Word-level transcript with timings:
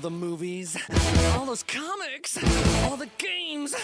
the 0.00 0.10
movies, 0.10 0.76
all 1.34 1.44
those 1.44 1.62
comics, 1.62 2.38
all 2.84 2.96
the 2.96 3.08
games, 3.18 3.74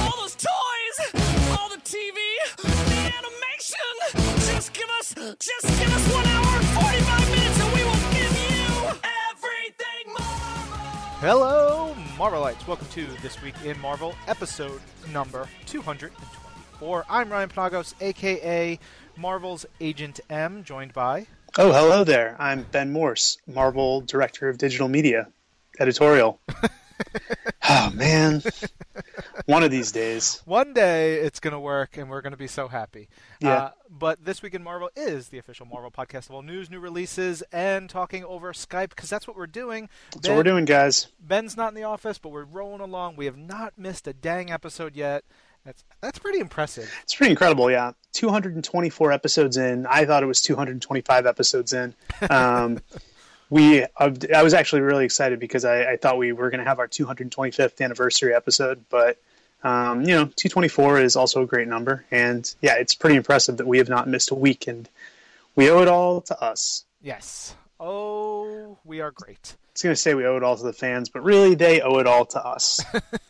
all 0.00 0.16
those 0.20 0.34
toys, 0.34 1.22
all 1.58 1.68
the 1.70 1.78
TV, 1.78 2.14
the 2.58 3.12
animation. 3.16 4.26
Just 4.52 4.74
give 4.74 4.88
us, 4.98 5.14
just 5.14 5.78
give 5.80 5.94
us 5.94 6.12
one 6.12 6.26
hour 6.26 6.56
and 6.56 6.66
45 6.66 7.30
minutes 7.30 7.60
and 7.60 7.72
we 7.74 7.84
will 7.84 8.12
give 8.12 8.32
you 8.50 9.00
everything 9.30 10.12
Marvel. 10.12 11.16
Hello, 11.20 11.96
Marvelites. 12.18 12.66
Welcome 12.66 12.88
to 12.88 13.06
This 13.22 13.40
Week 13.40 13.54
in 13.64 13.80
Marvel, 13.80 14.14
episode 14.28 14.80
number 15.10 15.48
224. 15.66 17.04
I'm 17.08 17.30
Ryan 17.30 17.48
Penagos, 17.48 17.94
aka 18.02 18.78
Marvel's 19.16 19.64
Agent 19.80 20.20
M, 20.28 20.64
joined 20.64 20.92
by. 20.92 21.26
Oh, 21.56 21.72
hello 21.72 22.04
there. 22.04 22.36
I'm 22.38 22.64
Ben 22.72 22.92
Morse, 22.92 23.38
Marvel 23.46 24.02
Director 24.02 24.48
of 24.50 24.58
Digital 24.58 24.88
Media, 24.88 25.28
editorial. 25.78 26.40
oh, 27.68 27.90
man. 27.94 28.42
One 29.46 29.62
of 29.62 29.70
these 29.70 29.92
days. 29.92 30.42
One 30.44 30.72
day 30.72 31.14
it's 31.14 31.40
going 31.40 31.52
to 31.52 31.60
work 31.60 31.96
and 31.96 32.08
we're 32.08 32.20
going 32.20 32.32
to 32.32 32.36
be 32.36 32.46
so 32.46 32.68
happy. 32.68 33.08
Yeah. 33.40 33.54
Uh, 33.54 33.70
but 33.90 34.24
This 34.24 34.42
Week 34.42 34.54
in 34.54 34.62
Marvel 34.62 34.90
is 34.96 35.28
the 35.28 35.38
official 35.38 35.66
Marvel 35.66 35.90
podcast 35.90 36.28
of 36.28 36.32
all 36.32 36.42
news, 36.42 36.70
new 36.70 36.80
releases, 36.80 37.42
and 37.52 37.88
talking 37.90 38.24
over 38.24 38.52
Skype 38.52 38.90
because 38.90 39.10
that's 39.10 39.26
what 39.26 39.36
we're 39.36 39.46
doing. 39.46 39.88
That's 40.12 40.28
what 40.28 40.36
we're 40.36 40.42
doing, 40.42 40.64
guys. 40.64 41.08
Ben's 41.20 41.56
not 41.56 41.68
in 41.68 41.74
the 41.74 41.84
office, 41.84 42.18
but 42.18 42.30
we're 42.30 42.44
rolling 42.44 42.80
along. 42.80 43.16
We 43.16 43.26
have 43.26 43.36
not 43.36 43.78
missed 43.78 44.06
a 44.06 44.12
dang 44.12 44.50
episode 44.50 44.96
yet. 44.96 45.24
That's 45.64 45.84
that's 46.00 46.18
pretty 46.18 46.40
impressive. 46.40 46.92
It's 47.04 47.14
pretty 47.14 47.30
incredible, 47.30 47.70
yeah. 47.70 47.92
224 48.14 49.12
episodes 49.12 49.56
in. 49.56 49.86
I 49.86 50.04
thought 50.06 50.22
it 50.24 50.26
was 50.26 50.40
225 50.40 51.26
episodes 51.26 51.72
in. 51.72 51.94
Um, 52.28 52.80
we, 53.52 53.84
I 53.98 54.42
was 54.42 54.54
actually 54.54 54.80
really 54.80 55.04
excited 55.04 55.38
because 55.38 55.66
I, 55.66 55.82
I 55.82 55.96
thought 55.98 56.16
we 56.16 56.32
were 56.32 56.48
going 56.48 56.60
to 56.60 56.64
have 56.64 56.78
our 56.78 56.88
225th 56.88 57.82
anniversary 57.82 58.34
episode, 58.34 58.86
but 58.88 59.18
um, 59.62 60.00
you 60.00 60.14
know, 60.14 60.24
224 60.24 61.02
is 61.02 61.16
also 61.16 61.42
a 61.42 61.46
great 61.46 61.68
number, 61.68 62.02
and 62.10 62.50
yeah, 62.62 62.76
it's 62.76 62.94
pretty 62.94 63.16
impressive 63.16 63.58
that 63.58 63.66
we 63.66 63.76
have 63.76 63.90
not 63.90 64.08
missed 64.08 64.30
a 64.30 64.34
week, 64.34 64.68
and 64.68 64.88
we 65.54 65.68
owe 65.68 65.82
it 65.82 65.88
all 65.88 66.22
to 66.22 66.42
us. 66.42 66.86
Yes. 67.02 67.54
Oh, 67.78 68.78
we 68.86 69.02
are 69.02 69.10
great. 69.10 69.54
I 69.54 69.68
was 69.74 69.82
going 69.82 69.92
to 69.92 70.00
say 70.00 70.14
we 70.14 70.24
owe 70.24 70.38
it 70.38 70.42
all 70.42 70.56
to 70.56 70.62
the 70.62 70.72
fans, 70.72 71.10
but 71.10 71.22
really 71.22 71.54
they 71.54 71.82
owe 71.82 71.98
it 71.98 72.06
all 72.06 72.24
to 72.24 72.42
us. 72.42 72.80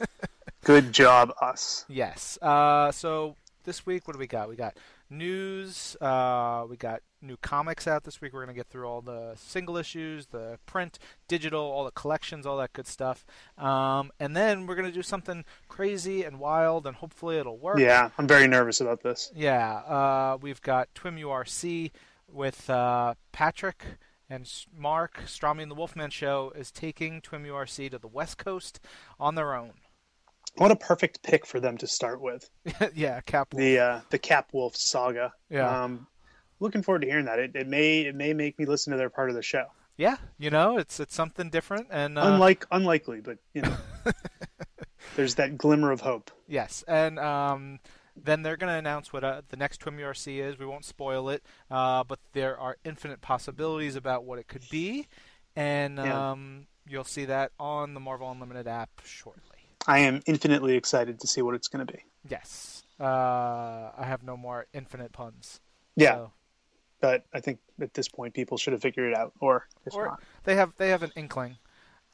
Good 0.64 0.92
job, 0.92 1.34
us. 1.42 1.84
Yes. 1.88 2.38
Uh, 2.40 2.92
so 2.92 3.34
this 3.64 3.84
week, 3.84 4.06
what 4.06 4.12
do 4.12 4.20
we 4.20 4.28
got? 4.28 4.48
We 4.48 4.54
got 4.54 4.76
news. 5.12 5.96
Uh, 6.00 6.64
we 6.68 6.76
got 6.76 7.02
new 7.20 7.36
comics 7.36 7.86
out 7.86 8.04
this 8.04 8.20
week. 8.20 8.32
We're 8.32 8.40
gonna 8.40 8.54
get 8.54 8.68
through 8.68 8.86
all 8.86 9.00
the 9.00 9.34
single 9.36 9.76
issues, 9.76 10.26
the 10.26 10.58
print, 10.66 10.98
digital, 11.28 11.60
all 11.60 11.84
the 11.84 11.92
collections, 11.92 12.46
all 12.46 12.56
that 12.56 12.72
good 12.72 12.86
stuff. 12.86 13.24
Um, 13.56 14.10
and 14.18 14.36
then 14.36 14.66
we're 14.66 14.74
gonna 14.74 14.90
do 14.90 15.02
something 15.02 15.44
crazy 15.68 16.24
and 16.24 16.40
wild, 16.40 16.86
and 16.86 16.96
hopefully 16.96 17.36
it'll 17.38 17.58
work. 17.58 17.78
Yeah, 17.78 18.10
I'm 18.18 18.26
very 18.26 18.48
nervous 18.48 18.80
about 18.80 19.02
this. 19.02 19.30
Yeah. 19.34 19.74
Uh, 19.76 20.38
we've 20.40 20.62
got 20.62 20.92
Twim 20.94 21.20
URC 21.20 21.92
with 22.26 22.68
uh, 22.68 23.14
Patrick 23.30 23.84
and 24.28 24.50
Mark. 24.76 25.20
Strami 25.26 25.62
and 25.62 25.70
the 25.70 25.74
Wolfman 25.74 26.10
Show 26.10 26.52
is 26.56 26.70
taking 26.70 27.20
Twim 27.20 27.46
URC 27.46 27.90
to 27.90 27.98
the 27.98 28.08
West 28.08 28.38
Coast 28.38 28.80
on 29.20 29.34
their 29.34 29.54
own. 29.54 29.72
What 30.56 30.70
a 30.70 30.76
perfect 30.76 31.22
pick 31.22 31.46
for 31.46 31.60
them 31.60 31.78
to 31.78 31.86
start 31.86 32.20
with. 32.20 32.48
yeah, 32.94 33.20
Cap. 33.22 33.50
The 33.50 33.78
uh, 33.78 34.00
the 34.10 34.18
Cap 34.18 34.50
Wolf 34.52 34.76
saga. 34.76 35.32
Yeah. 35.48 35.84
Um, 35.84 36.06
looking 36.60 36.82
forward 36.82 37.02
to 37.02 37.08
hearing 37.08 37.24
that. 37.24 37.38
It, 37.38 37.52
it 37.56 37.66
may 37.66 38.02
it 38.02 38.14
may 38.14 38.32
make 38.34 38.58
me 38.58 38.66
listen 38.66 38.90
to 38.92 38.96
their 38.98 39.10
part 39.10 39.30
of 39.30 39.36
the 39.36 39.42
show. 39.42 39.66
Yeah, 39.96 40.16
you 40.38 40.50
know, 40.50 40.78
it's 40.78 41.00
it's 41.00 41.14
something 41.14 41.50
different 41.50 41.88
and 41.90 42.18
uh, 42.18 42.22
Unlike 42.24 42.66
unlikely, 42.70 43.20
but 43.20 43.38
you 43.54 43.62
know, 43.62 43.76
there's 45.16 45.34
that 45.36 45.58
glimmer 45.58 45.90
of 45.90 46.00
hope. 46.00 46.30
yes, 46.48 46.82
and 46.88 47.18
um, 47.18 47.78
then 48.16 48.42
they're 48.42 48.56
going 48.56 48.72
to 48.72 48.78
announce 48.78 49.12
what 49.12 49.22
uh, 49.24 49.42
the 49.50 49.56
next 49.56 49.80
Twim 49.82 49.98
URC 49.98 50.38
is. 50.42 50.58
We 50.58 50.66
won't 50.66 50.84
spoil 50.84 51.28
it, 51.28 51.44
uh, 51.70 52.04
but 52.04 52.18
there 52.32 52.58
are 52.58 52.76
infinite 52.84 53.20
possibilities 53.20 53.94
about 53.96 54.24
what 54.24 54.38
it 54.38 54.48
could 54.48 54.64
be, 54.70 55.08
and 55.56 55.98
Yeah. 55.98 56.30
um, 56.32 56.66
you'll 56.88 57.04
see 57.04 57.26
that 57.26 57.52
on 57.60 57.94
the 57.94 58.00
Marvel 58.00 58.30
Unlimited 58.30 58.66
app 58.66 58.90
shortly. 59.04 59.61
I 59.86 60.00
am 60.00 60.20
infinitely 60.26 60.76
excited 60.76 61.20
to 61.20 61.26
see 61.26 61.42
what 61.42 61.54
it's 61.54 61.68
going 61.68 61.84
to 61.86 61.92
be. 61.92 61.98
Yes, 62.28 62.84
uh, 63.00 63.04
I 63.04 64.04
have 64.04 64.22
no 64.22 64.36
more 64.36 64.66
infinite 64.72 65.12
puns. 65.12 65.60
Yeah, 65.96 66.14
so- 66.14 66.32
but 67.00 67.24
I 67.34 67.40
think 67.40 67.58
at 67.80 67.94
this 67.94 68.08
point 68.08 68.32
people 68.34 68.56
should 68.58 68.72
have 68.74 68.82
figured 68.82 69.10
it 69.12 69.16
out, 69.16 69.32
or 69.40 69.66
if 69.84 69.94
or 69.94 70.06
not, 70.06 70.22
they 70.44 70.54
have 70.54 70.72
they 70.76 70.90
have 70.90 71.02
an 71.02 71.10
inkling 71.16 71.56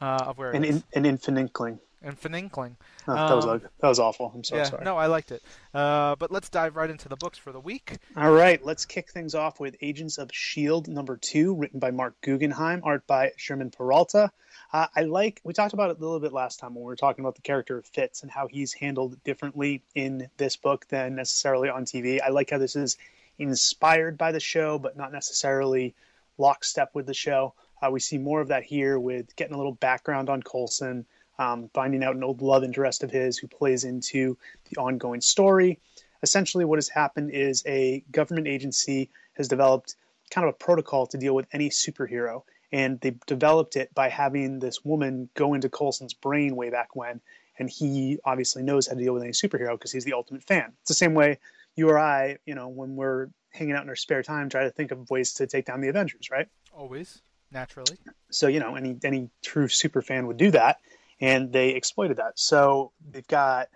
uh, 0.00 0.24
of 0.28 0.38
where 0.38 0.52
an 0.52 0.64
it 0.64 0.70
is. 0.70 0.76
in, 0.76 0.84
an 1.00 1.04
infant 1.06 1.36
inkling. 1.38 1.78
Infinite 2.04 2.38
inkling. 2.38 2.76
Oh, 3.08 3.14
that 3.14 3.34
was 3.34 3.44
Um, 3.44 3.50
ugly. 3.50 3.68
that 3.80 3.88
was 3.88 3.98
awful. 3.98 4.30
I'm 4.34 4.44
so 4.44 4.56
yeah, 4.56 4.62
sorry. 4.64 4.84
no, 4.84 4.96
I 4.96 5.06
liked 5.06 5.32
it. 5.32 5.42
Uh, 5.74 6.14
but 6.16 6.30
let's 6.30 6.48
dive 6.48 6.76
right 6.76 6.88
into 6.88 7.08
the 7.08 7.16
books 7.16 7.38
for 7.38 7.50
the 7.52 7.58
week. 7.60 7.96
All 8.16 8.30
right, 8.30 8.64
let's 8.64 8.84
kick 8.86 9.10
things 9.10 9.34
off 9.34 9.58
with 9.58 9.74
Agents 9.82 10.16
of 10.18 10.28
S.H.I.E.L.D. 10.30 10.92
Number 10.92 11.16
two, 11.16 11.56
written 11.56 11.80
by 11.80 11.90
Mark 11.90 12.14
Guggenheim, 12.20 12.82
art 12.84 13.06
by 13.06 13.32
Germán 13.36 13.72
Peralta. 13.72 14.30
Uh, 14.72 14.86
I 14.94 15.02
like, 15.02 15.40
we 15.44 15.52
talked 15.54 15.72
about 15.74 15.90
it 15.90 15.96
a 15.98 16.00
little 16.00 16.20
bit 16.20 16.32
last 16.32 16.60
time 16.60 16.74
when 16.74 16.84
we 16.84 16.86
were 16.88 16.94
talking 16.96 17.24
about 17.24 17.34
the 17.34 17.42
character 17.42 17.78
of 17.78 17.86
Fitz 17.86 18.22
and 18.22 18.30
how 18.30 18.46
he's 18.46 18.72
handled 18.74 19.22
differently 19.24 19.82
in 19.94 20.28
this 20.36 20.56
book 20.56 20.86
than 20.88 21.16
necessarily 21.16 21.68
on 21.68 21.84
TV. 21.84 22.20
I 22.22 22.28
like 22.28 22.50
how 22.50 22.58
this 22.58 22.76
is 22.76 22.96
inspired 23.38 24.18
by 24.18 24.32
the 24.32 24.40
show, 24.40 24.78
but 24.78 24.96
not 24.96 25.12
necessarily 25.12 25.94
lockstep 26.36 26.94
with 26.94 27.06
the 27.06 27.14
show. 27.14 27.54
Uh, 27.80 27.90
we 27.90 28.00
see 28.00 28.18
more 28.18 28.40
of 28.40 28.48
that 28.48 28.64
here 28.64 28.98
with 28.98 29.34
getting 29.36 29.54
a 29.54 29.56
little 29.56 29.72
background 29.74 30.28
on 30.28 30.42
Coulson, 30.42 31.06
um, 31.38 31.70
finding 31.74 32.02
out 32.02 32.16
an 32.16 32.24
old 32.24 32.42
love 32.42 32.64
interest 32.64 33.02
of 33.02 33.10
his 33.10 33.38
who 33.38 33.46
plays 33.46 33.84
into 33.84 34.36
the 34.70 34.80
ongoing 34.80 35.20
story. 35.20 35.80
Essentially 36.22 36.64
what 36.64 36.78
has 36.78 36.88
happened 36.88 37.30
is 37.30 37.62
a 37.66 38.04
government 38.10 38.48
agency 38.48 39.10
has 39.34 39.48
developed 39.48 39.96
kind 40.30 40.46
of 40.46 40.54
a 40.54 40.56
protocol 40.56 41.06
to 41.06 41.16
deal 41.18 41.34
with 41.34 41.46
any 41.52 41.70
superhero. 41.70 42.42
And 42.70 43.00
they 43.00 43.14
developed 43.26 43.76
it 43.76 43.94
by 43.94 44.08
having 44.08 44.58
this 44.58 44.84
woman 44.84 45.30
go 45.34 45.54
into 45.54 45.70
Coulson's 45.70 46.12
brain 46.12 46.54
way 46.54 46.70
back 46.70 46.94
when. 46.94 47.20
And 47.58 47.70
he 47.70 48.18
obviously 48.24 48.62
knows 48.62 48.86
how 48.86 48.94
to 48.94 49.02
deal 49.02 49.14
with 49.14 49.22
any 49.22 49.32
superhero 49.32 49.72
because 49.72 49.90
he's 49.90 50.04
the 50.04 50.12
ultimate 50.12 50.44
fan. 50.44 50.72
It's 50.80 50.88
the 50.88 50.94
same 50.94 51.14
way 51.14 51.38
you 51.78 51.88
or 51.88 51.98
i 51.98 52.36
you 52.44 52.54
know 52.54 52.68
when 52.68 52.96
we're 52.96 53.28
hanging 53.50 53.74
out 53.74 53.82
in 53.84 53.88
our 53.88 53.96
spare 53.96 54.22
time 54.22 54.48
try 54.48 54.64
to 54.64 54.70
think 54.70 54.90
of 54.90 55.08
ways 55.10 55.32
to 55.34 55.46
take 55.46 55.64
down 55.64 55.80
the 55.80 55.88
avengers 55.88 56.28
right? 56.30 56.48
Always, 56.76 57.22
naturally. 57.50 57.96
so 58.30 58.48
you 58.48 58.60
know 58.60 58.74
any 58.74 58.98
any 59.04 59.30
true 59.42 59.68
super 59.68 60.02
fan 60.02 60.26
would 60.26 60.36
do 60.36 60.50
that 60.50 60.78
and 61.20 61.52
they 61.52 61.70
exploited 61.70 62.18
that 62.18 62.38
so 62.38 62.92
they've 63.10 63.26
got 63.26 63.68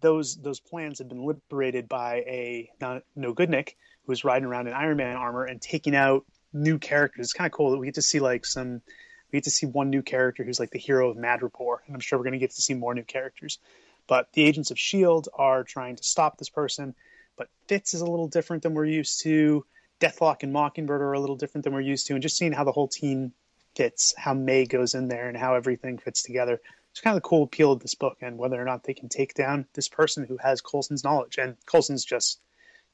those 0.00 0.36
those 0.36 0.60
plans 0.60 0.98
have 0.98 1.08
been 1.08 1.24
liberated 1.24 1.88
by 1.88 2.16
a 2.26 2.70
no, 2.80 3.00
no 3.14 3.34
Goodnick 3.34 3.70
who 4.04 4.12
was 4.12 4.24
riding 4.24 4.46
around 4.46 4.68
in 4.68 4.74
Iron 4.74 4.96
Man 4.96 5.16
armor 5.16 5.44
and 5.44 5.60
taking 5.60 5.94
out 5.94 6.24
new 6.52 6.78
characters. 6.78 7.26
It's 7.26 7.32
kind 7.32 7.46
of 7.46 7.52
cool 7.52 7.70
that 7.70 7.78
we 7.78 7.86
get 7.86 7.94
to 7.96 8.02
see 8.02 8.20
like 8.20 8.44
some 8.46 8.82
we 9.30 9.38
get 9.38 9.44
to 9.44 9.50
see 9.50 9.66
one 9.66 9.90
new 9.90 10.02
character 10.02 10.44
who's 10.44 10.60
like 10.60 10.70
the 10.70 10.78
hero 10.78 11.10
of 11.10 11.16
Madripoor, 11.16 11.78
and 11.86 11.94
I'm 11.94 12.00
sure 12.00 12.18
we're 12.18 12.24
going 12.24 12.32
to 12.34 12.38
get 12.38 12.52
to 12.52 12.62
see 12.62 12.74
more 12.74 12.94
new 12.94 13.02
characters. 13.02 13.58
But 14.06 14.32
the 14.32 14.44
agents 14.44 14.70
of 14.70 14.78
Shield 14.78 15.28
are 15.34 15.64
trying 15.64 15.96
to 15.96 16.04
stop 16.04 16.38
this 16.38 16.48
person, 16.48 16.94
but 17.36 17.48
Fitz 17.66 17.92
is 17.92 18.02
a 18.02 18.06
little 18.06 18.28
different 18.28 18.62
than 18.62 18.74
we're 18.74 18.84
used 18.84 19.22
to. 19.22 19.64
Deathlok 19.98 20.44
and 20.44 20.52
Mockingbird 20.52 21.00
are 21.00 21.14
a 21.14 21.20
little 21.20 21.36
different 21.36 21.64
than 21.64 21.72
we're 21.72 21.80
used 21.80 22.06
to, 22.06 22.12
and 22.12 22.22
just 22.22 22.36
seeing 22.36 22.52
how 22.52 22.62
the 22.62 22.70
whole 22.70 22.86
team 22.86 23.32
fits, 23.76 24.14
how 24.16 24.34
May 24.34 24.64
goes 24.64 24.94
in 24.94 25.08
there, 25.08 25.28
and 25.28 25.36
how 25.36 25.54
everything 25.54 25.98
fits 25.98 26.22
together. 26.22 26.60
It's 26.90 27.00
kind 27.00 27.16
of 27.16 27.22
the 27.22 27.28
cool 27.28 27.44
appeal 27.44 27.72
of 27.72 27.80
this 27.80 27.94
book, 27.94 28.16
and 28.22 28.38
whether 28.38 28.60
or 28.60 28.64
not 28.64 28.84
they 28.84 28.94
can 28.94 29.08
take 29.08 29.34
down 29.34 29.66
this 29.74 29.88
person 29.88 30.24
who 30.24 30.38
has 30.38 30.60
Coulson's 30.60 31.04
knowledge. 31.04 31.36
And 31.38 31.56
Coulson's 31.66 32.04
just 32.04 32.40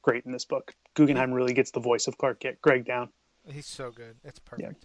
great 0.03 0.27
in 0.27 0.33
this 0.33 0.45
book. 0.45 0.75
Guggenheim 0.95 1.33
really 1.33 1.55
gets 1.55 1.71
the 1.71 1.81
voice 1.81 2.09
of 2.09 2.19
Clark 2.19 2.45
Gregg 2.61 2.85
down. 2.85 3.11
He's 3.47 3.67
so 3.67 3.91
good. 3.91 4.17
It's 4.25 4.41
perfect. 4.41 4.85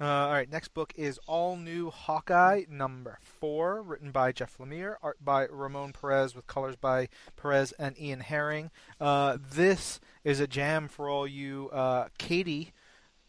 Uh, 0.00 0.04
all 0.04 0.32
right, 0.32 0.50
next 0.50 0.74
book 0.74 0.92
is 0.96 1.20
All 1.28 1.56
New 1.56 1.90
Hawkeye 1.90 2.64
number 2.68 3.18
four, 3.22 3.80
written 3.80 4.10
by 4.10 4.32
Jeff 4.32 4.58
Lemire, 4.58 4.96
art 5.00 5.24
by 5.24 5.46
Ramon 5.46 5.92
Perez, 5.92 6.34
with 6.34 6.48
colors 6.48 6.74
by 6.74 7.08
Perez 7.36 7.70
and 7.78 7.98
Ian 7.98 8.18
Herring. 8.18 8.72
Uh, 9.00 9.38
this 9.40 10.00
is 10.24 10.40
a 10.40 10.48
jam 10.48 10.88
for 10.88 11.08
all 11.08 11.28
you 11.28 11.70
uh, 11.72 12.08
Katie 12.18 12.72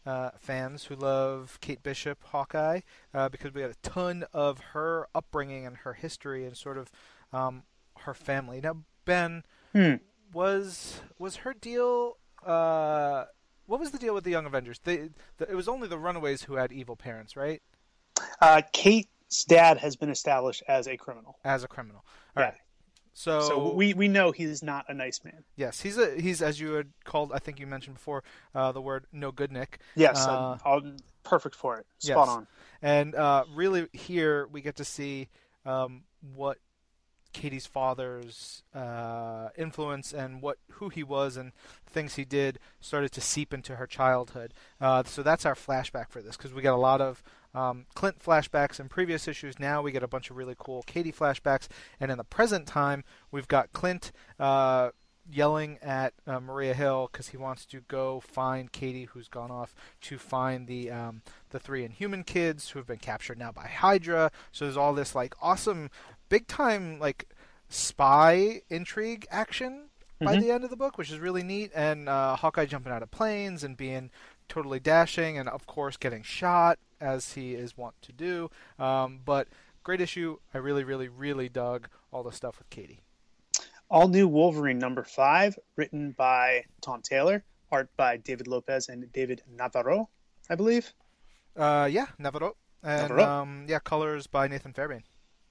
uh, 0.06 0.30
fans 0.38 0.84
who 0.84 0.94
love 0.94 1.58
Kate 1.60 1.82
Bishop 1.82 2.22
Hawkeye, 2.24 2.80
uh, 3.12 3.28
because 3.28 3.52
we 3.52 3.60
got 3.62 3.70
a 3.70 3.74
ton 3.82 4.24
of 4.32 4.58
her 4.72 5.08
upbringing 5.14 5.66
and 5.66 5.78
her 5.78 5.94
history 5.94 6.44
and 6.46 6.56
sort 6.56 6.78
of 6.78 6.90
um, 7.32 7.64
her 8.00 8.14
family. 8.14 8.60
Now, 8.60 8.78
Ben, 9.04 9.42
Hmm. 9.72 9.94
was 10.32 11.00
was 11.18 11.36
her 11.36 11.52
deal? 11.54 12.16
Uh, 12.44 13.24
what 13.66 13.80
was 13.80 13.90
the 13.90 13.98
deal 13.98 14.14
with 14.14 14.24
the 14.24 14.30
Young 14.30 14.46
Avengers? 14.46 14.78
They, 14.84 15.10
the, 15.38 15.50
it 15.50 15.54
was 15.56 15.66
only 15.68 15.88
the 15.88 15.98
Runaways 15.98 16.42
who 16.42 16.54
had 16.54 16.70
evil 16.72 16.94
parents, 16.96 17.36
right? 17.36 17.60
Uh, 18.40 18.62
Kate's 18.72 19.44
dad 19.48 19.78
has 19.78 19.96
been 19.96 20.08
established 20.10 20.62
as 20.68 20.86
a 20.86 20.96
criminal. 20.96 21.36
As 21.44 21.64
a 21.64 21.68
criminal. 21.68 22.04
All 22.36 22.42
Yeah. 22.42 22.50
right. 22.50 22.58
So, 23.18 23.40
so 23.40 23.72
we 23.72 23.94
we 23.94 24.08
know 24.08 24.30
he's 24.30 24.62
not 24.62 24.84
a 24.90 24.94
nice 24.94 25.24
man. 25.24 25.42
Yes, 25.56 25.80
he's 25.80 25.96
a 25.96 26.20
he's 26.20 26.42
as 26.42 26.60
you 26.60 26.74
had 26.74 26.88
called. 27.04 27.32
I 27.32 27.38
think 27.38 27.58
you 27.58 27.66
mentioned 27.66 27.94
before 27.94 28.22
uh, 28.54 28.72
the 28.72 28.82
word 28.82 29.06
no 29.10 29.32
good 29.32 29.50
Nick. 29.50 29.78
Yes, 29.94 30.26
Uh, 30.26 30.58
I'm 30.66 30.98
perfect 31.22 31.54
for 31.54 31.78
it. 31.78 31.86
Spot 31.96 32.28
yes. 32.28 32.36
on. 32.36 32.46
And 32.82 33.14
uh, 33.14 33.44
really, 33.54 33.88
here 33.94 34.46
we 34.48 34.60
get 34.60 34.76
to 34.76 34.84
see 34.84 35.28
um, 35.64 36.02
what 36.34 36.58
Katie's 37.32 37.66
father's 37.66 38.62
uh, 38.74 39.48
influence 39.56 40.12
and 40.12 40.42
what 40.42 40.58
who 40.72 40.90
he 40.90 41.02
was 41.02 41.38
and 41.38 41.52
things 41.86 42.16
he 42.16 42.26
did 42.26 42.58
started 42.80 43.12
to 43.12 43.22
seep 43.22 43.54
into 43.54 43.76
her 43.76 43.86
childhood. 43.86 44.52
Uh, 44.78 45.04
so 45.04 45.22
that's 45.22 45.46
our 45.46 45.54
flashback 45.54 46.10
for 46.10 46.20
this 46.20 46.36
because 46.36 46.52
we 46.52 46.60
get 46.60 46.74
a 46.74 46.76
lot 46.76 47.00
of 47.00 47.22
um, 47.54 47.86
Clint 47.94 48.18
flashbacks 48.18 48.78
in 48.80 48.88
previous 48.88 49.26
issues. 49.28 49.58
Now 49.58 49.82
we 49.82 49.92
get 49.92 50.02
a 50.02 50.08
bunch 50.08 50.30
of 50.30 50.36
really 50.36 50.54
cool 50.58 50.82
Katie 50.82 51.12
flashbacks, 51.12 51.68
and 52.00 52.10
in 52.10 52.18
the 52.18 52.24
present 52.24 52.66
time 52.66 53.04
we've 53.30 53.48
got 53.48 53.72
Clint. 53.72 54.12
Uh, 54.38 54.90
yelling 55.28 55.76
at 55.82 56.14
uh, 56.28 56.38
Maria 56.38 56.72
Hill 56.72 57.08
because 57.10 57.30
he 57.30 57.36
wants 57.36 57.66
to 57.66 57.80
go 57.88 58.20
find 58.20 58.70
Katie, 58.70 59.06
who's 59.06 59.26
gone 59.26 59.50
off 59.50 59.74
to 60.02 60.18
find 60.18 60.68
the 60.68 60.88
um, 60.92 61.22
the 61.50 61.58
three 61.58 61.84
Inhuman 61.84 62.22
kids 62.22 62.70
who 62.70 62.78
have 62.78 62.86
been 62.86 62.98
captured 63.00 63.36
now 63.36 63.50
by 63.50 63.66
Hydra. 63.66 64.30
So 64.52 64.64
there's 64.64 64.76
all 64.76 64.94
this 64.94 65.16
like 65.16 65.34
awesome, 65.42 65.90
big 66.28 66.46
time 66.46 67.00
like 67.00 67.28
spy 67.68 68.62
intrigue 68.70 69.26
action 69.30 69.88
by 70.20 70.36
Mhm. 70.36 70.40
the 70.40 70.50
end 70.52 70.64
of 70.64 70.70
the 70.70 70.76
book, 70.76 70.96
which 70.96 71.10
is 71.10 71.18
really 71.18 71.42
neat. 71.42 71.72
And 71.74 72.08
uh, 72.08 72.36
Hawkeye 72.36 72.66
jumping 72.66 72.92
out 72.92 73.02
of 73.02 73.10
planes 73.10 73.62
and 73.64 73.76
being 73.76 74.10
totally 74.48 74.80
dashing, 74.80 75.38
and 75.38 75.48
of 75.48 75.66
course 75.66 75.96
getting 75.96 76.22
shot 76.22 76.78
as 77.00 77.32
he 77.34 77.54
is 77.54 77.76
wont 77.76 77.94
to 78.02 78.12
do. 78.12 78.50
Um, 78.78 79.20
but 79.24 79.48
great 79.82 80.00
issue. 80.00 80.38
I 80.54 80.58
really, 80.58 80.84
really, 80.84 81.08
really 81.08 81.48
dug 81.48 81.88
all 82.12 82.22
the 82.22 82.32
stuff 82.32 82.58
with 82.58 82.70
Katie. 82.70 83.00
All 83.88 84.08
new 84.08 84.26
Wolverine 84.26 84.78
number 84.78 85.04
five, 85.04 85.56
written 85.76 86.10
by 86.10 86.64
Tom 86.80 87.02
Taylor, 87.02 87.44
art 87.70 87.88
by 87.96 88.16
David 88.16 88.48
Lopez 88.48 88.88
and 88.88 89.10
David 89.12 89.42
Navarro, 89.48 90.08
I 90.50 90.56
believe. 90.56 90.92
Uh, 91.56 91.88
yeah, 91.90 92.06
Navarro. 92.18 92.56
And 92.82 93.10
Navarro. 93.10 93.24
um, 93.24 93.66
yeah, 93.68 93.78
colors 93.78 94.26
by 94.26 94.48
Nathan 94.48 94.72
Fairbairn. 94.72 95.04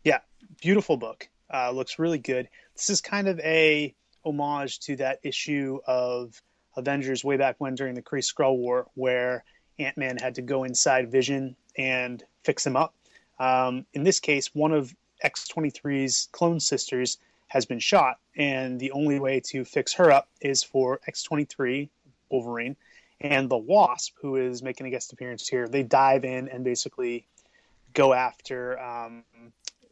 Yeah, 0.04 0.20
beautiful 0.62 0.98
book. 0.98 1.30
Uh, 1.54 1.72
looks 1.72 1.98
really 1.98 2.20
good. 2.20 2.50
This 2.76 2.90
is 2.90 3.02
kind 3.02 3.28
of 3.28 3.40
a 3.40 3.96
homage 4.26 4.80
to 4.82 4.98
that 4.98 5.20
issue 5.24 5.80
of 5.88 6.42
Avengers 6.78 7.24
way 7.24 7.38
back 7.38 7.56
when 7.60 7.76
during 7.76 7.96
the 7.96 8.02
Kree 8.02 8.24
Skrull 8.24 8.58
War, 8.58 8.88
where 8.96 9.44
Ant 9.80 9.98
Man 9.98 10.18
had 10.18 10.36
to 10.36 10.42
go 10.42 10.64
inside 10.64 11.12
Vision 11.12 11.56
and 11.78 12.24
fix 12.44 12.66
him 12.66 12.76
up. 12.76 12.94
Um, 13.40 13.86
in 13.94 14.04
this 14.04 14.20
case, 14.20 14.54
one 14.54 14.72
of 14.72 14.96
X23's 15.24 16.30
clone 16.32 16.60
sisters 16.60 17.18
has 17.48 17.66
been 17.66 17.80
shot, 17.80 18.20
and 18.36 18.80
the 18.80 18.92
only 18.92 19.20
way 19.20 19.40
to 19.40 19.66
fix 19.66 19.94
her 19.94 20.12
up 20.12 20.30
is 20.42 20.64
for 20.64 21.00
X23 21.08 21.90
Wolverine 22.30 22.76
and 23.22 23.50
the 23.50 23.58
Wasp, 23.58 24.16
who 24.22 24.36
is 24.36 24.62
making 24.62 24.88
a 24.88 24.90
guest 24.90 25.14
appearance 25.14 25.48
here. 25.48 25.68
They 25.68 25.84
dive 25.84 26.26
in 26.26 26.50
and 26.50 26.64
basically 26.64 27.26
go 27.94 28.14
after 28.14 28.80
um, 28.80 29.24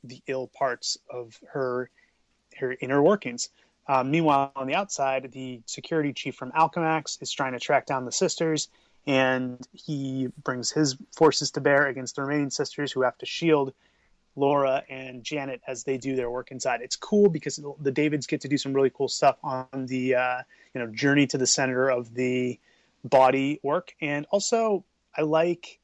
the 0.04 0.22
ill 0.28 0.48
parts 0.48 0.98
of 1.10 1.40
her 1.54 1.90
her 2.58 2.76
inner 2.82 3.02
workings. 3.02 3.50
Um, 3.88 4.12
meanwhile, 4.12 4.52
on 4.56 4.68
the 4.68 4.76
outside, 4.76 5.32
the 5.32 5.62
security 5.66 6.14
chief 6.14 6.36
from 6.36 6.52
Alchemax 6.52 7.22
is 7.22 7.32
trying 7.32 7.54
to 7.54 7.60
track 7.60 7.86
down 7.86 8.06
the 8.06 8.12
sisters, 8.12 8.70
and 9.06 9.60
he 9.74 10.30
brings 10.44 10.72
his 10.72 10.96
forces 11.16 11.52
to 11.52 11.62
bear 11.62 11.88
against 11.88 12.16
the 12.16 12.22
remaining 12.22 12.50
sisters 12.50 12.92
who 12.92 13.02
have 13.02 13.18
to 13.18 13.26
shield 13.26 13.74
Laura 14.36 14.84
and 14.90 15.24
Janet 15.24 15.62
as 15.68 15.84
they 15.84 15.98
do 15.98 16.16
their 16.16 16.30
work 16.30 16.52
inside. 16.52 16.82
It's 16.82 16.96
cool 16.96 17.30
because 17.30 17.60
the 17.80 17.92
Davids 17.92 18.26
get 18.26 18.42
to 18.42 18.48
do 18.48 18.58
some 18.58 18.74
really 18.74 18.90
cool 18.90 19.08
stuff 19.08 19.38
on 19.44 19.68
the 19.74 20.16
uh, 20.16 20.42
you 20.74 20.82
know 20.82 20.88
journey 20.88 21.28
to 21.28 21.38
the 21.38 21.48
center 21.48 21.90
of 21.90 22.14
the 22.14 22.60
body 23.04 23.60
work, 23.64 23.94
and 24.02 24.26
also 24.32 24.84
I 25.16 25.22
like. 25.22 25.80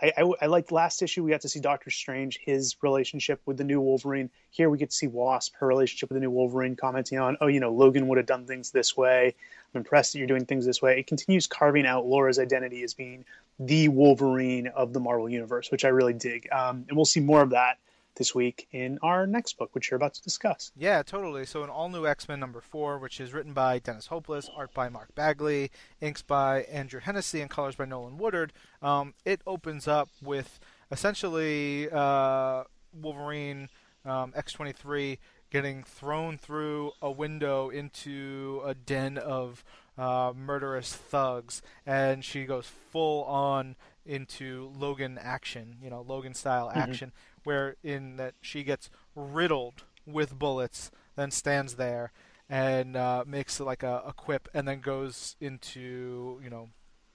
I, 0.00 0.12
I, 0.18 0.32
I 0.42 0.46
liked 0.46 0.72
last 0.72 1.02
issue. 1.02 1.22
We 1.22 1.30
got 1.30 1.42
to 1.42 1.48
see 1.48 1.60
Doctor 1.60 1.90
Strange, 1.90 2.38
his 2.42 2.76
relationship 2.82 3.40
with 3.46 3.56
the 3.56 3.64
new 3.64 3.80
Wolverine. 3.80 4.30
Here 4.50 4.70
we 4.70 4.78
get 4.78 4.90
to 4.90 4.96
see 4.96 5.06
Wasp, 5.06 5.54
her 5.58 5.66
relationship 5.66 6.08
with 6.08 6.16
the 6.16 6.20
new 6.20 6.30
Wolverine, 6.30 6.76
commenting 6.76 7.18
on, 7.18 7.36
oh, 7.40 7.46
you 7.46 7.60
know, 7.60 7.72
Logan 7.72 8.08
would 8.08 8.18
have 8.18 8.26
done 8.26 8.46
things 8.46 8.70
this 8.70 8.96
way. 8.96 9.34
I'm 9.74 9.78
impressed 9.78 10.12
that 10.12 10.18
you're 10.18 10.28
doing 10.28 10.46
things 10.46 10.66
this 10.66 10.80
way. 10.80 10.98
It 10.98 11.06
continues 11.06 11.46
carving 11.46 11.86
out 11.86 12.06
Laura's 12.06 12.38
identity 12.38 12.82
as 12.82 12.94
being 12.94 13.24
the 13.58 13.88
Wolverine 13.88 14.68
of 14.68 14.92
the 14.92 15.00
Marvel 15.00 15.28
Universe, 15.28 15.70
which 15.70 15.84
I 15.84 15.88
really 15.88 16.14
dig. 16.14 16.48
Um, 16.52 16.84
and 16.88 16.96
we'll 16.96 17.04
see 17.04 17.20
more 17.20 17.42
of 17.42 17.50
that 17.50 17.78
this 18.16 18.34
week 18.34 18.66
in 18.72 18.98
our 19.02 19.26
next 19.26 19.58
book, 19.58 19.74
which 19.74 19.90
you're 19.90 19.96
about 19.96 20.14
to 20.14 20.22
discuss. 20.22 20.72
Yeah, 20.76 21.02
totally. 21.02 21.46
So 21.46 21.62
an 21.62 21.70
all 21.70 21.88
new 21.88 22.06
X 22.06 22.28
Men 22.28 22.40
number 22.40 22.60
four, 22.60 22.98
which 22.98 23.20
is 23.20 23.32
written 23.32 23.52
by 23.52 23.78
Dennis 23.78 24.06
Hopeless, 24.06 24.50
art 24.54 24.72
by 24.74 24.88
Mark 24.88 25.14
Bagley, 25.14 25.70
inks 26.00 26.22
by 26.22 26.62
Andrew 26.62 27.00
Hennessy, 27.00 27.40
and 27.40 27.50
colors 27.50 27.76
by 27.76 27.84
Nolan 27.84 28.18
Woodard. 28.18 28.52
Um, 28.82 29.14
it 29.24 29.40
opens 29.46 29.86
up 29.86 30.08
with 30.22 30.58
essentially 30.90 31.88
uh, 31.90 32.64
Wolverine 32.92 33.68
um, 34.04 34.32
X23 34.32 35.18
getting 35.50 35.84
thrown 35.84 36.38
through 36.38 36.92
a 37.00 37.10
window 37.10 37.70
into 37.70 38.62
a 38.64 38.74
den 38.74 39.16
of 39.18 39.64
uh, 39.96 40.32
murderous 40.36 40.92
thugs, 40.92 41.62
and 41.86 42.24
she 42.24 42.44
goes 42.44 42.66
full 42.66 43.24
on 43.24 43.76
into 44.04 44.70
Logan 44.78 45.18
action, 45.20 45.76
you 45.82 45.90
know, 45.90 46.02
Logan 46.06 46.34
style 46.34 46.70
action, 46.74 47.12
where 47.46 47.76
in 47.82 48.16
that 48.16 48.34
she 48.40 48.64
gets 48.64 48.90
riddled 49.14 49.84
with 50.04 50.38
bullets, 50.38 50.90
then 51.14 51.30
stands 51.30 51.76
there 51.76 52.12
and 52.48 52.96
uh, 52.96 53.24
makes 53.26 53.58
like 53.60 53.82
a, 53.82 54.02
a 54.06 54.12
quip, 54.12 54.48
and 54.52 54.68
then 54.68 54.80
goes 54.80 55.36
into 55.40 56.40
you 56.42 56.50
know 56.50 56.68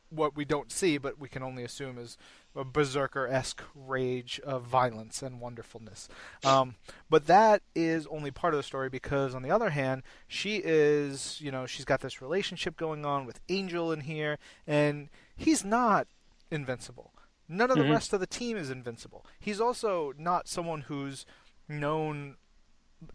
what 0.10 0.36
we 0.36 0.46
don't 0.46 0.72
see, 0.72 0.98
but 0.98 1.20
we 1.20 1.30
can 1.30 1.42
only 1.42 1.64
assume 1.64 1.98
is 1.98 2.18
a 2.56 2.66
berserker-esque 2.66 3.64
rage 3.74 4.42
of 4.44 4.64
violence 4.64 5.22
and 5.22 5.40
wonderfulness. 5.40 6.10
Um, 6.44 6.76
but 7.10 7.28
that 7.28 7.62
is 7.74 8.06
only 8.08 8.30
part 8.30 8.54
of 8.54 8.58
the 8.58 8.64
story 8.64 8.90
because, 8.90 9.34
on 9.34 9.42
the 9.42 9.52
other 9.52 9.70
hand, 9.70 10.04
she 10.28 10.58
is, 10.58 11.40
you 11.40 11.50
know, 11.50 11.66
she's 11.66 11.86
got 11.86 12.02
this 12.02 12.22
relationship 12.22 12.76
going 12.76 13.06
on 13.06 13.26
with 13.26 13.40
Angel 13.48 13.92
in 13.92 14.02
here, 14.02 14.38
and 14.68 15.08
he's 15.36 15.64
not 15.64 16.08
invincible. 16.52 17.14
None 17.52 17.70
of 17.70 17.78
the 17.78 17.84
Mhm. 17.84 17.92
rest 17.92 18.14
of 18.14 18.20
the 18.20 18.28
team 18.28 18.56
is 18.58 18.70
invincible. 18.70 19.26
He's 19.40 19.60
also 19.60 20.14
not 20.18 20.48
someone 20.48 20.82
who's 20.82 21.26
known 21.68 22.38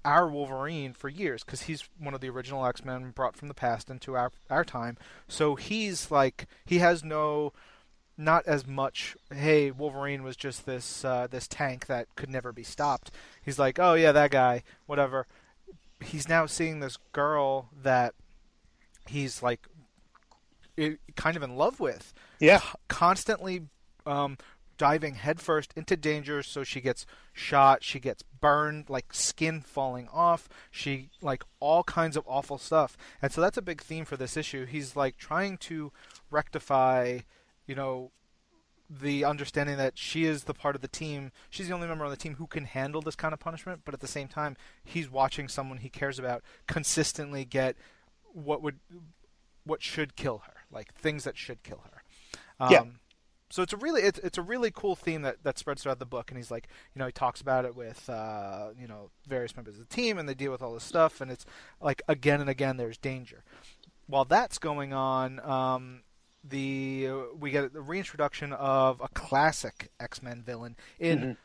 our 0.05 0.29
Wolverine 0.29 0.93
for 0.93 1.09
years 1.09 1.43
because 1.45 1.63
he's 1.63 1.89
one 1.99 2.13
of 2.13 2.21
the 2.21 2.29
original 2.29 2.67
X 2.67 2.85
Men 2.85 3.13
brought 3.13 3.37
from 3.37 3.49
the 3.49 3.55
past 3.55 3.89
into 3.89 4.15
our 4.17 4.33
our 4.51 4.65
time. 4.65 4.99
So 5.29 5.55
he's 5.55 6.11
like 6.11 6.47
he 6.65 6.79
has 6.81 7.03
no 7.05 7.53
not 8.19 8.47
as 8.47 8.67
much 8.67 9.15
hey 9.33 9.71
wolverine 9.71 10.23
was 10.23 10.37
just 10.37 10.65
this 10.65 11.05
uh, 11.05 11.27
this 11.27 11.47
tank 11.47 11.85
that 11.87 12.07
could 12.17 12.31
never 12.31 12.51
be 12.51 12.63
stopped 12.63 13.11
he's 13.43 13.59
like 13.59 13.79
oh 13.79 13.93
yeah 13.93 14.11
that 14.11 14.31
guy 14.31 14.63
whatever 14.87 15.27
he's 16.01 16.27
now 16.27 16.47
seeing 16.47 16.81
this 16.81 16.97
girl 17.13 17.69
that 17.83 18.15
he's 19.07 19.43
like 19.43 19.67
kind 21.15 21.37
of 21.37 21.43
in 21.43 21.57
love 21.57 21.79
with 21.79 22.15
Yeah. 22.41 22.63
constantly 22.89 23.67
um, 24.07 24.39
diving 24.79 25.15
headfirst 25.15 25.73
into 25.77 25.97
danger. 25.97 26.43
So 26.43 26.65
she 26.65 26.81
gets 26.81 27.07
shot. 27.33 27.83
She 27.83 27.99
gets 28.01 28.23
burned 28.23 28.89
like 28.89 29.13
skin 29.13 29.61
falling 29.61 30.09
off. 30.13 30.49
She 30.71 31.09
like 31.21 31.43
all 31.61 31.83
kinds 31.83 32.17
of 32.17 32.25
awful 32.27 32.59
stuff. 32.59 32.97
And 33.21 33.33
so 33.33 33.41
that's 33.41 33.57
a 33.57 33.63
big 33.63 33.81
theme 33.83 34.05
for 34.05 34.17
this 34.17 34.37
issue. 34.37 34.67
He's 34.67 34.97
like 34.97 35.17
trying 35.17 35.57
to 35.59 35.93
rectify 36.31 37.21
you 37.67 37.75
know 37.75 38.11
the 38.89 39.25
understanding 39.25 39.77
that 39.77 39.99
she 39.99 40.25
is 40.25 40.45
the 40.45 40.55
part 40.55 40.77
of 40.77 40.83
the 40.83 40.89
team. 40.89 41.33
She's 41.51 41.67
the 41.69 41.75
only 41.75 41.89
member 41.89 42.05
on 42.05 42.11
the 42.11 42.17
team 42.17 42.37
who 42.37 42.47
can 42.47 42.65
handle 42.67 43.01
this 43.03 43.17
kind 43.17 43.35
of 43.35 43.41
punishment. 43.41 43.81
But 43.85 43.95
at 43.95 44.01
the 44.01 44.07
same 44.07 44.29
time 44.29 44.57
he's 44.85 45.11
watching 45.11 45.49
someone 45.49 45.79
he 45.79 45.89
cares 45.89 46.19
about 46.19 46.43
consistently 46.67 47.45
get 47.45 47.77
what 48.33 48.63
would 48.63 48.79
what 49.65 49.83
should 49.83 50.15
kill 50.15 50.43
her 50.47 50.53
like 50.71 50.95
things 50.95 51.25
that 51.25 51.37
should 51.37 51.63
kill 51.63 51.83
her. 51.91 52.03
Um, 52.61 52.71
Yeah. 52.71 52.83
So 53.51 53.63
it's 53.63 53.73
a 53.73 53.77
really 53.77 54.03
it's, 54.03 54.19
it's 54.21 54.39
a 54.39 54.43
really 54.43 54.71
cool 54.71 54.97
theme 54.97 55.23
that, 55.23 55.43
that 55.45 55.59
spreads 55.59 55.83
throughout 55.83 55.99
the 55.99 56.07
book. 56.07 56.31
And 56.31 56.39
he's 56.39 56.51
like 56.51 56.69
you 56.95 56.99
know 56.99 57.07
he 57.07 57.13
talks 57.13 57.41
about 57.41 57.65
it 57.65 57.75
with 57.77 58.09
uh, 58.11 58.69
you 58.79 58.87
know 58.89 59.11
various 59.27 59.55
members 59.57 59.79
of 59.79 59.89
the 59.89 59.95
team 59.95 60.19
and 60.19 60.29
they 60.29 60.35
deal 60.35 60.51
with 60.53 60.63
all 60.63 60.75
this 60.75 60.85
stuff. 60.85 61.21
And 61.21 61.31
it's 61.31 61.47
like 61.81 62.03
again 62.09 62.41
and 62.41 62.51
again 62.51 62.77
there's 62.77 62.99
danger. 62.99 63.45
While 64.09 64.25
that's 64.25 64.59
going 64.59 64.93
on 64.93 65.41
um, 65.41 66.03
the 66.43 67.09
uh, 67.11 67.17
we 67.39 67.51
get 67.51 67.73
the 67.73 67.81
reintroduction 67.81 68.53
of 68.53 69.01
a 69.01 69.09
classic 69.09 69.91
X-Men 69.99 70.43
villain 70.43 70.77
in 70.99 71.19
Mhm. 71.19 71.37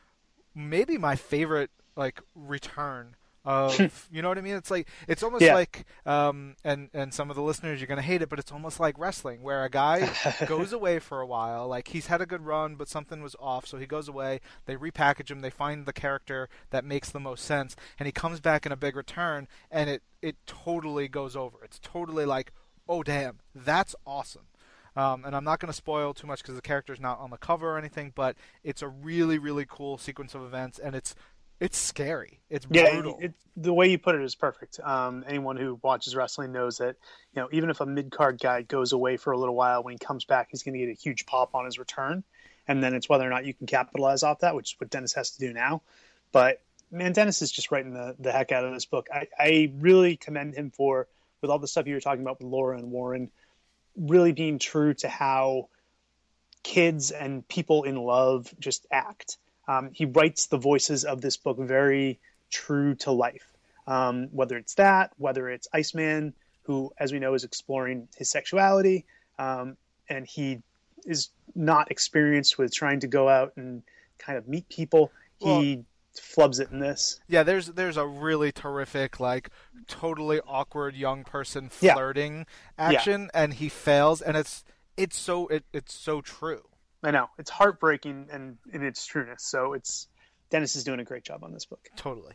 maybe 0.54 0.98
my 0.98 1.16
favorite 1.16 1.70
like 1.96 2.20
return 2.34 3.16
of 3.44 4.08
you 4.12 4.22
know 4.22 4.28
what 4.28 4.38
I 4.38 4.40
mean? 4.40 4.54
It's 4.54 4.70
like 4.70 4.88
it's 5.08 5.22
almost 5.22 5.42
yeah. 5.42 5.54
like 5.54 5.84
um, 6.06 6.56
and 6.64 6.88
and 6.94 7.12
some 7.12 7.30
of 7.30 7.36
the 7.36 7.42
listeners 7.42 7.80
you're 7.80 7.88
gonna 7.88 8.02
hate 8.02 8.22
it, 8.22 8.28
but 8.28 8.38
it's 8.38 8.52
almost 8.52 8.78
like 8.78 8.98
wrestling 8.98 9.42
where 9.42 9.64
a 9.64 9.70
guy 9.70 10.10
goes 10.46 10.72
away 10.72 10.98
for 10.98 11.20
a 11.20 11.26
while, 11.26 11.66
like 11.68 11.88
he's 11.88 12.06
had 12.06 12.20
a 12.20 12.26
good 12.26 12.42
run, 12.42 12.76
but 12.76 12.88
something 12.88 13.22
was 13.22 13.36
off, 13.40 13.66
so 13.66 13.78
he 13.78 13.86
goes 13.86 14.08
away. 14.08 14.40
They 14.66 14.76
repackage 14.76 15.30
him, 15.30 15.40
they 15.40 15.50
find 15.50 15.86
the 15.86 15.92
character 15.92 16.48
that 16.70 16.84
makes 16.84 17.10
the 17.10 17.20
most 17.20 17.44
sense, 17.44 17.76
and 17.98 18.06
he 18.06 18.12
comes 18.12 18.40
back 18.40 18.66
in 18.66 18.72
a 18.72 18.76
big 18.76 18.96
return, 18.96 19.48
and 19.70 19.90
it 19.90 20.02
it 20.20 20.36
totally 20.46 21.08
goes 21.08 21.34
over. 21.34 21.58
It's 21.64 21.80
totally 21.80 22.24
like, 22.24 22.52
oh 22.88 23.02
damn, 23.02 23.40
that's 23.54 23.94
awesome. 24.06 24.46
Um, 24.94 25.24
and 25.24 25.34
I'm 25.34 25.44
not 25.44 25.58
going 25.58 25.70
to 25.70 25.76
spoil 25.76 26.12
too 26.12 26.26
much 26.26 26.42
because 26.42 26.54
the 26.54 26.62
character's 26.62 27.00
not 27.00 27.18
on 27.18 27.30
the 27.30 27.38
cover 27.38 27.70
or 27.70 27.78
anything, 27.78 28.12
but 28.14 28.36
it's 28.62 28.82
a 28.82 28.88
really, 28.88 29.38
really 29.38 29.64
cool 29.66 29.96
sequence 29.96 30.34
of 30.34 30.42
events, 30.42 30.78
and 30.78 30.94
it's 30.94 31.14
it's 31.60 31.78
scary. 31.78 32.40
It's 32.50 32.66
brutal. 32.66 33.18
Yeah, 33.20 33.26
it, 33.26 33.34
the 33.56 33.72
way 33.72 33.88
you 33.88 33.98
put 33.98 34.14
it 34.14 34.22
is 34.22 34.34
perfect. 34.34 34.80
Um, 34.82 35.24
anyone 35.26 35.56
who 35.56 35.78
watches 35.82 36.16
wrestling 36.16 36.52
knows 36.52 36.78
that 36.78 36.96
you 37.34 37.42
know 37.42 37.48
even 37.52 37.70
if 37.70 37.80
a 37.80 37.86
mid 37.86 38.10
card 38.10 38.40
guy 38.40 38.62
goes 38.62 38.92
away 38.92 39.16
for 39.16 39.32
a 39.32 39.38
little 39.38 39.54
while, 39.54 39.82
when 39.82 39.92
he 39.92 39.98
comes 39.98 40.24
back, 40.24 40.48
he's 40.50 40.62
going 40.62 40.74
to 40.74 40.86
get 40.86 40.90
a 40.90 41.00
huge 41.00 41.26
pop 41.26 41.54
on 41.54 41.64
his 41.64 41.78
return, 41.78 42.24
and 42.66 42.82
then 42.82 42.94
it's 42.94 43.08
whether 43.08 43.26
or 43.26 43.30
not 43.30 43.44
you 43.44 43.54
can 43.54 43.66
capitalize 43.66 44.22
off 44.22 44.40
that, 44.40 44.54
which 44.54 44.72
is 44.72 44.80
what 44.80 44.90
Dennis 44.90 45.14
has 45.14 45.30
to 45.32 45.38
do 45.40 45.52
now. 45.52 45.82
But 46.32 46.60
man, 46.90 47.12
Dennis 47.12 47.42
is 47.42 47.50
just 47.50 47.70
writing 47.70 47.94
the, 47.94 48.14
the 48.18 48.32
heck 48.32 48.52
out 48.52 48.64
of 48.64 48.72
this 48.72 48.84
book. 48.84 49.08
I, 49.12 49.26
I 49.38 49.72
really 49.78 50.16
commend 50.16 50.54
him 50.54 50.70
for 50.70 51.08
with 51.40 51.50
all 51.50 51.58
the 51.58 51.68
stuff 51.68 51.86
you 51.86 51.94
were 51.94 52.00
talking 52.00 52.22
about 52.22 52.38
with 52.38 52.48
Laura 52.48 52.78
and 52.78 52.90
Warren, 52.92 53.30
really 53.96 54.32
being 54.32 54.58
true 54.58 54.94
to 54.94 55.08
how 55.08 55.68
kids 56.62 57.10
and 57.10 57.46
people 57.48 57.82
in 57.82 57.96
love 57.96 58.52
just 58.60 58.86
act 58.90 59.38
um, 59.68 59.90
he 59.92 60.04
writes 60.04 60.46
the 60.46 60.58
voices 60.58 61.04
of 61.04 61.20
this 61.20 61.36
book 61.36 61.58
very 61.58 62.18
true 62.50 62.94
to 62.96 63.12
life. 63.12 63.46
Um, 63.86 64.28
whether 64.32 64.56
it's 64.56 64.74
that, 64.74 65.12
whether 65.16 65.48
it's 65.48 65.66
Iceman, 65.72 66.34
who, 66.62 66.92
as 66.98 67.12
we 67.12 67.18
know, 67.18 67.34
is 67.34 67.44
exploring 67.44 68.08
his 68.16 68.30
sexuality, 68.30 69.04
um, 69.38 69.76
and 70.08 70.26
he 70.26 70.62
is 71.04 71.30
not 71.54 71.90
experienced 71.90 72.58
with 72.58 72.72
trying 72.72 73.00
to 73.00 73.08
go 73.08 73.28
out 73.28 73.52
and 73.56 73.82
kind 74.18 74.38
of 74.38 74.46
meet 74.46 74.68
people. 74.68 75.10
Well, 75.40 75.60
he 75.60 75.84
flubs 76.14 76.60
it 76.60 76.70
in 76.70 76.78
this. 76.78 77.20
Yeah, 77.26 77.42
there's 77.42 77.68
there's 77.68 77.96
a 77.96 78.06
really 78.06 78.52
terrific, 78.52 79.18
like 79.18 79.50
totally 79.88 80.40
awkward 80.46 80.94
young 80.94 81.24
person 81.24 81.68
flirting 81.68 82.46
yeah. 82.78 82.86
action, 82.90 83.22
yeah. 83.22 83.42
and 83.42 83.54
he 83.54 83.68
fails, 83.68 84.22
and 84.22 84.36
it's 84.36 84.64
it's 84.96 85.18
so 85.18 85.48
it, 85.48 85.64
it's 85.72 85.94
so 85.94 86.20
true. 86.20 86.62
I 87.02 87.10
know 87.10 87.28
it's 87.38 87.50
heartbreaking 87.50 88.28
and 88.30 88.58
in 88.72 88.84
its 88.84 89.04
trueness. 89.06 89.42
So 89.42 89.72
it's 89.72 90.08
Dennis 90.50 90.76
is 90.76 90.84
doing 90.84 91.00
a 91.00 91.04
great 91.04 91.24
job 91.24 91.44
on 91.44 91.52
this 91.52 91.64
book. 91.64 91.88
Totally. 91.96 92.34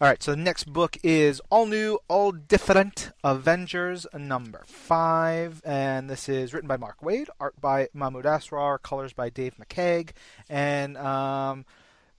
All 0.00 0.08
right, 0.08 0.20
so 0.20 0.32
the 0.32 0.36
next 0.36 0.64
book 0.64 0.96
is 1.04 1.40
All 1.48 1.64
New, 1.64 2.00
All 2.08 2.32
Different 2.32 3.12
Avengers 3.22 4.04
number 4.12 4.64
five, 4.66 5.62
and 5.64 6.10
this 6.10 6.28
is 6.28 6.52
written 6.52 6.66
by 6.66 6.76
Mark 6.76 7.00
Waid, 7.00 7.28
art 7.38 7.60
by 7.60 7.88
Mahmud 7.94 8.24
Asrar, 8.24 8.82
colors 8.82 9.12
by 9.12 9.30
Dave 9.30 9.54
McCaig, 9.58 10.10
and 10.48 10.96
um, 10.96 11.64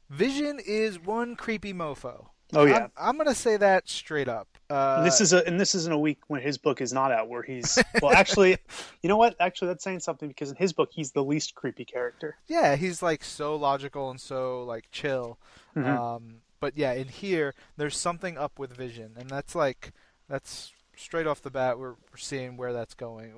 Vision 0.09 0.61
is 0.65 0.97
one 0.97 1.35
creepy 1.35 1.73
mofo. 1.73 2.27
Oh 2.55 2.65
yeah, 2.65 2.75
I'm, 2.75 2.91
I'm 2.97 3.17
gonna 3.17 3.35
say 3.35 3.57
that 3.57 3.87
straight 3.89 4.27
up. 4.27 4.47
Uh, 4.69 5.03
this 5.03 5.21
is 5.21 5.33
a 5.33 5.45
and 5.45 5.59
this 5.59 5.75
isn't 5.75 5.91
a 5.91 5.97
week 5.97 6.19
when 6.27 6.41
his 6.41 6.57
book 6.57 6.81
is 6.81 6.93
not 6.93 7.11
out, 7.11 7.29
where 7.29 7.43
he's 7.43 7.77
well, 8.01 8.11
actually, 8.11 8.57
you 9.01 9.09
know 9.09 9.17
what? 9.17 9.35
Actually, 9.39 9.69
that's 9.69 9.83
saying 9.83 9.99
something 9.99 10.27
because 10.27 10.49
in 10.49 10.55
his 10.55 10.73
book, 10.73 10.89
he's 10.91 11.11
the 11.11 11.23
least 11.23 11.55
creepy 11.55 11.85
character. 11.85 12.37
Yeah, 12.47 12.75
he's 12.75 13.01
like 13.01 13.23
so 13.23 13.55
logical 13.55 14.09
and 14.09 14.19
so 14.19 14.63
like 14.63 14.89
chill. 14.91 15.37
Mm-hmm. 15.75 15.89
Um, 15.89 16.35
but 16.59 16.77
yeah, 16.77 16.93
in 16.93 17.07
here, 17.07 17.53
there's 17.77 17.97
something 17.97 18.37
up 18.37 18.57
with 18.57 18.75
Vision, 18.75 19.13
and 19.17 19.29
that's 19.29 19.53
like 19.55 19.91
that's 20.29 20.71
straight 20.95 21.27
off 21.27 21.41
the 21.41 21.51
bat. 21.51 21.77
We're, 21.77 21.91
we're 21.91 22.17
seeing 22.17 22.57
where 22.57 22.73
that's 22.73 22.93
going. 22.93 23.33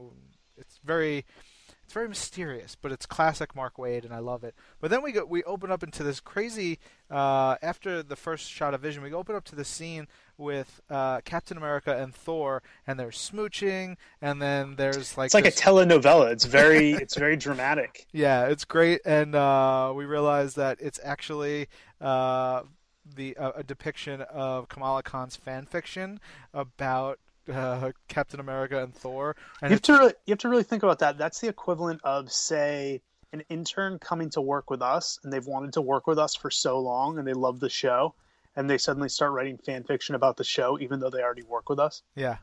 It's 0.57 0.79
very 0.83 1.25
it's 1.85 1.93
very 1.93 2.09
mysterious, 2.09 2.75
but 2.75 2.91
it's 2.91 3.05
classic 3.05 3.55
Mark 3.55 3.77
Waid, 3.77 4.05
and 4.05 4.13
I 4.13 4.17
love 4.17 4.43
it. 4.43 4.55
But 4.81 4.89
then 4.89 5.03
we 5.03 5.11
go, 5.11 5.23
we 5.23 5.43
open 5.43 5.69
up 5.71 5.83
into 5.83 6.01
this 6.03 6.19
crazy. 6.19 6.79
Uh, 7.11 7.57
after 7.61 8.01
the 8.01 8.15
first 8.15 8.49
shot 8.49 8.73
of 8.73 8.81
Vision, 8.81 9.03
we 9.03 9.13
open 9.13 9.35
up 9.35 9.43
to 9.45 9.55
the 9.55 9.63
scene 9.63 10.07
with 10.35 10.81
uh, 10.89 11.21
Captain 11.21 11.57
America 11.57 11.95
and 11.95 12.15
Thor, 12.15 12.63
and 12.87 12.99
they're 12.99 13.09
smooching, 13.09 13.97
and 14.19 14.41
then 14.41 14.77
there's 14.77 15.15
like 15.15 15.27
it's 15.27 15.35
like 15.35 15.43
this... 15.43 15.59
a 15.59 15.63
telenovela. 15.63 16.31
It's 16.31 16.45
very 16.45 16.91
it's 16.93 17.15
very 17.15 17.37
dramatic. 17.37 18.07
Yeah, 18.11 18.47
it's 18.47 18.65
great, 18.65 19.01
and 19.05 19.35
uh, 19.35 19.93
we 19.95 20.05
realize 20.05 20.55
that 20.55 20.79
it's 20.81 20.99
actually. 21.03 21.67
Uh, 22.01 22.63
the 23.15 23.37
uh, 23.37 23.51
a 23.57 23.63
depiction 23.63 24.21
of 24.21 24.67
Kamala 24.67 25.03
Khan's 25.03 25.35
fan 25.35 25.67
fiction 25.67 26.19
about 26.55 27.19
uh, 27.51 27.91
Captain 28.07 28.39
America 28.39 28.83
and 28.83 28.93
Thor. 28.93 29.35
And 29.61 29.71
you 29.71 29.75
have 29.75 29.81
to 29.83 29.93
really, 29.93 30.13
you 30.25 30.31
have 30.31 30.39
to 30.39 30.49
really 30.49 30.63
think 30.63 30.83
about 30.83 30.99
that. 30.99 31.17
That's 31.17 31.39
the 31.39 31.47
equivalent 31.47 32.01
of 32.03 32.31
say 32.31 33.01
an 33.33 33.43
intern 33.49 33.99
coming 33.99 34.29
to 34.31 34.41
work 34.41 34.69
with 34.69 34.81
us, 34.81 35.19
and 35.23 35.33
they've 35.33 35.45
wanted 35.45 35.73
to 35.73 35.81
work 35.81 36.07
with 36.07 36.17
us 36.17 36.35
for 36.35 36.49
so 36.49 36.79
long, 36.79 37.17
and 37.17 37.27
they 37.27 37.33
love 37.33 37.59
the 37.59 37.69
show, 37.69 38.13
and 38.55 38.69
they 38.69 38.77
suddenly 38.77 39.09
start 39.09 39.33
writing 39.33 39.57
fan 39.57 39.83
fiction 39.83 40.15
about 40.15 40.37
the 40.37 40.43
show, 40.43 40.79
even 40.79 40.99
though 40.99 41.09
they 41.09 41.21
already 41.21 41.43
work 41.43 41.69
with 41.69 41.79
us. 41.79 42.01
Yeah. 42.15 42.37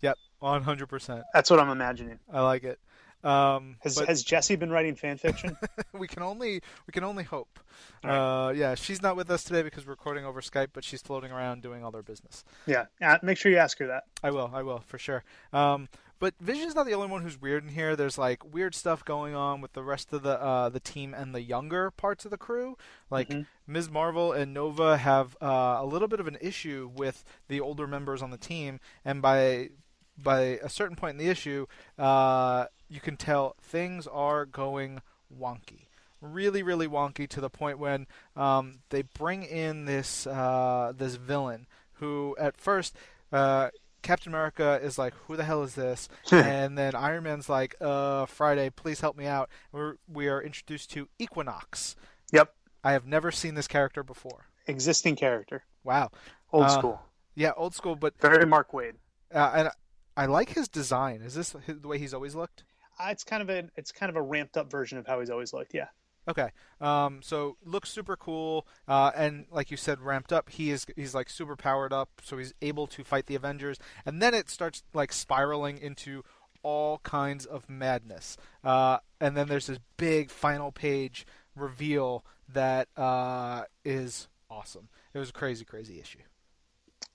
Yep. 0.00 0.16
One 0.40 0.62
hundred 0.62 0.88
percent. 0.88 1.22
That's 1.34 1.50
what 1.50 1.60
I'm 1.60 1.70
imagining. 1.70 2.18
I 2.32 2.40
like 2.40 2.64
it. 2.64 2.78
Um, 3.24 3.76
has 3.80 3.96
but... 3.96 4.08
has 4.08 4.22
Jesse 4.22 4.56
been 4.56 4.70
writing 4.70 4.94
fan 4.94 5.16
fiction? 5.16 5.56
we 5.92 6.08
can 6.08 6.22
only 6.22 6.60
we 6.86 6.92
can 6.92 7.04
only 7.04 7.24
hope. 7.24 7.60
Right. 8.04 8.48
Uh, 8.48 8.50
yeah, 8.50 8.74
she's 8.74 9.02
not 9.02 9.16
with 9.16 9.30
us 9.30 9.44
today 9.44 9.62
because 9.62 9.86
we're 9.86 9.92
recording 9.92 10.24
over 10.24 10.40
Skype, 10.40 10.68
but 10.72 10.84
she's 10.84 11.02
floating 11.02 11.30
around 11.30 11.62
doing 11.62 11.84
all 11.84 11.90
their 11.90 12.02
business. 12.02 12.44
Yeah. 12.66 12.86
Make 13.22 13.38
sure 13.38 13.52
you 13.52 13.58
ask 13.58 13.78
her 13.78 13.86
that. 13.88 14.04
I 14.22 14.30
will. 14.30 14.50
I 14.52 14.62
will 14.62 14.80
for 14.86 14.98
sure. 14.98 15.24
Um, 15.52 15.88
but 16.22 16.34
Vision's 16.38 16.76
not 16.76 16.86
the 16.86 16.94
only 16.94 17.08
one 17.08 17.22
who's 17.22 17.40
weird 17.40 17.64
in 17.64 17.70
here. 17.70 17.96
There's 17.96 18.16
like 18.16 18.54
weird 18.54 18.76
stuff 18.76 19.04
going 19.04 19.34
on 19.34 19.60
with 19.60 19.72
the 19.72 19.82
rest 19.82 20.12
of 20.12 20.22
the 20.22 20.40
uh, 20.40 20.68
the 20.68 20.78
team 20.78 21.14
and 21.14 21.34
the 21.34 21.42
younger 21.42 21.90
parts 21.90 22.24
of 22.24 22.30
the 22.30 22.38
crew. 22.38 22.76
Like 23.10 23.28
mm-hmm. 23.28 23.42
Ms. 23.66 23.90
Marvel 23.90 24.32
and 24.32 24.54
Nova 24.54 24.96
have 24.98 25.36
uh, 25.42 25.78
a 25.80 25.84
little 25.84 26.06
bit 26.06 26.20
of 26.20 26.28
an 26.28 26.38
issue 26.40 26.92
with 26.94 27.24
the 27.48 27.60
older 27.60 27.88
members 27.88 28.22
on 28.22 28.30
the 28.30 28.38
team, 28.38 28.78
and 29.04 29.20
by 29.20 29.70
by 30.16 30.60
a 30.62 30.68
certain 30.68 30.94
point 30.94 31.18
in 31.18 31.24
the 31.24 31.28
issue, 31.28 31.66
uh, 31.98 32.66
you 32.92 33.00
can 33.00 33.16
tell 33.16 33.56
things 33.60 34.06
are 34.06 34.44
going 34.44 35.00
wonky. 35.34 35.86
Really, 36.20 36.62
really 36.62 36.86
wonky 36.86 37.26
to 37.30 37.40
the 37.40 37.48
point 37.48 37.78
when 37.78 38.06
um, 38.36 38.80
they 38.90 39.02
bring 39.02 39.42
in 39.42 39.86
this 39.86 40.26
uh, 40.26 40.92
this 40.96 41.16
villain 41.16 41.66
who, 41.94 42.36
at 42.38 42.56
first, 42.56 42.94
uh, 43.32 43.70
Captain 44.02 44.30
America 44.30 44.78
is 44.80 44.98
like, 44.98 45.14
"Who 45.26 45.36
the 45.36 45.44
hell 45.44 45.62
is 45.62 45.74
this?" 45.74 46.08
and 46.30 46.78
then 46.78 46.94
Iron 46.94 47.24
Man's 47.24 47.48
like, 47.48 47.74
"Uh, 47.80 48.26
Friday, 48.26 48.70
please 48.70 49.00
help 49.00 49.16
me 49.16 49.26
out." 49.26 49.48
We're, 49.72 49.94
we 50.06 50.28
are 50.28 50.40
introduced 50.40 50.92
to 50.92 51.08
Equinox. 51.18 51.96
Yep. 52.30 52.54
I 52.84 52.92
have 52.92 53.06
never 53.06 53.32
seen 53.32 53.54
this 53.54 53.66
character 53.66 54.02
before. 54.02 54.46
Existing 54.66 55.16
character. 55.16 55.64
Wow. 55.82 56.10
Old 56.52 56.66
uh, 56.66 56.68
school. 56.68 57.02
Yeah, 57.34 57.52
old 57.56 57.74
school, 57.74 57.96
but 57.96 58.20
very 58.20 58.46
Mark 58.46 58.72
Waid. 58.72 58.94
Uh, 59.34 59.52
and 59.54 59.70
I 60.16 60.26
like 60.26 60.50
his 60.50 60.68
design. 60.68 61.22
Is 61.22 61.34
this 61.34 61.56
the 61.66 61.88
way 61.88 61.98
he's 61.98 62.14
always 62.14 62.34
looked? 62.34 62.64
It's 63.00 63.24
kind 63.24 63.42
of 63.42 63.50
a 63.50 63.68
it's 63.76 63.92
kind 63.92 64.10
of 64.10 64.16
a 64.16 64.22
ramped 64.22 64.56
up 64.56 64.70
version 64.70 64.98
of 64.98 65.06
how 65.06 65.20
he's 65.20 65.30
always 65.30 65.52
looked. 65.52 65.74
Yeah. 65.74 65.88
Okay. 66.28 66.50
Um, 66.80 67.20
so 67.22 67.56
looks 67.64 67.90
super 67.90 68.16
cool, 68.16 68.66
uh, 68.86 69.10
and 69.16 69.46
like 69.50 69.70
you 69.70 69.76
said, 69.76 70.00
ramped 70.00 70.32
up. 70.32 70.50
He 70.50 70.70
is 70.70 70.86
he's 70.94 71.14
like 71.14 71.28
super 71.28 71.56
powered 71.56 71.92
up, 71.92 72.08
so 72.22 72.38
he's 72.38 72.54
able 72.62 72.86
to 72.88 73.02
fight 73.02 73.26
the 73.26 73.34
Avengers, 73.34 73.78
and 74.06 74.22
then 74.22 74.34
it 74.34 74.48
starts 74.48 74.84
like 74.94 75.12
spiraling 75.12 75.78
into 75.78 76.22
all 76.62 76.98
kinds 76.98 77.44
of 77.44 77.68
madness. 77.68 78.36
Uh, 78.62 78.98
and 79.20 79.36
then 79.36 79.48
there's 79.48 79.66
this 79.66 79.78
big 79.96 80.30
final 80.30 80.70
page 80.70 81.26
reveal 81.56 82.24
that 82.48 82.88
uh, 82.96 83.64
is 83.84 84.28
awesome. 84.48 84.88
It 85.12 85.18
was 85.18 85.30
a 85.30 85.32
crazy, 85.32 85.64
crazy 85.64 85.98
issue. 85.98 86.18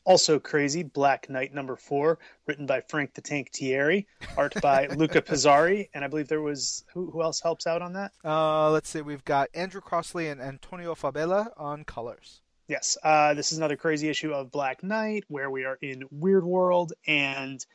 Also 0.07 0.39
crazy, 0.39 0.83
Black 0.83 1.29
Knight 1.29 1.53
number 1.53 1.75
four, 1.75 2.17
written 2.45 2.65
by 2.65 2.79
Frank 2.79 3.13
the 3.13 3.19
Tank 3.19 3.51
Tieri, 3.51 4.05
art 4.37 4.53
by 4.61 4.87
Luca 4.95 5.21
Pizzari, 5.21 5.89
and 5.93 6.01
I 6.01 6.07
believe 6.07 6.29
there 6.29 6.41
was 6.41 6.85
who, 6.93 7.11
who 7.11 7.21
else 7.21 7.41
helps 7.41 7.67
out 7.67 7.81
on 7.81 7.91
that? 7.91 8.13
Uh, 8.23 8.71
let's 8.71 8.87
see, 8.87 9.01
we've 9.01 9.25
got 9.25 9.49
Andrew 9.53 9.81
Crossley 9.81 10.29
and 10.29 10.39
Antonio 10.39 10.95
Fabela 10.95 11.49
on 11.57 11.83
colors. 11.83 12.39
Yes, 12.69 12.97
uh, 13.03 13.33
this 13.33 13.51
is 13.51 13.57
another 13.57 13.75
crazy 13.75 14.07
issue 14.07 14.31
of 14.31 14.49
Black 14.49 14.81
Knight, 14.81 15.25
where 15.27 15.51
we 15.51 15.65
are 15.65 15.77
in 15.81 16.05
Weird 16.09 16.45
World, 16.45 16.93
and 17.05 17.65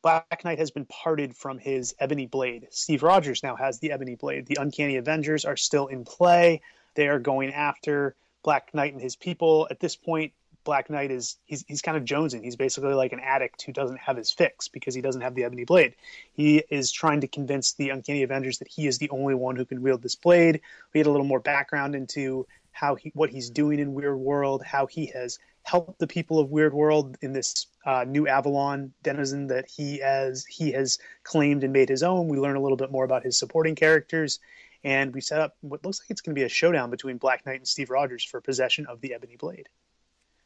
Black 0.00 0.46
Knight 0.46 0.60
has 0.60 0.70
been 0.70 0.86
parted 0.86 1.36
from 1.36 1.58
his 1.58 1.94
Ebony 2.00 2.24
Blade. 2.24 2.68
Steve 2.70 3.02
Rogers 3.02 3.42
now 3.42 3.54
has 3.54 3.80
the 3.80 3.92
Ebony 3.92 4.14
Blade. 4.14 4.46
The 4.46 4.56
Uncanny 4.58 4.96
Avengers 4.96 5.44
are 5.44 5.58
still 5.58 5.88
in 5.88 6.06
play. 6.06 6.62
They 6.94 7.08
are 7.08 7.18
going 7.18 7.52
after 7.52 8.14
Black 8.42 8.72
Knight 8.72 8.94
and 8.94 9.02
his 9.02 9.14
people. 9.14 9.68
At 9.70 9.78
this 9.78 9.94
point, 9.94 10.32
Black 10.64 10.90
Knight 10.90 11.10
is 11.10 11.36
he's 11.44 11.64
he's 11.66 11.82
kind 11.82 11.96
of 11.96 12.04
jonesing. 12.04 12.44
He's 12.44 12.56
basically 12.56 12.94
like 12.94 13.12
an 13.12 13.20
addict 13.20 13.62
who 13.62 13.72
doesn't 13.72 13.98
have 13.98 14.16
his 14.16 14.30
fix 14.30 14.68
because 14.68 14.94
he 14.94 15.00
doesn't 15.00 15.22
have 15.22 15.34
the 15.34 15.44
ebony 15.44 15.64
blade. 15.64 15.94
He 16.32 16.62
is 16.70 16.92
trying 16.92 17.22
to 17.22 17.28
convince 17.28 17.72
the 17.74 17.90
Uncanny 17.90 18.22
Avengers 18.22 18.58
that 18.58 18.68
he 18.68 18.86
is 18.86 18.98
the 18.98 19.10
only 19.10 19.34
one 19.34 19.56
who 19.56 19.64
can 19.64 19.82
wield 19.82 20.02
this 20.02 20.14
blade. 20.14 20.60
We 20.92 20.98
get 21.00 21.06
a 21.06 21.10
little 21.10 21.26
more 21.26 21.40
background 21.40 21.94
into 21.94 22.46
how 22.72 22.94
he 22.94 23.10
what 23.14 23.30
he's 23.30 23.50
doing 23.50 23.78
in 23.78 23.94
Weird 23.94 24.18
World, 24.18 24.62
how 24.64 24.86
he 24.86 25.06
has 25.06 25.38
helped 25.62 25.98
the 25.98 26.06
people 26.06 26.40
of 26.40 26.50
Weird 26.50 26.74
World 26.74 27.16
in 27.20 27.32
this 27.32 27.66
uh, 27.86 28.04
new 28.06 28.26
Avalon 28.26 28.92
denizen 29.02 29.48
that 29.48 29.68
he 29.68 30.02
as 30.02 30.44
he 30.46 30.72
has 30.72 30.98
claimed 31.22 31.64
and 31.64 31.72
made 31.72 31.88
his 31.88 32.02
own. 32.02 32.28
We 32.28 32.38
learn 32.38 32.56
a 32.56 32.62
little 32.62 32.76
bit 32.76 32.90
more 32.90 33.04
about 33.04 33.22
his 33.22 33.38
supporting 33.38 33.74
characters, 33.74 34.40
and 34.82 35.14
we 35.14 35.20
set 35.20 35.40
up 35.40 35.56
what 35.60 35.84
looks 35.84 36.00
like 36.00 36.10
it's 36.10 36.20
going 36.20 36.34
to 36.34 36.40
be 36.40 36.44
a 36.44 36.48
showdown 36.48 36.90
between 36.90 37.18
Black 37.18 37.46
Knight 37.46 37.58
and 37.58 37.68
Steve 37.68 37.90
Rogers 37.90 38.24
for 38.24 38.40
possession 38.40 38.86
of 38.86 39.00
the 39.00 39.14
Ebony 39.14 39.36
Blade. 39.36 39.68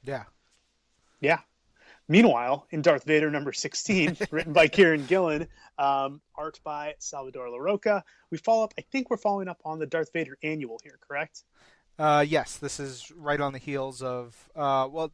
Yeah, 0.06 0.25
yeah. 1.20 1.40
Meanwhile, 2.08 2.66
in 2.70 2.82
Darth 2.82 3.04
Vader 3.04 3.30
number 3.30 3.52
16, 3.52 4.16
written 4.30 4.52
by 4.52 4.68
Kieron 4.68 5.06
Gillen, 5.08 5.48
um, 5.78 6.20
art 6.36 6.60
by 6.62 6.94
Salvador 6.98 7.48
Larroca, 7.48 8.02
we 8.30 8.38
follow 8.38 8.64
up, 8.64 8.75
I 8.78 8.82
think 8.82 9.10
we're 9.10 9.16
following 9.16 9.48
up 9.48 9.60
on 9.64 9.80
the 9.80 9.86
Darth 9.86 10.12
Vader 10.12 10.38
annual 10.42 10.78
here, 10.84 10.98
correct? 11.06 11.42
Uh, 11.98 12.25
yes, 12.26 12.58
this 12.58 12.78
is 12.78 13.10
right 13.16 13.40
on 13.40 13.52
the 13.52 13.58
heels 13.58 14.02
of, 14.02 14.36
uh, 14.54 14.88
well, 14.90 15.10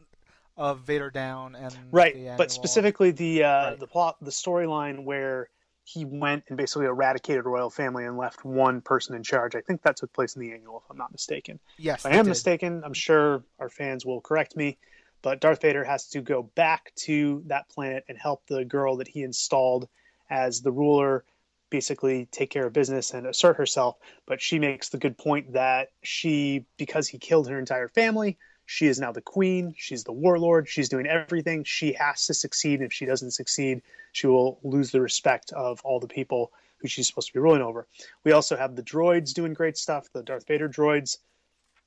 of 0.56 0.80
Vader 0.80 1.10
Down 1.10 1.54
and 1.54 1.74
right, 1.90 2.36
but 2.36 2.52
specifically 2.52 3.10
the 3.10 3.44
uh, 3.44 3.70
right. 3.70 3.80
the 3.80 3.86
plot, 3.86 4.16
the 4.20 4.30
storyline 4.30 5.04
where 5.04 5.48
he 5.84 6.04
went 6.04 6.44
and 6.48 6.56
basically 6.56 6.86
eradicated 6.86 7.44
royal 7.44 7.70
family 7.70 8.04
and 8.04 8.16
left 8.16 8.44
one 8.44 8.80
person 8.80 9.14
in 9.14 9.22
charge. 9.22 9.54
I 9.54 9.60
think 9.60 9.82
that 9.82 9.96
took 9.96 10.12
place 10.12 10.36
in 10.36 10.40
the 10.40 10.52
annual, 10.52 10.82
if 10.84 10.90
I'm 10.90 10.96
not 10.96 11.12
mistaken. 11.12 11.58
Yes, 11.76 12.04
if 12.04 12.12
I 12.12 12.16
am 12.16 12.24
did. 12.24 12.30
mistaken. 12.30 12.82
I'm 12.84 12.94
sure 12.94 13.42
our 13.58 13.68
fans 13.68 14.06
will 14.06 14.20
correct 14.20 14.56
me. 14.56 14.78
But 15.22 15.40
Darth 15.40 15.62
Vader 15.62 15.84
has 15.84 16.08
to 16.10 16.20
go 16.20 16.42
back 16.42 16.92
to 16.96 17.42
that 17.46 17.68
planet 17.68 18.04
and 18.08 18.18
help 18.18 18.46
the 18.46 18.64
girl 18.64 18.96
that 18.96 19.08
he 19.08 19.22
installed 19.22 19.88
as 20.30 20.60
the 20.60 20.72
ruler 20.72 21.24
basically 21.70 22.26
take 22.26 22.50
care 22.50 22.66
of 22.66 22.72
business 22.72 23.14
and 23.14 23.26
assert 23.26 23.56
herself. 23.56 23.96
But 24.26 24.42
she 24.42 24.58
makes 24.58 24.88
the 24.88 24.98
good 24.98 25.16
point 25.16 25.52
that 25.52 25.88
she, 26.02 26.66
because 26.76 27.08
he 27.08 27.18
killed 27.18 27.48
her 27.48 27.58
entire 27.58 27.88
family, 27.88 28.36
she 28.66 28.86
is 28.86 28.98
now 28.98 29.12
the 29.12 29.20
queen. 29.20 29.74
She's 29.76 30.04
the 30.04 30.12
warlord. 30.12 30.68
She's 30.68 30.88
doing 30.88 31.06
everything. 31.06 31.64
She 31.64 31.92
has 31.94 32.26
to 32.26 32.34
succeed. 32.34 32.80
If 32.80 32.92
she 32.92 33.06
doesn't 33.06 33.32
succeed, 33.32 33.82
she 34.12 34.26
will 34.26 34.58
lose 34.62 34.90
the 34.90 35.00
respect 35.00 35.52
of 35.52 35.80
all 35.84 36.00
the 36.00 36.08
people 36.08 36.52
who 36.78 36.88
she's 36.88 37.06
supposed 37.06 37.28
to 37.28 37.32
be 37.32 37.40
ruling 37.40 37.62
over. 37.62 37.86
We 38.24 38.32
also 38.32 38.56
have 38.56 38.76
the 38.76 38.82
droids 38.82 39.32
doing 39.32 39.54
great 39.54 39.76
stuff, 39.76 40.08
the 40.12 40.22
Darth 40.22 40.46
Vader 40.46 40.68
droids, 40.68 41.18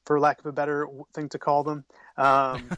for 0.06 0.20
lack 0.20 0.40
of 0.40 0.46
a 0.46 0.52
better 0.52 0.88
thing 1.14 1.30
to 1.30 1.40
call 1.40 1.64
them. 1.64 1.86
Um, 2.18 2.70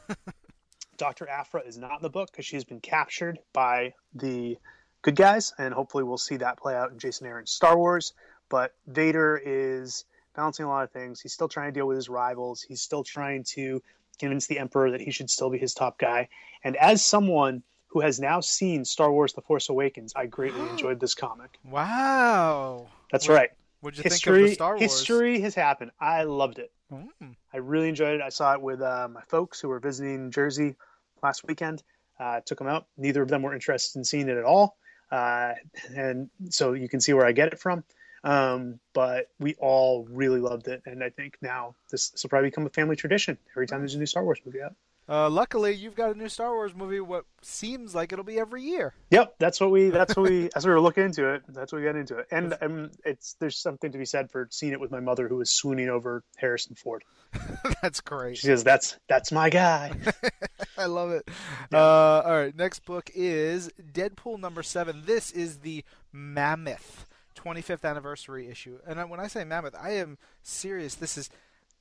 Dr. 0.98 1.30
Aphra 1.30 1.62
is 1.62 1.78
not 1.78 1.98
in 1.98 2.02
the 2.02 2.10
book 2.10 2.32
because 2.32 2.46
she's 2.46 2.64
been 2.64 2.80
captured 2.80 3.40
by 3.54 3.94
the 4.16 4.58
good 5.04 5.16
guys, 5.16 5.54
and 5.60 5.74
hopefully 5.74 6.04
we'll 6.04 6.18
see 6.18 6.38
that 6.38 6.58
play 6.58 6.76
out 6.76 6.92
in 6.92 6.98
Jason 6.98 7.28
Aaron's 7.28 7.52
Star 7.52 7.78
Wars. 7.78 8.14
But 8.50 8.74
Vader 8.88 9.40
is 9.44 10.06
balancing 10.38 10.66
a 10.66 10.70
lot 10.70 10.84
of 10.84 10.92
things. 10.92 11.20
He's 11.20 11.34
still 11.34 11.50
trying 11.50 11.74
to 11.74 11.78
deal 11.78 11.88
with 11.88 11.98
his 11.98 12.08
rivals. 12.08 12.62
He's 12.62 12.82
still 12.82 13.04
trying 13.04 13.44
to 13.56 13.82
convince 14.20 14.48
the 14.48 14.60
Emperor 14.60 14.92
that 14.92 15.02
he 15.02 15.12
should 15.12 15.30
still 15.30 15.50
be 15.50 15.58
his 15.58 15.74
top 15.74 16.00
guy. 16.00 16.30
And 16.64 16.78
as 16.78 17.04
someone 17.04 17.64
who 17.88 18.00
has 18.02 18.20
now 18.20 18.40
seen 18.40 18.86
Star 18.86 19.12
Wars: 19.12 19.34
The 19.34 19.42
Force 19.42 19.68
Awakens, 19.68 20.14
I 20.16 20.28
greatly 20.28 20.62
enjoyed 20.70 21.02
this 21.02 21.16
comic. 21.16 21.58
Wow, 21.66 22.88
that's 23.12 23.28
what, 23.28 23.36
right. 23.36 23.50
What'd 23.82 23.98
you 23.98 24.04
history, 24.04 24.34
think 24.34 24.44
of 24.44 24.50
the 24.50 24.56
Star 24.56 24.70
Wars? 24.72 24.82
History 24.82 25.42
has 25.42 25.56
happened. 25.56 25.92
I 26.00 26.24
loved 26.24 26.60
it. 26.60 26.72
Mm. 26.92 27.36
I 27.54 27.58
really 27.58 27.90
enjoyed 27.90 28.16
it. 28.16 28.22
I 28.22 28.30
saw 28.30 28.54
it 28.54 28.62
with 28.62 28.82
uh, 28.82 29.10
my 29.12 29.22
folks 29.28 29.60
who 29.60 29.68
were 29.68 29.80
visiting 29.80 30.32
Jersey 30.32 30.76
last 31.22 31.46
weekend. 31.46 31.84
Uh, 32.20 32.40
took 32.46 32.58
them 32.58 32.68
out. 32.68 32.88
Neither 32.98 33.22
of 33.22 33.28
them 33.28 33.44
were 33.44 33.54
interested 33.54 34.00
in 34.00 34.04
seeing 34.04 34.28
it 34.28 34.38
at 34.38 34.44
all, 34.44 34.78
uh, 35.12 35.54
and 35.96 36.30
so 36.50 36.74
you 36.74 36.90
can 36.90 37.00
see 37.00 37.14
where 37.14 37.26
I 37.26 37.32
get 37.32 37.54
it 37.54 37.60
from. 37.60 37.84
Um, 38.24 38.80
but 38.94 39.30
we 39.40 39.56
all 39.56 40.06
really 40.10 40.40
loved 40.40 40.68
it, 40.68 40.82
and 40.86 41.04
I 41.04 41.10
think 41.10 41.38
now 41.42 41.76
this, 41.92 42.10
this 42.10 42.24
will 42.24 42.30
probably 42.30 42.50
become 42.50 42.66
a 42.66 42.70
family 42.70 42.96
tradition. 42.96 43.38
Every 43.52 43.68
time 43.68 43.80
there's 43.80 43.96
a 43.96 44.00
new 44.00 44.06
Star 44.06 44.24
Wars 44.24 44.40
movie 44.46 44.62
out. 44.62 44.74
Uh, 45.10 45.30
luckily, 45.30 45.74
you've 45.74 45.96
got 45.96 46.14
a 46.14 46.18
new 46.18 46.28
Star 46.28 46.54
Wars 46.54 46.76
movie. 46.76 47.00
What 47.00 47.24
seems 47.42 47.96
like 47.96 48.12
it'll 48.12 48.26
be 48.26 48.38
every 48.38 48.64
year. 48.64 48.94
Yep, 49.12 49.36
that's 49.40 49.62
what 49.62 49.72
we. 49.72 49.90
That's 49.90 50.18
what 50.18 50.30
we. 50.30 50.50
as 50.56 50.66
we 50.66 50.74
were 50.74 50.82
looking 50.82 51.06
into 51.06 51.34
it, 51.34 51.44
that's 51.48 51.72
what 51.72 51.80
we 51.80 51.86
got 51.86 51.96
into 51.96 52.18
it. 52.18 52.28
And 52.30 52.58
um, 52.62 52.92
it's 53.06 53.38
there's 53.40 53.58
something 53.58 53.94
to 53.94 53.98
be 53.98 54.04
said 54.04 54.30
for 54.32 54.50
seeing 54.52 54.74
it 54.74 54.82
with 54.82 54.92
my 54.92 55.00
mother, 55.00 55.30
who 55.30 55.38
was 55.38 55.50
swooning 55.50 55.88
over 55.88 56.24
Harrison 56.36 56.76
Ford. 56.76 57.06
that's 57.82 58.02
great. 58.02 58.38
She 58.38 58.48
says, 58.48 58.66
"That's 58.66 58.98
that's 59.08 59.32
my 59.32 59.50
guy." 59.50 59.94
I 60.78 60.88
love 60.88 61.12
it. 61.12 61.30
Yeah. 61.72 61.80
Uh, 61.80 62.24
all 62.26 62.38
right, 62.38 62.56
next 62.56 62.84
book 62.86 63.10
is 63.16 63.70
Deadpool 63.94 64.42
number 64.42 64.62
seven. 64.62 65.04
This 65.06 65.32
is 65.32 65.60
the 65.60 65.86
Mammoth 66.12 67.07
25th 67.56 67.90
anniversary 67.90 68.48
issue, 68.48 68.80
and 68.86 69.10
when 69.10 69.20
I 69.20 69.28
say 69.28 69.44
Mammoth, 69.44 69.76
I 69.82 69.92
am 69.92 70.18
serious. 70.44 70.96
This 70.96 71.18
is 71.18 71.30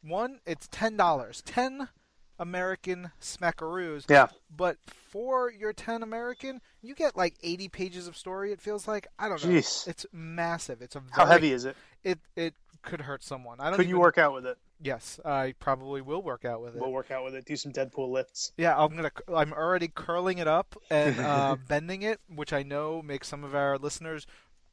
one. 0.02 0.40
It's 0.46 0.68
ten 0.70 0.96
dollars. 0.96 1.42
Ten 1.42 1.88
American 2.38 3.10
smackaroos. 3.20 4.04
Yeah. 4.08 4.28
But 4.54 4.76
for 4.86 5.50
your 5.50 5.72
10 5.72 6.02
American, 6.02 6.60
you 6.82 6.94
get 6.94 7.16
like 7.16 7.34
80 7.42 7.68
pages 7.68 8.06
of 8.06 8.16
story, 8.16 8.52
it 8.52 8.60
feels 8.60 8.86
like. 8.86 9.06
I 9.18 9.28
don't 9.28 9.42
know. 9.42 9.50
Jeez. 9.50 9.86
It's 9.88 10.06
massive. 10.12 10.82
It's 10.82 10.96
a 10.96 11.00
very, 11.00 11.12
How 11.12 11.26
heavy 11.26 11.52
is 11.52 11.64
it? 11.64 11.76
It 12.04 12.18
it 12.36 12.54
could 12.82 13.02
hurt 13.02 13.22
someone. 13.22 13.60
I 13.60 13.64
don't 13.64 13.74
Could 13.74 13.86
even, 13.86 13.96
you 13.96 14.00
work 14.00 14.18
out 14.18 14.32
with 14.32 14.46
it? 14.46 14.58
Yes, 14.80 15.18
I 15.24 15.54
probably 15.58 16.02
will 16.02 16.22
work 16.22 16.44
out 16.44 16.60
with 16.60 16.76
it. 16.76 16.80
We'll 16.80 16.92
work 16.92 17.10
out 17.10 17.24
with 17.24 17.34
it. 17.34 17.46
Do 17.46 17.56
some 17.56 17.72
Deadpool 17.72 18.10
lifts. 18.10 18.52
Yeah, 18.58 18.76
I'm 18.78 18.94
gonna. 18.94 19.10
I'm 19.34 19.52
already 19.52 19.88
curling 19.88 20.38
it 20.38 20.46
up 20.46 20.76
and 20.90 21.18
uh, 21.18 21.56
bending 21.68 22.02
it, 22.02 22.20
which 22.28 22.52
I 22.52 22.62
know 22.62 23.02
makes 23.02 23.26
some 23.26 23.42
of 23.42 23.54
our 23.54 23.78
listeners 23.78 24.26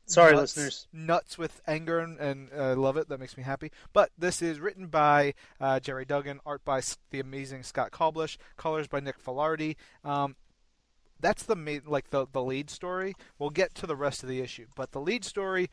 Sorry, 0.05 0.33
nuts, 0.33 0.57
listeners. 0.57 0.87
Nuts 0.91 1.37
with 1.37 1.61
anger, 1.65 1.99
and, 1.99 2.19
and 2.19 2.49
I 2.53 2.71
uh, 2.71 2.75
love 2.75 2.97
it. 2.97 3.07
That 3.09 3.19
makes 3.19 3.37
me 3.37 3.43
happy. 3.43 3.71
But 3.93 4.11
this 4.17 4.41
is 4.41 4.59
written 4.59 4.87
by 4.87 5.33
uh, 5.61 5.79
Gerry 5.79 6.05
Duggan, 6.05 6.39
art 6.45 6.65
by 6.65 6.81
the 7.11 7.19
amazing 7.19 7.63
Scott 7.63 7.91
Koblish, 7.91 8.37
colors 8.57 8.87
by 8.87 8.99
Nick 8.99 9.23
Filardi. 9.23 9.75
Um, 10.03 10.35
that's 11.19 11.43
the 11.43 11.55
main, 11.55 11.83
like 11.85 12.09
the 12.09 12.27
the 12.31 12.43
lead 12.43 12.69
story. 12.69 13.15
We'll 13.39 13.49
get 13.49 13.73
to 13.75 13.87
the 13.87 13.95
rest 13.95 14.23
of 14.23 14.29
the 14.29 14.41
issue, 14.41 14.67
but 14.75 14.91
the 14.91 14.99
lead 14.99 15.23
story 15.23 15.69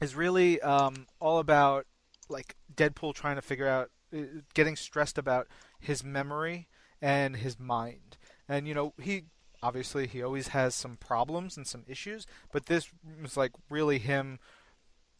is 0.00 0.14
really 0.14 0.60
um, 0.60 1.06
all 1.20 1.40
about 1.40 1.86
like 2.28 2.54
Deadpool 2.72 3.14
trying 3.14 3.36
to 3.36 3.42
figure 3.42 3.66
out, 3.66 3.90
uh, 4.16 4.40
getting 4.54 4.76
stressed 4.76 5.18
about 5.18 5.48
his 5.80 6.04
memory 6.04 6.68
and 7.02 7.36
his 7.36 7.58
mind. 7.58 8.16
And 8.48 8.68
you 8.68 8.74
know 8.74 8.94
he 9.00 9.24
obviously 9.62 10.06
he 10.06 10.22
always 10.22 10.48
has 10.48 10.74
some 10.74 10.96
problems 10.96 11.56
and 11.56 11.66
some 11.66 11.84
issues, 11.86 12.26
but 12.52 12.66
this 12.66 12.90
was 13.22 13.36
like 13.36 13.52
really 13.70 13.98
him 13.98 14.38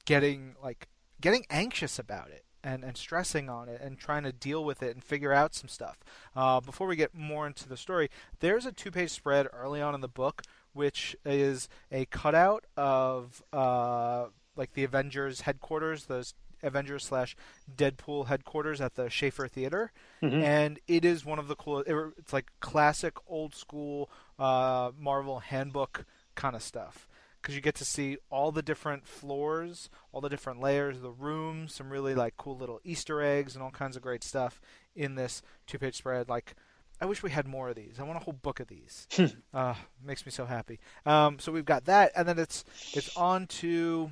getting 0.04 0.54
like 0.62 0.88
getting 1.20 1.44
anxious 1.50 1.98
about 1.98 2.28
it 2.28 2.44
and, 2.64 2.84
and 2.84 2.96
stressing 2.96 3.48
on 3.48 3.68
it 3.68 3.80
and 3.80 3.98
trying 3.98 4.24
to 4.24 4.32
deal 4.32 4.64
with 4.64 4.82
it 4.82 4.94
and 4.94 5.04
figure 5.04 5.32
out 5.32 5.54
some 5.54 5.68
stuff. 5.68 5.98
Uh, 6.34 6.60
before 6.60 6.86
we 6.86 6.96
get 6.96 7.14
more 7.14 7.46
into 7.46 7.68
the 7.68 7.76
story, 7.76 8.08
there's 8.40 8.66
a 8.66 8.72
two 8.72 8.90
page 8.90 9.10
spread 9.10 9.46
early 9.52 9.80
on 9.80 9.94
in 9.94 10.00
the 10.00 10.08
book 10.08 10.42
which 10.78 11.16
is 11.24 11.68
a 11.90 12.04
cutout 12.06 12.64
of 12.76 13.42
uh, 13.52 14.26
like 14.54 14.74
the 14.74 14.84
Avengers 14.84 15.40
headquarters, 15.40 16.06
those 16.06 16.34
Avengers 16.62 17.04
slash 17.04 17.36
Deadpool 17.74 18.28
headquarters 18.28 18.80
at 18.80 18.94
the 18.94 19.10
Schaefer 19.10 19.48
Theater, 19.48 19.90
mm-hmm. 20.22 20.40
and 20.40 20.78
it 20.86 21.04
is 21.04 21.24
one 21.24 21.40
of 21.40 21.48
the 21.48 21.56
coolest. 21.56 21.88
It's 22.16 22.32
like 22.32 22.52
classic 22.60 23.14
old 23.26 23.56
school 23.56 24.08
uh, 24.38 24.92
Marvel 24.98 25.40
handbook 25.40 26.04
kind 26.34 26.54
of 26.54 26.62
stuff 26.62 27.08
because 27.40 27.54
you 27.54 27.60
get 27.60 27.74
to 27.76 27.84
see 27.84 28.18
all 28.30 28.52
the 28.52 28.62
different 28.62 29.06
floors, 29.06 29.88
all 30.12 30.20
the 30.20 30.28
different 30.28 30.60
layers 30.60 30.96
of 30.96 31.02
the 31.02 31.10
rooms, 31.10 31.74
some 31.74 31.90
really 31.90 32.14
like 32.14 32.36
cool 32.36 32.56
little 32.56 32.80
Easter 32.84 33.22
eggs 33.22 33.54
and 33.54 33.62
all 33.62 33.70
kinds 33.70 33.96
of 33.96 34.02
great 34.02 34.24
stuff 34.24 34.60
in 34.94 35.14
this 35.14 35.42
two-page 35.66 35.96
spread. 35.96 36.28
Like, 36.28 36.54
I 37.00 37.06
wish 37.06 37.22
we 37.22 37.30
had 37.30 37.46
more 37.46 37.68
of 37.68 37.76
these. 37.76 37.96
I 38.00 38.02
want 38.02 38.20
a 38.20 38.24
whole 38.24 38.34
book 38.34 38.60
of 38.60 38.66
these. 38.66 39.06
uh, 39.54 39.74
makes 40.04 40.26
me 40.26 40.32
so 40.32 40.46
happy. 40.46 40.80
Um, 41.06 41.38
so 41.38 41.52
we've 41.52 41.64
got 41.64 41.84
that, 41.84 42.12
and 42.16 42.26
then 42.26 42.38
it's 42.38 42.64
it's 42.92 43.16
on 43.16 43.46
to 43.46 44.10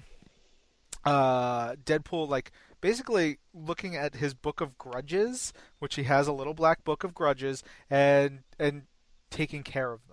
uh, 1.05 1.75
Deadpool 1.75 2.29
like 2.29 2.53
basically 2.81 3.39
looking 3.53 3.97
at 3.97 4.15
his 4.17 4.35
book 4.35 4.61
of 4.61 4.79
grudges, 4.79 5.53
which 5.79 5.97
he 5.97 6.05
has 6.05 6.29
a 6.29 6.33
little 6.33 6.55
black 6.55 6.85
book 6.85 7.03
of 7.03 7.12
grudges, 7.12 7.65
and 7.91 8.41
and 8.59 8.83
taking 9.31 9.65
care 9.65 9.93
of 9.93 10.06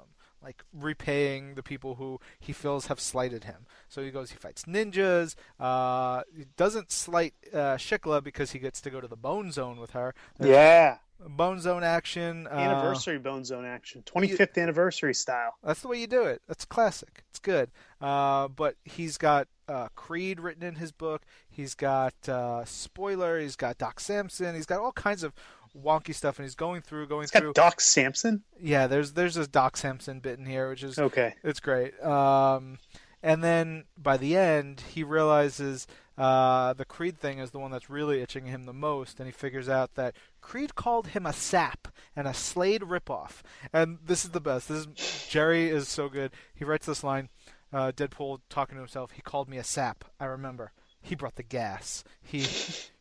like 0.43 0.63
repaying 0.73 1.55
the 1.55 1.63
people 1.63 1.95
who 1.95 2.19
he 2.39 2.53
feels 2.53 2.87
have 2.87 2.99
slighted 2.99 3.45
him. 3.45 3.65
So 3.87 4.03
he 4.03 4.11
goes, 4.11 4.31
he 4.31 4.37
fights 4.37 4.63
ninjas. 4.63 5.35
Uh, 5.59 6.23
he 6.35 6.45
doesn't 6.57 6.91
slight 6.91 7.33
uh, 7.53 7.77
Shiklah 7.77 8.23
because 8.23 8.51
he 8.51 8.59
gets 8.59 8.81
to 8.81 8.89
go 8.89 9.01
to 9.01 9.07
the 9.07 9.15
Bone 9.15 9.51
Zone 9.51 9.79
with 9.79 9.91
her. 9.91 10.13
There's 10.37 10.51
yeah. 10.51 10.97
Bone 11.19 11.59
Zone 11.59 11.83
action. 11.83 12.47
Uh, 12.47 12.55
anniversary 12.55 13.17
uh, 13.17 13.19
Bone 13.19 13.45
Zone 13.45 13.65
action. 13.65 14.03
25th 14.05 14.61
anniversary 14.61 15.13
style. 15.13 15.55
That's 15.63 15.81
the 15.81 15.87
way 15.87 15.99
you 15.99 16.07
do 16.07 16.23
it. 16.23 16.41
That's 16.47 16.65
classic. 16.65 17.23
It's 17.29 17.39
good. 17.39 17.71
Uh, 18.01 18.49
but 18.49 18.75
he's 18.83 19.17
got 19.17 19.47
uh, 19.67 19.87
Creed 19.95 20.39
written 20.39 20.63
in 20.63 20.75
his 20.75 20.91
book. 20.91 21.23
He's 21.49 21.75
got 21.75 22.13
uh, 22.27 22.65
spoiler. 22.65 23.39
He's 23.39 23.55
got 23.55 23.77
Doc 23.77 23.99
Samson. 23.99 24.55
He's 24.55 24.65
got 24.65 24.81
all 24.81 24.91
kinds 24.91 25.23
of 25.23 25.33
wonky 25.77 26.13
stuff, 26.13 26.37
and 26.39 26.45
he's 26.45 26.55
going 26.55 26.81
through, 26.81 27.07
going 27.07 27.27
through. 27.27 27.53
Doc 27.53 27.81
Samson. 27.81 28.43
Yeah, 28.59 28.87
there's 28.87 29.13
there's 29.13 29.35
this 29.35 29.47
Doc 29.47 29.77
Samson 29.77 30.19
bit 30.19 30.39
in 30.39 30.45
here, 30.45 30.69
which 30.69 30.83
is 30.83 30.99
okay. 30.99 31.35
It's 31.43 31.59
great. 31.59 32.01
Um, 32.03 32.79
And 33.21 33.41
then 33.41 33.85
by 33.97 34.17
the 34.17 34.35
end, 34.35 34.81
he 34.93 35.01
realizes 35.01 35.87
uh, 36.17 36.73
the 36.73 36.83
Creed 36.83 37.17
thing 37.17 37.39
is 37.39 37.51
the 37.51 37.59
one 37.59 37.71
that's 37.71 37.89
really 37.89 38.21
itching 38.21 38.47
him 38.47 38.65
the 38.65 38.73
most, 38.73 39.17
and 39.19 39.27
he 39.27 39.31
figures 39.31 39.69
out 39.69 39.95
that 39.95 40.13
Creed 40.41 40.75
called 40.75 41.07
him 41.07 41.25
a 41.25 41.31
sap 41.31 41.87
and 42.17 42.27
a 42.27 42.33
Slade 42.33 42.81
ripoff. 42.81 43.41
And 43.71 43.99
this 44.05 44.25
is 44.25 44.31
the 44.31 44.41
best. 44.41 44.67
This 44.67 44.79
is 44.79 45.27
Gerry 45.29 45.69
is 45.69 45.87
so 45.87 46.09
good. 46.09 46.31
He 46.53 46.65
writes 46.65 46.85
this 46.85 47.03
line. 47.03 47.29
Uh, 47.71 47.91
Deadpool 47.91 48.41
talking 48.49 48.75
to 48.75 48.81
himself. 48.81 49.11
He 49.11 49.21
called 49.23 49.49
me 49.49 49.57
a 49.57 49.63
sap. 49.63 50.03
I 50.19 50.25
remember. 50.25 50.73
He 51.03 51.15
brought 51.15 51.35
the 51.35 51.43
gas. 51.43 52.03
He 52.21 52.47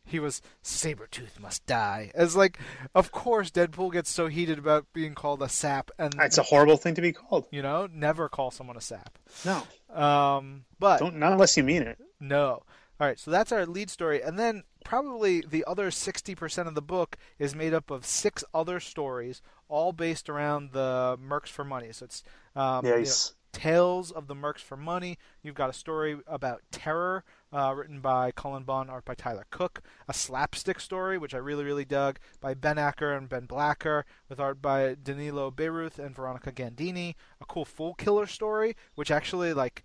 he 0.05 0.19
was 0.19 0.41
Sabretooth 0.61 1.39
must 1.39 1.65
die. 1.65 2.11
As 2.13 2.35
like, 2.35 2.59
of 2.93 3.11
course, 3.11 3.49
Deadpool 3.49 3.93
gets 3.93 4.11
so 4.11 4.27
heated 4.27 4.59
about 4.59 4.85
being 4.91 5.15
called 5.15 5.41
a 5.41 5.47
sap, 5.47 5.89
and 5.97 6.13
it's 6.19 6.37
a 6.37 6.43
horrible 6.43 6.75
thing 6.75 6.95
to 6.95 7.01
be 7.01 7.13
called. 7.13 7.47
You 7.49 7.61
know, 7.61 7.87
never 7.91 8.27
call 8.27 8.51
someone 8.51 8.75
a 8.75 8.81
sap. 8.81 9.17
No. 9.45 9.63
Um, 9.97 10.65
but 10.79 10.99
don't 10.99 11.15
not 11.17 11.31
unless 11.31 11.55
you 11.55 11.63
mean 11.63 11.83
it. 11.83 11.97
No. 12.19 12.63
All 12.99 13.07
right, 13.07 13.17
so 13.17 13.31
that's 13.31 13.51
our 13.51 13.65
lead 13.65 13.89
story, 13.89 14.21
and 14.21 14.37
then 14.37 14.63
probably 14.85 15.41
the 15.41 15.63
other 15.65 15.89
sixty 15.89 16.35
percent 16.35 16.67
of 16.67 16.75
the 16.75 16.81
book 16.81 17.17
is 17.39 17.55
made 17.55 17.73
up 17.73 17.89
of 17.89 18.05
six 18.05 18.43
other 18.53 18.79
stories, 18.79 19.41
all 19.67 19.93
based 19.93 20.29
around 20.29 20.73
the 20.73 21.17
Mercs 21.25 21.47
for 21.47 21.63
Money. 21.63 21.91
So 21.93 22.05
it's 22.05 22.23
um, 22.55 22.85
yes. 22.85 22.97
You 23.29 23.33
know, 23.33 23.39
Tales 23.53 24.11
of 24.11 24.27
the 24.27 24.35
Mercs 24.35 24.59
for 24.61 24.75
Money. 24.75 25.19
You've 25.43 25.53
got 25.53 25.69
a 25.69 25.73
story 25.73 26.17
about 26.25 26.63
terror, 26.71 27.23
uh, 27.53 27.73
written 27.75 27.99
by 28.01 28.31
Cullen 28.31 28.63
Bunn, 28.63 28.89
art 28.89 29.05
by 29.05 29.13
Tyler 29.13 29.45
Cook. 29.51 29.81
A 30.07 30.13
slapstick 30.13 30.79
story, 30.79 31.17
which 31.17 31.35
I 31.35 31.37
really, 31.37 31.63
really 31.63 31.85
dug, 31.85 32.19
by 32.41 32.53
Ben 32.53 32.77
Acker 32.77 33.13
and 33.13 33.29
Ben 33.29 33.45
Blacker, 33.45 34.05
with 34.27 34.39
art 34.39 34.61
by 34.61 34.95
Danilo 35.01 35.51
Beyruth 35.51 35.99
and 35.99 36.15
Veronica 36.15 36.51
Gandini. 36.51 37.15
A 37.39 37.45
cool 37.45 37.65
Fool 37.65 37.93
Killer 37.93 38.25
story, 38.25 38.75
which 38.95 39.11
actually 39.11 39.53
like 39.53 39.83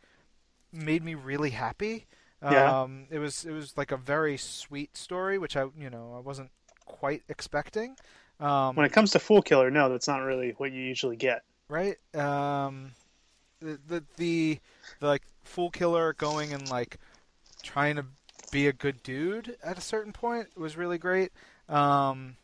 made 0.72 1.04
me 1.04 1.14
really 1.14 1.50
happy. 1.50 2.06
Yeah. 2.42 2.82
Um, 2.82 3.06
it 3.10 3.18
was 3.18 3.44
it 3.44 3.52
was 3.52 3.76
like 3.76 3.92
a 3.92 3.96
very 3.96 4.36
sweet 4.36 4.96
story, 4.96 5.38
which 5.38 5.56
I 5.56 5.66
you 5.78 5.90
know 5.90 6.14
I 6.16 6.20
wasn't 6.20 6.50
quite 6.84 7.22
expecting. 7.28 7.96
Um, 8.40 8.76
when 8.76 8.86
it 8.86 8.92
comes 8.92 9.10
to 9.12 9.18
Fool 9.18 9.42
Killer, 9.42 9.70
no, 9.70 9.88
that's 9.88 10.06
not 10.06 10.18
really 10.18 10.54
what 10.56 10.72
you 10.72 10.80
usually 10.80 11.16
get. 11.16 11.42
Right. 11.68 11.96
Um, 12.14 12.92
the, 13.60 13.78
the 13.88 14.04
the 14.16 14.58
the 15.00 15.06
like 15.06 15.22
Fool 15.42 15.70
Killer 15.70 16.12
going 16.12 16.52
and 16.52 16.68
like 16.70 16.98
trying 17.62 17.96
to 17.96 18.04
be 18.50 18.66
a 18.66 18.72
good 18.72 19.02
dude 19.02 19.56
at 19.62 19.78
a 19.78 19.80
certain 19.80 20.12
point 20.12 20.56
was 20.56 20.76
really 20.76 20.98
great. 20.98 21.32
Um, 21.68 22.36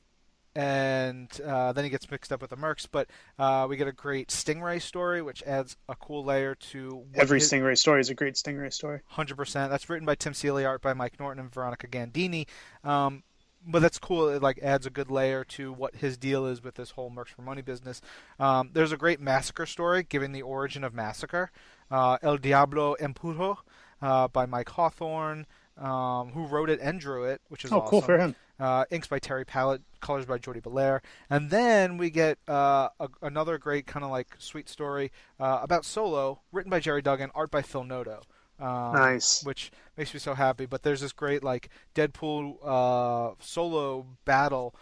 and 0.56 1.28
uh, 1.40 1.72
then 1.72 1.82
he 1.82 1.90
gets 1.90 2.10
mixed 2.10 2.32
up 2.32 2.40
with 2.40 2.50
the 2.50 2.56
Mercs. 2.56 2.86
But 2.90 3.08
uh, 3.38 3.66
we 3.68 3.76
get 3.76 3.88
a 3.88 3.92
great 3.92 4.28
Stingray 4.28 4.80
story, 4.80 5.20
which 5.22 5.42
adds 5.42 5.76
a 5.88 5.96
cool 5.96 6.24
layer 6.24 6.54
to 6.54 7.04
every 7.14 7.40
his... 7.40 7.50
Stingray 7.50 7.76
story 7.76 8.00
is 8.00 8.10
a 8.10 8.14
great 8.14 8.34
Stingray 8.34 8.72
story. 8.72 9.00
Hundred 9.06 9.36
percent. 9.36 9.70
That's 9.70 9.88
written 9.88 10.06
by 10.06 10.14
Tim 10.14 10.34
Seeley, 10.34 10.64
art 10.64 10.82
by 10.82 10.94
Mike 10.94 11.18
Norton 11.18 11.40
and 11.40 11.52
Veronica 11.52 11.88
Gandini. 11.88 12.46
Um, 12.84 13.24
but 13.66 13.80
that's 13.80 13.98
cool. 13.98 14.28
It 14.28 14.42
like 14.42 14.58
adds 14.62 14.86
a 14.86 14.90
good 14.90 15.10
layer 15.10 15.42
to 15.44 15.72
what 15.72 15.96
his 15.96 16.16
deal 16.16 16.46
is 16.46 16.62
with 16.62 16.74
this 16.74 16.90
whole 16.90 17.10
Mercs 17.10 17.28
for 17.28 17.42
Money 17.42 17.62
business. 17.62 18.00
Um, 18.38 18.70
there's 18.74 18.92
a 18.92 18.96
great 18.96 19.20
massacre 19.20 19.66
story 19.66 20.02
giving 20.02 20.32
the 20.32 20.42
origin 20.42 20.84
of 20.84 20.94
massacre. 20.94 21.50
Uh, 21.90 22.18
El 22.22 22.36
Diablo 22.36 22.94
Empuro 23.00 23.56
uh, 24.04 24.28
by 24.28 24.44
Mike 24.44 24.68
Hawthorne, 24.68 25.46
um, 25.78 26.30
who 26.32 26.46
wrote 26.46 26.68
it 26.68 26.78
and 26.80 27.00
drew 27.00 27.24
it, 27.24 27.40
which 27.48 27.64
is 27.64 27.72
oh 27.72 27.78
awesome. 27.78 27.88
cool 27.88 28.02
for 28.02 28.18
him. 28.18 28.36
Uh, 28.60 28.84
inks 28.90 29.08
by 29.08 29.18
Terry 29.18 29.44
Pallot, 29.44 29.82
colors 30.00 30.26
by 30.26 30.38
Jordie 30.38 30.60
Bellaire, 30.60 31.00
and 31.28 31.50
then 31.50 31.96
we 31.96 32.10
get 32.10 32.38
uh, 32.46 32.90
a, 33.00 33.08
another 33.22 33.58
great 33.58 33.86
kind 33.86 34.04
of 34.04 34.10
like 34.10 34.36
sweet 34.38 34.68
story 34.68 35.10
uh, 35.40 35.58
about 35.62 35.84
Solo, 35.84 36.40
written 36.52 36.70
by 36.70 36.78
Gerry 36.78 37.02
Duggan, 37.02 37.30
art 37.34 37.50
by 37.50 37.62
Phil 37.62 37.82
Noto. 37.82 38.20
Um, 38.60 38.92
nice. 38.94 39.42
Which 39.42 39.72
makes 39.96 40.14
me 40.14 40.20
so 40.20 40.34
happy. 40.34 40.66
But 40.66 40.84
there's 40.84 41.00
this 41.00 41.10
great 41.10 41.42
like 41.42 41.68
Deadpool 41.96 42.58
uh, 42.62 43.34
Solo 43.40 44.06
battle, 44.24 44.74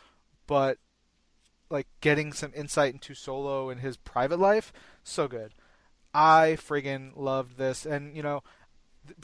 but 0.47 0.77
like 1.71 1.87
getting 2.03 2.35
some 2.35 2.53
insight 2.55 2.93
into 2.93 3.15
Solo 3.15 3.71
and 3.71 3.81
his 3.81 3.97
private 3.97 4.39
life, 4.39 4.73
so 5.03 5.29
good. 5.29 5.55
I 6.15 6.59
friggin' 6.61 7.13
loved 7.17 7.57
this, 7.57 7.87
and 7.87 8.15
you 8.15 8.23
know, 8.23 8.43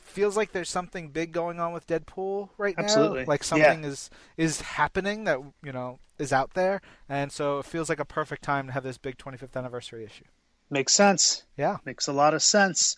feels 0.00 0.36
like 0.36 0.52
there's 0.52 0.68
something 0.68 1.10
big 1.10 1.32
going 1.32 1.60
on 1.60 1.72
with 1.72 1.86
Deadpool 1.86 2.50
right 2.58 2.74
Absolutely. 2.76 3.20
now. 3.20 3.26
Like 3.26 3.44
something 3.44 3.82
yeah. 3.82 3.88
is 3.88 4.10
is 4.36 4.60
happening 4.60 5.24
that 5.24 5.38
you 5.62 5.72
know 5.72 5.98
is 6.18 6.32
out 6.32 6.54
there, 6.54 6.80
and 7.08 7.30
so 7.30 7.58
it 7.58 7.66
feels 7.66 7.88
like 7.88 8.00
a 8.00 8.04
perfect 8.04 8.42
time 8.42 8.66
to 8.66 8.72
have 8.72 8.82
this 8.82 8.98
big 8.98 9.18
25th 9.18 9.56
anniversary 9.56 10.04
issue. 10.04 10.24
Makes 10.70 10.92
sense. 10.92 11.44
Yeah, 11.56 11.78
makes 11.84 12.08
a 12.08 12.12
lot 12.12 12.34
of 12.34 12.42
sense. 12.42 12.96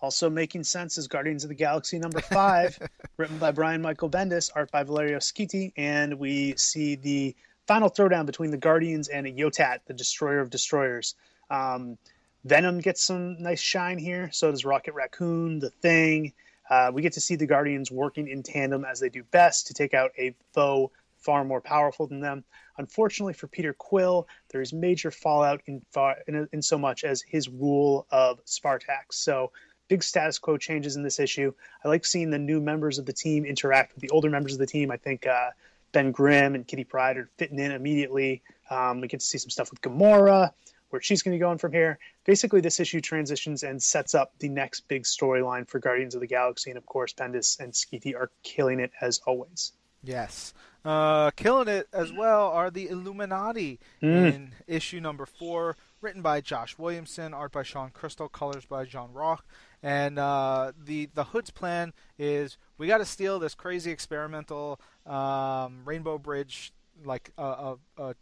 Also 0.00 0.28
making 0.28 0.64
sense 0.64 0.98
is 0.98 1.06
Guardians 1.06 1.44
of 1.44 1.48
the 1.48 1.54
Galaxy 1.54 1.98
number 1.98 2.20
five, 2.32 2.78
written 3.16 3.38
by 3.38 3.52
Brian 3.52 3.82
Michael 3.82 4.10
Bendis, 4.10 4.50
art 4.54 4.70
by 4.72 4.82
Valerio 4.82 5.18
Schiti, 5.18 5.72
and 5.76 6.18
we 6.18 6.56
see 6.56 6.96
the 6.96 7.36
final 7.66 7.88
throwdown 7.88 8.26
between 8.26 8.50
the 8.50 8.56
Guardians 8.56 9.08
and 9.08 9.26
Yotat, 9.26 9.78
the 9.86 9.94
Destroyer 9.94 10.40
of 10.40 10.50
Destroyers. 10.50 11.14
Um, 11.50 11.98
Venom 12.44 12.80
gets 12.80 13.02
some 13.02 13.40
nice 13.40 13.60
shine 13.60 13.98
here. 13.98 14.30
So 14.32 14.50
does 14.50 14.64
Rocket 14.64 14.94
Raccoon, 14.94 15.60
The 15.60 15.70
Thing. 15.70 16.32
Uh, 16.68 16.90
we 16.92 17.02
get 17.02 17.14
to 17.14 17.20
see 17.20 17.36
the 17.36 17.46
Guardians 17.46 17.90
working 17.90 18.28
in 18.28 18.42
tandem 18.42 18.84
as 18.84 19.00
they 19.00 19.08
do 19.08 19.22
best 19.22 19.68
to 19.68 19.74
take 19.74 19.94
out 19.94 20.12
a 20.18 20.34
foe 20.52 20.90
far 21.18 21.44
more 21.44 21.60
powerful 21.60 22.06
than 22.06 22.20
them. 22.20 22.44
Unfortunately 22.78 23.34
for 23.34 23.46
Peter 23.46 23.72
Quill, 23.72 24.26
there 24.50 24.60
is 24.60 24.72
major 24.72 25.10
fallout 25.10 25.60
in, 25.66 25.82
far, 25.92 26.16
in, 26.26 26.48
in 26.52 26.62
so 26.62 26.78
much 26.78 27.04
as 27.04 27.22
his 27.22 27.48
rule 27.48 28.06
of 28.10 28.44
Spartax. 28.44 29.12
So 29.12 29.52
big 29.88 30.02
status 30.02 30.38
quo 30.38 30.56
changes 30.56 30.96
in 30.96 31.02
this 31.02 31.20
issue. 31.20 31.52
I 31.84 31.88
like 31.88 32.04
seeing 32.04 32.30
the 32.30 32.38
new 32.38 32.60
members 32.60 32.98
of 32.98 33.06
the 33.06 33.12
team 33.12 33.44
interact 33.44 33.94
with 33.94 34.02
the 34.02 34.10
older 34.10 34.30
members 34.30 34.54
of 34.54 34.58
the 34.58 34.66
team. 34.66 34.90
I 34.90 34.96
think 34.96 35.26
uh, 35.26 35.50
Ben 35.92 36.10
Grimm 36.10 36.54
and 36.54 36.66
Kitty 36.66 36.84
Pryde 36.84 37.18
are 37.18 37.28
fitting 37.36 37.58
in 37.58 37.70
immediately. 37.70 38.42
Um, 38.70 39.00
we 39.00 39.08
get 39.08 39.20
to 39.20 39.26
see 39.26 39.38
some 39.38 39.50
stuff 39.50 39.70
with 39.70 39.80
Gamora 39.80 40.52
where 40.92 41.00
she's 41.00 41.22
going 41.22 41.32
to 41.32 41.38
be 41.38 41.40
going 41.40 41.58
from 41.58 41.72
here. 41.72 41.98
Basically, 42.26 42.60
this 42.60 42.78
issue 42.78 43.00
transitions 43.00 43.62
and 43.62 43.82
sets 43.82 44.14
up 44.14 44.34
the 44.38 44.50
next 44.50 44.86
big 44.88 45.04
storyline 45.04 45.66
for 45.66 45.78
Guardians 45.78 46.14
of 46.14 46.20
the 46.20 46.26
Galaxy, 46.26 46.70
and 46.70 46.76
of 46.76 46.84
course, 46.84 47.14
Bendis 47.14 47.58
and 47.58 47.72
Schiti 47.72 48.14
are 48.14 48.30
killing 48.42 48.78
it 48.78 48.92
as 49.00 49.20
always. 49.26 49.72
Yes. 50.04 50.52
Uh, 50.84 51.30
killing 51.30 51.68
it 51.68 51.86
as 51.92 52.12
well 52.12 52.48
are 52.48 52.70
the 52.70 52.88
Illuminati 52.88 53.78
mm. 54.02 54.34
in 54.34 54.52
issue 54.66 55.00
number 55.00 55.24
four, 55.24 55.76
written 56.00 56.22
by 56.22 56.40
Josh 56.40 56.76
Williamson, 56.76 57.32
art 57.32 57.52
by 57.52 57.62
Shawn 57.62 57.90
Crystal, 57.90 58.28
colors 58.28 58.66
by 58.66 58.84
John 58.84 59.12
Rauch. 59.12 59.40
And 59.82 60.18
uh, 60.18 60.72
the 60.76 61.08
the 61.14 61.24
Hood's 61.24 61.50
plan 61.50 61.92
is 62.18 62.58
we 62.78 62.88
got 62.88 62.98
to 62.98 63.04
steal 63.04 63.38
this 63.38 63.54
crazy 63.54 63.92
experimental 63.92 64.80
um, 65.06 65.82
Rainbow 65.84 66.18
Bridge, 66.18 66.72
like 67.04 67.30
a, 67.38 67.42
a, 67.42 67.76
a 67.98 68.14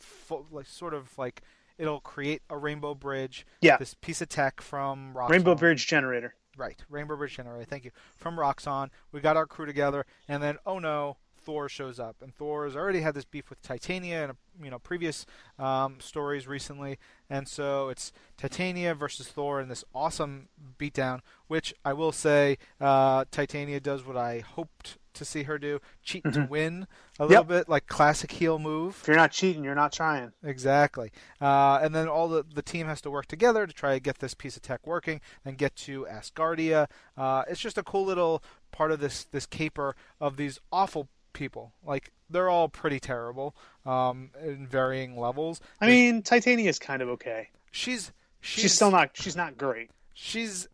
full, 0.00 0.46
like 0.50 0.66
sort 0.66 0.94
of 0.94 1.16
like 1.16 1.42
It'll 1.78 2.00
create 2.00 2.42
a 2.50 2.58
rainbow 2.58 2.94
bridge. 2.94 3.46
Yeah. 3.60 3.76
This 3.76 3.94
piece 3.94 4.20
of 4.20 4.28
tech 4.28 4.60
from 4.60 5.14
Roxxon. 5.14 5.30
Rainbow 5.30 5.54
Bridge 5.54 5.86
generator. 5.86 6.34
Right. 6.56 6.84
Rainbow 6.90 7.16
Bridge 7.16 7.36
generator. 7.36 7.64
Thank 7.64 7.84
you. 7.84 7.92
From 8.16 8.36
Roxxon. 8.36 8.90
We 9.12 9.20
got 9.20 9.36
our 9.36 9.46
crew 9.46 9.64
together, 9.64 10.04
and 10.26 10.42
then 10.42 10.58
oh 10.66 10.80
no, 10.80 11.18
Thor 11.48 11.68
shows 11.68 11.98
up, 11.98 12.16
and 12.20 12.34
Thor 12.34 12.64
has 12.64 12.76
already 12.76 13.00
had 13.00 13.14
this 13.14 13.24
beef 13.24 13.48
with 13.48 13.62
Titania 13.62 14.24
and 14.24 14.36
you 14.62 14.70
know 14.70 14.78
previous 14.78 15.24
um, 15.58 15.96
stories 15.98 16.46
recently, 16.46 16.98
and 17.30 17.48
so 17.48 17.88
it's 17.88 18.12
Titania 18.36 18.94
versus 18.94 19.28
Thor 19.28 19.60
in 19.60 19.68
this 19.68 19.84
awesome 19.94 20.48
beatdown. 20.78 21.20
Which 21.46 21.72
I 21.84 21.94
will 21.94 22.12
say, 22.12 22.58
uh, 22.80 23.24
Titania 23.30 23.80
does 23.80 24.04
what 24.04 24.16
I 24.16 24.40
hoped 24.40 24.98
to 25.18 25.24
see 25.24 25.44
her 25.44 25.58
do 25.58 25.80
cheat 26.02 26.24
mm-hmm. 26.24 26.42
to 26.42 26.48
win 26.48 26.86
a 27.18 27.26
little 27.26 27.42
yep. 27.42 27.48
bit, 27.48 27.68
like 27.68 27.86
classic 27.86 28.32
heel 28.32 28.58
move. 28.58 28.98
If 29.02 29.08
you're 29.08 29.16
not 29.16 29.32
cheating, 29.32 29.64
you're 29.64 29.74
not 29.74 29.92
trying. 29.92 30.32
Exactly. 30.42 31.12
Uh, 31.40 31.80
and 31.82 31.94
then 31.94 32.08
all 32.08 32.28
the, 32.28 32.44
the 32.54 32.62
team 32.62 32.86
has 32.86 33.00
to 33.02 33.10
work 33.10 33.26
together 33.26 33.66
to 33.66 33.72
try 33.72 33.94
to 33.94 34.00
get 34.00 34.18
this 34.18 34.34
piece 34.34 34.56
of 34.56 34.62
tech 34.62 34.86
working 34.86 35.20
and 35.44 35.58
get 35.58 35.76
to 35.76 36.06
Asgardia. 36.10 36.88
Uh, 37.16 37.44
it's 37.48 37.60
just 37.60 37.78
a 37.78 37.82
cool 37.82 38.04
little 38.04 38.42
part 38.72 38.90
of 38.92 39.00
this, 39.00 39.24
this 39.24 39.46
caper 39.46 39.94
of 40.20 40.36
these 40.36 40.58
awful 40.72 41.08
people. 41.32 41.72
Like, 41.84 42.12
they're 42.30 42.50
all 42.50 42.68
pretty 42.68 43.00
terrible 43.00 43.56
um, 43.86 44.30
in 44.44 44.66
varying 44.66 45.16
levels. 45.16 45.60
I 45.80 45.86
mean, 45.86 46.22
Titania 46.22 46.68
is 46.68 46.78
kind 46.78 47.00
of 47.00 47.08
okay. 47.08 47.48
She's, 47.70 48.12
she's 48.40 48.62
she's 48.62 48.74
still 48.74 48.90
not 48.90 49.10
she's 49.14 49.36
not 49.36 49.56
great. 49.56 49.90
She's 50.12 50.68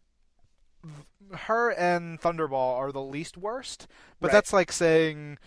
her 1.33 1.71
and 1.71 2.21
Thunderball 2.21 2.77
are 2.77 2.93
the 2.93 3.03
least 3.03 3.37
worst, 3.37 3.87
but 4.21 4.29
right. 4.29 4.33
that's 4.33 4.53
like 4.53 4.73
saying, 4.73 5.39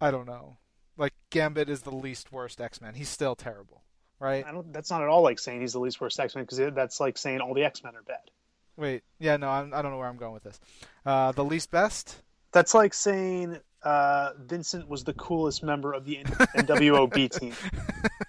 I 0.00 0.10
don't 0.10 0.26
know, 0.26 0.56
like 0.96 1.14
Gambit 1.30 1.68
is 1.68 1.82
the 1.82 1.94
least 1.94 2.32
worst 2.32 2.60
X 2.60 2.80
Men. 2.80 2.94
He's 2.94 3.08
still 3.08 3.34
terrible, 3.34 3.82
right? 4.18 4.44
I 4.46 4.52
don't. 4.52 4.72
That's 4.72 4.90
not 4.90 5.02
at 5.02 5.08
all 5.08 5.22
like 5.22 5.38
saying 5.38 5.60
he's 5.60 5.72
the 5.72 5.80
least 5.80 6.00
worst 6.00 6.18
X 6.18 6.34
Men 6.34 6.44
because 6.44 6.74
that's 6.74 7.00
like 7.00 7.18
saying 7.18 7.40
all 7.40 7.54
the 7.54 7.64
X 7.64 7.82
Men 7.82 7.96
are 7.96 8.02
bad. 8.02 8.18
Wait, 8.76 9.02
yeah, 9.18 9.36
no, 9.36 9.48
I'm, 9.48 9.74
I 9.74 9.78
do 9.78 9.84
not 9.84 9.90
know 9.90 9.98
where 9.98 10.08
I'm 10.08 10.16
going 10.16 10.34
with 10.34 10.44
this. 10.44 10.60
Uh, 11.04 11.32
the 11.32 11.44
least 11.44 11.70
best. 11.70 12.22
That's 12.52 12.74
like 12.74 12.94
saying 12.94 13.58
uh, 13.82 14.30
Vincent 14.38 14.88
was 14.88 15.04
the 15.04 15.14
coolest 15.14 15.62
member 15.62 15.92
of 15.92 16.04
the 16.04 16.22
NWO 16.22 17.12
B 17.12 17.28
team. 17.28 17.54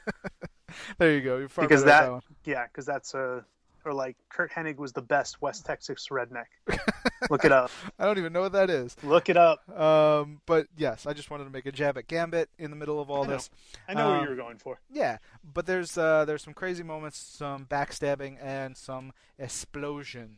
there 0.98 1.13
you 1.13 1.22
go. 1.22 1.48
because 1.48 1.84
that, 1.84 2.10
that 2.10 2.24
yeah, 2.45 2.65
because 2.65 2.86
that's 2.86 3.13
a 3.13 3.45
or 3.89 3.93
like 3.93 4.15
Curt 4.30 4.52
Hennig 4.52 4.78
was 4.78 4.93
the 4.93 5.02
best 5.02 5.41
West 5.41 5.65
Texas 5.67 6.08
redneck. 6.12 6.45
Look 7.30 7.43
it 7.45 7.52
up. 7.52 7.71
I 7.97 8.06
don't 8.06 8.17
even 8.17 8.32
know 8.32 8.41
what 8.41 8.54
that 8.54 8.69
is. 8.69 8.95
Look 9.04 9.30
it 9.30 9.38
up. 9.38 9.67
Um, 9.78 10.41
but 10.45 10.67
yes, 10.78 11.06
I 11.06 11.13
just 11.13 11.30
wanted 11.32 11.45
to 11.45 11.49
make 11.49 11.65
a 11.65 11.71
jab 11.71 11.97
at 11.97 12.08
Gambit 12.08 12.49
in 12.58 12.69
the 12.69 12.78
middle 12.78 13.02
of 13.02 13.10
all 13.10 13.23
I 13.23 13.28
this. 13.28 13.49
I 13.88 13.93
know 13.93 14.08
Um, 14.08 14.13
what 14.17 14.23
you 14.23 14.30
were 14.30 14.36
going 14.36 14.58
for. 14.58 14.80
Yeah, 14.91 15.17
but 15.43 15.65
there's 15.65 15.97
uh, 15.97 16.25
there's 16.25 16.43
some 16.43 16.54
crazy 16.54 16.84
moments, 16.84 17.17
some 17.17 17.65
backstabbing, 17.65 18.38
and 18.41 18.78
some 18.78 19.12
explosions. 19.38 20.38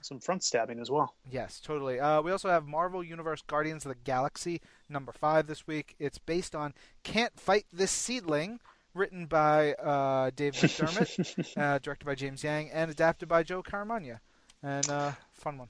Some 0.00 0.20
front 0.20 0.42
stabbing 0.42 0.80
as 0.80 0.90
well. 0.90 1.14
Yes, 1.30 1.60
totally. 1.60 2.00
Uh, 2.00 2.22
we 2.22 2.32
also 2.32 2.48
have 2.48 2.66
Marvel 2.66 3.04
Universe 3.04 3.42
Guardians 3.46 3.84
of 3.84 3.90
the 3.90 3.98
Galaxy 4.04 4.62
number 4.88 5.12
five 5.12 5.46
this 5.46 5.66
week. 5.66 5.94
It's 5.98 6.16
based 6.18 6.54
on 6.54 6.72
Can't 7.02 7.38
Fight 7.38 7.66
This 7.70 7.90
Seedling, 7.90 8.60
written 8.96 9.26
by 9.26 9.74
uh, 9.74 10.30
Dave 10.34 10.54
McDermott, 10.54 11.56
uh, 11.56 11.78
directed 11.78 12.04
by 12.04 12.14
James 12.14 12.42
Yang, 12.42 12.70
and 12.72 12.90
adapted 12.90 13.28
by 13.28 13.42
Joe 13.42 13.62
Caramagna. 13.62 14.18
And 14.62 14.88
uh, 14.88 15.12
fun 15.34 15.58
one. 15.58 15.68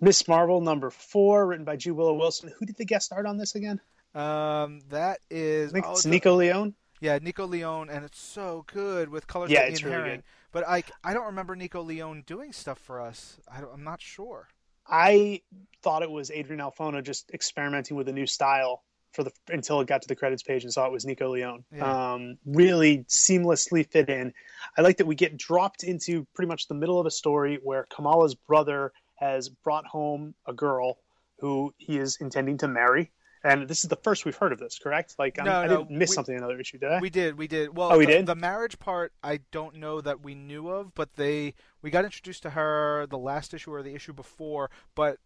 Miss 0.00 0.26
Marvel 0.26 0.60
number 0.60 0.90
four, 0.90 1.46
written 1.46 1.64
by 1.64 1.76
G. 1.76 1.90
Willow 1.90 2.14
Wilson. 2.14 2.52
Who 2.58 2.66
did 2.66 2.76
the 2.76 2.84
guest 2.84 3.06
start 3.06 3.26
on 3.26 3.36
this 3.36 3.54
again? 3.54 3.80
Um, 4.14 4.80
that 4.90 5.18
is 5.30 5.70
I 5.70 5.74
think 5.74 5.86
oh, 5.86 5.92
it's 5.92 6.02
the- 6.02 6.10
Nico 6.10 6.34
Leon. 6.34 6.74
Yeah, 7.00 7.18
Nico 7.20 7.46
Leon, 7.46 7.90
and 7.90 8.04
it's 8.04 8.20
so 8.20 8.64
good 8.72 9.10
with 9.10 9.26
colors 9.26 9.50
Yeah, 9.50 9.62
it's 9.62 9.82
really 9.82 9.94
Herring. 9.96 10.16
good. 10.16 10.24
But 10.52 10.66
I, 10.66 10.84
I 11.02 11.12
don't 11.12 11.26
remember 11.26 11.54
Nico 11.54 11.82
Leon 11.82 12.22
doing 12.26 12.52
stuff 12.52 12.78
for 12.78 13.00
us. 13.00 13.38
I 13.50 13.60
I'm 13.72 13.84
not 13.84 14.00
sure. 14.00 14.48
I 14.86 15.42
thought 15.82 16.02
it 16.02 16.10
was 16.10 16.30
Adrian 16.30 16.60
Alphona 16.62 17.02
just 17.02 17.30
experimenting 17.32 17.96
with 17.96 18.08
a 18.08 18.12
new 18.12 18.26
style 18.26 18.82
for 19.14 19.22
the 19.24 19.30
until 19.48 19.80
it 19.80 19.86
got 19.86 20.02
to 20.02 20.08
the 20.08 20.16
credits 20.16 20.42
page 20.42 20.64
and 20.64 20.72
saw 20.72 20.86
it 20.86 20.92
was 20.92 21.04
Nico 21.06 21.30
Leon. 21.32 21.64
Yeah. 21.74 22.12
Um, 22.14 22.36
really 22.44 23.04
seamlessly 23.08 23.88
fit 23.90 24.08
in. 24.08 24.32
I 24.76 24.82
like 24.82 24.98
that 24.98 25.06
we 25.06 25.14
get 25.14 25.36
dropped 25.36 25.84
into 25.84 26.26
pretty 26.34 26.48
much 26.48 26.68
the 26.68 26.74
middle 26.74 26.98
of 27.00 27.06
a 27.06 27.10
story 27.10 27.58
where 27.62 27.86
Kamala's 27.94 28.34
brother 28.34 28.92
has 29.16 29.48
brought 29.48 29.86
home 29.86 30.34
a 30.46 30.52
girl 30.52 30.98
who 31.38 31.72
he 31.78 31.98
is 31.98 32.18
intending 32.20 32.58
to 32.58 32.68
marry. 32.68 33.10
And 33.46 33.68
this 33.68 33.84
is 33.84 33.90
the 33.90 33.96
first 33.96 34.24
we've 34.24 34.34
heard 34.36 34.52
of 34.52 34.58
this, 34.58 34.78
correct? 34.78 35.16
Like, 35.18 35.36
No, 35.36 35.52
I 35.52 35.66
no, 35.66 35.78
didn't 35.84 35.90
miss 35.90 36.10
we- 36.10 36.14
something 36.14 36.34
in 36.34 36.38
another 36.42 36.58
issue, 36.58 36.78
did 36.78 36.90
I? 36.90 36.98
We 37.00 37.10
did, 37.10 37.36
we 37.36 37.46
did. 37.46 37.76
Well, 37.76 37.92
Oh, 37.92 37.98
we 37.98 38.06
the, 38.06 38.12
did? 38.12 38.26
The 38.26 38.34
marriage 38.34 38.78
part, 38.78 39.12
I 39.22 39.40
don't 39.52 39.76
know 39.76 40.00
that 40.00 40.22
we 40.24 40.34
knew 40.34 40.68
of, 40.70 40.94
but 40.94 41.14
they 41.16 41.54
we 41.82 41.90
got 41.90 42.04
introduced 42.06 42.42
to 42.44 42.50
her 42.50 43.06
the 43.10 43.18
last 43.18 43.52
issue 43.52 43.70
or 43.72 43.82
the 43.82 43.94
issue 43.94 44.14
before, 44.14 44.70
but 44.94 45.18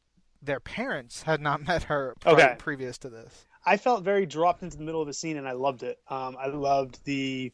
their 0.42 0.58
parents 0.60 1.22
had 1.22 1.40
not 1.40 1.64
met 1.66 1.84
her 1.84 2.16
Okay. 2.26 2.56
previous 2.58 2.98
to 2.98 3.08
this. 3.08 3.46
I 3.64 3.76
felt 3.76 4.04
very 4.04 4.26
dropped 4.26 4.62
into 4.62 4.76
the 4.76 4.84
middle 4.84 5.00
of 5.00 5.06
the 5.06 5.12
scene, 5.12 5.36
and 5.36 5.48
I 5.48 5.52
loved 5.52 5.82
it. 5.82 5.98
Um, 6.08 6.36
I 6.38 6.48
loved 6.48 6.98
the. 7.04 7.52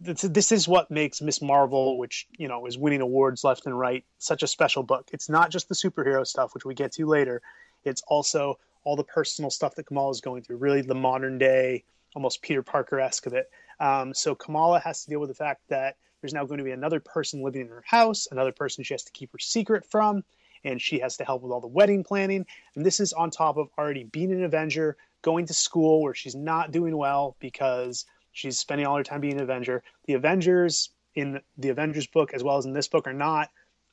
This, 0.00 0.22
this 0.22 0.50
is 0.50 0.66
what 0.66 0.90
makes 0.90 1.20
Miss 1.20 1.42
Marvel, 1.42 1.98
which 1.98 2.26
you 2.38 2.48
know 2.48 2.66
is 2.66 2.78
winning 2.78 3.02
awards 3.02 3.44
left 3.44 3.66
and 3.66 3.78
right, 3.78 4.04
such 4.18 4.42
a 4.42 4.46
special 4.46 4.82
book. 4.82 5.10
It's 5.12 5.28
not 5.28 5.50
just 5.50 5.68
the 5.68 5.74
superhero 5.74 6.26
stuff, 6.26 6.54
which 6.54 6.64
we 6.64 6.74
get 6.74 6.92
to 6.92 7.06
later. 7.06 7.42
It's 7.84 8.02
also 8.08 8.58
all 8.84 8.96
the 8.96 9.04
personal 9.04 9.50
stuff 9.50 9.74
that 9.74 9.86
Kamala 9.86 10.10
is 10.10 10.20
going 10.20 10.42
through. 10.42 10.56
Really, 10.56 10.80
the 10.80 10.94
modern 10.94 11.36
day, 11.38 11.84
almost 12.14 12.42
Peter 12.42 12.62
Parker 12.62 12.98
esque 12.98 13.26
of 13.26 13.34
it. 13.34 13.50
Um, 13.80 14.14
so 14.14 14.34
Kamala 14.34 14.80
has 14.80 15.04
to 15.04 15.10
deal 15.10 15.20
with 15.20 15.28
the 15.28 15.34
fact 15.34 15.62
that 15.68 15.96
there's 16.20 16.32
now 16.32 16.46
going 16.46 16.58
to 16.58 16.64
be 16.64 16.70
another 16.70 17.00
person 17.00 17.42
living 17.42 17.62
in 17.62 17.68
her 17.68 17.84
house, 17.86 18.28
another 18.30 18.52
person 18.52 18.84
she 18.84 18.94
has 18.94 19.02
to 19.02 19.12
keep 19.12 19.32
her 19.32 19.38
secret 19.38 19.84
from, 19.84 20.24
and 20.64 20.80
she 20.80 21.00
has 21.00 21.18
to 21.18 21.24
help 21.24 21.42
with 21.42 21.52
all 21.52 21.60
the 21.60 21.66
wedding 21.66 22.02
planning. 22.04 22.46
And 22.74 22.86
this 22.86 23.00
is 23.00 23.12
on 23.12 23.30
top 23.30 23.58
of 23.58 23.68
already 23.76 24.04
being 24.04 24.32
an 24.32 24.44
Avenger, 24.44 24.96
going 25.24 25.46
to 25.46 25.54
school 25.54 26.02
where 26.02 26.14
she's 26.14 26.34
not 26.34 26.70
doing 26.70 26.96
well 26.96 27.34
because 27.40 28.04
she's 28.32 28.58
spending 28.58 28.86
all 28.86 28.96
her 28.96 29.02
time 29.02 29.22
being 29.22 29.34
an 29.34 29.42
Avenger. 29.42 29.82
The 30.04 30.12
Avengers 30.12 30.90
in 31.14 31.40
the 31.56 31.70
Avengers 31.70 32.06
book, 32.06 32.34
as 32.34 32.44
well 32.44 32.58
as 32.58 32.66
in 32.66 32.74
this 32.74 32.88
book, 32.88 33.06
are 33.06 33.14
not 33.14 33.48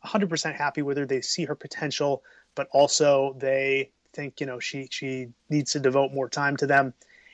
100% 0.06 0.54
happy 0.56 0.82
with 0.82 0.98
her. 0.98 1.06
They 1.06 1.22
see 1.22 1.46
her 1.46 1.56
potential, 1.56 2.22
but 2.54 2.68
also 2.74 3.36
they 3.40 3.92
think 4.14 4.42
you 4.42 4.46
know 4.46 4.60
she 4.60 4.90
she 4.92 5.28
needs 5.50 5.72
to 5.72 5.80
devote 5.80 6.12
more 6.12 6.28
time 6.28 6.58
to 6.58 6.68
them. 6.68 6.94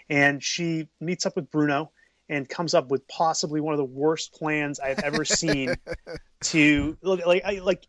And 0.09 0.41
she 0.43 0.87
meets 1.01 1.25
up 1.25 1.35
with 1.35 1.49
Bruno 1.49 1.91
and 2.29 2.47
comes 2.47 2.73
up 2.73 2.89
with 2.89 3.07
possibly 3.07 3.61
one 3.61 3.73
of 3.73 3.77
the 3.77 3.85
worst 3.85 4.33
plans 4.33 4.79
I've 4.79 4.99
ever 4.99 5.25
seen 5.25 5.75
to 6.43 6.97
look 7.01 7.25
like 7.25 7.43
I, 7.43 7.59
like 7.59 7.87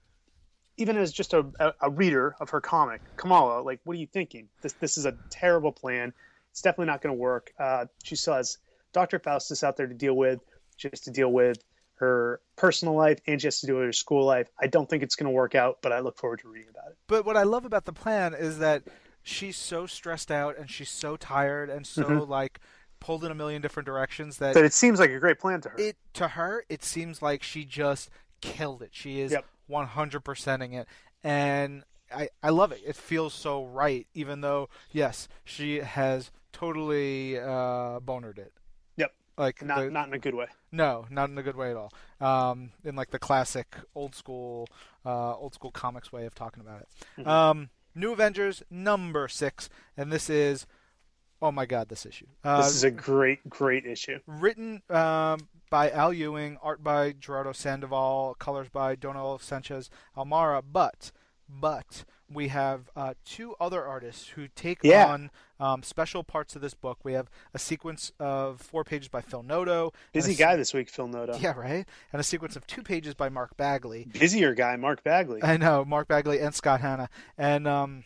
even 0.79 0.97
as 0.97 1.13
just 1.13 1.35
a, 1.35 1.45
a, 1.81 1.91
reader 1.91 2.35
of 2.41 2.51
her 2.51 2.61
comic, 2.61 3.03
Kamala, 3.17 3.61
like, 3.63 3.81
what 3.85 3.97
are 3.97 4.01
you 4.01 4.07
thinking? 4.07 4.49
This 4.63 4.73
this 4.75 4.97
is 4.97 5.05
a 5.05 5.15
terrible 5.29 5.73
plan. 5.73 6.15
It's 6.51 6.63
definitely 6.63 6.87
not 6.87 7.03
going 7.03 7.15
to 7.15 7.21
work. 7.21 7.53
Uh, 7.59 7.87
she 8.03 8.17
still 8.17 8.35
has 8.35 8.59
Doctor 8.93 9.19
Faustus 9.19 9.63
out 9.63 9.77
there 9.77 9.87
to 9.87 9.95
deal 9.95 10.15
with. 10.15 10.41
She 10.77 10.89
has 10.91 11.01
to 11.03 11.11
deal 11.11 11.31
with 11.31 11.59
her 11.97 12.41
personal 12.57 12.95
life 12.95 13.19
and 13.27 13.41
she 13.41 13.49
has 13.49 13.61
to 13.61 13.67
deal 13.67 13.77
with 13.77 13.85
her 13.87 13.93
school 13.93 14.25
life. 14.25 14.49
I 14.61 14.69
don't 14.69 14.89
think 14.89 15.03
it's 15.03 15.17
going 15.17 15.27
to 15.27 15.33
work 15.33 15.55
out, 15.57 15.79
but 15.83 15.93
I 15.93 15.99
look 15.99 16.17
forward 16.17 16.39
to 16.41 16.49
reading 16.49 16.69
about 16.71 16.93
it. 16.93 16.97
But 17.09 17.27
what 17.27 17.37
I 17.37 17.43
love 17.43 17.65
about 17.65 17.85
the 17.85 17.93
plan 17.93 18.35
is 18.35 18.59
that 18.61 18.85
she's 19.23 19.57
so 19.57 19.87
stressed 19.87 20.31
out 20.31 20.57
and 20.57 20.71
she's 20.71 20.91
so 20.91 21.17
tired 21.17 21.69
and 21.71 21.87
so 21.87 22.05
Mm-hmm. 22.05 22.31
like 22.31 22.61
pulled 23.01 23.25
in 23.25 23.31
a 23.31 23.35
million 23.35 23.63
different 23.63 23.87
directions 23.87 24.39
that 24.39 24.55
But 24.55 24.65
it 24.65 24.73
seems 24.73 24.99
like 25.01 25.11
a 25.11 25.19
great 25.19 25.39
plan 25.39 25.61
to 25.63 25.69
her. 25.71 25.79
it 25.79 25.97
to 26.15 26.29
her 26.29 26.65
it 26.69 26.83
seems 26.85 27.21
like 27.21 27.43
she 27.43 27.65
just 27.65 28.11
killed 28.41 28.83
it. 28.83 28.91
She 28.93 29.21
is 29.21 29.33
Yep. 29.33 29.45
100%ing 29.71 30.73
it 30.73 30.87
and 31.23 31.85
I, 32.15 32.31
I 32.43 32.51
love 32.51 32.73
it. 32.73 32.81
It 32.87 32.97
feels 32.97 33.35
so 33.35 33.65
right, 33.67 34.07
even 34.15 34.41
though 34.41 34.69
yes, 34.93 35.29
she 35.45 35.81
has 35.81 36.31
totally 36.53 37.39
uh, 37.39 38.01
bonered 38.01 38.39
it. 38.39 38.53
Yep. 38.97 39.13
Like 39.37 39.63
not 39.63 39.79
the- 39.81 39.91
not 39.91 40.09
in 40.09 40.15
a 40.15 40.19
good 40.19 40.35
way. 40.35 40.47
no, 40.73 41.07
not 41.11 41.29
in 41.31 41.37
a 41.39 41.43
good 41.43 41.57
way 41.57 41.71
at 41.71 41.77
all. 41.77 41.93
Um, 42.21 42.71
in 42.85 42.97
like 42.97 43.11
the 43.11 43.19
classic 43.19 43.77
old 43.95 44.15
school, 44.15 44.69
uh, 45.05 45.35
old 45.37 45.55
school 45.55 45.71
comics 45.71 46.11
way 46.13 46.25
of 46.27 46.35
talking 46.35 46.61
about 46.63 46.81
it. 46.83 46.89
Mm-hmm. 47.19 47.29
Um, 47.29 47.71
New 47.95 48.13
Avengers 48.13 48.63
number 48.71 49.29
six, 49.29 49.69
and 49.97 50.11
this 50.13 50.31
is, 50.31 50.67
oh 51.41 51.53
my 51.53 51.67
god, 51.67 51.89
this 51.89 52.05
issue. 52.07 52.27
Uh, 52.45 52.59
This 52.63 52.75
is 52.75 52.85
a 52.85 52.91
great 52.91 53.49
great 53.49 53.87
issue. 53.87 54.19
written 54.27 54.83
um, 54.91 55.49
by 55.71 55.91
Al 55.91 56.13
Ewing, 56.13 56.59
art 56.63 56.83
by 56.83 57.13
Gerardo 57.13 57.53
Sandoval, 57.53 58.35
colors 58.39 58.69
by 58.69 58.95
Donald 58.95 59.43
Sanchez 59.43 59.91
Almara. 60.17 60.63
But, 60.71 61.13
but 61.49 62.05
we 62.31 62.49
have 62.49 62.91
uh, 62.97 63.15
two 63.25 63.55
other 63.61 63.85
artists 63.85 64.29
who 64.31 64.49
take 64.49 64.81
Yeah. 64.83 65.07
on 65.07 65.31
um, 65.61 65.83
special 65.83 66.23
parts 66.25 66.55
of 66.57 66.63
this 66.63 66.75
book. 66.75 66.99
We 67.03 67.15
have 67.15 67.29
a 67.55 67.59
sequence 67.59 68.13
of 68.21 68.61
four 68.61 68.85
pages 68.85 69.09
by 69.09 69.21
Phil 69.23 69.43
Noto. 69.43 69.93
Busy 70.13 70.33
a 70.33 70.35
se- 70.35 70.43
guy 70.43 70.57
this 70.57 70.75
week, 70.75 70.89
Phil 70.91 71.09
Noto. 71.09 71.37
Yeah, 71.39 71.53
right. 71.57 71.87
And 72.13 72.21
a 72.21 72.23
sequence 72.25 72.55
of 72.57 72.67
two 72.67 72.83
pages 72.83 73.15
by 73.15 73.29
Mark 73.31 73.57
Bagley. 73.57 74.07
Busier 74.13 74.55
guy, 74.55 74.77
Mark 74.77 75.03
Bagley. 75.05 75.43
I 75.43 75.57
know 75.57 75.85
Mark 75.85 76.07
Bagley 76.09 76.39
and 76.41 76.55
Scott 76.55 76.81
Hanna, 76.83 77.09
and 77.39 77.67
um, 77.67 78.05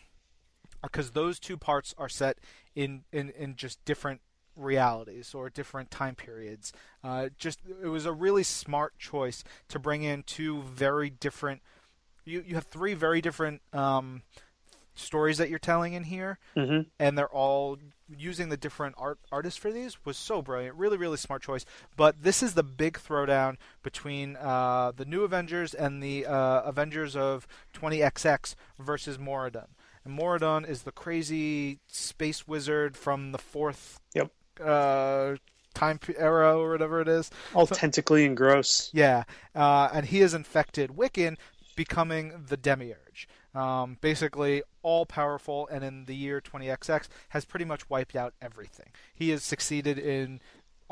because 0.81 1.11
those 1.11 1.39
two 1.39 1.57
parts 1.57 1.93
are 1.97 2.09
set 2.09 2.37
in 2.75 3.03
in 3.11 3.29
in 3.31 3.55
just 3.55 3.83
different 3.85 4.21
realities 4.55 5.33
or 5.33 5.49
different 5.49 5.89
time 5.91 6.15
periods. 6.15 6.71
Uh, 7.03 7.29
just 7.37 7.59
it 7.81 7.87
was 7.87 8.05
a 8.05 8.13
really 8.13 8.43
smart 8.43 8.97
choice 8.99 9.43
to 9.67 9.79
bring 9.79 10.03
in 10.03 10.23
two 10.23 10.61
very 10.61 11.09
different. 11.09 11.61
You 12.25 12.43
you 12.45 12.55
have 12.55 12.65
three 12.65 12.93
very 12.93 13.19
different 13.21 13.61
um, 13.73 14.21
stories 14.95 15.39
that 15.39 15.49
you're 15.49 15.57
telling 15.59 15.93
in 15.93 16.03
here, 16.03 16.37
Mhm. 16.55 16.85
and 16.99 17.17
they're 17.17 17.27
all 17.27 17.79
using 18.15 18.49
the 18.49 18.57
different 18.57 18.93
art 18.97 19.17
artists 19.31 19.57
for 19.59 19.71
these 19.71 20.05
was 20.05 20.17
so 20.17 20.41
brilliant. 20.43 20.75
Really, 20.75 20.97
really 20.97 21.17
smart 21.17 21.41
choice. 21.41 21.65
But 21.97 22.21
this 22.21 22.43
is 22.43 22.53
the 22.53 22.61
big 22.63 22.99
throwdown 22.99 23.57
between 23.81 24.35
uh, 24.35 24.91
the 24.95 25.05
new 25.05 25.23
Avengers 25.23 25.73
and 25.73 26.01
the 26.03 26.27
uh, 26.27 26.61
Avengers 26.61 27.15
of 27.15 27.47
20XX 27.73 28.53
versus 28.77 29.17
Moridun. 29.17 29.69
And 30.05 30.17
Moridun 30.19 30.67
is 30.67 30.83
the 30.83 30.91
crazy 30.91 31.79
space 31.87 32.47
wizard 32.47 32.97
from 32.97 33.31
the 33.31 33.37
fourth 33.37 33.99
Yep. 34.13 34.31
uh, 34.63 35.35
time 35.73 35.99
era 36.17 36.57
or 36.57 36.71
whatever 36.71 37.01
it 37.01 37.07
is. 37.07 37.31
All 37.53 37.67
tentacly 37.67 38.25
and 38.25 38.35
gross. 38.37 38.89
Yeah, 38.93 39.23
uh, 39.55 39.89
and 39.93 40.05
he 40.05 40.19
has 40.19 40.33
infected 40.33 40.91
Wiccan, 40.91 41.37
becoming 41.75 42.45
the 42.49 42.57
Demiurge. 42.57 43.27
Um, 43.55 43.97
basically, 44.01 44.63
all 44.81 45.05
powerful, 45.05 45.67
and 45.71 45.83
in 45.83 46.05
the 46.05 46.15
year 46.15 46.41
20XX, 46.41 47.07
has 47.29 47.45
pretty 47.45 47.65
much 47.65 47.89
wiped 47.89 48.15
out 48.15 48.33
everything. 48.41 48.87
He 49.13 49.29
has 49.29 49.43
succeeded 49.43 49.99
in 49.99 50.41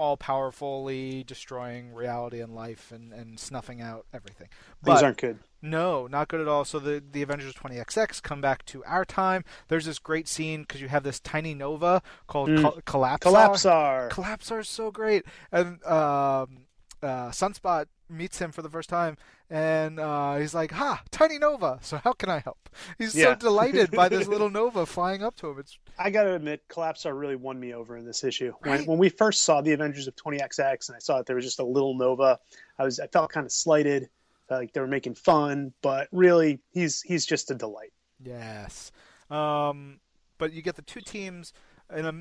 all 0.02 0.18
powerfully 0.18 1.24
destroying 1.24 1.94
reality 1.94 2.42
and 2.42 2.54
life 2.56 2.92
and, 2.92 3.14
and 3.14 3.40
snuffing 3.40 3.82
out 3.82 4.06
everything. 4.14 4.48
But- 4.82 5.04
aren't 5.04 5.18
good. 5.18 5.40
no, 5.62 6.08
not 6.08 6.28
good 6.28 6.42
at 6.42 6.48
all. 6.48 6.66
So 6.66 6.80
the 6.80 7.04
the 7.12 7.22
Avengers 7.22 7.54
20XX 7.54 8.22
come 8.24 8.42
back 8.42 8.66
to 8.66 8.84
our 8.86 9.06
time. 9.06 9.44
There's 9.68 9.86
this 9.86 10.00
great 10.00 10.28
scene 10.28 10.62
because 10.62 10.82
you 10.82 10.88
have 10.90 11.04
this 11.04 11.20
tiny 11.20 11.54
nova 11.54 12.02
called 12.28 12.50
Mm. 12.50 12.62
Col- 12.62 12.82
Collapsar. 12.86 13.20
Collapsar. 13.20 14.10
Collapsar 14.10 14.60
is 14.62 14.70
so 14.70 14.90
great, 14.92 15.24
and 15.52 15.84
um, 15.86 16.66
uh, 17.04 17.30
Sunspot 17.30 17.86
meets 18.12 18.40
him 18.40 18.52
for 18.52 18.62
the 18.62 18.70
first 18.70 18.90
time, 18.90 19.18
and 19.50 20.00
uh, 20.00 20.36
he's 20.38 20.54
like, 20.54 20.72
"Ha, 20.72 21.02
tiny 21.12 21.38
nova! 21.38 21.80
So 21.82 21.98
how 21.98 22.14
can 22.14 22.30
I 22.30 22.40
help?" 22.40 22.70
He's 22.98 23.14
so 23.14 23.36
delighted 23.36 23.92
by 23.92 24.10
this 24.10 24.28
little 24.30 24.50
nova 24.50 24.86
flying 24.86 25.24
up 25.24 25.36
to 25.38 25.50
him. 25.50 25.60
It's 25.60 25.78
I 25.98 26.10
gotta 26.10 26.34
admit, 26.34 26.68
Collapsar 26.68 27.18
really 27.18 27.36
won 27.36 27.60
me 27.60 27.74
over 27.74 27.98
in 27.98 28.06
this 28.06 28.24
issue. 28.24 28.54
Right? 28.62 28.80
When, 28.80 28.86
when 28.86 28.98
we 28.98 29.10
first 29.10 29.44
saw 29.44 29.62
the 29.62 29.72
Avengers 29.74 30.08
of 30.08 30.16
20XX, 30.16 30.90
and 30.90 30.96
I 30.96 31.00
saw 31.00 31.18
that 31.18 31.26
there 31.26 31.36
was 31.36 31.46
just 31.46 31.60
a 31.60 31.66
little 31.66 31.96
Nova, 31.96 32.40
I 32.78 32.84
was 32.84 33.00
I 33.00 33.08
felt 33.08 33.32
kind 33.32 33.46
of 33.46 33.52
slighted. 33.52 34.10
like 34.50 34.74
they 34.74 34.82
were 34.82 34.88
making 34.88 35.16
fun, 35.16 35.74
but 35.82 36.08
really 36.12 36.60
he's 36.72 37.02
he's 37.02 37.26
just 37.26 37.50
a 37.52 37.56
delight. 37.56 37.94
Yes, 38.24 38.92
um, 39.30 40.00
but 40.38 40.54
you 40.54 40.62
get 40.62 40.76
the 40.76 40.82
two 40.82 41.02
teams 41.02 41.54
in 41.96 42.06
a, 42.06 42.14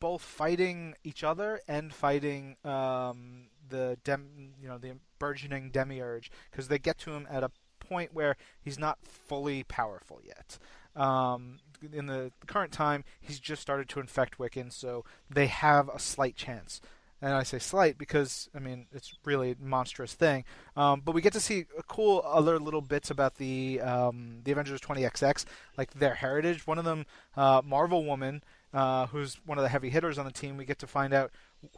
both 0.00 0.22
fighting 0.22 0.94
each 1.04 1.22
other 1.22 1.60
and 1.68 1.92
fighting 1.92 2.56
um, 2.64 3.48
the 3.70 3.98
dem, 4.04 4.52
you 4.60 4.68
know 4.68 4.78
the 4.78 4.92
burgeoning 5.18 5.70
demiurge 5.70 6.30
because 6.50 6.68
they 6.68 6.78
get 6.78 6.98
to 6.98 7.12
him 7.12 7.26
at 7.30 7.42
a 7.42 7.50
point 7.78 8.14
where 8.14 8.36
he's 8.60 8.78
not 8.78 8.98
fully 9.02 9.64
powerful 9.64 10.20
yet. 10.24 10.58
Um, 10.96 11.58
in 11.92 12.06
the 12.06 12.32
current 12.46 12.72
time, 12.72 13.04
he's 13.20 13.40
just 13.40 13.62
started 13.62 13.88
to 13.90 14.00
infect 14.00 14.38
Wiccan, 14.38 14.72
so 14.72 15.04
they 15.28 15.46
have 15.46 15.88
a 15.88 15.98
slight 15.98 16.36
chance. 16.36 16.80
And 17.22 17.34
I 17.34 17.42
say 17.42 17.58
slight 17.58 17.98
because 17.98 18.48
I 18.54 18.60
mean 18.60 18.86
it's 18.92 19.12
really 19.26 19.50
a 19.50 19.56
monstrous 19.60 20.14
thing. 20.14 20.44
Um, 20.74 21.02
but 21.04 21.14
we 21.14 21.20
get 21.20 21.34
to 21.34 21.40
see 21.40 21.66
cool 21.86 22.22
other 22.24 22.58
little 22.58 22.80
bits 22.80 23.10
about 23.10 23.34
the 23.34 23.80
um, 23.82 24.40
the 24.44 24.52
Avengers 24.52 24.80
20XX, 24.80 25.44
like 25.76 25.92
their 25.92 26.14
heritage. 26.14 26.66
One 26.66 26.78
of 26.78 26.86
them, 26.86 27.04
uh, 27.36 27.60
Marvel 27.62 28.06
Woman, 28.06 28.42
uh, 28.72 29.06
who's 29.08 29.38
one 29.44 29.58
of 29.58 29.62
the 29.62 29.68
heavy 29.68 29.90
hitters 29.90 30.18
on 30.18 30.24
the 30.24 30.32
team. 30.32 30.56
We 30.56 30.64
get 30.64 30.78
to 30.78 30.86
find 30.86 31.12
out 31.12 31.30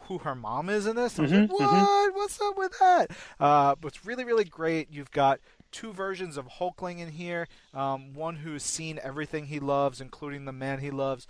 who 0.02 0.18
her 0.18 0.34
mom 0.34 0.68
is 0.68 0.86
in 0.86 0.96
this. 0.96 1.18
I 1.18 1.22
was 1.22 1.32
mm-hmm, 1.32 1.52
like, 1.52 1.60
what? 1.60 1.70
Mm-hmm. 1.70 2.16
What's 2.16 2.40
up 2.40 2.56
with 2.56 2.78
that? 2.78 3.10
Uh, 3.40 3.74
what's 3.80 4.04
really 4.04 4.24
really 4.24 4.44
great. 4.44 4.88
You've 4.90 5.10
got 5.10 5.40
two 5.70 5.92
versions 5.92 6.36
of 6.36 6.46
Hulkling 6.46 6.98
in 6.98 7.08
here. 7.08 7.48
Um, 7.74 8.12
one 8.14 8.36
who's 8.36 8.62
seen 8.62 9.00
everything 9.02 9.46
he 9.46 9.60
loves, 9.60 10.00
including 10.00 10.44
the 10.44 10.52
man 10.52 10.80
he 10.80 10.90
loves, 10.90 11.26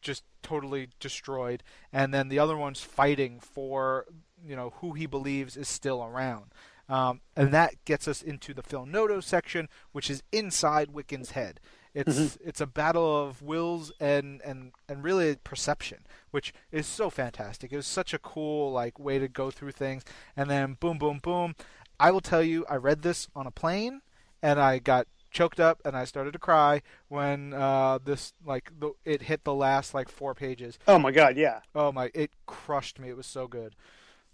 just 0.00 0.24
totally 0.42 0.88
destroyed, 1.00 1.62
and 1.92 2.12
then 2.12 2.28
the 2.28 2.38
other 2.38 2.56
one's 2.56 2.80
fighting 2.80 3.40
for 3.40 4.06
you 4.44 4.56
know 4.56 4.74
who 4.76 4.92
he 4.92 5.06
believes 5.06 5.56
is 5.56 5.68
still 5.68 6.02
around. 6.02 6.52
Um, 6.88 7.20
and 7.36 7.52
that 7.52 7.84
gets 7.84 8.06
us 8.08 8.22
into 8.22 8.52
the 8.52 8.62
Phil 8.62 8.84
Noto 8.84 9.20
section, 9.20 9.68
which 9.92 10.10
is 10.10 10.22
inside 10.32 10.88
Wiccan's 10.88 11.30
head. 11.30 11.60
It's 11.94 12.18
mm-hmm. 12.18 12.48
it's 12.48 12.60
a 12.60 12.66
battle 12.66 13.22
of 13.22 13.42
wills 13.42 13.92
and, 14.00 14.40
and 14.42 14.72
and 14.88 15.04
really 15.04 15.36
perception, 15.44 15.98
which 16.30 16.54
is 16.70 16.86
so 16.86 17.10
fantastic. 17.10 17.72
It 17.72 17.76
was 17.76 17.86
such 17.86 18.14
a 18.14 18.18
cool 18.18 18.72
like 18.72 18.98
way 18.98 19.18
to 19.18 19.28
go 19.28 19.50
through 19.50 19.72
things. 19.72 20.02
And 20.36 20.48
then 20.48 20.76
boom, 20.80 20.98
boom, 20.98 21.18
boom. 21.22 21.54
I 22.00 22.10
will 22.10 22.20
tell 22.20 22.42
you, 22.42 22.64
I 22.68 22.76
read 22.76 23.02
this 23.02 23.28
on 23.36 23.46
a 23.46 23.50
plane, 23.50 24.00
and 24.42 24.58
I 24.58 24.78
got 24.78 25.06
choked 25.32 25.58
up 25.58 25.80
and 25.84 25.96
I 25.96 26.04
started 26.04 26.32
to 26.34 26.38
cry 26.38 26.82
when 27.08 27.54
uh, 27.54 27.98
this 28.04 28.34
like 28.44 28.70
the, 28.78 28.92
it 29.04 29.22
hit 29.22 29.44
the 29.44 29.54
last 29.54 29.94
like 29.94 30.08
four 30.08 30.34
pages. 30.34 30.78
Oh 30.86 30.98
my 30.98 31.10
god, 31.10 31.36
yeah. 31.36 31.60
Oh 31.74 31.90
my, 31.90 32.10
it 32.14 32.30
crushed 32.46 32.98
me. 32.98 33.08
It 33.08 33.16
was 33.16 33.26
so 33.26 33.48
good, 33.48 33.74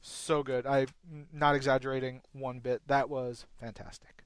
so 0.00 0.42
good. 0.42 0.66
I'm 0.66 0.88
not 1.32 1.54
exaggerating 1.54 2.22
one 2.32 2.58
bit. 2.58 2.82
That 2.86 3.08
was 3.08 3.46
fantastic. 3.58 4.24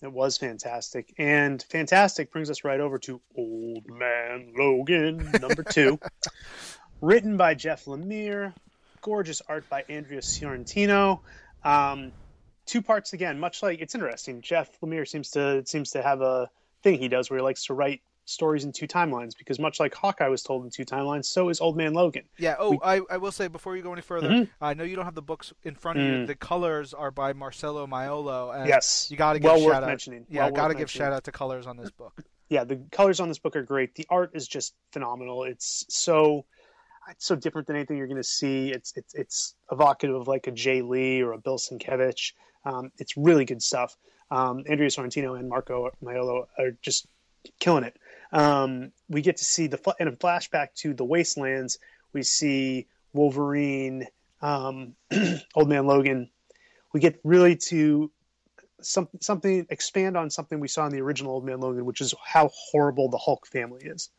It 0.00 0.12
was 0.12 0.38
fantastic, 0.38 1.12
and 1.18 1.60
fantastic 1.60 2.30
brings 2.30 2.50
us 2.50 2.62
right 2.62 2.78
over 2.78 2.98
to 3.00 3.20
Old 3.36 3.88
Man 3.88 4.52
Logan 4.56 5.32
number 5.40 5.64
two, 5.64 5.98
written 7.00 7.36
by 7.36 7.54
Jeff 7.54 7.86
Lemire, 7.86 8.54
gorgeous 9.02 9.42
art 9.48 9.68
by 9.68 9.84
Andrea 9.88 10.20
Sorrentino. 10.20 11.20
Um, 11.64 12.12
two 12.64 12.80
parts 12.80 13.12
again, 13.12 13.40
much 13.40 13.60
like 13.62 13.80
it's 13.80 13.96
interesting. 13.96 14.40
Jeff 14.40 14.68
Lemire 14.80 15.08
seems 15.08 15.30
to 15.32 15.66
seems 15.66 15.90
to 15.92 16.02
have 16.02 16.20
a 16.20 16.48
thing 16.82 16.98
he 16.98 17.08
does 17.08 17.28
where 17.28 17.40
he 17.40 17.42
likes 17.42 17.66
to 17.66 17.74
write 17.74 18.00
stories 18.28 18.64
in 18.64 18.72
two 18.72 18.86
timelines 18.86 19.32
because 19.36 19.58
much 19.58 19.80
like 19.80 19.94
Hawkeye 19.94 20.28
was 20.28 20.42
told 20.42 20.64
in 20.64 20.70
two 20.70 20.84
timelines, 20.84 21.24
so 21.24 21.48
is 21.48 21.60
Old 21.60 21.76
Man 21.76 21.94
Logan. 21.94 22.24
Yeah. 22.38 22.56
Oh, 22.58 22.72
we... 22.72 22.78
I, 22.82 23.00
I 23.10 23.16
will 23.16 23.32
say 23.32 23.48
before 23.48 23.76
you 23.76 23.82
go 23.82 23.92
any 23.92 24.02
further, 24.02 24.28
mm-hmm. 24.28 24.64
I 24.64 24.74
know 24.74 24.84
you 24.84 24.96
don't 24.96 25.06
have 25.06 25.14
the 25.14 25.22
books 25.22 25.52
in 25.62 25.74
front 25.74 25.98
of 25.98 26.04
mm. 26.04 26.20
you. 26.20 26.26
The 26.26 26.34
colors 26.34 26.92
are 26.92 27.10
by 27.10 27.32
Marcelo 27.32 27.86
Maiolo. 27.86 28.54
And 28.54 28.68
yes. 28.68 29.08
You 29.10 29.16
got 29.16 29.32
to 29.32 29.38
give 29.38 29.50
well 29.50 29.58
shout 29.58 29.66
worth 29.66 29.76
out. 29.76 29.86
mentioning. 29.86 30.26
Yeah, 30.28 30.44
well 30.44 30.52
got 30.52 30.68
to 30.68 30.74
give 30.74 30.90
shout 30.90 31.12
out 31.12 31.24
to 31.24 31.32
colors 31.32 31.66
on 31.66 31.76
this 31.76 31.90
book. 31.90 32.22
Yeah, 32.50 32.64
the 32.64 32.76
colors 32.92 33.20
on 33.20 33.28
this 33.28 33.38
book 33.38 33.56
are 33.56 33.62
great. 33.62 33.94
The 33.94 34.06
art 34.08 34.30
is 34.34 34.46
just 34.46 34.74
phenomenal. 34.92 35.44
It's 35.44 35.84
so 35.88 36.44
it's 37.10 37.26
so 37.26 37.36
different 37.36 37.66
than 37.66 37.76
anything 37.76 37.96
you're 37.96 38.06
going 38.06 38.16
to 38.16 38.24
see. 38.24 38.70
It's 38.70 38.92
it's 38.96 39.14
it's 39.14 39.54
evocative 39.70 40.16
of 40.16 40.28
like 40.28 40.46
a 40.46 40.50
Jay 40.50 40.82
Lee 40.82 41.22
or 41.22 41.32
a 41.32 41.38
Bill 41.38 41.58
Sienkiewicz. 41.58 42.32
Um, 42.64 42.90
it's 42.98 43.16
really 43.16 43.44
good 43.44 43.62
stuff. 43.62 43.96
Um, 44.30 44.64
Andrea 44.68 44.88
Sorrentino 44.88 45.38
and 45.38 45.48
Marco 45.48 45.90
Maiolo 46.02 46.46
are 46.58 46.72
just 46.82 47.06
killing 47.60 47.84
it. 47.84 47.96
Um, 48.32 48.92
we 49.08 49.22
get 49.22 49.38
to 49.38 49.44
see 49.44 49.66
the 49.66 49.94
in 49.98 50.08
a 50.08 50.12
flashback 50.12 50.74
to 50.76 50.94
the 50.94 51.04
Wastelands. 51.04 51.78
We 52.12 52.22
see 52.22 52.86
Wolverine, 53.12 54.06
um, 54.42 54.94
Old 55.54 55.68
Man 55.68 55.86
Logan. 55.86 56.30
We 56.92 57.00
get 57.00 57.20
really 57.24 57.56
to 57.56 58.10
some, 58.80 59.08
something 59.20 59.66
expand 59.70 60.16
on 60.16 60.30
something 60.30 60.60
we 60.60 60.68
saw 60.68 60.86
in 60.86 60.92
the 60.92 61.00
original 61.00 61.32
Old 61.32 61.44
Man 61.44 61.60
Logan, 61.60 61.84
which 61.84 62.00
is 62.00 62.14
how 62.24 62.50
horrible 62.70 63.10
the 63.10 63.18
Hulk 63.18 63.46
family 63.46 63.84
is. 63.84 64.10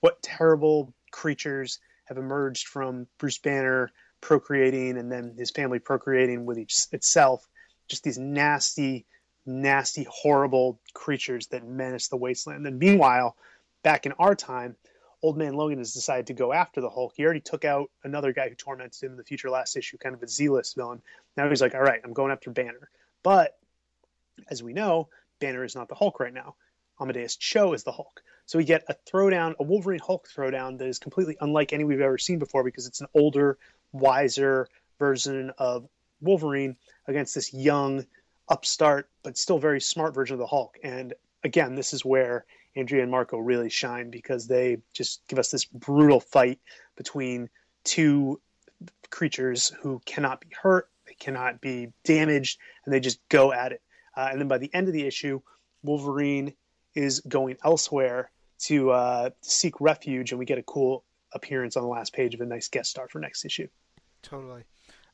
What 0.00 0.22
terrible 0.22 0.92
creatures 1.10 1.78
have 2.06 2.18
emerged 2.18 2.66
from 2.66 3.06
Bruce 3.18 3.38
Banner 3.38 3.92
procreating 4.20 4.98
and 4.98 5.10
then 5.10 5.34
his 5.38 5.50
family 5.50 5.78
procreating 5.78 6.44
with 6.44 6.58
each, 6.58 6.86
itself 6.92 7.46
just 7.90 8.04
these 8.04 8.18
nasty, 8.18 9.04
nasty, 9.46 10.06
horrible 10.08 10.78
creatures 10.92 11.48
that 11.48 11.66
menace 11.66 12.08
the 12.08 12.16
wasteland. 12.16 12.66
And 12.66 12.78
meanwhile, 12.78 13.36
back 13.82 14.06
in 14.06 14.12
our 14.12 14.34
time, 14.34 14.76
Old 15.22 15.36
Man 15.36 15.54
Logan 15.54 15.78
has 15.78 15.92
decided 15.92 16.28
to 16.28 16.34
go 16.34 16.52
after 16.52 16.80
the 16.80 16.88
Hulk. 16.88 17.12
He 17.16 17.24
already 17.24 17.40
took 17.40 17.64
out 17.64 17.90
another 18.04 18.32
guy 18.32 18.48
who 18.48 18.54
tormented 18.54 19.02
him 19.02 19.12
in 19.12 19.16
the 19.18 19.24
future 19.24 19.50
last 19.50 19.76
issue, 19.76 19.98
kind 19.98 20.14
of 20.14 20.22
a 20.22 20.28
zealous 20.28 20.72
villain. 20.72 21.02
Now 21.36 21.48
he's 21.48 21.60
like, 21.60 21.74
all 21.74 21.82
right, 21.82 22.00
I'm 22.02 22.14
going 22.14 22.32
after 22.32 22.50
Banner. 22.50 22.88
But 23.22 23.58
as 24.48 24.62
we 24.62 24.72
know, 24.72 25.08
Banner 25.38 25.64
is 25.64 25.74
not 25.74 25.88
the 25.88 25.94
Hulk 25.94 26.20
right 26.20 26.32
now. 26.32 26.54
Amadeus 27.00 27.36
Cho 27.36 27.72
is 27.72 27.84
the 27.84 27.92
Hulk. 27.92 28.22
So 28.46 28.58
we 28.58 28.64
get 28.64 28.84
a 28.88 28.96
throwdown, 29.10 29.54
a 29.58 29.62
Wolverine 29.62 30.00
Hulk 30.00 30.28
throwdown 30.28 30.78
that 30.78 30.88
is 30.88 30.98
completely 30.98 31.36
unlike 31.40 31.72
any 31.72 31.84
we've 31.84 32.00
ever 32.00 32.18
seen 32.18 32.38
before 32.38 32.64
because 32.64 32.86
it's 32.86 33.00
an 33.00 33.06
older, 33.14 33.58
wiser 33.92 34.68
version 34.98 35.52
of 35.58 35.88
Wolverine 36.20 36.76
against 37.06 37.34
this 37.34 37.54
young, 37.54 38.06
upstart, 38.50 39.08
but 39.22 39.38
still 39.38 39.58
very 39.58 39.80
smart 39.80 40.14
version 40.14 40.34
of 40.34 40.40
the 40.40 40.46
Hulk. 40.46 40.76
And 40.82 41.14
again, 41.44 41.74
this 41.74 41.94
is 41.94 42.04
where 42.04 42.44
Andrea 42.76 43.02
and 43.02 43.10
Marco 43.10 43.38
really 43.38 43.70
shine 43.70 44.10
because 44.10 44.46
they 44.46 44.78
just 44.92 45.26
give 45.28 45.38
us 45.38 45.50
this 45.50 45.64
brutal 45.64 46.20
fight 46.20 46.58
between 46.96 47.48
two 47.84 48.40
creatures 49.10 49.72
who 49.80 50.00
cannot 50.04 50.40
be 50.40 50.48
hurt, 50.60 50.88
they 51.06 51.14
cannot 51.14 51.60
be 51.60 51.92
damaged, 52.04 52.58
and 52.84 52.92
they 52.92 53.00
just 53.00 53.20
go 53.28 53.52
at 53.52 53.72
it. 53.72 53.82
Uh, 54.16 54.28
and 54.30 54.40
then 54.40 54.48
by 54.48 54.58
the 54.58 54.72
end 54.74 54.86
of 54.86 54.92
the 54.92 55.06
issue, 55.06 55.40
Wolverine 55.82 56.54
is 56.94 57.20
going 57.20 57.56
elsewhere 57.64 58.30
to 58.60 58.90
uh, 58.90 59.30
seek 59.40 59.80
refuge, 59.80 60.32
and 60.32 60.38
we 60.38 60.44
get 60.44 60.58
a 60.58 60.62
cool 60.62 61.04
appearance 61.32 61.76
on 61.76 61.82
the 61.82 61.88
last 61.88 62.12
page 62.12 62.34
of 62.34 62.40
a 62.40 62.46
nice 62.46 62.68
guest 62.68 62.90
star 62.90 63.08
for 63.08 63.18
next 63.20 63.44
issue. 63.44 63.68
Totally. 64.22 64.64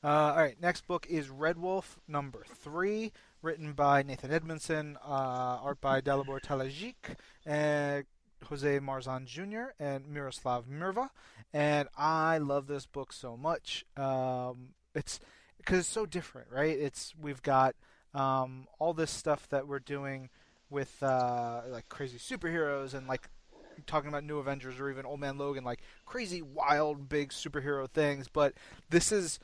Uh, 0.05 0.09
all 0.09 0.37
right, 0.37 0.61
next 0.61 0.87
book 0.87 1.07
is 1.09 1.31
Red 1.31 1.59
Wolf 1.59 1.99
number 2.07 2.45
three, 2.47 3.13
written 3.43 3.73
by 3.73 4.03
Nathan 4.03 4.31
Edmondson, 4.31 4.99
uh, 5.03 5.59
art 5.63 5.81
by 5.81 6.01
Dalibor 6.01 6.41
Talajic, 6.41 7.17
and 7.47 8.05
Jose 8.45 8.79
Marzan 8.81 9.25
Jr. 9.25 9.73
and 9.81 10.07
Miroslav 10.09 10.67
Mrva. 10.67 11.09
And 11.53 11.89
I 11.97 12.39
love 12.39 12.67
this 12.67 12.87
book 12.87 13.13
so 13.13 13.37
much. 13.37 13.85
Um, 13.97 14.75
it's 14.95 15.19
because 15.57 15.81
it's 15.81 15.89
so 15.89 16.05
different, 16.05 16.49
right? 16.51 16.79
It's 16.79 17.15
we've 17.21 17.43
got 17.43 17.75
um, 18.15 18.67
all 18.79 18.93
this 18.93 19.11
stuff 19.11 19.49
that 19.49 19.67
we're 19.67 19.79
doing 19.79 20.29
with 20.69 21.03
uh, 21.03 21.63
like 21.69 21.89
crazy 21.89 22.19
superheroes 22.19 22.93
and 22.95 23.07
like 23.07 23.29
talking 23.87 24.09
about 24.09 24.25
New 24.25 24.39
Avengers 24.39 24.79
or 24.79 24.91
even 24.91 25.07
Old 25.07 25.21
Man 25.21 25.39
Logan, 25.39 25.65
like 25.65 25.81
crazy, 26.05 26.43
wild, 26.43 27.09
big 27.09 27.31
superhero 27.31 27.89
things. 27.89 28.29
But 28.29 28.55
this 28.91 29.11
is 29.11 29.39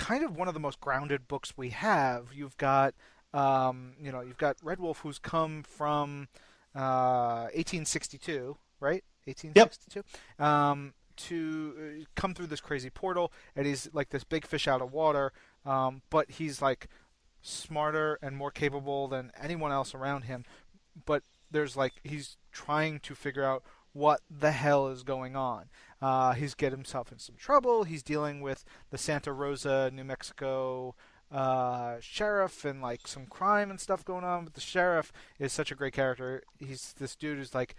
kind 0.00 0.24
of 0.24 0.34
one 0.34 0.48
of 0.48 0.54
the 0.54 0.60
most 0.60 0.80
grounded 0.80 1.28
books 1.28 1.52
we 1.56 1.68
have. 1.70 2.28
You've 2.34 2.56
got, 2.56 2.94
um, 3.34 3.92
you 4.00 4.10
know, 4.10 4.22
you've 4.22 4.38
got 4.38 4.56
Red 4.62 4.80
Wolf, 4.80 5.00
who's 5.00 5.18
come 5.18 5.62
from 5.62 6.28
uh, 6.74 7.52
1862, 7.52 8.56
right? 8.80 9.04
1862. 9.26 10.02
Yep. 10.38 10.44
Um, 10.44 10.94
to 11.16 11.74
uh, 11.78 12.04
come 12.14 12.32
through 12.32 12.46
this 12.46 12.62
crazy 12.62 12.88
portal, 12.88 13.30
and 13.54 13.66
he's 13.66 13.90
like 13.92 14.08
this 14.08 14.24
big 14.24 14.46
fish 14.46 14.66
out 14.66 14.80
of 14.80 14.90
water. 14.90 15.32
Um, 15.66 16.00
but 16.08 16.30
he's 16.30 16.62
like 16.62 16.88
smarter 17.42 18.18
and 18.22 18.34
more 18.34 18.50
capable 18.50 19.06
than 19.06 19.30
anyone 19.38 19.70
else 19.70 19.94
around 19.94 20.22
him. 20.22 20.46
But 21.04 21.22
there's 21.50 21.76
like 21.76 21.92
he's 22.02 22.38
trying 22.52 23.00
to 23.00 23.14
figure 23.14 23.44
out 23.44 23.62
what 23.92 24.22
the 24.30 24.52
hell 24.52 24.88
is 24.88 25.02
going 25.02 25.36
on. 25.36 25.68
Uh, 26.00 26.32
he's 26.32 26.54
get 26.54 26.72
himself 26.72 27.12
in 27.12 27.18
some 27.18 27.36
trouble. 27.36 27.84
He's 27.84 28.02
dealing 28.02 28.40
with 28.40 28.64
the 28.90 28.98
Santa 28.98 29.32
Rosa, 29.32 29.90
New 29.92 30.04
Mexico 30.04 30.94
uh, 31.30 31.96
sheriff 32.00 32.64
and 32.64 32.82
like 32.82 33.06
some 33.06 33.26
crime 33.26 33.70
and 33.70 33.80
stuff 33.80 34.04
going 34.04 34.24
on. 34.24 34.44
But 34.44 34.54
the 34.54 34.60
sheriff 34.60 35.12
is 35.38 35.52
such 35.52 35.70
a 35.70 35.74
great 35.74 35.92
character. 35.92 36.42
He's 36.58 36.94
this 36.98 37.14
dude 37.14 37.38
who's 37.38 37.54
like, 37.54 37.74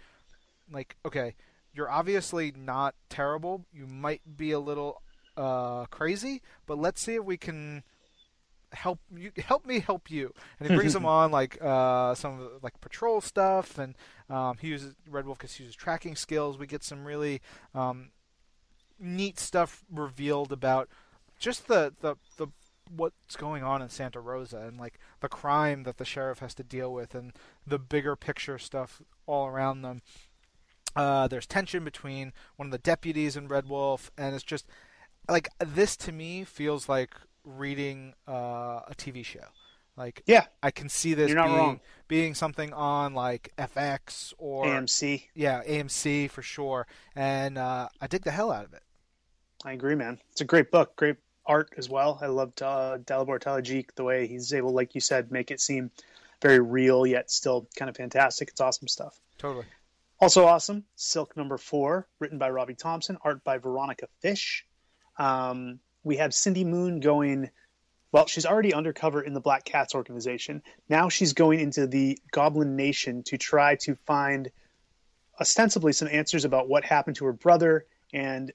like 0.70 0.96
okay, 1.04 1.34
you're 1.74 1.90
obviously 1.90 2.52
not 2.56 2.94
terrible. 3.08 3.64
You 3.72 3.86
might 3.86 4.36
be 4.36 4.52
a 4.52 4.60
little 4.60 5.02
uh, 5.36 5.86
crazy, 5.86 6.42
but 6.66 6.78
let's 6.78 7.02
see 7.02 7.16
if 7.16 7.24
we 7.24 7.36
can 7.36 7.82
help 8.72 9.00
you 9.14 9.32
help 9.38 9.66
me 9.66 9.80
help 9.80 10.10
you. 10.10 10.32
And 10.58 10.68
he 10.68 10.76
brings 10.76 10.92
them 10.92 11.06
on 11.06 11.30
like 11.30 11.58
uh, 11.62 12.14
some 12.14 12.32
of 12.32 12.38
the, 12.38 12.50
like 12.62 12.80
patrol 12.80 13.20
stuff. 13.20 13.78
And 13.78 13.94
um, 14.28 14.58
he 14.60 14.68
uses 14.68 14.94
red 15.08 15.26
wolf 15.26 15.38
because 15.38 15.54
he 15.54 15.64
uses 15.64 15.76
tracking 15.76 16.16
skills. 16.16 16.58
We 16.58 16.66
get 16.66 16.82
some 16.82 17.04
really 17.04 17.40
um, 17.74 18.10
neat 18.98 19.38
stuff 19.38 19.84
revealed 19.90 20.52
about 20.52 20.88
just 21.38 21.66
the, 21.66 21.92
the 22.00 22.16
the 22.36 22.48
what's 22.94 23.36
going 23.36 23.62
on 23.62 23.80
in 23.82 23.88
Santa 23.88 24.20
Rosa 24.20 24.58
and 24.58 24.78
like 24.78 24.98
the 25.20 25.28
crime 25.28 25.84
that 25.84 25.98
the 25.98 26.04
sheriff 26.04 26.40
has 26.40 26.54
to 26.54 26.62
deal 26.62 26.92
with 26.92 27.14
and 27.14 27.32
the 27.66 27.78
bigger 27.78 28.16
picture 28.16 28.58
stuff 28.58 29.02
all 29.26 29.46
around 29.46 29.82
them. 29.82 30.02
Uh, 30.94 31.26
there's 31.26 31.46
tension 31.46 31.84
between 31.84 32.32
one 32.56 32.66
of 32.66 32.72
the 32.72 32.78
deputies 32.78 33.34
and 33.34 33.48
Red 33.48 33.66
Wolf, 33.66 34.10
and 34.18 34.34
it's 34.34 34.44
just 34.44 34.66
like 35.28 35.48
this 35.58 35.96
to 35.96 36.12
me 36.12 36.44
feels 36.44 36.88
like 36.88 37.14
reading 37.44 38.14
uh, 38.28 38.80
a 38.86 38.94
TV 38.96 39.24
show. 39.24 39.44
Like 39.96 40.22
yeah, 40.26 40.46
I 40.62 40.70
can 40.70 40.88
see 40.88 41.12
this 41.12 41.34
being, 41.34 41.80
being 42.08 42.34
something 42.34 42.72
on 42.72 43.12
like 43.12 43.52
FX 43.58 44.32
or 44.38 44.64
AMC. 44.64 45.24
Yeah, 45.34 45.62
AMC 45.64 46.30
for 46.30 46.40
sure, 46.40 46.86
and 47.14 47.58
uh, 47.58 47.88
I 48.00 48.06
dig 48.06 48.22
the 48.24 48.30
hell 48.30 48.50
out 48.50 48.64
of 48.64 48.72
it. 48.72 48.82
I 49.64 49.72
agree, 49.72 49.94
man. 49.94 50.18
It's 50.30 50.40
a 50.40 50.46
great 50.46 50.70
book, 50.70 50.96
great 50.96 51.16
art 51.44 51.74
as 51.76 51.90
well. 51.90 52.18
I 52.22 52.26
loved 52.26 52.62
uh, 52.62 52.98
Dalibor 53.04 53.38
Talajic 53.38 53.88
the 53.94 54.04
way 54.04 54.26
he's 54.26 54.52
able, 54.54 54.72
like 54.72 54.94
you 54.94 55.00
said, 55.00 55.30
make 55.30 55.50
it 55.50 55.60
seem 55.60 55.90
very 56.40 56.58
real 56.58 57.06
yet 57.06 57.30
still 57.30 57.68
kind 57.76 57.88
of 57.88 57.96
fantastic. 57.96 58.48
It's 58.48 58.60
awesome 58.60 58.88
stuff. 58.88 59.20
Totally. 59.38 59.66
Also 60.20 60.46
awesome, 60.46 60.84
Silk 60.94 61.36
number 61.36 61.58
four, 61.58 62.06
written 62.20 62.38
by 62.38 62.48
Robbie 62.48 62.74
Thompson, 62.74 63.18
art 63.22 63.42
by 63.42 63.58
Veronica 63.58 64.06
Fish. 64.20 64.64
Um, 65.18 65.80
we 66.04 66.16
have 66.16 66.34
Cindy 66.34 66.64
Moon 66.64 67.00
going. 67.00 67.50
Well, 68.10 68.26
she's 68.26 68.44
already 68.44 68.74
undercover 68.74 69.22
in 69.22 69.32
the 69.32 69.40
Black 69.40 69.64
Cats 69.64 69.94
organization. 69.94 70.62
Now 70.88 71.08
she's 71.08 71.32
going 71.32 71.60
into 71.60 71.86
the 71.86 72.18
Goblin 72.30 72.76
Nation 72.76 73.22
to 73.24 73.38
try 73.38 73.76
to 73.76 73.94
find 74.06 74.50
ostensibly 75.40 75.92
some 75.94 76.08
answers 76.08 76.44
about 76.44 76.68
what 76.68 76.84
happened 76.84 77.16
to 77.16 77.24
her 77.24 77.32
brother 77.32 77.86
and 78.12 78.52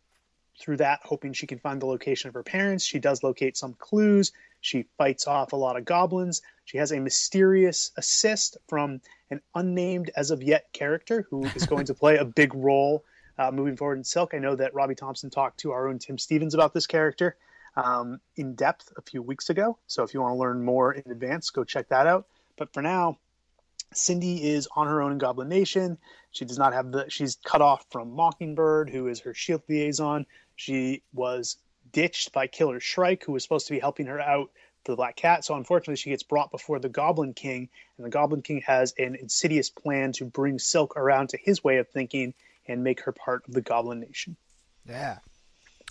through 0.60 0.78
that 0.78 1.00
hoping 1.04 1.34
she 1.34 1.48
can 1.48 1.60
find 1.60 1.82
the 1.82 1.86
location 1.86 2.28
of 2.28 2.34
her 2.34 2.44
parents. 2.44 2.84
She 2.84 3.00
does 3.00 3.24
locate 3.24 3.58
some 3.58 3.74
clues. 3.74 4.32
She 4.62 4.86
fights 4.98 5.28
off 5.28 5.54
a 5.54 5.56
lot 5.56 5.78
of 5.78 5.86
goblins. 5.86 6.42
She 6.66 6.78
has 6.78 6.92
a 6.92 7.00
mysterious 7.00 7.92
assist 7.96 8.58
from 8.68 9.02
an 9.30 9.42
unnamed 9.54 10.12
as 10.16 10.32
of 10.32 10.42
yet 10.42 10.72
character 10.74 11.28
who 11.30 11.46
is 11.46 11.66
going 11.66 11.86
to 11.86 11.94
play 11.96 12.18
a 12.18 12.26
big 12.26 12.54
role 12.56 13.04
uh, 13.38 13.52
moving 13.52 13.78
forward 13.78 13.98
in 13.98 14.04
Silk. 14.04 14.34
I 14.34 14.40
know 14.40 14.56
that 14.56 14.74
Robbie 14.74 14.96
Thompson 14.96 15.30
talked 15.30 15.60
to 15.62 15.72
our 15.72 15.88
own 15.88 16.00
Tim 16.00 16.18
Stevens 16.18 16.54
about 16.54 16.74
this 16.74 16.88
character 16.88 17.36
um, 17.76 18.20
in 18.36 18.56
depth 18.56 18.92
a 18.98 19.02
few 19.02 19.22
weeks 19.22 19.50
ago. 19.50 19.78
So 19.88 20.04
if 20.04 20.14
you 20.14 20.22
want 20.22 20.34
to 20.34 20.40
learn 20.40 20.64
more 20.64 20.94
in 20.94 21.12
advance, 21.12 21.50
go 21.52 21.64
check 21.64 21.90
that 21.90 22.08
out. 22.08 22.28
But 22.58 22.74
for 22.74 22.82
now, 22.82 23.20
Cindy 23.94 24.50
is 24.50 24.68
on 24.76 24.88
her 24.88 25.02
own 25.02 25.14
in 25.14 25.18
Goblin 25.18 25.48
Nation. 25.48 25.98
She 26.32 26.46
does 26.46 26.58
not 26.58 26.74
have 26.74 26.92
the. 26.92 27.06
She's 27.10 27.38
cut 27.44 27.62
off 27.62 27.86
from 27.90 28.12
Mockingbird, 28.12 28.90
who 28.90 29.08
is 29.08 29.22
her 29.22 29.34
shield 29.34 29.62
liaison. 29.70 30.26
She 30.56 31.04
was 31.14 31.58
ditched 31.92 32.34
by 32.34 32.48
Killer 32.48 32.80
Shrike, 32.80 33.24
who 33.24 33.32
was 33.32 33.44
supposed 33.44 33.68
to 33.68 33.74
be 33.74 33.80
helping 33.80 34.08
her 34.08 34.20
out 34.20 34.52
for 34.84 34.92
the 34.92 34.98
Black 34.98 35.16
Cat. 35.16 35.46
So 35.46 35.56
unfortunately, 35.56 35.96
she 35.96 36.10
gets 36.10 36.24
brought 36.24 36.52
before 36.52 36.80
the 36.80 36.90
Goblin 36.90 37.34
King, 37.34 37.70
and 37.98 38.06
the 38.06 38.10
Goblin 38.10 38.42
King 38.42 38.62
has 38.66 38.94
an 38.98 39.16
insidious 39.16 39.70
plan 39.70 40.12
to 40.14 40.26
bring 40.26 40.60
Silk 40.60 40.98
around 40.98 41.30
to 41.30 41.38
his 41.38 41.64
way 41.64 41.78
of 41.78 41.88
thinking 41.88 42.34
and 42.68 42.84
make 42.84 43.02
her 43.02 43.12
part 43.12 43.44
of 43.48 43.54
the 43.54 43.62
Goblin 43.62 44.00
Nation. 44.00 44.38
Yeah. 44.88 45.20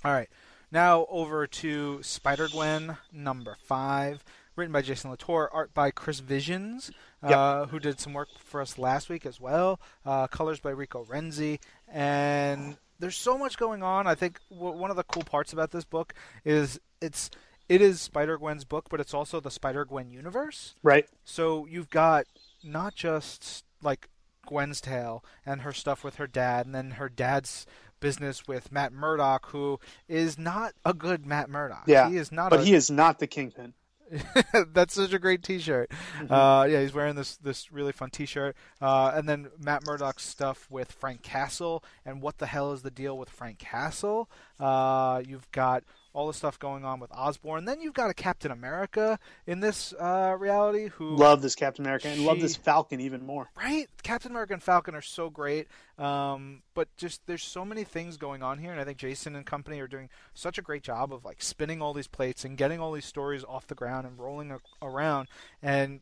All 0.05 0.13
right. 0.13 0.29
Now 0.73 1.07
over 1.09 1.47
to 1.47 2.03
Spider 2.03 2.49
Gwen 2.49 2.97
number 3.13 3.57
five, 3.65 4.25
written 4.57 4.73
by 4.73 4.83
Jason 4.83 5.11
Latour, 5.11 5.49
art 5.53 5.73
by 5.73 5.91
Chris 5.91 6.21
Visions, 6.21 6.91
uh, 7.23 7.67
who 7.67 7.79
did 7.79 8.01
some 8.01 8.13
work 8.13 8.29
for 8.39 8.61
us 8.61 8.79
last 8.79 9.09
week 9.09 9.25
as 9.25 9.41
well. 9.41 9.81
Uh, 10.05 10.27
colors 10.27 10.61
by 10.61 10.71
Rico 10.71 11.05
Renzi, 11.05 11.61
and 11.89 12.77
there's 12.99 13.17
so 13.17 13.39
much 13.39 13.59
going 13.59 13.83
on. 13.83 14.07
I 14.07 14.15
think 14.15 14.41
w- 14.51 14.77
one 14.77 14.91
of 14.91 14.97
the 14.97 15.05
cool 15.05 15.23
parts 15.23 15.53
about 15.53 15.71
this 15.71 15.85
book 15.85 16.15
is 16.45 16.81
it's 17.01 17.31
it 17.69 17.81
is 17.81 18.01
Spider 18.01 18.39
Gwen's 18.39 18.65
book, 18.65 18.87
but 18.91 19.01
it's 19.01 19.15
also 19.15 19.41
the 19.41 19.51
Spider 19.51 19.85
Gwen 19.85 20.11
universe. 20.11 20.75
Right. 20.83 21.07
So 21.25 21.67
you've 21.67 21.91
got 21.91 22.27
not 22.65 22.95
just 22.95 23.65
like 23.83 24.09
Gwen's 24.47 24.81
tale 24.81 25.25
and 25.45 25.63
her 25.63 25.73
stuff 25.73 26.03
with 26.03 26.17
her 26.17 26.27
dad, 26.27 26.67
and 26.67 26.75
then 26.75 26.93
her 26.93 27.09
dad's 27.09 27.67
business 28.01 28.47
with 28.47 28.73
Matt 28.73 28.93
Murdock, 28.93 29.51
who 29.51 29.81
is 30.09 30.39
not 30.39 30.75
a 30.85 30.95
good 30.95 31.27
Matt 31.27 31.49
Murdock. 31.49 31.85
Yeah, 31.87 32.09
he 32.09 32.17
is 32.17 32.33
not. 32.33 32.51
But 32.51 32.61
a... 32.61 32.65
he 32.65 32.75
is 32.75 32.91
not 32.91 33.19
the 33.19 33.27
kingpin. 33.27 33.75
That's 34.73 34.95
such 34.95 35.13
a 35.13 35.19
great 35.19 35.43
T-shirt. 35.43 35.91
Mm-hmm. 35.91 36.33
Uh, 36.33 36.65
yeah, 36.65 36.81
he's 36.81 36.95
wearing 36.95 37.17
this 37.17 37.37
this 37.39 37.73
really 37.73 37.93
fun 37.93 38.11
T-shirt. 38.11 38.57
Uh, 38.81 39.13
and 39.15 39.29
then 39.29 39.49
Matt 39.59 39.85
Murdock's 39.87 40.25
stuff 40.25 40.67
with 40.71 40.93
Frank 40.93 41.23
Castle, 41.23 41.83
and 42.05 42.23
what 42.23 42.39
the 42.39 42.47
hell 42.47 42.73
is 42.73 42.83
the 42.83 42.91
deal 42.91 43.19
with 43.19 43.31
Frank 43.31 43.59
Castle? 43.59 44.31
Uh, 44.61 45.23
you've 45.27 45.51
got 45.51 45.85
all 46.17 46.27
the 46.27 46.33
stuff 46.33 46.59
going 46.59 46.83
on 46.83 46.99
with 46.99 47.13
Osborn. 47.13 47.67
Then 47.67 47.83
you've 47.83 47.93
got 47.93 48.09
a 48.09 48.15
Captain 48.15 48.51
America 48.51 49.19
in 49.47 49.61
this 49.61 49.93
uh, 50.01 50.35
reality 50.39 50.89
who 50.89 51.15
love 51.15 51.43
this 51.43 51.55
Captain 51.55 51.85
America 51.85 52.09
and 52.09 52.19
she, 52.19 52.27
love 52.27 52.41
this 52.41 52.57
Falcon 52.57 53.01
even 53.01 53.25
more. 53.27 53.51
Right, 53.55 53.87
Captain 54.03 54.31
America 54.31 54.55
and 54.55 54.63
Falcon 54.63 54.95
are 54.95 55.03
so 55.03 55.29
great, 55.29 55.69
um, 55.99 56.63
but 56.73 56.89
just 56.97 57.21
there's 57.27 57.43
so 57.43 57.67
many 57.67 57.85
things 57.85 58.17
going 58.17 58.43
on 58.43 58.59
here, 58.59 58.73
and 58.73 58.81
I 58.81 58.85
think 58.85 58.97
Jason 58.97 59.37
and 59.37 59.45
company 59.45 59.79
are 59.81 59.87
doing 59.87 60.09
such 60.33 60.57
a 60.57 60.63
great 60.63 60.83
job 60.83 61.13
of 61.13 61.23
like 61.23 61.43
spinning 61.43 61.83
all 61.83 61.93
these 61.93 62.09
plates 62.09 62.47
and 62.47 62.57
getting 62.57 62.81
all 62.81 62.93
these 62.93 63.05
stories 63.05 63.45
off 63.45 63.67
the 63.67 63.75
ground 63.75 64.07
and 64.07 64.19
rolling 64.19 64.51
a- 64.51 64.61
around 64.83 65.29
and 65.63 66.01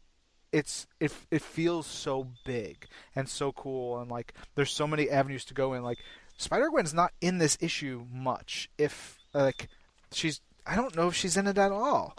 it's 0.53 0.87
it 1.01 1.13
it 1.33 1.43
feels 1.43 1.85
so 1.85 2.29
big 2.45 2.87
and 3.17 3.29
so 3.29 3.51
cool 3.51 3.99
and 3.99 4.09
like 4.09 4.33
there's 4.55 4.71
so 4.71 4.87
many 4.87 5.11
avenues 5.11 5.45
to 5.45 5.55
go 5.55 5.75
in 5.75 5.83
like 5.83 5.99
Spider 6.37 6.69
Gwen's 6.69 6.95
not 6.95 7.13
in 7.21 7.39
this 7.39 7.59
issue 7.61 8.07
much 8.13 8.71
if 8.79 9.19
like 9.33 9.69
she's 10.15 10.41
I 10.67 10.77
don't 10.77 10.97
know 10.97 11.09
if 11.09 11.15
she's 11.15 11.37
in 11.37 11.47
it 11.47 11.59
at 11.59 11.73
all. 11.73 12.17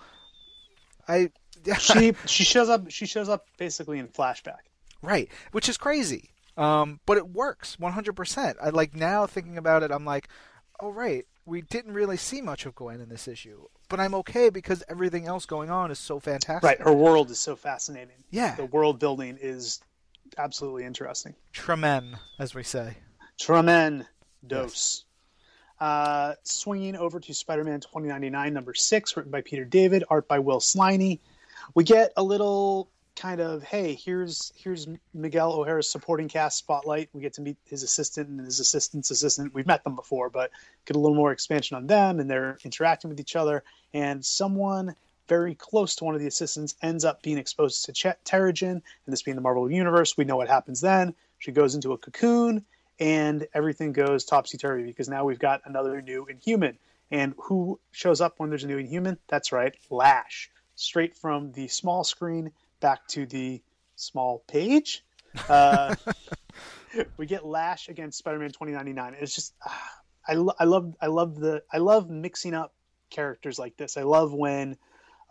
I 1.08 1.32
she 1.80 2.14
she 2.26 2.44
shows 2.44 2.70
up 2.70 2.90
she 2.90 3.06
shows 3.06 3.30
up 3.30 3.46
basically 3.58 4.00
in 4.00 4.08
flashback. 4.08 4.60
Right, 5.02 5.30
which 5.52 5.70
is 5.70 5.78
crazy. 5.78 6.32
Um, 6.58 7.02
but 7.06 7.18
it 7.18 7.28
works 7.30 7.76
100%. 7.76 8.56
I 8.62 8.70
like 8.70 8.96
now 8.96 9.26
thinking 9.28 9.58
about 9.58 9.84
it 9.84 9.92
I'm 9.92 10.06
like, 10.06 10.30
"Oh 10.80 10.90
right, 10.90 11.26
we 11.46 11.62
didn't 11.62 11.94
really 11.94 12.18
see 12.18 12.42
much 12.42 12.66
of 12.66 12.76
Gwen 12.76 13.02
in 13.02 13.10
this 13.10 13.28
issue." 13.28 13.68
But 13.90 14.00
I'm 14.00 14.16
okay 14.16 14.50
because 14.50 14.84
everything 14.90 15.28
else 15.28 15.46
going 15.46 15.70
on 15.70 15.92
is 15.92 16.00
so 16.00 16.20
fantastic. 16.20 16.64
Right, 16.64 16.82
her 16.82 16.94
world 16.94 17.30
is 17.30 17.40
so 17.40 17.56
fascinating. 17.56 18.24
Yeah. 18.32 18.56
The 18.56 18.66
world 18.66 19.00
building 19.00 19.38
is 19.40 19.80
absolutely 20.38 20.86
interesting. 20.86 21.36
Tremen, 21.54 22.18
as 22.40 22.56
we 22.56 22.64
say. 22.64 22.98
Tremen 23.40 24.08
dose. 24.46 25.04
Yes. 25.04 25.04
Uh, 25.80 26.34
swinging 26.44 26.96
over 26.96 27.20
to 27.20 27.34
Spider-Man 27.34 27.82
2099 27.82 28.54
number 28.54 28.74
six, 28.74 29.18
written 29.18 29.32
by 29.32 29.42
Peter 29.42 29.66
David, 29.66 30.04
art 30.10 30.28
by 30.28 30.40
Will 30.40 30.60
Sliney. 30.60 31.20
We 31.74 31.84
get 31.84 32.14
a 32.16 32.24
little 32.24 32.90
kind 33.16 33.40
of 33.40 33.64
hey, 33.64 33.94
here's 33.94 34.52
here's 34.56 34.88
Miguel 35.14 35.54
O'Hara's 35.54 35.90
supporting 35.90 36.28
cast 36.28 36.58
spotlight. 36.58 37.10
We 37.14 37.22
get 37.22 37.34
to 37.34 37.42
meet 37.42 37.58
his 37.66 37.84
assistant 37.84 38.30
and 38.30 38.40
his 38.40 38.60
assistant's 38.60 39.12
assistant. 39.12 39.54
We've 39.54 39.66
met 39.66 39.84
them 39.84 39.96
before, 39.96 40.30
but 40.30 40.52
get 40.86 40.96
a 40.96 41.00
little 41.00 41.16
more 41.16 41.32
expansion 41.32 41.78
on 41.78 41.88
them, 41.88 42.20
and 42.20 42.30
they're 42.30 42.58
interacting 42.64 43.10
with 43.10 43.20
each 43.20 43.36
other. 43.36 43.64
And 43.94 44.24
someone 44.24 44.96
very 45.28 45.56
close 45.56 45.96
to 45.96 46.04
one 46.04 46.14
of 46.14 46.22
the 46.22 46.28
assistants 46.28 46.76
ends 46.82 47.04
up 47.04 47.24
being 47.24 47.38
exposed 47.38 47.86
to 47.86 47.94
Ch- 47.94 48.18
Terrigen, 48.26 48.72
and 48.72 48.84
this 49.08 49.24
being 49.24 49.36
the 49.36 49.42
Marvel 49.42 49.70
Universe, 49.72 50.16
we 50.16 50.26
know 50.26 50.38
what 50.38 50.48
happens 50.48 50.82
then. 50.82 51.16
She 51.40 51.52
goes 51.52 51.76
into 51.76 51.94
a 51.94 51.98
cocoon 51.98 52.64
and 53.00 53.48
everything 53.54 53.92
goes 53.92 54.26
topsy 54.26 54.58
turvy 54.58 54.84
because 54.84 55.10
now 55.10 55.26
we've 55.26 55.40
got 55.40 55.62
another 55.66 56.02
new 56.02 56.26
Inhuman. 56.26 56.78
And 57.12 57.36
who 57.38 57.80
shows 57.92 58.22
up 58.22 58.36
when 58.38 58.50
there's 58.50 58.64
a 58.64 58.68
new 58.68 58.78
Inhuman? 58.78 59.18
That's 59.28 59.52
right, 59.52 59.76
Lash. 59.90 60.50
Straight 60.76 61.16
from 61.16 61.52
the 61.52 61.68
small 61.68 62.04
screen 62.04 62.52
back 62.80 63.08
to 63.10 63.26
the 63.26 63.62
small 63.96 64.44
page. 64.48 65.04
Uh, 65.48 65.96
we 67.18 67.26
get 67.26 67.46
Lash 67.46 67.90
against 67.90 68.18
Spider-Man 68.18 68.50
2099. 68.50 69.16
It's 69.20 69.36
just, 69.36 69.54
uh, 69.66 69.70
I, 70.28 70.34
lo- 70.34 70.56
I 70.60 70.64
love, 70.64 70.96
I 71.00 71.08
love 71.08 71.40
the, 71.40 71.64
I 71.72 71.78
love 71.78 72.10
mixing 72.10 72.54
up 72.54 72.74
characters 73.10 73.60
like 73.60 73.78
this. 73.78 73.98
I 73.98 74.04
love 74.04 74.34
when 74.34 74.78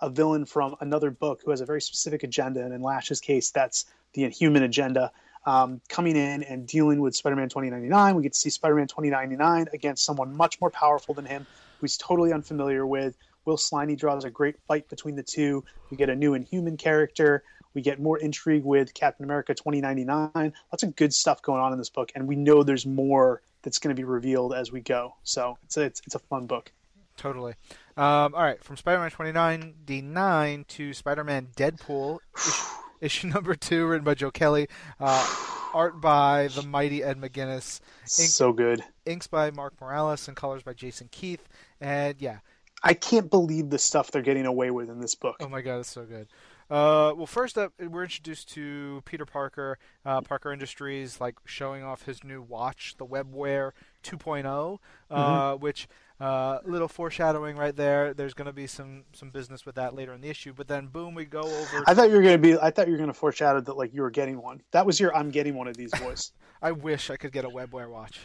a 0.00 0.10
villain 0.10 0.44
from 0.44 0.76
another 0.80 1.10
book 1.10 1.40
who 1.44 1.50
has 1.50 1.60
a 1.60 1.66
very 1.66 1.80
specific 1.80 2.22
agenda, 2.22 2.64
and 2.64 2.72
in 2.72 2.82
Lash's 2.82 3.20
case, 3.20 3.50
that's 3.50 3.86
the 4.12 4.24
Inhuman 4.24 4.62
agenda, 4.62 5.12
um, 5.46 5.80
coming 5.88 6.16
in 6.16 6.42
and 6.42 6.66
dealing 6.66 7.00
with 7.00 7.14
Spider-Man 7.14 7.48
2099. 7.48 8.16
We 8.16 8.22
get 8.22 8.32
to 8.32 8.38
see 8.38 8.50
Spider-Man 8.50 8.88
2099 8.88 9.68
against 9.72 10.04
someone 10.04 10.36
much 10.36 10.60
more 10.60 10.70
powerful 10.70 11.14
than 11.14 11.24
him, 11.24 11.46
who 11.78 11.84
he's 11.84 11.96
totally 11.96 12.32
unfamiliar 12.32 12.86
with. 12.86 13.16
Will 13.44 13.56
Sliney 13.56 13.96
draws 13.96 14.24
a 14.24 14.30
great 14.30 14.56
fight 14.66 14.88
between 14.88 15.16
the 15.16 15.22
two. 15.22 15.64
We 15.90 15.96
get 15.96 16.08
a 16.08 16.16
new 16.16 16.34
Inhuman 16.34 16.76
character. 16.76 17.42
We 17.74 17.82
get 17.82 18.00
more 18.00 18.18
intrigue 18.18 18.64
with 18.64 18.94
Captain 18.94 19.24
America 19.24 19.54
2099. 19.54 20.30
Lots 20.72 20.82
of 20.82 20.96
good 20.96 21.12
stuff 21.12 21.42
going 21.42 21.60
on 21.60 21.72
in 21.72 21.78
this 21.78 21.90
book, 21.90 22.12
and 22.14 22.26
we 22.26 22.36
know 22.36 22.62
there's 22.62 22.86
more 22.86 23.42
that's 23.62 23.78
going 23.78 23.94
to 23.94 24.00
be 24.00 24.04
revealed 24.04 24.54
as 24.54 24.70
we 24.70 24.80
go. 24.80 25.16
So 25.24 25.58
it's 25.64 25.76
a, 25.76 25.82
it's, 25.82 26.02
it's 26.06 26.14
a 26.14 26.20
fun 26.20 26.46
book. 26.46 26.70
Totally. 27.16 27.54
Um, 27.96 28.34
all 28.34 28.42
right, 28.42 28.62
from 28.62 28.76
Spider-Man 28.76 29.10
29 29.10 30.64
to 30.68 30.92
Spider-Man 30.92 31.48
Deadpool, 31.56 32.18
issue, 33.04 33.28
number 33.34 33.54
two, 33.54 33.86
written 33.86 34.04
by 34.04 34.14
Joe 34.14 34.30
Kelly, 34.30 34.68
uh, 35.00 35.36
art 35.72 36.00
by 36.00 36.48
the 36.48 36.62
mighty 36.62 37.02
Ed 37.02 37.20
McGuinness, 37.20 37.80
ink, 38.02 38.30
so 38.30 38.52
good, 38.52 38.82
inks 39.06 39.26
by 39.26 39.50
Mark 39.50 39.74
Morales, 39.80 40.28
and 40.28 40.36
colors 40.36 40.62
by 40.62 40.72
Jason 40.72 41.08
Keith, 41.10 41.48
and 41.80 42.16
yeah. 42.20 42.38
I 42.86 42.92
can't 42.92 43.30
believe 43.30 43.70
the 43.70 43.78
stuff 43.78 44.10
they're 44.10 44.20
getting 44.20 44.44
away 44.44 44.70
with 44.70 44.90
in 44.90 45.00
this 45.00 45.14
book. 45.14 45.36
Oh 45.40 45.48
my 45.48 45.62
god, 45.62 45.78
it's 45.78 45.88
so 45.88 46.04
good. 46.04 46.28
Uh, 46.70 47.12
well, 47.16 47.26
first 47.26 47.58
up, 47.58 47.72
we're 47.78 48.04
introduced 48.04 48.48
to 48.54 49.02
Peter 49.04 49.26
Parker, 49.26 49.78
uh, 50.04 50.20
Parker 50.22 50.52
Industries, 50.52 51.20
like 51.20 51.36
showing 51.44 51.82
off 51.82 52.02
his 52.02 52.24
new 52.24 52.40
watch, 52.40 52.94
the 52.98 53.06
WebWare 53.06 53.72
2.0, 54.02 54.78
uh, 55.10 55.16
mm-hmm. 55.16 55.62
which 55.62 55.88
uh, 56.20 56.58
little 56.64 56.88
foreshadowing 56.88 57.56
right 57.56 57.74
there. 57.74 58.14
There's 58.14 58.34
going 58.34 58.46
to 58.46 58.52
be 58.52 58.66
some 58.66 59.04
some 59.12 59.30
business 59.30 59.66
with 59.66 59.74
that 59.74 59.94
later 59.94 60.12
in 60.12 60.20
the 60.20 60.28
issue, 60.28 60.52
but 60.52 60.68
then 60.68 60.86
boom, 60.86 61.14
we 61.14 61.24
go 61.24 61.42
over. 61.42 61.84
I 61.86 61.94
thought 61.94 62.08
you 62.10 62.16
were 62.16 62.22
going 62.22 62.40
to 62.40 62.42
be. 62.42 62.58
I 62.58 62.70
thought 62.70 62.86
you 62.86 62.92
were 62.92 62.98
going 62.98 63.10
to 63.10 63.14
foreshadow 63.14 63.60
that 63.60 63.76
like 63.76 63.92
you 63.92 64.02
were 64.02 64.10
getting 64.10 64.40
one. 64.40 64.62
That 64.70 64.86
was 64.86 65.00
your 65.00 65.14
"I'm 65.14 65.30
getting 65.30 65.54
one 65.54 65.66
of 65.66 65.76
these" 65.76 65.92
voice. 65.96 66.32
I 66.62 66.72
wish 66.72 67.10
I 67.10 67.16
could 67.16 67.32
get 67.32 67.44
a 67.44 67.48
Webware 67.48 67.90
watch. 67.90 68.20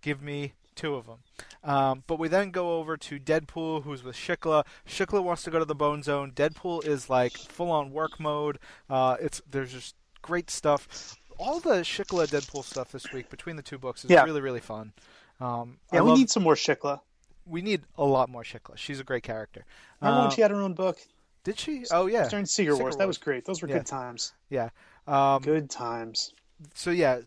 Give 0.00 0.22
me 0.22 0.54
two 0.74 0.94
of 0.94 1.06
them. 1.06 1.18
Um, 1.62 2.04
but 2.06 2.18
we 2.18 2.28
then 2.28 2.50
go 2.50 2.78
over 2.78 2.96
to 2.96 3.18
Deadpool, 3.18 3.82
who's 3.82 4.02
with 4.02 4.16
Shiklah. 4.16 4.64
Shiklah 4.86 5.22
wants 5.22 5.42
to 5.44 5.50
go 5.50 5.58
to 5.58 5.64
the 5.64 5.74
Bone 5.74 6.02
Zone. 6.02 6.32
Deadpool 6.32 6.86
is 6.86 7.10
like 7.10 7.36
full 7.36 7.70
on 7.70 7.92
work 7.92 8.18
mode. 8.18 8.58
Uh, 8.88 9.16
it's 9.20 9.42
there's 9.50 9.72
just 9.72 9.94
great 10.22 10.50
stuff. 10.50 11.16
All 11.38 11.60
the 11.60 11.80
Shiklah 11.82 12.28
Deadpool 12.28 12.64
stuff 12.64 12.92
this 12.92 13.12
week 13.12 13.28
between 13.28 13.56
the 13.56 13.62
two 13.62 13.78
books 13.78 14.04
is 14.04 14.10
yeah. 14.10 14.24
really 14.24 14.40
really 14.40 14.60
fun. 14.60 14.94
Um, 15.38 15.76
yeah, 15.92 15.98
I 15.98 16.02
we 16.02 16.08
love... 16.10 16.18
need 16.18 16.30
some 16.30 16.42
more 16.42 16.54
Shiklah 16.54 17.00
we 17.46 17.62
need 17.62 17.82
a 17.96 18.04
lot 18.04 18.28
more 18.28 18.42
Shiklah. 18.42 18.76
She's 18.76 19.00
a 19.00 19.04
great 19.04 19.22
character. 19.22 19.64
Remember 20.00 20.20
when 20.20 20.28
uh, 20.28 20.30
she 20.30 20.42
had 20.42 20.50
her 20.50 20.60
own 20.60 20.74
book? 20.74 20.98
Did 21.44 21.58
she? 21.58 21.84
Oh 21.90 22.06
yeah. 22.06 22.28
During 22.28 22.46
Secret, 22.46 22.74
Secret 22.74 22.74
Wars. 22.74 22.80
Wars. 22.80 22.96
That 22.96 23.06
was 23.06 23.18
great. 23.18 23.44
Those 23.44 23.62
were 23.62 23.68
yeah. 23.68 23.78
good 23.78 23.86
times. 23.86 24.32
Yeah. 24.50 24.70
Um, 25.06 25.42
good 25.42 25.70
times. 25.70 26.32
So 26.74 26.90
yeah, 26.90 27.20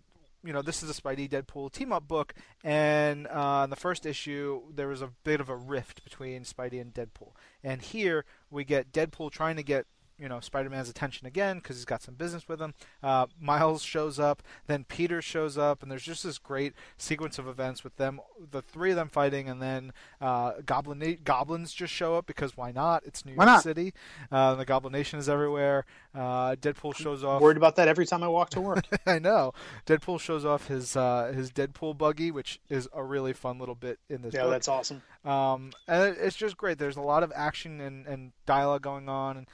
you 0.43 0.53
know, 0.53 0.61
this 0.61 0.83
is 0.83 0.89
a 0.89 1.01
Spidey 1.01 1.29
Deadpool 1.29 1.71
team 1.71 1.91
up 1.91 2.07
book, 2.07 2.33
and 2.63 3.27
uh, 3.27 3.61
in 3.63 3.69
the 3.69 3.75
first 3.75 4.05
issue 4.05 4.61
there 4.73 4.87
was 4.87 5.01
a 5.01 5.09
bit 5.23 5.39
of 5.39 5.49
a 5.49 5.55
rift 5.55 6.03
between 6.03 6.43
Spidey 6.43 6.81
and 6.81 6.93
Deadpool, 6.93 7.31
and 7.63 7.81
here 7.81 8.25
we 8.49 8.63
get 8.63 8.91
Deadpool 8.91 9.31
trying 9.31 9.55
to 9.55 9.63
get 9.63 9.85
you 10.19 10.29
know 10.29 10.39
Spider-Man's 10.39 10.89
attention 10.89 11.27
again 11.27 11.57
because 11.57 11.77
he's 11.77 11.85
got 11.85 12.01
some 12.01 12.15
business 12.15 12.47
with 12.47 12.61
him. 12.61 12.73
Uh, 13.01 13.27
Miles 13.39 13.81
shows 13.83 14.19
up, 14.19 14.43
then 14.67 14.83
Peter 14.83 15.21
shows 15.21 15.57
up, 15.57 15.81
and 15.81 15.91
there's 15.91 16.03
just 16.03 16.23
this 16.23 16.37
great 16.37 16.73
sequence 16.97 17.39
of 17.39 17.47
events 17.47 17.83
with 17.83 17.95
them, 17.97 18.19
the 18.51 18.61
three 18.61 18.91
of 18.91 18.95
them 18.95 19.09
fighting, 19.09 19.49
and 19.49 19.61
then 19.61 19.93
uh, 20.21 20.53
Goblin 20.65 21.19
goblins 21.23 21.73
just 21.73 21.93
show 21.93 22.15
up 22.15 22.25
because 22.25 22.57
why 22.57 22.71
not? 22.71 23.03
It's 23.05 23.25
New 23.25 23.33
York 23.33 23.61
City. 23.61 23.93
Uh, 24.31 24.55
the 24.55 24.65
Goblin 24.65 24.93
Nation 24.93 25.19
is 25.19 25.29
everywhere. 25.29 25.85
Uh, 26.13 26.55
Deadpool 26.55 26.95
shows 26.95 27.23
off. 27.23 27.41
Worried 27.41 27.57
about 27.57 27.75
that 27.77 27.87
every 27.87 28.05
time 28.05 28.23
I 28.23 28.27
walk 28.27 28.49
to 28.51 28.61
work. 28.61 28.85
I 29.05 29.19
know. 29.19 29.53
Deadpool 29.85 30.19
shows 30.19 30.45
off 30.45 30.67
his 30.67 30.95
uh, 30.95 31.31
his 31.35 31.51
Deadpool 31.51 31.97
buggy, 31.97 32.31
which 32.31 32.59
is 32.69 32.87
a 32.93 33.03
really 33.03 33.33
fun 33.33 33.59
little 33.59 33.75
bit 33.75 33.99
in 34.09 34.21
this. 34.21 34.33
Yeah, 34.33 34.43
book. 34.43 34.51
that's 34.51 34.67
awesome. 34.67 35.01
Um, 35.25 35.71
and 35.87 36.15
it's 36.17 36.35
just 36.35 36.57
great. 36.57 36.77
There's 36.77 36.97
a 36.97 37.01
lot 37.01 37.23
of 37.23 37.31
action 37.35 37.79
and, 37.81 38.07
and 38.07 38.31
dialogue 38.45 38.81
going 38.81 39.09
on, 39.09 39.37
and 39.37 39.47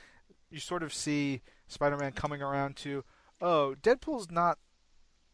you 0.56 0.62
sort 0.62 0.82
of 0.84 0.94
see 0.94 1.42
Spider-Man 1.68 2.14
coming 2.14 2.42
around 2.42 2.78
to, 2.78 3.04
oh, 3.42 3.76
Deadpool's 3.84 4.32
not 4.32 4.58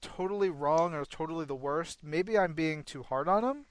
totally 0.01 0.49
wrong 0.49 0.95
or 0.95 1.05
totally 1.05 1.45
the 1.45 1.55
worst. 1.55 1.99
Maybe 2.03 2.39
I'm 2.39 2.53
being 2.53 2.84
too 2.84 3.03
hard 3.03 3.28
on 3.28 3.43
him 3.43 3.65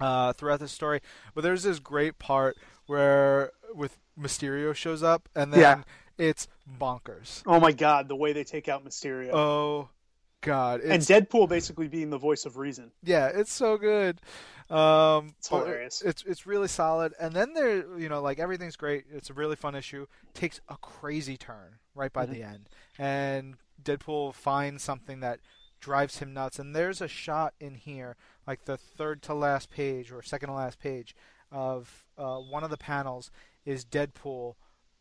uh, 0.00 0.32
throughout 0.32 0.60
the 0.60 0.68
story. 0.68 1.00
But 1.34 1.42
there's 1.42 1.64
this 1.64 1.80
great 1.80 2.20
part 2.20 2.56
where 2.86 3.50
with 3.74 3.98
Mysterio 4.18 4.72
shows 4.72 5.02
up 5.02 5.28
and 5.34 5.52
then 5.52 5.60
yeah. 5.60 5.82
it's 6.16 6.46
bonkers. 6.80 7.42
Oh 7.46 7.58
my 7.58 7.72
god, 7.72 8.06
the 8.06 8.14
way 8.14 8.32
they 8.32 8.44
take 8.44 8.68
out 8.68 8.84
Mysterio. 8.84 9.30
Oh 9.32 9.88
god. 10.40 10.82
And 10.82 11.02
Deadpool 11.02 11.48
basically 11.48 11.88
being 11.88 12.10
the 12.10 12.18
voice 12.18 12.46
of 12.46 12.58
reason. 12.58 12.92
Yeah, 13.02 13.26
it's 13.26 13.52
so 13.52 13.76
good. 13.76 14.20
Um, 14.70 15.34
it's 15.38 15.48
hilarious. 15.48 16.00
It's 16.02 16.22
it's 16.24 16.46
really 16.46 16.68
solid. 16.68 17.12
And 17.18 17.34
then 17.34 17.54
there, 17.54 17.98
you 17.98 18.08
know, 18.08 18.22
like 18.22 18.38
everything's 18.38 18.76
great. 18.76 19.04
It's 19.12 19.30
a 19.30 19.34
really 19.34 19.56
fun 19.56 19.74
issue. 19.74 20.06
Takes 20.32 20.60
a 20.68 20.76
crazy 20.76 21.36
turn 21.36 21.78
right 21.94 22.12
by 22.12 22.24
mm-hmm. 22.24 22.34
the 22.34 22.42
end, 22.44 22.68
and 22.98 23.56
Deadpool 23.82 24.34
finds 24.34 24.82
something 24.82 25.20
that 25.20 25.40
drives 25.80 26.18
him 26.18 26.32
nuts. 26.32 26.58
And 26.58 26.76
there's 26.76 27.00
a 27.00 27.08
shot 27.08 27.54
in 27.58 27.74
here, 27.74 28.16
like 28.46 28.64
the 28.64 28.76
third 28.76 29.22
to 29.22 29.34
last 29.34 29.70
page 29.70 30.12
or 30.12 30.22
second 30.22 30.50
to 30.50 30.54
last 30.54 30.78
page, 30.78 31.16
of 31.50 32.06
uh, 32.16 32.36
one 32.36 32.62
of 32.62 32.70
the 32.70 32.76
panels 32.76 33.30
is 33.64 33.84
Deadpool, 33.84 34.54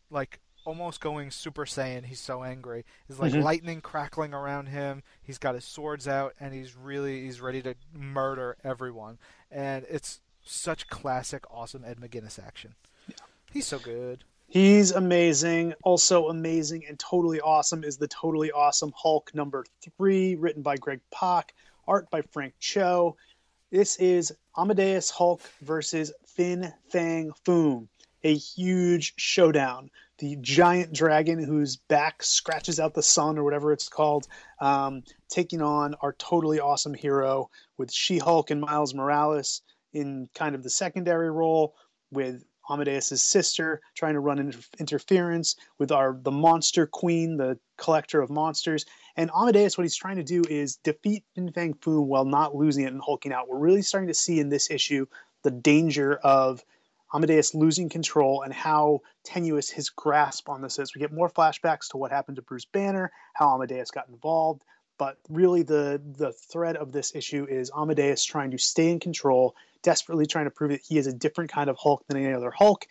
like 0.09 0.39
almost 0.65 1.01
going 1.01 1.31
Super 1.31 1.65
Saiyan. 1.65 2.05
He's 2.05 2.19
so 2.19 2.43
angry. 2.43 2.85
Is 3.07 3.19
like 3.19 3.33
mm-hmm. 3.33 3.41
lightning 3.41 3.81
crackling 3.81 4.33
around 4.33 4.67
him. 4.67 5.03
He's 5.21 5.37
got 5.37 5.55
his 5.55 5.65
swords 5.65 6.07
out, 6.07 6.33
and 6.39 6.53
he's 6.53 6.75
really 6.75 7.23
he's 7.23 7.41
ready 7.41 7.61
to 7.63 7.75
murder 7.93 8.57
everyone. 8.63 9.17
And 9.51 9.85
it's 9.89 10.19
such 10.43 10.87
classic, 10.87 11.43
awesome 11.51 11.83
Ed 11.85 11.97
McGuinness 11.99 12.43
action. 12.43 12.75
Yeah. 13.07 13.15
He's 13.51 13.67
so 13.67 13.79
good. 13.79 14.23
He's 14.47 14.91
amazing. 14.91 15.73
Also 15.83 16.29
amazing 16.29 16.85
and 16.87 16.97
totally 16.97 17.39
awesome 17.39 17.83
is 17.83 17.97
the 17.97 18.07
totally 18.07 18.51
awesome 18.51 18.91
Hulk 18.95 19.31
number 19.35 19.63
three, 19.97 20.35
written 20.35 20.63
by 20.63 20.75
Greg 20.77 21.01
Pak, 21.11 21.53
art 21.87 22.09
by 22.09 22.21
Frank 22.21 22.55
Cho. 22.59 23.15
This 23.71 23.97
is 23.97 24.33
Amadeus 24.57 25.11
Hulk 25.11 25.41
versus 25.61 26.11
Fin 26.25 26.73
Fang 26.89 27.31
Foom, 27.45 27.87
a 28.23 28.33
huge 28.33 29.13
showdown 29.17 29.91
the 30.19 30.37
giant 30.41 30.93
dragon 30.93 31.43
whose 31.43 31.77
back 31.77 32.21
scratches 32.21 32.79
out 32.79 32.93
the 32.93 33.03
sun 33.03 33.37
or 33.37 33.43
whatever 33.43 33.71
it's 33.71 33.89
called, 33.89 34.27
um, 34.59 35.03
taking 35.29 35.61
on 35.61 35.95
our 36.01 36.13
totally 36.13 36.59
awesome 36.59 36.93
hero 36.93 37.49
with 37.77 37.91
She 37.91 38.17
Hulk 38.17 38.51
and 38.51 38.61
Miles 38.61 38.93
Morales 38.93 39.61
in 39.93 40.29
kind 40.35 40.55
of 40.55 40.63
the 40.63 40.69
secondary 40.69 41.31
role, 41.31 41.75
with 42.11 42.43
Amadeus's 42.69 43.23
sister 43.23 43.81
trying 43.95 44.13
to 44.13 44.19
run 44.19 44.39
inter- 44.39 44.59
interference 44.79 45.55
with 45.79 45.91
our 45.91 46.17
the 46.21 46.31
monster 46.31 46.85
queen, 46.85 47.37
the 47.37 47.57
collector 47.77 48.21
of 48.21 48.29
monsters. 48.29 48.85
And 49.15 49.31
Amadeus, 49.35 49.77
what 49.77 49.85
he's 49.85 49.95
trying 49.95 50.17
to 50.17 50.23
do 50.23 50.43
is 50.49 50.77
defeat 50.77 51.23
Fin 51.35 51.51
Fang 51.51 51.73
Foom 51.75 52.05
while 52.05 52.25
not 52.25 52.55
losing 52.55 52.85
it 52.85 52.93
and 52.93 53.01
hulking 53.01 53.33
out. 53.33 53.47
We're 53.47 53.57
really 53.57 53.81
starting 53.81 54.07
to 54.07 54.13
see 54.13 54.39
in 54.39 54.49
this 54.49 54.69
issue 54.69 55.07
the 55.43 55.51
danger 55.51 56.15
of 56.15 56.63
Amadeus 57.13 57.55
losing 57.55 57.89
control 57.89 58.43
and 58.43 58.53
how 58.53 59.01
tenuous 59.23 59.69
his 59.69 59.89
grasp 59.89 60.49
on 60.49 60.61
this 60.61 60.79
is. 60.79 60.93
We 60.93 60.99
get 60.99 61.11
more 61.11 61.29
flashbacks 61.29 61.89
to 61.89 61.97
what 61.97 62.11
happened 62.11 62.35
to 62.35 62.41
Bruce 62.41 62.65
Banner, 62.65 63.11
how 63.33 63.53
Amadeus 63.53 63.91
got 63.91 64.09
involved, 64.09 64.63
but 64.97 65.17
really 65.29 65.63
the 65.63 66.01
the 66.17 66.33
thread 66.33 66.75
of 66.75 66.91
this 66.91 67.15
issue 67.15 67.47
is 67.49 67.71
Amadeus 67.75 68.23
trying 68.23 68.51
to 68.51 68.57
stay 68.57 68.91
in 68.91 68.99
control, 68.99 69.55
desperately 69.81 70.25
trying 70.25 70.45
to 70.45 70.51
prove 70.51 70.71
that 70.71 70.81
he 70.81 70.97
is 70.97 71.07
a 71.07 71.13
different 71.13 71.51
kind 71.51 71.69
of 71.69 71.77
Hulk 71.77 72.05
than 72.07 72.17
any 72.17 72.33
other 72.33 72.51
Hulk. 72.51 72.85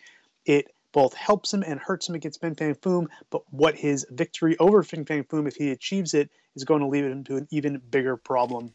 It 0.45 0.73
both 0.91 1.13
helps 1.13 1.53
him 1.53 1.63
and 1.63 1.79
hurts 1.79 2.09
him 2.09 2.15
against 2.15 2.41
Fin 2.41 2.55
Fang 2.55 2.75
Foom, 2.75 3.07
but 3.29 3.43
what 3.51 3.75
his 3.75 4.05
victory 4.09 4.57
over 4.57 4.81
Fin 4.83 5.05
Fang 5.05 5.23
Foom, 5.23 5.47
if 5.47 5.55
he 5.55 5.71
achieves 5.71 6.13
it, 6.13 6.29
is 6.55 6.63
going 6.63 6.81
to 6.81 6.87
lead 6.87 7.03
him 7.03 7.23
to 7.25 7.37
an 7.37 7.47
even 7.51 7.79
bigger 7.91 8.17
problem 8.17 8.73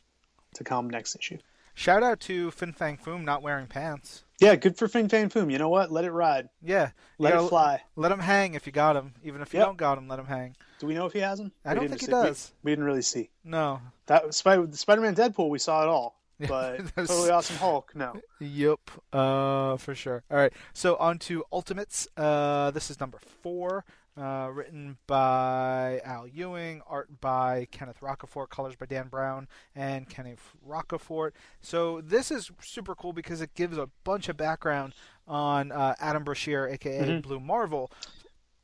to 0.54 0.64
come 0.64 0.88
next 0.88 1.16
issue. 1.16 1.38
Shout 1.74 2.02
out 2.02 2.20
to 2.20 2.50
Fin 2.52 2.72
Fang 2.72 2.96
Foom 2.96 3.24
not 3.24 3.42
wearing 3.42 3.66
pants. 3.66 4.24
Yeah, 4.40 4.54
good 4.56 4.76
for 4.76 4.88
Fin 4.88 5.08
Fang 5.08 5.28
Foom. 5.28 5.50
You 5.50 5.58
know 5.58 5.68
what? 5.68 5.90
Let 5.90 6.04
it 6.04 6.12
ride. 6.12 6.48
Yeah, 6.62 6.90
let 7.18 7.34
it 7.34 7.48
fly. 7.48 7.82
Let 7.96 8.12
him 8.12 8.20
hang 8.20 8.54
if 8.54 8.66
you 8.66 8.72
got 8.72 8.96
him. 8.96 9.14
Even 9.24 9.42
if 9.42 9.52
you 9.52 9.58
yep. 9.58 9.68
don't 9.68 9.76
got 9.76 9.98
him, 9.98 10.08
let 10.08 10.18
him 10.18 10.26
hang. 10.26 10.56
Do 10.78 10.86
we 10.86 10.94
know 10.94 11.06
if 11.06 11.12
he 11.12 11.20
has 11.20 11.40
him? 11.40 11.52
I 11.64 11.74
we 11.74 11.80
don't 11.80 11.88
think 11.88 12.00
he 12.00 12.06
does. 12.06 12.52
We, 12.62 12.70
we, 12.70 12.72
didn't 12.72 12.84
really 12.84 13.02
see. 13.02 13.30
No. 13.44 13.80
That 14.06 14.34
Spider 14.34 14.68
Spider-Man 14.72 15.14
Deadpool, 15.14 15.48
we 15.50 15.58
saw 15.58 15.82
it 15.82 15.88
all. 15.88 16.20
But 16.48 16.80
totally 16.96 17.30
awesome 17.30 17.56
Hulk, 17.56 17.92
no. 17.94 18.20
Yep, 18.40 18.90
uh, 19.12 19.76
for 19.76 19.94
sure. 19.94 20.24
All 20.28 20.36
right, 20.36 20.52
so 20.72 20.96
on 20.96 21.20
to 21.20 21.44
Ultimates. 21.52 22.08
Uh, 22.16 22.72
this 22.72 22.90
is 22.90 22.98
number 22.98 23.18
four. 23.42 23.84
Uh, 24.16 24.48
written 24.52 24.96
by 25.08 26.00
Al 26.04 26.28
Ewing, 26.28 26.80
art 26.86 27.20
by 27.20 27.66
Kenneth 27.72 27.98
Rocafort, 28.00 28.48
colors 28.48 28.76
by 28.76 28.86
Dan 28.86 29.08
Brown 29.08 29.48
and 29.74 30.08
Kenneth 30.08 30.52
Rocafort. 30.64 31.32
So 31.60 32.00
this 32.00 32.30
is 32.30 32.52
super 32.62 32.94
cool 32.94 33.12
because 33.12 33.40
it 33.40 33.54
gives 33.56 33.76
a 33.76 33.88
bunch 34.04 34.28
of 34.28 34.36
background 34.36 34.94
on 35.26 35.72
uh, 35.72 35.96
Adam 35.98 36.22
Brashear, 36.22 36.68
aka 36.68 37.00
mm-hmm. 37.00 37.20
Blue 37.22 37.40
Marvel. 37.40 37.90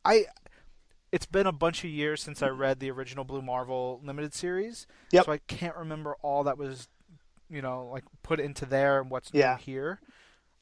I 0.05 0.27
it's 1.13 1.27
been 1.27 1.47
a 1.47 1.53
bunch 1.53 1.85
of 1.85 1.91
years 1.91 2.23
since 2.23 2.43
I 2.43 2.49
read 2.49 2.79
the 2.79 2.91
original 2.91 3.25
Blue 3.25 3.43
Marvel 3.43 4.01
limited 4.05 4.33
series, 4.33 4.87
yep. 5.11 5.25
so 5.25 5.33
I 5.33 5.39
can't 5.49 5.77
remember 5.77 6.15
all 6.23 6.45
that 6.45 6.59
was, 6.59 6.89
you 7.49 7.63
know, 7.63 7.89
like 7.93 8.05
put 8.23 8.39
into 8.39 8.67
there 8.67 9.01
and 9.01 9.11
what's 9.11 9.31
yeah. 9.33 9.57
new 9.57 9.65
here. 9.65 10.01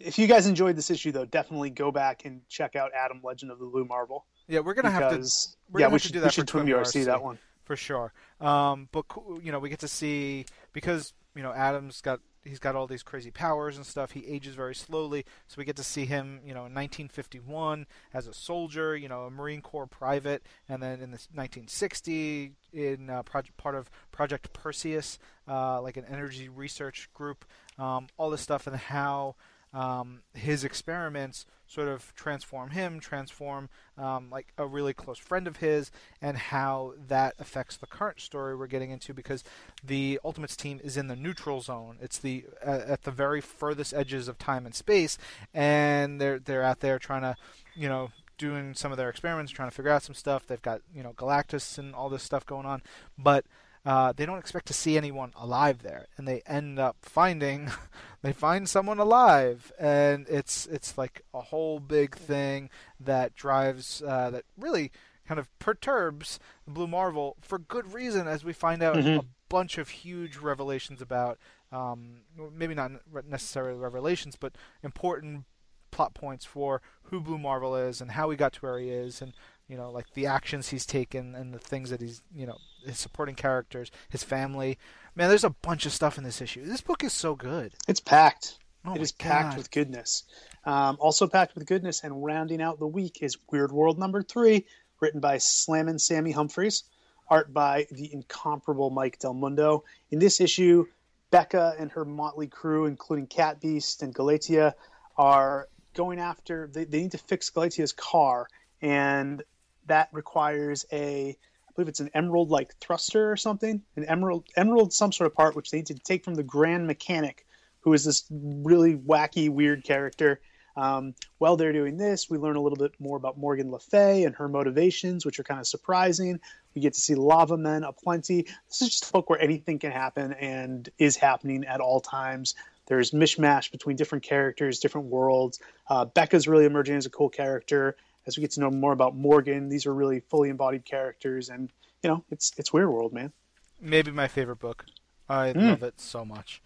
If 0.00 0.18
you 0.18 0.26
guys 0.26 0.46
enjoyed 0.46 0.76
this 0.76 0.90
issue, 0.90 1.12
though, 1.12 1.24
definitely 1.24 1.70
go 1.70 1.90
back 1.90 2.24
and 2.24 2.40
check 2.48 2.76
out 2.76 2.92
Adam 2.94 3.20
Legend 3.22 3.52
of 3.52 3.58
the 3.58 3.66
Blue 3.66 3.84
Marvel. 3.84 4.24
Yeah, 4.48 4.60
we're 4.60 4.74
gonna 4.74 4.90
because, 4.90 5.56
have 5.68 5.74
to. 5.74 5.80
yeah, 5.80 5.88
we 5.88 5.98
should 5.98 6.12
do 6.12 6.20
that 6.20 6.26
we 6.26 6.30
should 6.32 6.48
twin 6.48 6.66
RC 6.66 7.04
that 7.04 7.22
one 7.22 7.38
for 7.64 7.76
sure. 7.76 8.12
Um, 8.40 8.88
but 8.90 9.04
you 9.42 9.52
know, 9.52 9.58
we 9.58 9.68
get 9.68 9.80
to 9.80 9.88
see 9.88 10.46
because 10.72 11.12
you 11.36 11.42
know 11.42 11.52
Adam's 11.52 12.00
got 12.00 12.20
he's 12.44 12.58
got 12.58 12.74
all 12.74 12.86
these 12.86 13.02
crazy 13.02 13.30
powers 13.30 13.76
and 13.76 13.84
stuff. 13.84 14.12
He 14.12 14.26
ages 14.26 14.54
very 14.54 14.74
slowly, 14.74 15.24
so 15.46 15.56
we 15.58 15.64
get 15.64 15.76
to 15.76 15.84
see 15.84 16.06
him, 16.06 16.40
you 16.44 16.54
know, 16.54 16.66
in 16.66 16.74
1951 16.74 17.86
as 18.14 18.26
a 18.26 18.32
soldier, 18.32 18.96
you 18.96 19.08
know, 19.08 19.24
a 19.24 19.30
Marine 19.30 19.60
Corps 19.60 19.86
private, 19.86 20.42
and 20.68 20.82
then 20.82 20.94
in 20.94 21.10
the 21.10 21.18
1960 21.34 22.52
in 22.72 23.10
uh, 23.10 23.22
project, 23.22 23.56
part 23.58 23.74
of 23.74 23.90
Project 24.10 24.52
Perseus, 24.52 25.18
uh, 25.46 25.80
like 25.82 25.96
an 25.96 26.06
energy 26.10 26.48
research 26.48 27.10
group. 27.14 27.44
Um, 27.78 28.08
all 28.16 28.30
this 28.30 28.40
stuff 28.40 28.66
and 28.66 28.74
how 28.74 29.36
um, 29.72 30.22
his 30.34 30.64
experiments 30.64 31.46
sort 31.66 31.88
of 31.88 32.14
transform 32.14 32.70
him, 32.70 32.98
transform 32.98 33.68
um, 33.98 34.30
like 34.30 34.48
a 34.56 34.66
really 34.66 34.94
close 34.94 35.18
friend 35.18 35.46
of 35.46 35.58
his, 35.58 35.90
and 36.22 36.36
how 36.36 36.94
that 37.08 37.34
affects 37.38 37.76
the 37.76 37.86
current 37.86 38.20
story 38.20 38.56
we're 38.56 38.66
getting 38.66 38.90
into 38.90 39.12
because 39.12 39.44
the 39.84 40.18
Ultimates 40.24 40.56
team 40.56 40.80
is 40.82 40.96
in 40.96 41.08
the 41.08 41.16
neutral 41.16 41.60
zone. 41.60 41.98
It's 42.00 42.18
the 42.18 42.44
uh, 42.66 42.80
at 42.86 43.02
the 43.02 43.10
very 43.10 43.40
furthest 43.40 43.92
edges 43.92 44.28
of 44.28 44.38
time 44.38 44.64
and 44.64 44.74
space, 44.74 45.18
and 45.52 46.20
they're 46.20 46.38
they're 46.38 46.62
out 46.62 46.80
there 46.80 46.98
trying 46.98 47.22
to, 47.22 47.36
you 47.76 47.88
know, 47.88 48.10
doing 48.38 48.74
some 48.74 48.90
of 48.90 48.96
their 48.96 49.10
experiments, 49.10 49.52
trying 49.52 49.68
to 49.68 49.74
figure 49.74 49.90
out 49.90 50.02
some 50.02 50.14
stuff. 50.14 50.46
They've 50.46 50.62
got 50.62 50.80
you 50.94 51.02
know 51.02 51.12
Galactus 51.12 51.76
and 51.76 51.94
all 51.94 52.08
this 52.08 52.22
stuff 52.22 52.46
going 52.46 52.64
on, 52.64 52.82
but 53.18 53.44
uh, 53.88 54.12
they 54.12 54.26
don't 54.26 54.38
expect 54.38 54.66
to 54.66 54.74
see 54.74 54.98
anyone 54.98 55.32
alive 55.34 55.82
there, 55.82 56.08
and 56.18 56.28
they 56.28 56.42
end 56.46 56.78
up 56.78 56.98
finding 57.00 57.70
they 58.22 58.34
find 58.34 58.68
someone 58.68 58.98
alive, 58.98 59.72
and 59.78 60.26
it's 60.28 60.66
it's 60.66 60.98
like 60.98 61.22
a 61.32 61.40
whole 61.40 61.80
big 61.80 62.14
thing 62.14 62.68
that 63.00 63.34
drives 63.34 64.02
uh, 64.06 64.28
that 64.28 64.44
really 64.58 64.92
kind 65.26 65.40
of 65.40 65.48
perturbs 65.58 66.38
Blue 66.66 66.86
Marvel 66.86 67.38
for 67.40 67.58
good 67.58 67.94
reason, 67.94 68.28
as 68.28 68.44
we 68.44 68.52
find 68.52 68.82
out 68.82 68.96
mm-hmm. 68.96 69.20
a 69.20 69.24
bunch 69.48 69.78
of 69.78 69.88
huge 69.88 70.36
revelations 70.36 71.00
about 71.00 71.38
um, 71.72 72.18
maybe 72.54 72.74
not 72.74 72.90
necessarily 73.26 73.78
revelations, 73.78 74.36
but 74.36 74.54
important 74.82 75.44
plot 75.92 76.12
points 76.12 76.44
for 76.44 76.82
who 77.04 77.20
Blue 77.20 77.38
Marvel 77.38 77.74
is 77.74 78.02
and 78.02 78.10
how 78.10 78.28
he 78.28 78.36
got 78.36 78.52
to 78.52 78.60
where 78.60 78.78
he 78.78 78.90
is, 78.90 79.22
and 79.22 79.32
you 79.66 79.78
know, 79.78 79.90
like 79.90 80.12
the 80.12 80.26
actions 80.26 80.68
he's 80.68 80.84
taken 80.84 81.34
and 81.34 81.54
the 81.54 81.58
things 81.58 81.88
that 81.88 82.02
he's, 82.02 82.20
you 82.34 82.46
know, 82.46 82.58
his 82.84 82.98
supporting 82.98 83.34
characters, 83.34 83.90
his 84.08 84.22
family. 84.22 84.78
Man, 85.14 85.28
there's 85.28 85.44
a 85.44 85.50
bunch 85.50 85.86
of 85.86 85.92
stuff 85.92 86.18
in 86.18 86.24
this 86.24 86.40
issue. 86.40 86.64
This 86.64 86.80
book 86.80 87.02
is 87.02 87.12
so 87.12 87.34
good. 87.34 87.72
It's 87.86 88.00
packed. 88.00 88.58
Oh 88.84 88.94
it 88.94 89.00
is 89.00 89.12
God. 89.12 89.28
packed 89.28 89.56
with 89.56 89.70
goodness. 89.70 90.24
Um, 90.64 90.96
also 91.00 91.26
packed 91.26 91.54
with 91.54 91.66
goodness, 91.66 92.04
and 92.04 92.24
rounding 92.24 92.62
out 92.62 92.78
the 92.78 92.86
week 92.86 93.18
is 93.22 93.36
Weird 93.50 93.72
World 93.72 93.98
number 93.98 94.22
three, 94.22 94.66
written 95.00 95.20
by 95.20 95.38
Slammin' 95.38 95.98
Sammy 95.98 96.30
Humphries, 96.30 96.84
art 97.28 97.52
by 97.52 97.86
the 97.90 98.12
incomparable 98.12 98.90
Mike 98.90 99.18
Del 99.18 99.34
Mundo. 99.34 99.84
In 100.10 100.18
this 100.18 100.40
issue, 100.40 100.86
Becca 101.30 101.74
and 101.78 101.90
her 101.92 102.04
motley 102.04 102.46
crew, 102.46 102.86
including 102.86 103.26
Cat 103.26 103.60
Beast 103.60 104.02
and 104.02 104.14
Galatea, 104.14 104.74
are 105.16 105.68
going 105.94 106.18
after. 106.18 106.70
They, 106.72 106.84
they 106.84 107.02
need 107.02 107.12
to 107.12 107.18
fix 107.18 107.50
Galatea's 107.50 107.92
car, 107.92 108.46
and 108.80 109.42
that 109.86 110.08
requires 110.12 110.86
a 110.92 111.36
believe 111.78 111.88
it's 111.88 112.00
an 112.00 112.10
emerald 112.12 112.50
like 112.50 112.74
thruster 112.80 113.30
or 113.30 113.36
something, 113.36 113.80
an 113.94 114.04
emerald 114.06 114.44
emerald 114.56 114.92
some 114.92 115.12
sort 115.12 115.28
of 115.28 115.34
part 115.34 115.54
which 115.54 115.70
they 115.70 115.78
need 115.78 115.86
to 115.86 115.94
take 115.94 116.24
from 116.24 116.34
the 116.34 116.42
Grand 116.42 116.88
Mechanic, 116.88 117.46
who 117.82 117.92
is 117.92 118.04
this 118.04 118.24
really 118.30 118.96
wacky 118.96 119.48
weird 119.48 119.84
character. 119.84 120.40
Um, 120.76 121.14
while 121.38 121.56
they're 121.56 121.72
doing 121.72 121.96
this, 121.96 122.28
we 122.28 122.36
learn 122.36 122.56
a 122.56 122.60
little 122.60 122.76
bit 122.76 122.94
more 122.98 123.16
about 123.16 123.38
Morgan 123.38 123.70
Le 123.70 123.78
Fay 123.78 124.24
and 124.24 124.34
her 124.34 124.48
motivations, 124.48 125.24
which 125.24 125.38
are 125.38 125.44
kind 125.44 125.60
of 125.60 125.68
surprising. 125.68 126.40
We 126.74 126.82
get 126.82 126.94
to 126.94 127.00
see 127.00 127.14
lava 127.14 127.56
men 127.56 127.84
aplenty. 127.84 128.42
This 128.68 128.82
is 128.82 128.88
just 128.90 129.10
a 129.10 129.12
book 129.12 129.30
where 129.30 129.40
anything 129.40 129.78
can 129.78 129.92
happen 129.92 130.32
and 130.32 130.88
is 130.98 131.16
happening 131.16 131.64
at 131.64 131.80
all 131.80 132.00
times. 132.00 132.56
There's 132.86 133.12
mishmash 133.12 133.70
between 133.70 133.94
different 133.94 134.24
characters, 134.24 134.80
different 134.80 135.08
worlds. 135.08 135.60
Uh, 135.88 136.06
Becca's 136.06 136.48
really 136.48 136.64
emerging 136.64 136.96
as 136.96 137.06
a 137.06 137.10
cool 137.10 137.28
character 137.28 137.96
as 138.28 138.36
we 138.36 138.42
get 138.42 138.52
to 138.52 138.60
know 138.60 138.70
more 138.70 138.92
about 138.92 139.16
Morgan, 139.16 139.70
these 139.70 139.86
are 139.86 139.94
really 139.94 140.20
fully 140.20 140.50
embodied 140.50 140.84
characters, 140.84 141.48
and 141.48 141.72
you 142.02 142.10
know, 142.10 142.24
it's 142.30 142.52
it's 142.58 142.72
Weird 142.72 142.90
World, 142.90 143.12
man. 143.12 143.32
Maybe 143.80 144.10
my 144.10 144.28
favorite 144.28 144.58
book. 144.58 144.84
I 145.28 145.52
mm. 145.52 145.70
love 145.70 145.82
it 145.82 146.00
so 146.00 146.24
much. 146.24 146.62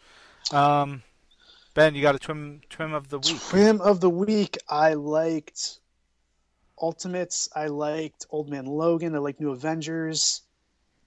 Um, 0.52 1.02
ben, 1.74 1.94
you 1.94 2.02
got 2.02 2.16
a 2.16 2.18
trim 2.18 2.60
trim 2.68 2.92
of 2.92 3.08
the 3.08 3.20
week. 3.20 3.40
Trim 3.40 3.80
of 3.80 4.00
the 4.00 4.10
week. 4.10 4.58
I 4.68 4.94
liked 4.94 5.78
Ultimates. 6.80 7.48
I 7.54 7.68
liked 7.68 8.26
Old 8.28 8.50
Man 8.50 8.66
Logan. 8.66 9.14
I 9.14 9.18
liked 9.18 9.40
New 9.40 9.52
Avengers. 9.52 10.42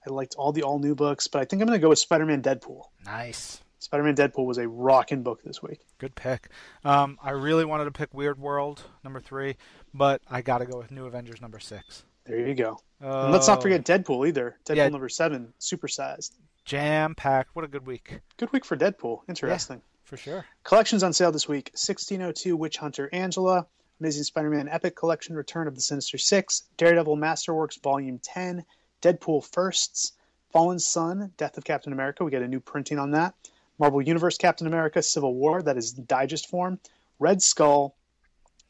I 0.06 0.10
liked 0.10 0.36
all 0.36 0.52
the 0.52 0.62
all 0.62 0.78
new 0.78 0.94
books, 0.94 1.28
but 1.28 1.42
I 1.42 1.44
think 1.44 1.60
I'm 1.60 1.68
going 1.68 1.78
to 1.78 1.82
go 1.82 1.90
with 1.90 1.98
Spider 1.98 2.24
Man 2.24 2.40
Deadpool. 2.40 2.84
Nice. 3.04 3.60
Spider 3.78 4.02
Man 4.02 4.16
Deadpool 4.16 4.46
was 4.46 4.58
a 4.58 4.68
rocking 4.68 5.22
book 5.22 5.42
this 5.42 5.62
week. 5.62 5.80
Good 5.98 6.14
pick. 6.14 6.48
Um, 6.84 7.18
I 7.22 7.30
really 7.30 7.64
wanted 7.64 7.84
to 7.84 7.90
pick 7.90 8.12
Weird 8.14 8.38
World 8.38 8.82
number 9.04 9.20
three, 9.20 9.56
but 9.92 10.22
I 10.30 10.42
got 10.42 10.58
to 10.58 10.66
go 10.66 10.78
with 10.78 10.90
New 10.90 11.06
Avengers 11.06 11.40
number 11.40 11.58
six. 11.58 12.04
There 12.24 12.38
you 12.38 12.54
go. 12.54 12.80
and 13.00 13.32
let's 13.32 13.46
not 13.46 13.62
forget 13.62 13.84
Deadpool 13.84 14.26
either. 14.28 14.56
Deadpool 14.64 14.76
yeah. 14.76 14.88
number 14.88 15.08
seven, 15.08 15.52
supersized. 15.60 16.32
Jam 16.64 17.14
packed. 17.14 17.54
What 17.54 17.64
a 17.64 17.68
good 17.68 17.86
week. 17.86 18.20
Good 18.38 18.52
week 18.52 18.64
for 18.64 18.76
Deadpool. 18.76 19.20
Interesting. 19.28 19.76
Yeah, 19.76 20.00
for 20.04 20.16
sure. 20.16 20.44
Collections 20.64 21.04
on 21.04 21.12
sale 21.12 21.30
this 21.30 21.48
week 21.48 21.70
1602 21.74 22.56
Witch 22.56 22.78
Hunter 22.78 23.08
Angela, 23.12 23.66
Amazing 24.00 24.24
Spider 24.24 24.50
Man 24.50 24.68
Epic 24.68 24.96
Collection 24.96 25.36
Return 25.36 25.68
of 25.68 25.76
the 25.76 25.80
Sinister 25.80 26.18
Six, 26.18 26.62
Daredevil 26.76 27.16
Masterworks 27.16 27.80
Volume 27.80 28.18
10, 28.18 28.64
Deadpool 29.00 29.44
Firsts, 29.44 30.12
Fallen 30.52 30.78
Sun, 30.78 31.32
Death 31.36 31.56
of 31.56 31.64
Captain 31.64 31.92
America. 31.92 32.24
We 32.24 32.30
get 32.32 32.42
a 32.42 32.48
new 32.48 32.60
printing 32.60 32.98
on 32.98 33.12
that. 33.12 33.34
Marvel 33.78 34.02
Universe 34.02 34.38
Captain 34.38 34.66
America 34.66 35.02
Civil 35.02 35.34
War, 35.34 35.62
that 35.62 35.76
is 35.76 35.92
digest 35.92 36.48
form. 36.48 36.78
Red 37.18 37.42
Skull, 37.42 37.96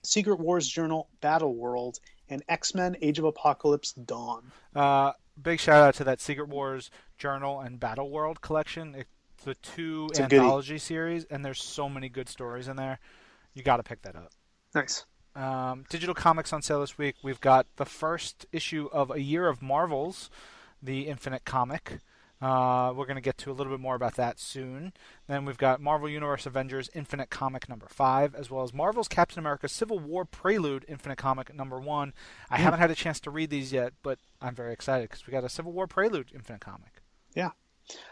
Secret 0.03 0.39
Wars 0.39 0.69
Journal, 0.69 1.09
Battle 1.21 1.55
World, 1.55 1.99
and 2.29 2.43
X 2.49 2.75
Men 2.75 2.97
Age 3.03 3.19
of 3.19 3.25
Apocalypse 3.25 3.93
Dawn. 3.93 4.51
Uh, 4.75 5.13
big 5.41 5.61
shout 5.61 5.83
out 5.83 5.95
to 5.97 6.05
that 6.05 6.21
Secret 6.21 6.49
Wars 6.49 6.91
Journal 7.19 7.61
and 7.61 7.79
Battle 7.79 8.11
World 8.11 8.41
collection. 8.41 8.95
It's 8.95 9.11
the 9.45 9.55
two 9.57 10.09
it's 10.11 10.21
anthology 10.21 10.79
series, 10.79 11.25
and 11.25 11.45
there's 11.45 11.63
so 11.63 11.89
many 11.89 12.09
good 12.09 12.29
stories 12.29 12.69
in 12.69 12.77
there. 12.77 12.99
You 13.55 13.63
got 13.63 13.79
to 13.79 13.83
pick 13.83 14.03
that 14.03 14.17
up. 14.17 14.33
Nice. 14.75 15.05
Um, 15.35 15.85
digital 15.91 16.15
comics 16.15 16.53
on 16.53 16.63
sale 16.63 16.81
this 16.81 16.97
week. 16.97 17.17
We've 17.23 17.41
got 17.41 17.67
the 17.77 17.85
first 17.85 18.47
issue 18.53 18.89
of 18.93 19.11
A 19.11 19.21
Year 19.21 19.49
of 19.49 19.61
Marvels, 19.61 20.31
the 20.83 21.09
Infinite 21.09 21.45
comic. 21.45 21.99
Uh, 22.41 22.93
we're 22.95 23.07
going 23.07 23.17
to 23.17 23.23
get 23.23 23.39
to 23.39 23.51
a 23.51 23.55
little 23.55 23.73
bit 23.73 23.81
more 23.81 23.95
about 23.95 24.17
that 24.17 24.39
soon. 24.39 24.93
Then 25.27 25.47
we've 25.47 25.57
got 25.57 25.81
Marvel 25.81 26.09
Universe 26.09 26.45
Avengers 26.45 26.91
Infinite 26.95 27.31
Comic 27.31 27.69
number 27.69 27.87
five, 27.89 28.35
as 28.35 28.51
well 28.51 28.63
as 28.63 28.75
Marvel's 28.75 29.09
Captain 29.09 29.39
America 29.39 29.69
Civil 29.69 29.99
War 29.99 30.27
Prelude 30.27 30.85
Infinite 30.87 31.17
Comic 31.17 31.55
number 31.55 31.81
one. 31.81 32.13
I 32.51 32.59
mm. 32.59 32.61
haven't 32.61 32.81
had 32.81 32.91
a 32.91 32.95
chance 32.95 33.21
to 33.21 33.31
read 33.31 33.49
these 33.49 33.73
yet, 33.73 33.95
but 34.03 34.19
I'm 34.41 34.55
very 34.55 34.73
excited 34.73 35.09
because 35.09 35.27
we 35.27 35.31
got 35.31 35.45
a 35.45 35.49
Civil 35.49 35.73
War 35.73 35.87
Prelude 35.87 36.31
Infinite 36.35 36.61
Comic. 36.61 37.03
Yeah. 37.35 37.51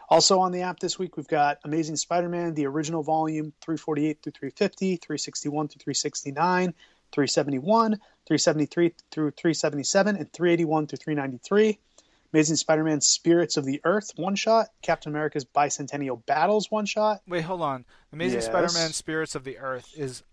Also 0.09 0.39
on 0.39 0.53
the 0.53 0.63
app 0.63 0.81
this 0.81 0.99
week, 0.99 1.17
we've 1.17 1.29
got 1.29 1.59
Amazing 1.65 1.97
Spider 1.97 2.29
Man, 2.29 2.55
the 2.55 2.67
original 2.67 3.03
volume 3.03 3.53
348 3.61 4.23
through 4.23 4.33
350, 4.33 4.97
361 4.97 5.69
through 5.69 5.81
369, 5.81 6.75
371, 7.13 7.91
373 8.27 8.95
through 9.11 9.31
377, 9.33 10.17
and 10.17 10.33
381 10.33 10.87
through 10.87 10.97
393. 10.97 11.79
Amazing 12.35 12.57
Spider-Man 12.57 13.01
Spirits 13.01 13.57
of 13.57 13.65
the 13.65 13.81
Earth 13.85 14.11
one 14.17 14.35
shot, 14.35 14.67
Captain 14.83 15.13
America's 15.13 15.45
Bicentennial 15.45 16.27
Battles 16.27 16.69
one 16.69 16.85
shot. 16.85 17.21
Wait, 17.29 17.43
hold 17.43 17.63
on. 17.63 17.85
Amazing 18.13 18.39
yes. 18.39 18.47
Spider-Man 18.47 18.93
Spirits 18.93 19.37
of 19.37 19.45
the 19.45 19.59
Earth 19.59 19.93
is 19.97 20.25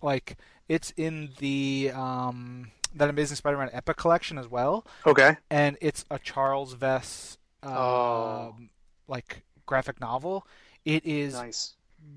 like 0.00 0.38
it's 0.70 0.94
in 0.96 1.28
the 1.40 1.92
um 1.94 2.70
that 2.94 3.10
Amazing 3.10 3.36
Spider-Man 3.36 3.68
Epic 3.74 3.98
collection 3.98 4.38
as 4.38 4.48
well. 4.48 4.86
Okay. 5.06 5.36
And 5.50 5.76
it's 5.82 6.06
a 6.10 6.18
Charles 6.18 6.74
Vess 6.76 7.36
uh, 7.62 7.68
oh. 7.68 8.56
like 9.06 9.42
graphic 9.66 10.00
novel. 10.00 10.46
It 10.86 11.04
is 11.04 11.34
nice. 11.34 11.74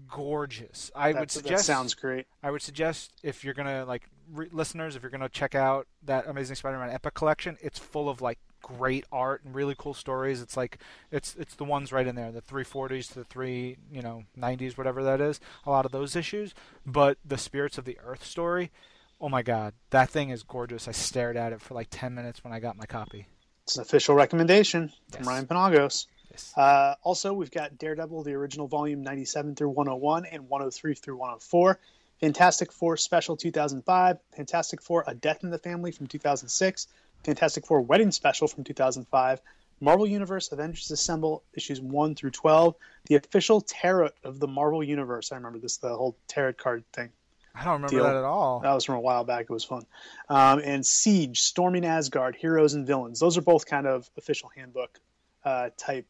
gorgeous. 0.09 0.89
I 0.95 1.11
would 1.11 1.31
suggest 1.31 1.65
sounds 1.65 1.95
great. 1.95 2.27
I 2.41 2.49
would 2.49 2.61
suggest 2.61 3.11
if 3.23 3.43
you're 3.43 3.53
gonna 3.53 3.83
like 3.83 4.03
re- 4.31 4.47
listeners, 4.53 4.95
if 4.95 5.01
you're 5.01 5.11
gonna 5.11 5.27
check 5.27 5.53
out 5.53 5.85
that 6.03 6.27
Amazing 6.27 6.55
Spider-Man 6.55 6.91
Epic 6.91 7.13
collection, 7.13 7.57
it's 7.59 7.77
full 7.77 8.07
of 8.07 8.21
like 8.21 8.39
great 8.67 9.05
art 9.11 9.43
and 9.43 9.55
really 9.55 9.75
cool 9.77 9.93
stories. 9.93 10.41
It's 10.41 10.57
like 10.57 10.79
it's 11.11 11.35
it's 11.35 11.55
the 11.55 11.63
ones 11.63 11.91
right 11.91 12.05
in 12.05 12.15
there, 12.15 12.31
the 12.31 12.41
340s 12.41 13.07
to 13.09 13.15
the 13.15 13.23
three 13.23 13.77
you 13.91 14.01
know 14.01 14.23
90s, 14.37 14.77
whatever 14.77 15.03
that 15.03 15.21
is. 15.21 15.39
A 15.65 15.69
lot 15.69 15.85
of 15.85 15.91
those 15.91 16.15
issues, 16.15 16.53
but 16.85 17.17
the 17.25 17.37
Spirits 17.37 17.77
of 17.77 17.85
the 17.85 17.97
Earth 18.05 18.25
story. 18.25 18.71
Oh 19.19 19.29
my 19.29 19.41
God, 19.41 19.73
that 19.89 20.09
thing 20.09 20.29
is 20.29 20.43
gorgeous. 20.43 20.87
I 20.87 20.91
stared 20.91 21.37
at 21.37 21.53
it 21.53 21.61
for 21.61 21.73
like 21.73 21.87
10 21.89 22.13
minutes 22.13 22.43
when 22.43 22.53
I 22.53 22.59
got 22.59 22.77
my 22.77 22.85
copy. 22.85 23.27
It's 23.63 23.75
an 23.75 23.81
official 23.81 24.15
recommendation 24.15 24.91
yes. 25.09 25.17
from 25.17 25.27
Ryan 25.27 25.47
Penagos. 25.47 26.05
Yes. 26.29 26.53
Uh, 26.55 26.95
also, 27.03 27.33
we've 27.33 27.51
got 27.51 27.77
Daredevil, 27.77 28.23
the 28.23 28.33
original 28.33 28.67
volume 28.67 29.01
97 29.01 29.55
through 29.55 29.69
101 29.69 30.25
and 30.25 30.47
103 30.47 30.93
through 30.93 31.17
104. 31.17 31.79
Fantastic 32.19 32.71
Four 32.71 32.97
Special 32.97 33.37
2005, 33.37 34.17
Fantastic 34.35 34.81
Four 34.81 35.03
A 35.07 35.13
Death 35.13 35.43
in 35.43 35.49
the 35.49 35.59
Family 35.59 35.91
from 35.91 36.07
2006, 36.07 36.87
Fantastic 37.27 37.67
Four 37.67 37.81
Wedding 37.81 38.11
Special 38.11 38.47
from 38.47 38.63
2005, 38.63 39.41
Marvel 39.81 40.07
Universe 40.07 40.49
Avengers 40.53 40.89
Assemble 40.91 41.43
issues 41.53 41.81
1 41.81 42.15
through 42.15 42.31
12, 42.31 42.73
the 43.07 43.15
official 43.15 43.59
tarot 43.59 44.11
of 44.23 44.39
the 44.39 44.47
Marvel 44.47 44.81
Universe. 44.81 45.33
I 45.33 45.35
remember 45.35 45.59
this, 45.59 45.75
the 45.75 45.89
whole 45.89 46.15
tarot 46.29 46.53
card 46.53 46.85
thing. 46.93 47.09
I 47.53 47.65
don't 47.65 47.73
remember 47.73 47.95
deal. 47.95 48.03
that 48.05 48.15
at 48.15 48.23
all. 48.23 48.61
That 48.61 48.73
was 48.73 48.85
from 48.85 48.95
a 48.95 49.01
while 49.01 49.25
back. 49.25 49.41
It 49.41 49.49
was 49.49 49.65
fun. 49.65 49.83
Um, 50.29 50.61
and 50.63 50.85
Siege, 50.85 51.41
Storming 51.41 51.85
Asgard, 51.85 52.37
Heroes 52.37 52.75
and 52.75 52.87
Villains. 52.87 53.19
Those 53.19 53.37
are 53.37 53.41
both 53.41 53.65
kind 53.65 53.87
of 53.87 54.09
official 54.17 54.49
handbook 54.55 54.97
uh, 55.43 55.71
type 55.75 56.07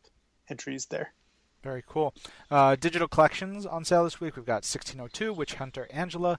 entries 0.49 0.85
there. 0.85 1.13
Very 1.63 1.83
cool. 1.87 2.13
Uh, 2.51 2.75
digital 2.75 3.07
collections 3.07 3.65
on 3.65 3.83
sale 3.83 4.03
this 4.03 4.21
week. 4.21 4.35
We've 4.35 4.45
got 4.45 4.63
1602, 4.65 5.33
Witch 5.33 5.55
Hunter 5.55 5.87
Angela, 5.89 6.37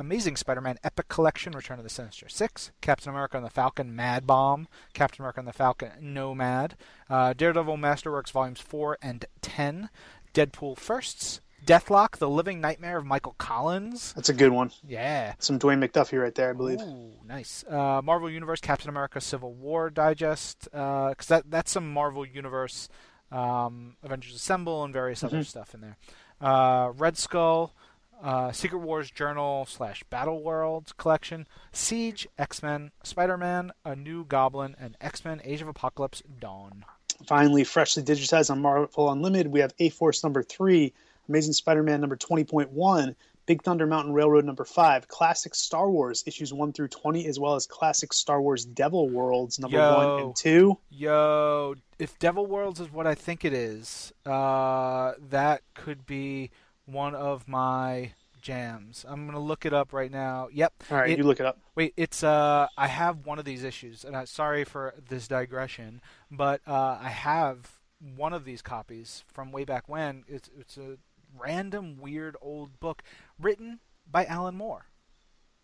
Amazing 0.00 0.36
Spider-Man 0.36 0.78
Epic 0.82 1.08
Collection, 1.08 1.52
Return 1.52 1.78
of 1.78 1.84
the 1.84 1.90
Sinister 1.90 2.28
Six, 2.28 2.72
Captain 2.80 3.10
America 3.10 3.36
and 3.36 3.44
the 3.44 3.50
Falcon 3.50 3.94
Mad 3.94 4.26
Bomb, 4.26 4.66
Captain 4.94 5.22
America 5.22 5.40
and 5.40 5.48
the 5.48 5.52
Falcon 5.52 5.90
Nomad, 6.00 6.76
uh, 7.08 7.34
Daredevil 7.34 7.76
Masterworks 7.76 8.30
Volumes 8.32 8.60
4 8.60 8.98
and 9.02 9.26
10, 9.42 9.90
Deadpool 10.34 10.78
Firsts, 10.78 11.40
Deathlok, 11.64 12.16
The 12.16 12.28
Living 12.28 12.60
Nightmare 12.60 12.96
of 12.96 13.04
Michael 13.04 13.34
Collins. 13.38 14.12
That's 14.14 14.30
a 14.30 14.34
good 14.34 14.52
one. 14.52 14.70
Yeah. 14.88 15.34
Some 15.38 15.58
Dwayne 15.58 15.86
McDuffie 15.86 16.20
right 16.20 16.34
there, 16.34 16.50
I 16.50 16.52
believe. 16.54 16.80
Ooh, 16.80 17.12
nice. 17.26 17.64
Uh, 17.68 18.00
Marvel 18.02 18.30
Universe 18.30 18.60
Captain 18.60 18.88
America 18.88 19.20
Civil 19.20 19.52
War 19.52 19.90
Digest, 19.90 20.64
because 20.64 21.30
uh, 21.30 21.36
that, 21.36 21.50
that's 21.50 21.70
some 21.70 21.92
Marvel 21.92 22.24
Universe 22.24 22.88
um, 23.30 23.96
Avengers 24.02 24.34
Assemble 24.34 24.84
and 24.84 24.92
various 24.92 25.18
mm-hmm. 25.18 25.36
other 25.36 25.44
stuff 25.44 25.74
in 25.74 25.80
there. 25.80 25.96
Uh, 26.40 26.92
Red 26.96 27.18
Skull, 27.18 27.74
uh, 28.22 28.52
Secret 28.52 28.78
Wars 28.78 29.10
Journal 29.10 29.66
slash 29.66 30.02
Battle 30.04 30.42
Worlds 30.42 30.92
collection, 30.92 31.46
Siege, 31.72 32.28
X 32.38 32.62
Men, 32.62 32.90
Spider 33.02 33.36
Man, 33.36 33.72
A 33.84 33.96
New 33.96 34.24
Goblin, 34.24 34.76
and 34.78 34.96
X 35.00 35.24
Men 35.24 35.40
Age 35.44 35.62
of 35.62 35.68
Apocalypse 35.68 36.22
Dawn. 36.40 36.84
Finally, 37.26 37.64
freshly 37.64 38.02
digitized 38.02 38.50
on 38.50 38.62
Marvel 38.62 39.10
Unlimited, 39.10 39.52
we 39.52 39.60
have 39.60 39.74
A 39.78 39.90
Force 39.90 40.22
number 40.22 40.42
three, 40.42 40.92
Amazing 41.28 41.52
Spider 41.52 41.82
Man 41.82 42.00
number 42.00 42.16
20.1, 42.16 43.14
Big 43.46 43.62
Thunder 43.62 43.86
Mountain 43.86 44.12
Railroad 44.12 44.44
number 44.44 44.64
5, 44.64 45.08
Classic 45.08 45.54
Star 45.54 45.90
Wars 45.90 46.22
issues 46.26 46.52
1 46.52 46.72
through 46.72 46.88
20, 46.88 47.26
as 47.26 47.38
well 47.38 47.56
as 47.56 47.66
Classic 47.66 48.12
Star 48.12 48.40
Wars 48.40 48.64
Devil 48.64 49.08
Worlds 49.08 49.58
number 49.58 49.76
yo, 49.76 50.14
1 50.16 50.22
and 50.22 50.36
2. 50.36 50.78
Yo, 50.90 51.74
if 51.98 52.18
Devil 52.18 52.46
Worlds 52.46 52.80
is 52.80 52.92
what 52.92 53.06
I 53.06 53.14
think 53.14 53.44
it 53.44 53.52
is, 53.52 54.12
uh, 54.24 55.12
that 55.30 55.62
could 55.74 56.06
be 56.06 56.50
one 56.92 57.14
of 57.14 57.48
my 57.48 58.12
jams. 58.40 59.04
I'm 59.08 59.26
gonna 59.26 59.40
look 59.40 59.66
it 59.66 59.72
up 59.72 59.92
right 59.92 60.10
now. 60.10 60.48
Yep. 60.52 60.72
All 60.90 60.98
right, 60.98 61.10
it, 61.10 61.18
you 61.18 61.24
look 61.24 61.40
it 61.40 61.46
up. 61.46 61.58
Wait, 61.74 61.94
it's 61.96 62.22
uh, 62.22 62.68
I 62.76 62.86
have 62.86 63.26
one 63.26 63.38
of 63.38 63.44
these 63.44 63.64
issues, 63.64 64.04
and 64.04 64.16
I 64.16 64.24
sorry 64.24 64.64
for 64.64 64.94
this 65.08 65.28
digression, 65.28 66.00
but 66.30 66.60
uh, 66.66 66.98
I 67.00 67.08
have 67.08 67.78
one 68.16 68.32
of 68.32 68.44
these 68.44 68.62
copies 68.62 69.24
from 69.28 69.52
way 69.52 69.64
back 69.64 69.88
when. 69.88 70.24
It's 70.26 70.50
it's 70.58 70.76
a 70.76 70.96
random 71.38 71.98
weird 72.00 72.36
old 72.40 72.80
book 72.80 73.02
written 73.38 73.80
by 74.10 74.24
Alan 74.24 74.56
Moore. 74.56 74.86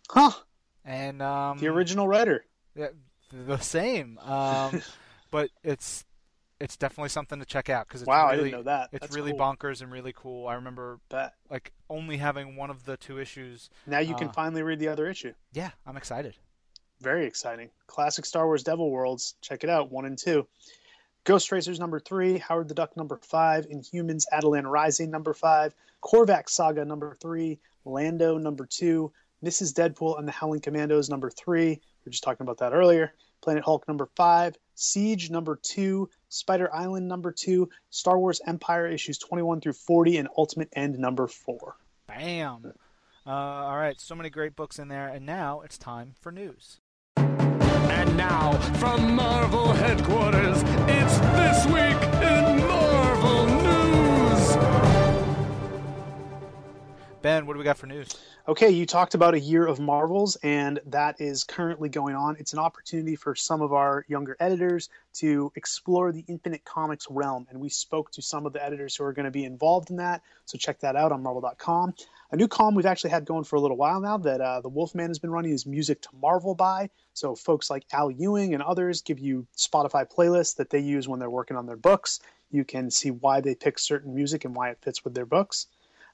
Huh. 0.09 0.31
And 0.85 1.21
um, 1.21 1.57
the 1.57 1.67
original 1.67 2.07
writer. 2.07 2.45
Yeah, 2.75 2.89
the 3.31 3.57
same. 3.57 4.17
Um, 4.19 4.81
but 5.31 5.49
it's 5.63 6.05
it's 6.59 6.77
definitely 6.77 7.09
something 7.09 7.39
to 7.39 7.45
check 7.45 7.69
out 7.69 7.87
because 7.87 8.05
wow, 8.05 8.27
really, 8.27 8.33
I 8.33 8.35
didn't 8.37 8.51
know 8.51 8.63
that. 8.63 8.89
It's 8.91 9.01
That's 9.01 9.15
really 9.15 9.31
cool. 9.31 9.39
bonkers 9.39 9.81
and 9.81 9.91
really 9.91 10.13
cool. 10.15 10.47
I 10.47 10.55
remember 10.55 10.99
that. 11.09 11.35
like 11.49 11.71
only 11.89 12.17
having 12.17 12.55
one 12.55 12.69
of 12.69 12.85
the 12.85 12.97
two 12.97 13.19
issues. 13.19 13.69
Now 13.85 13.99
you 13.99 14.15
can 14.15 14.29
uh, 14.29 14.33
finally 14.33 14.63
read 14.63 14.79
the 14.79 14.87
other 14.87 15.07
issue. 15.07 15.33
Yeah, 15.53 15.71
I'm 15.85 15.97
excited. 15.97 16.35
Very 16.99 17.25
exciting. 17.25 17.69
Classic 17.85 18.25
Star 18.25 18.45
Wars 18.45 18.63
Devil 18.63 18.89
Worlds. 18.89 19.35
Check 19.41 19.63
it 19.63 19.69
out. 19.69 19.91
One 19.91 20.05
and 20.05 20.17
two. 20.17 20.47
Ghost 21.27 21.51
Racers 21.51 21.77
number 21.77 21.99
three, 21.99 22.37
Howard 22.37 22.69
the 22.69 22.73
Duck 22.73 22.95
number 22.95 23.19
five, 23.21 23.67
Inhumans 23.67 24.23
Attilan 24.33 24.63
Rising 24.63 25.11
number 25.11 25.33
five, 25.33 25.75
Korvac 26.01 26.49
Saga 26.49 26.85
number 26.85 27.17
three, 27.21 27.59
Lando 27.83 28.37
number 28.37 28.65
two, 28.65 29.11
Mrs. 29.43 29.73
Deadpool 29.73 30.17
and 30.17 30.25
the 30.25 30.31
Howling 30.31 30.61
Commandos 30.61 31.09
number 31.09 31.29
three. 31.29 31.67
We 31.67 31.81
were 32.05 32.11
just 32.11 32.23
talking 32.23 32.45
about 32.45 32.59
that 32.59 32.73
earlier. 32.73 33.13
Planet 33.41 33.65
Hulk 33.65 33.89
number 33.89 34.07
five, 34.15 34.55
Siege 34.79 35.31
number 35.31 35.59
two, 35.59 36.07
Spider 36.29 36.73
Island 36.73 37.07
number 37.07 37.31
two, 37.31 37.67
Star 37.89 38.19
Wars 38.19 38.39
Empire 38.45 38.87
issues 38.87 39.17
21 39.17 39.59
through 39.59 39.73
40, 39.73 40.17
and 40.17 40.27
Ultimate 40.37 40.69
End 40.73 40.99
number 40.99 41.25
four. 41.27 41.77
Bam! 42.07 42.73
Uh, 43.25 43.29
all 43.29 43.75
right, 43.75 43.99
so 43.99 44.13
many 44.13 44.29
great 44.29 44.55
books 44.55 44.77
in 44.77 44.87
there, 44.87 45.07
and 45.07 45.25
now 45.25 45.61
it's 45.61 45.79
time 45.79 46.13
for 46.21 46.31
news. 46.31 46.79
And 47.17 48.15
now, 48.15 48.53
from 48.75 49.15
Marvel 49.15 49.73
headquarters, 49.73 50.61
it's 50.87 51.17
This 51.17 51.65
Week 51.65 52.03
in 52.21 52.59
Marvel 52.59 52.76
Ben, 57.27 57.45
what 57.45 57.55
do 57.55 57.59
we 57.59 57.65
got 57.65 57.77
for 57.77 57.87
news? 57.87 58.07
Okay, 58.47 58.69
you 58.69 58.85
talked 58.85 59.13
about 59.13 59.33
a 59.33 59.39
year 59.41 59.67
of 59.67 59.81
Marvels, 59.81 60.37
and 60.43 60.79
that 60.85 61.19
is 61.19 61.43
currently 61.43 61.89
going 61.89 62.15
on. 62.15 62.37
It's 62.39 62.53
an 62.53 62.59
opportunity 62.59 63.17
for 63.17 63.35
some 63.35 63.61
of 63.61 63.73
our 63.73 64.05
younger 64.07 64.37
editors 64.39 64.87
to 65.15 65.51
explore 65.57 66.13
the 66.13 66.23
Infinite 66.29 66.63
Comics 66.63 67.05
realm, 67.09 67.45
and 67.49 67.59
we 67.59 67.67
spoke 67.67 68.13
to 68.13 68.21
some 68.21 68.45
of 68.45 68.53
the 68.53 68.63
editors 68.63 68.95
who 68.95 69.03
are 69.03 69.11
going 69.11 69.25
to 69.25 69.31
be 69.31 69.43
involved 69.43 69.89
in 69.89 69.97
that. 69.97 70.21
So 70.45 70.57
check 70.57 70.79
that 70.79 70.95
out 70.95 71.11
on 71.11 71.21
Marvel.com. 71.21 71.95
A 72.31 72.37
new 72.37 72.47
column 72.47 72.75
we've 72.75 72.85
actually 72.85 73.09
had 73.09 73.25
going 73.25 73.43
for 73.43 73.57
a 73.57 73.59
little 73.59 73.75
while 73.75 73.99
now 73.99 74.17
that 74.19 74.39
uh, 74.39 74.61
the 74.61 74.69
Wolfman 74.69 75.09
has 75.09 75.19
been 75.19 75.31
running 75.31 75.51
is 75.51 75.65
Music 75.65 76.01
to 76.03 76.09
Marvel 76.21 76.55
by. 76.55 76.89
So 77.13 77.35
folks 77.35 77.69
like 77.69 77.83
Al 77.91 78.09
Ewing 78.09 78.53
and 78.53 78.63
others 78.63 79.01
give 79.01 79.19
you 79.19 79.45
Spotify 79.57 80.09
playlists 80.09 80.55
that 80.55 80.69
they 80.69 80.79
use 80.79 81.09
when 81.09 81.19
they're 81.19 81.29
working 81.29 81.57
on 81.57 81.65
their 81.65 81.75
books. 81.75 82.21
You 82.51 82.63
can 82.63 82.89
see 82.89 83.11
why 83.11 83.41
they 83.41 83.53
pick 83.53 83.79
certain 83.79 84.15
music 84.15 84.45
and 84.45 84.55
why 84.55 84.69
it 84.69 84.79
fits 84.81 85.03
with 85.03 85.13
their 85.13 85.25
books. 85.25 85.67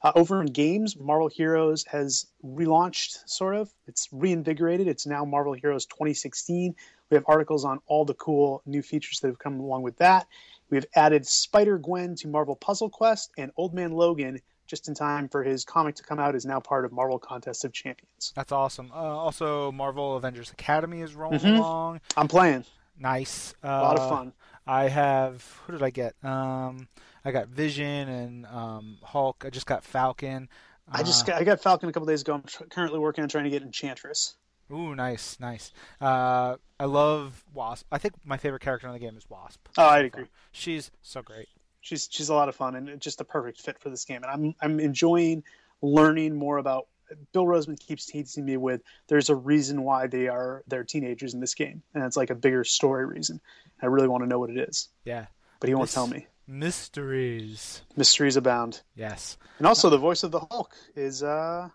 Uh, 0.03 0.11
over 0.15 0.41
in 0.41 0.47
games, 0.47 0.97
Marvel 0.97 1.29
Heroes 1.29 1.85
has 1.85 2.27
relaunched, 2.45 3.17
sort 3.25 3.55
of. 3.55 3.71
It's 3.87 4.09
reinvigorated. 4.11 4.87
It's 4.87 5.05
now 5.05 5.23
Marvel 5.23 5.53
Heroes 5.53 5.85
2016. 5.85 6.75
We 7.09 7.15
have 7.15 7.23
articles 7.27 7.63
on 7.63 7.79
all 7.87 8.03
the 8.03 8.13
cool 8.13 8.61
new 8.65 8.81
features 8.81 9.21
that 9.21 9.27
have 9.29 9.39
come 9.39 9.59
along 9.61 9.83
with 9.83 9.97
that. 9.97 10.27
We 10.69 10.77
have 10.77 10.85
added 10.95 11.25
Spider 11.25 11.77
Gwen 11.77 12.15
to 12.15 12.27
Marvel 12.27 12.55
Puzzle 12.55 12.89
Quest, 12.89 13.31
and 13.37 13.51
Old 13.55 13.73
Man 13.73 13.91
Logan, 13.91 14.41
just 14.67 14.89
in 14.89 14.93
time 14.93 15.29
for 15.29 15.43
his 15.43 15.63
comic 15.63 15.95
to 15.95 16.03
come 16.03 16.19
out, 16.19 16.35
is 16.35 16.45
now 16.45 16.59
part 16.59 16.83
of 16.83 16.91
Marvel 16.91 17.19
Contest 17.19 17.63
of 17.63 17.71
Champions. 17.71 18.33
That's 18.35 18.51
awesome. 18.51 18.91
Uh, 18.91 18.95
also, 18.95 19.71
Marvel 19.71 20.17
Avengers 20.17 20.51
Academy 20.51 21.01
is 21.01 21.15
rolling 21.15 21.39
mm-hmm. 21.39 21.55
along. 21.55 22.01
I'm 22.17 22.27
playing. 22.27 22.65
Nice. 22.99 23.53
Uh, 23.63 23.67
a 23.67 23.83
lot 23.83 23.99
of 23.99 24.09
fun. 24.09 24.33
I 24.67 24.89
have. 24.89 25.45
Who 25.65 25.73
did 25.73 25.83
I 25.83 25.91
get? 25.91 26.15
Um, 26.23 26.87
I 27.25 27.31
got 27.31 27.47
Vision 27.47 28.09
and 28.09 28.45
um, 28.47 28.97
Hulk. 29.03 29.43
I 29.45 29.49
just 29.49 29.65
got 29.65 29.83
Falcon. 29.83 30.49
I 30.91 31.03
just 31.03 31.23
uh, 31.23 31.33
got, 31.33 31.41
I 31.41 31.43
got 31.43 31.61
Falcon 31.61 31.89
a 31.89 31.93
couple 31.93 32.07
days 32.07 32.21
ago. 32.21 32.33
I'm 32.33 32.43
tr- 32.43 32.65
currently 32.65 32.99
working 32.99 33.23
on 33.23 33.29
trying 33.29 33.45
to 33.45 33.49
get 33.49 33.61
Enchantress. 33.61 34.35
Ooh, 34.71 34.95
nice, 34.95 35.39
nice. 35.39 35.71
Uh, 36.01 36.55
I 36.79 36.85
love 36.85 37.43
Wasp. 37.53 37.85
I 37.91 37.97
think 37.97 38.15
my 38.25 38.37
favorite 38.37 38.61
character 38.61 38.87
in 38.87 38.93
the 38.93 38.99
game 38.99 39.15
is 39.17 39.29
Wasp. 39.29 39.59
Oh, 39.77 39.85
I 39.85 39.99
agree. 39.99 40.25
She's 40.51 40.91
so 41.01 41.21
great. 41.21 41.47
She's 41.81 42.07
she's 42.09 42.29
a 42.29 42.33
lot 42.33 42.49
of 42.49 42.55
fun 42.55 42.75
and 42.75 42.99
just 42.99 43.19
a 43.21 43.25
perfect 43.25 43.61
fit 43.61 43.77
for 43.79 43.89
this 43.89 44.05
game. 44.05 44.23
And 44.23 44.31
I'm 44.31 44.55
I'm 44.61 44.79
enjoying 44.79 45.43
learning 45.81 46.35
more 46.35 46.57
about. 46.57 46.87
Bill 47.31 47.45
Rosemann 47.45 47.77
keeps 47.77 48.05
teasing 48.07 48.45
me 48.45 48.57
with 48.57 48.81
there's 49.07 49.29
a 49.29 49.35
reason 49.35 49.83
why 49.83 50.07
they 50.07 50.29
are 50.29 50.63
they're 50.67 50.85
teenagers 50.85 51.33
in 51.33 51.41
this 51.41 51.53
game, 51.53 51.83
and 51.93 52.03
it's 52.03 52.17
like 52.17 52.31
a 52.31 52.35
bigger 52.35 52.63
story 52.63 53.05
reason. 53.05 53.39
I 53.81 53.87
really 53.87 54.07
want 54.07 54.23
to 54.23 54.27
know 54.27 54.39
what 54.39 54.49
it 54.49 54.57
is. 54.57 54.87
Yeah, 55.03 55.27
but 55.59 55.67
he 55.67 55.75
won't 55.75 55.91
tell 55.91 56.07
me. 56.07 56.25
Mysteries. 56.47 57.81
Mysteries 57.95 58.35
abound. 58.35 58.81
Yes. 58.95 59.37
And 59.57 59.67
also, 59.67 59.89
the 59.89 59.97
voice 59.97 60.23
of 60.23 60.31
the 60.31 60.39
Hulk 60.39 60.75
is 60.95 61.23
uh, 61.23 61.69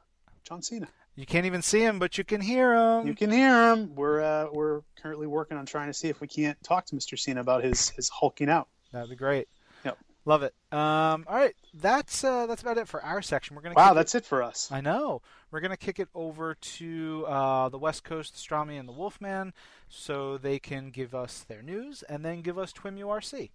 John 0.44 0.62
Cena. 0.62 0.88
You 1.14 1.26
can't 1.26 1.46
even 1.46 1.62
see 1.62 1.80
him, 1.80 1.98
but 1.98 2.16
you 2.16 2.22
can 2.22 2.40
hear 2.40 2.74
him. 2.74 3.06
You 3.06 3.14
can 3.14 3.30
hear 3.30 3.72
him. 3.72 3.94
We're 3.96 4.20
uh, 4.20 4.46
we're 4.52 4.82
currently 5.02 5.26
working 5.26 5.56
on 5.56 5.66
trying 5.66 5.88
to 5.88 5.92
see 5.92 6.08
if 6.08 6.20
we 6.20 6.28
can't 6.28 6.56
talk 6.62 6.86
to 6.86 6.96
Mr. 6.96 7.18
Cena 7.18 7.40
about 7.40 7.64
his 7.64 7.88
his 7.90 8.08
hulking 8.08 8.48
out. 8.48 8.68
That'd 8.92 9.10
be 9.10 9.16
great. 9.16 9.48
Yep. 9.84 9.98
Love 10.26 10.44
it. 10.44 10.54
Um, 10.70 11.24
all 11.26 11.34
right, 11.34 11.56
that's 11.74 12.22
uh, 12.22 12.46
that's 12.46 12.62
about 12.62 12.78
it 12.78 12.86
for 12.86 13.02
our 13.02 13.20
section. 13.20 13.56
We're 13.56 13.62
gonna. 13.62 13.74
Wow, 13.74 13.94
that's 13.94 14.14
it. 14.14 14.18
it. 14.18 14.26
for 14.26 14.44
us. 14.44 14.68
I 14.70 14.80
know. 14.80 15.22
We're 15.50 15.60
gonna 15.60 15.76
kick 15.76 15.98
it 15.98 16.08
over 16.14 16.54
to 16.54 17.24
uh, 17.26 17.68
the 17.70 17.78
West 17.78 18.04
Coast, 18.04 18.36
Strummy 18.36 18.78
and 18.78 18.88
the 18.88 18.92
Wolfman, 18.92 19.54
so 19.88 20.38
they 20.38 20.60
can 20.60 20.90
give 20.90 21.16
us 21.16 21.44
their 21.48 21.62
news 21.62 22.04
and 22.04 22.24
then 22.24 22.42
give 22.42 22.58
us 22.58 22.72
TWiMURC 22.72 23.50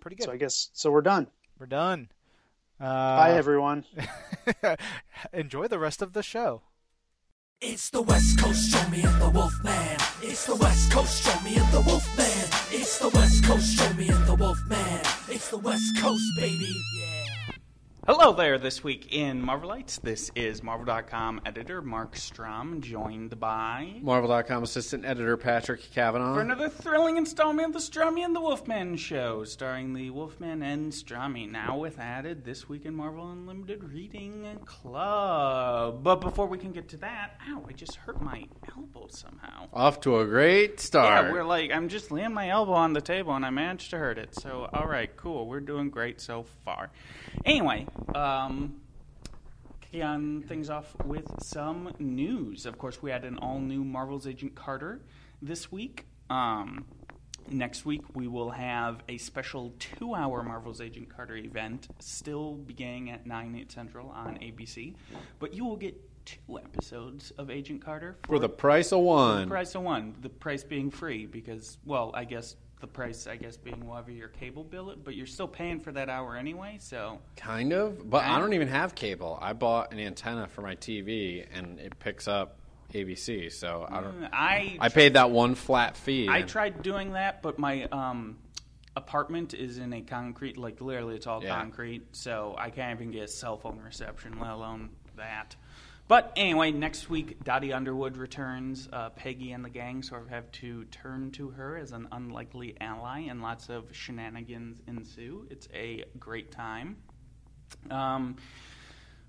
pretty 0.00 0.16
good. 0.16 0.24
So 0.24 0.32
I 0.32 0.36
guess 0.36 0.70
so. 0.72 0.90
We're 0.90 1.02
done. 1.02 1.26
We're 1.58 1.66
done. 1.66 2.08
Uh, 2.80 2.84
Bye, 2.84 3.32
everyone. 3.34 3.84
enjoy 5.32 5.68
the 5.68 5.78
rest 5.78 6.00
of 6.00 6.14
the 6.14 6.22
show. 6.22 6.62
It's 7.60 7.90
the 7.90 8.00
West 8.00 8.38
Coast, 8.40 8.72
show 8.72 8.88
me 8.88 9.02
and 9.02 9.20
the 9.20 9.28
Wolfman. 9.28 9.98
It's 10.22 10.46
the 10.46 10.56
West 10.56 10.90
Coast, 10.90 11.22
show 11.22 11.40
me 11.44 11.56
and 11.56 11.72
the 11.74 11.82
Wolfman. 11.82 12.48
It's 12.72 12.98
the 12.98 13.10
West 13.10 13.44
Coast, 13.44 13.78
show 13.78 13.92
me 13.92 14.08
and 14.08 14.24
the 14.26 14.34
Wolfman. 14.34 15.00
It's 15.28 15.50
the 15.50 15.58
West 15.58 15.98
Coast, 15.98 16.24
baby. 16.38 16.74
Yeah. 16.98 17.19
Hello 18.06 18.32
there, 18.32 18.58
this 18.58 18.82
week 18.82 19.14
in 19.14 19.42
Marvelites. 19.42 20.00
This 20.00 20.32
is 20.34 20.62
Marvel.com 20.62 21.42
editor 21.44 21.82
Marc 21.82 22.16
Strom, 22.16 22.80
joined 22.80 23.38
by. 23.38 23.96
Marvel.com 24.00 24.62
assistant 24.62 25.04
editor 25.04 25.36
Patrick 25.36 25.82
Cavanaugh. 25.92 26.34
For 26.34 26.40
another 26.40 26.70
thrilling 26.70 27.18
installment 27.18 27.68
of 27.68 27.72
the 27.74 27.78
Strummy 27.78 28.24
and 28.24 28.34
the 28.34 28.40
Wolfman 28.40 28.96
show, 28.96 29.44
starring 29.44 29.92
the 29.92 30.08
Wolfman 30.10 30.62
and 30.62 30.90
Strummy, 30.90 31.48
now 31.48 31.76
with 31.76 31.98
added 31.98 32.42
This 32.42 32.70
Week 32.70 32.86
in 32.86 32.94
Marvel 32.94 33.30
Unlimited 33.30 33.84
Reading 33.84 34.58
Club. 34.64 36.02
But 36.02 36.22
before 36.22 36.46
we 36.46 36.56
can 36.56 36.72
get 36.72 36.88
to 36.88 36.96
that, 36.98 37.34
ow, 37.48 37.66
I 37.68 37.72
just 37.72 37.96
hurt 37.96 38.22
my 38.22 38.46
elbow 38.74 39.08
somehow. 39.10 39.68
Off 39.74 40.00
to 40.00 40.20
a 40.20 40.24
great 40.24 40.80
start. 40.80 41.26
Yeah, 41.26 41.32
we're 41.32 41.44
like, 41.44 41.70
I'm 41.70 41.88
just 41.90 42.10
laying 42.10 42.32
my 42.32 42.48
elbow 42.48 42.72
on 42.72 42.94
the 42.94 43.02
table 43.02 43.34
and 43.34 43.44
I 43.44 43.50
managed 43.50 43.90
to 43.90 43.98
hurt 43.98 44.16
it. 44.16 44.34
So, 44.34 44.70
all 44.72 44.88
right, 44.88 45.14
cool. 45.18 45.46
We're 45.46 45.60
doing 45.60 45.90
great 45.90 46.20
so 46.20 46.46
far. 46.64 46.90
Anyway, 47.44 47.86
um, 48.14 48.80
kicking 49.80 50.02
on 50.02 50.42
things 50.42 50.70
off 50.70 50.94
with 51.04 51.26
some 51.42 51.92
news. 51.98 52.66
Of 52.66 52.78
course, 52.78 53.02
we 53.02 53.10
had 53.10 53.24
an 53.24 53.38
all 53.38 53.60
new 53.60 53.84
Marvel's 53.84 54.26
Agent 54.26 54.54
Carter 54.54 55.00
this 55.42 55.72
week. 55.72 56.06
Um, 56.28 56.84
next 57.48 57.84
week, 57.84 58.02
we 58.14 58.28
will 58.28 58.50
have 58.50 59.02
a 59.08 59.18
special 59.18 59.74
two 59.78 60.14
hour 60.14 60.42
Marvel's 60.42 60.80
Agent 60.80 61.08
Carter 61.08 61.36
event, 61.36 61.88
still 61.98 62.54
beginning 62.54 63.10
at 63.10 63.26
9, 63.26 63.56
8 63.56 63.72
central 63.72 64.10
on 64.10 64.36
ABC. 64.36 64.94
But 65.38 65.54
you 65.54 65.64
will 65.64 65.76
get 65.76 66.00
two 66.24 66.58
episodes 66.58 67.32
of 67.32 67.50
Agent 67.50 67.84
Carter 67.84 68.16
for, 68.22 68.34
for 68.34 68.38
the 68.38 68.48
price 68.48 68.92
of 68.92 69.00
one. 69.00 69.42
The 69.42 69.46
price 69.48 69.74
of 69.74 69.82
one. 69.82 70.14
The 70.20 70.28
price 70.28 70.62
being 70.62 70.90
free 70.90 71.26
because, 71.26 71.78
well, 71.84 72.10
I 72.14 72.24
guess 72.24 72.56
the 72.80 72.86
price, 72.86 73.26
I 73.26 73.36
guess, 73.36 73.56
being 73.56 73.86
whatever 73.86 74.10
your 74.10 74.28
cable 74.28 74.64
bill, 74.64 74.94
but 75.02 75.14
you're 75.14 75.26
still 75.26 75.48
paying 75.48 75.80
for 75.80 75.92
that 75.92 76.08
hour 76.08 76.36
anyway. 76.36 76.78
So 76.80 77.18
kind 77.36 77.72
of, 77.72 78.08
but 78.08 78.24
I 78.24 78.38
don't 78.38 78.52
even 78.52 78.68
have 78.68 78.94
cable. 78.94 79.38
I 79.40 79.52
bought 79.52 79.92
an 79.92 79.98
antenna 79.98 80.48
for 80.48 80.62
my 80.62 80.76
TV, 80.76 81.46
and 81.52 81.78
it 81.78 81.98
picks 81.98 82.26
up 82.28 82.58
ABC. 82.92 83.52
So 83.52 83.86
I 83.88 84.00
don't. 84.00 84.20
Mm, 84.22 84.28
I 84.32 84.76
I 84.80 84.88
paid 84.88 85.14
that 85.14 85.30
one 85.30 85.54
flat 85.54 85.96
fee. 85.96 86.28
I 86.28 86.42
tried 86.42 86.82
doing 86.82 87.12
that, 87.12 87.42
but 87.42 87.58
my 87.58 87.84
um, 87.84 88.38
apartment 88.96 89.54
is 89.54 89.78
in 89.78 89.92
a 89.92 90.02
concrete, 90.02 90.56
like 90.56 90.80
literally, 90.80 91.16
it's 91.16 91.26
all 91.26 91.42
yeah. 91.42 91.56
concrete. 91.58 92.06
So 92.12 92.54
I 92.58 92.70
can't 92.70 92.98
even 92.98 93.12
get 93.12 93.30
cell 93.30 93.56
phone 93.56 93.78
reception, 93.78 94.38
let 94.40 94.50
alone 94.50 94.90
that. 95.16 95.56
But 96.10 96.32
anyway, 96.34 96.72
next 96.72 97.08
week, 97.08 97.44
Dottie 97.44 97.72
Underwood 97.72 98.16
returns. 98.16 98.88
Uh, 98.92 99.10
Peggy 99.10 99.52
and 99.52 99.64
the 99.64 99.70
gang 99.70 100.02
sort 100.02 100.22
of 100.22 100.28
have 100.30 100.50
to 100.50 100.82
turn 100.86 101.30
to 101.30 101.50
her 101.50 101.76
as 101.76 101.92
an 101.92 102.08
unlikely 102.10 102.76
ally, 102.80 103.20
and 103.28 103.40
lots 103.40 103.68
of 103.68 103.94
shenanigans 103.94 104.82
ensue. 104.88 105.46
It's 105.52 105.68
a 105.72 106.04
great 106.18 106.50
time. 106.50 106.96
Um, 107.92 108.34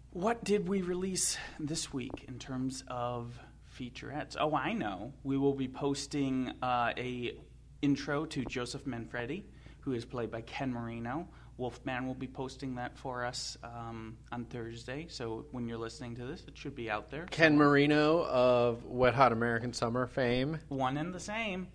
what 0.10 0.44
did 0.44 0.68
we 0.68 0.82
release 0.82 1.38
this 1.60 1.94
week 1.94 2.26
in 2.28 2.40
terms 2.40 2.84
of 2.88 3.40
featurettes? 3.80 4.36
Oh, 4.40 4.56
I 4.56 4.74
know. 4.74 5.14
We 5.22 5.38
will 5.38 5.54
be 5.54 5.68
posting 5.68 6.52
uh, 6.64 6.94
a 6.98 7.38
intro 7.84 8.26
to 8.26 8.44
Joseph 8.46 8.88
Manfredi, 8.88 9.44
who 9.82 9.94
is 9.94 10.04
played 10.04 10.32
by 10.32 10.42
Ken 10.42 10.74
Marino. 10.74 11.28
Wolfman 11.62 12.08
will 12.08 12.16
be 12.16 12.28
posting 12.28 12.74
that 12.74 12.98
for 12.98 13.24
us 13.24 13.56
um, 13.64 14.18
on 14.32 14.46
Thursday. 14.46 15.06
So 15.10 15.46
when 15.52 15.68
you're 15.68 15.78
listening 15.78 16.16
to 16.16 16.26
this, 16.26 16.44
it 16.48 16.58
should 16.58 16.76
be 16.76 16.90
out 16.90 17.12
there. 17.12 17.28
Ken 17.30 17.56
Marino 17.56 18.26
of 18.26 18.84
Wet 18.86 19.14
Hot 19.14 19.32
American 19.32 19.72
Summer 19.72 20.08
fame. 20.08 20.58
One 20.70 20.98
and 20.98 21.14
the 21.14 21.20
same. 21.20 21.68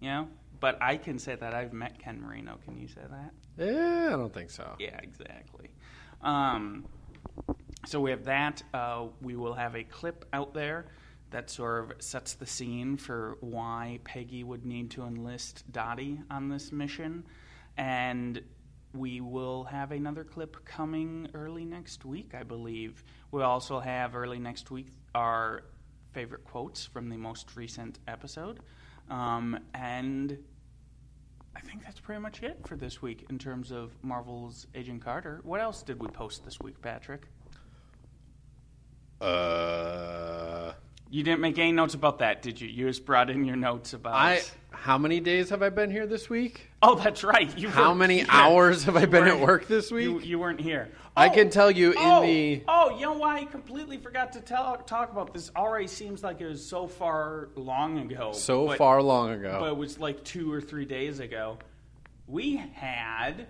You 0.00 0.08
know? 0.08 0.28
But 0.58 0.78
I 0.80 0.96
can 0.96 1.18
say 1.18 1.34
that 1.34 1.52
I've 1.52 1.74
met 1.74 1.98
Ken 1.98 2.18
Marino. 2.18 2.58
Can 2.64 2.78
you 2.78 2.88
say 2.88 3.02
that? 3.10 3.32
Yeah, 3.62 4.06
I 4.06 4.16
don't 4.16 4.32
think 4.32 4.48
so. 4.48 4.74
Yeah, 4.78 4.98
exactly. 5.02 5.68
Um, 6.22 6.86
so 7.86 8.00
we 8.00 8.12
have 8.12 8.24
that. 8.24 8.62
Uh, 8.72 9.08
we 9.20 9.36
will 9.36 9.54
have 9.54 9.76
a 9.76 9.84
clip 9.84 10.24
out 10.32 10.54
there 10.54 10.86
that 11.30 11.50
sort 11.50 11.84
of 11.84 12.02
sets 12.02 12.32
the 12.34 12.46
scene 12.46 12.96
for 12.96 13.36
why 13.40 14.00
Peggy 14.04 14.44
would 14.44 14.64
need 14.64 14.90
to 14.92 15.02
enlist 15.02 15.70
Dottie 15.70 16.22
on 16.30 16.48
this 16.48 16.72
mission. 16.72 17.24
And 17.76 18.42
we 18.92 19.20
will 19.20 19.64
have 19.64 19.92
another 19.92 20.24
clip 20.24 20.64
coming 20.64 21.28
early 21.34 21.64
next 21.64 22.04
week, 22.04 22.34
I 22.34 22.42
believe. 22.42 23.04
We'll 23.30 23.44
also 23.44 23.78
have 23.80 24.16
early 24.16 24.38
next 24.38 24.70
week 24.70 24.88
our 25.14 25.62
favorite 26.12 26.44
quotes 26.44 26.86
from 26.86 27.08
the 27.08 27.16
most 27.16 27.56
recent 27.56 27.98
episode. 28.08 28.60
Um, 29.08 29.58
and 29.74 30.38
I 31.54 31.60
think 31.60 31.84
that's 31.84 32.00
pretty 32.00 32.20
much 32.20 32.42
it 32.42 32.66
for 32.66 32.76
this 32.76 33.00
week 33.02 33.26
in 33.30 33.38
terms 33.38 33.70
of 33.70 33.92
Marvel's 34.02 34.66
Agent 34.74 35.04
Carter. 35.04 35.40
What 35.44 35.60
else 35.60 35.82
did 35.82 36.00
we 36.00 36.08
post 36.08 36.44
this 36.44 36.58
week, 36.60 36.80
Patrick? 36.80 37.26
Uh. 39.20 40.72
You 41.12 41.24
didn't 41.24 41.40
make 41.40 41.58
any 41.58 41.72
notes 41.72 41.94
about 41.94 42.20
that, 42.20 42.40
did 42.40 42.60
you? 42.60 42.68
You 42.68 42.86
just 42.86 43.04
brought 43.04 43.30
in 43.30 43.44
your 43.44 43.56
notes 43.56 43.94
about. 43.94 44.14
I 44.14 44.42
how 44.70 44.96
many 44.96 45.20
days 45.20 45.50
have 45.50 45.62
I 45.62 45.68
been 45.68 45.90
here 45.90 46.06
this 46.06 46.30
week? 46.30 46.70
Oh, 46.82 46.94
that's 46.94 47.24
right. 47.24 47.56
You 47.58 47.68
how 47.68 47.92
many 47.92 48.24
hours 48.28 48.84
have 48.84 48.96
I 48.96 49.04
been 49.06 49.26
at 49.26 49.40
work 49.40 49.66
this 49.66 49.90
week? 49.90 50.04
You, 50.04 50.20
you 50.20 50.38
weren't 50.38 50.60
here. 50.60 50.88
I 51.16 51.28
can 51.28 51.48
oh, 51.48 51.50
tell 51.50 51.70
you 51.70 51.94
oh, 51.96 52.22
in 52.22 52.28
the. 52.28 52.64
Oh, 52.68 52.96
you 52.96 53.02
know 53.02 53.12
why 53.12 53.40
I 53.40 53.44
completely 53.44 53.98
forgot 53.98 54.32
to 54.34 54.40
tell, 54.40 54.76
talk 54.78 55.10
about 55.10 55.34
this? 55.34 55.50
Already 55.54 55.88
seems 55.88 56.22
like 56.22 56.40
it 56.40 56.46
was 56.46 56.64
so 56.64 56.86
far 56.86 57.48
long 57.56 57.98
ago. 57.98 58.32
So 58.32 58.68
but, 58.68 58.78
far 58.78 59.02
long 59.02 59.32
ago. 59.32 59.58
But 59.60 59.70
it 59.70 59.76
was 59.76 59.98
like 59.98 60.24
two 60.24 60.50
or 60.52 60.60
three 60.60 60.84
days 60.84 61.18
ago. 61.18 61.58
We 62.26 62.56
had 62.56 63.48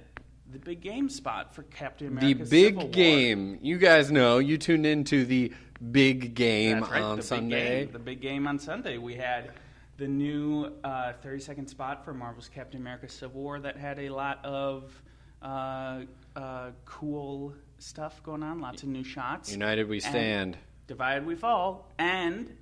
the 0.50 0.58
big 0.58 0.80
game 0.80 1.08
spot 1.08 1.54
for 1.54 1.62
Captain 1.64 2.08
America. 2.08 2.44
The 2.44 2.50
big 2.50 2.90
game. 2.90 3.58
You 3.62 3.78
guys 3.78 4.10
know. 4.10 4.38
You 4.38 4.58
tuned 4.58 4.86
into 4.86 5.24
the 5.24 5.52
big 5.90 6.34
game 6.34 6.80
right, 6.80 7.02
on 7.02 7.16
the 7.16 7.22
Sunday. 7.22 7.80
Big 7.80 7.86
game, 7.86 7.92
the 7.92 7.98
big 7.98 8.20
game 8.20 8.46
on 8.46 8.58
Sunday. 8.58 8.98
We 8.98 9.14
had 9.14 9.52
the 9.96 10.08
new 10.08 10.72
uh, 10.84 11.12
30 11.22 11.40
second 11.40 11.66
spot 11.68 12.04
for 12.04 12.14
Marvel's 12.14 12.48
Captain 12.48 12.80
America 12.80 13.08
Civil 13.08 13.40
War 13.40 13.60
that 13.60 13.76
had 13.76 13.98
a 13.98 14.08
lot 14.08 14.44
of 14.44 15.02
uh, 15.42 16.00
uh, 16.36 16.70
cool 16.84 17.54
stuff 17.78 18.22
going 18.22 18.42
on, 18.42 18.60
lots 18.60 18.82
of 18.82 18.88
new 18.88 19.04
shots. 19.04 19.52
United 19.52 19.88
we 19.88 20.00
stand. 20.00 20.56
Divided 20.86 21.26
we 21.26 21.34
fall. 21.34 21.88
And 21.98 22.56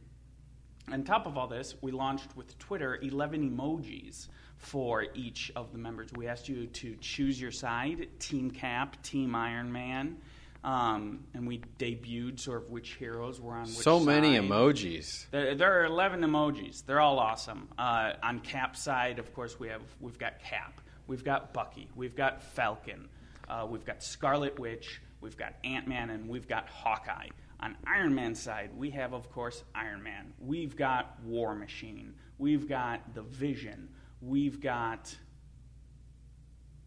on 0.92 1.04
top 1.04 1.26
of 1.26 1.36
all 1.36 1.46
this, 1.46 1.74
we 1.80 1.92
launched 1.92 2.36
with 2.36 2.58
Twitter 2.58 2.98
11 3.02 3.56
emojis 3.56 4.28
for 4.56 5.06
each 5.14 5.52
of 5.54 5.72
the 5.72 5.78
members. 5.78 6.10
We 6.16 6.26
asked 6.26 6.48
you 6.48 6.66
to 6.66 6.96
choose 6.96 7.40
your 7.40 7.52
side 7.52 8.08
Team 8.18 8.50
Cap, 8.50 9.02
Team 9.02 9.34
Iron 9.34 9.72
Man. 9.72 10.18
Um, 10.68 11.20
and 11.32 11.48
we 11.48 11.62
debuted 11.78 12.38
sort 12.38 12.62
of 12.62 12.68
which 12.68 12.96
heroes 12.96 13.40
were 13.40 13.54
on 13.54 13.62
which 13.62 13.76
So 13.76 13.98
many 13.98 14.36
side. 14.36 14.44
emojis. 14.44 15.30
There, 15.30 15.54
there, 15.54 15.80
are 15.80 15.86
11 15.86 16.20
emojis. 16.20 16.84
They're 16.84 17.00
all 17.00 17.18
awesome. 17.18 17.68
Uh, 17.78 18.12
on 18.22 18.40
cap 18.40 18.76
side, 18.76 19.18
of 19.18 19.32
course, 19.32 19.58
we 19.58 19.68
have 19.68 19.80
we've 19.98 20.18
got 20.18 20.40
Cap, 20.40 20.82
we've 21.06 21.24
got 21.24 21.54
Bucky, 21.54 21.88
we've 21.96 22.14
got 22.14 22.42
Falcon, 22.42 23.08
uh, 23.48 23.66
we've 23.66 23.86
got 23.86 24.02
Scarlet 24.02 24.58
Witch, 24.58 25.00
we've 25.22 25.38
got 25.38 25.54
Ant 25.64 25.88
Man, 25.88 26.10
and 26.10 26.28
we've 26.28 26.46
got 26.46 26.68
Hawkeye. 26.68 27.28
On 27.60 27.74
Iron 27.86 28.14
Man's 28.14 28.38
side, 28.38 28.68
we 28.76 28.90
have, 28.90 29.14
of 29.14 29.32
course, 29.32 29.64
Iron 29.74 30.02
Man. 30.02 30.34
We've 30.38 30.76
got 30.76 31.18
War 31.24 31.54
Machine. 31.54 32.12
We've 32.36 32.68
got 32.68 33.14
the 33.14 33.22
Vision. 33.22 33.88
We've 34.20 34.60
got 34.60 35.16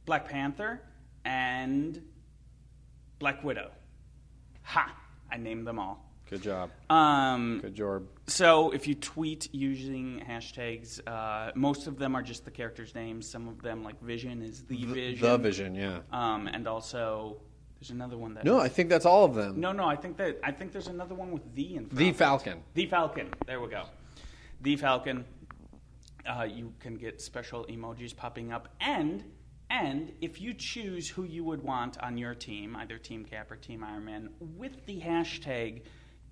Black 0.05 0.29
Panther 0.29 0.83
and 1.25 1.99
Black 3.21 3.43
Widow. 3.43 3.69
Ha! 4.63 4.93
I 5.31 5.37
named 5.37 5.65
them 5.67 5.77
all. 5.77 6.03
Good 6.27 6.41
job. 6.41 6.71
Um, 6.89 7.59
Good 7.61 7.75
job. 7.75 8.07
So 8.25 8.71
if 8.71 8.87
you 8.87 8.95
tweet 8.95 9.53
using 9.53 10.23
hashtags, 10.27 10.99
uh, 11.05 11.51
most 11.53 11.85
of 11.85 11.99
them 11.99 12.15
are 12.15 12.23
just 12.23 12.45
the 12.45 12.51
characters' 12.51 12.95
names. 12.95 13.29
Some 13.29 13.47
of 13.47 13.61
them, 13.61 13.83
like 13.83 14.01
Vision, 14.01 14.41
is 14.41 14.63
the, 14.63 14.85
Vision. 14.85 15.29
The 15.29 15.37
Vision, 15.37 15.75
yeah. 15.75 15.99
Um, 16.11 16.47
and 16.47 16.67
also, 16.67 17.37
there's 17.79 17.91
another 17.91 18.17
one 18.17 18.33
that. 18.33 18.43
No, 18.43 18.59
I 18.59 18.69
think 18.69 18.89
that's 18.89 19.05
all 19.05 19.23
of 19.23 19.35
them. 19.35 19.59
No, 19.59 19.71
no, 19.71 19.85
I 19.85 19.95
think 19.95 20.17
that 20.17 20.39
I 20.43 20.51
think 20.51 20.71
there's 20.71 20.87
another 20.87 21.13
one 21.13 21.31
with 21.31 21.53
the 21.53 21.75
in. 21.75 21.89
The 21.91 22.11
Falcon. 22.13 22.63
The 22.73 22.87
Falcon. 22.87 23.29
There 23.45 23.61
we 23.61 23.69
go. 23.69 23.83
The 24.61 24.77
Falcon. 24.77 25.25
Uh, 26.25 26.43
you 26.43 26.73
can 26.79 26.95
get 26.95 27.21
special 27.21 27.65
emojis 27.65 28.15
popping 28.15 28.51
up, 28.51 28.69
and 28.79 29.23
and 29.71 30.11
if 30.19 30.41
you 30.41 30.53
choose 30.53 31.07
who 31.07 31.23
you 31.23 31.45
would 31.45 31.63
want 31.63 31.97
on 31.99 32.17
your 32.17 32.35
team, 32.35 32.75
either 32.75 32.97
Team 32.97 33.23
Cap 33.23 33.49
or 33.49 33.55
Team 33.55 33.85
Ironman, 33.87 34.27
with 34.57 34.85
the 34.85 34.99
hashtag 34.99 35.83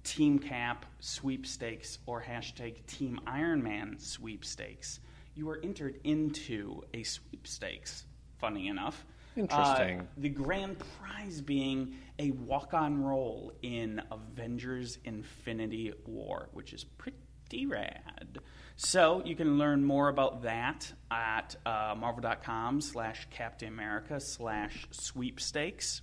Team 0.04 0.40
Cap 0.40 0.86
sweepstakes 1.00 2.00
or 2.06 2.22
hashtag 2.22 2.86
Team 2.86 3.22
Ironman 3.26 4.00
sweepstakes, 4.00 5.00
you 5.36 5.50
are 5.50 5.60
entered 5.64 6.02
into 6.04 6.82
a 6.94 7.04
sweepstakes. 7.04 8.06
Funny 8.40 8.68
enough. 8.68 9.06
Interesting. 9.38 10.02
Uh, 10.02 10.04
the 10.18 10.30
grand 10.30 10.78
prize 11.00 11.40
being 11.40 11.96
a 12.18 12.32
walk 12.32 12.74
on 12.74 13.02
role 13.02 13.54
in 13.62 14.02
Avengers 14.12 14.98
Infinity 15.06 15.94
War, 16.06 16.50
which 16.52 16.74
is 16.74 16.84
pretty 16.84 17.66
rad. 17.66 18.40
So 18.82 19.22
you 19.26 19.36
can 19.36 19.58
learn 19.58 19.84
more 19.84 20.08
about 20.08 20.44
that 20.44 20.90
at 21.12 21.54
uh, 21.66 21.96
marvel.com 21.98 22.80
slash 22.80 23.28
Captain 23.30 23.68
America 23.68 24.22
slash 24.22 24.88
sweepstakes. 24.92 26.02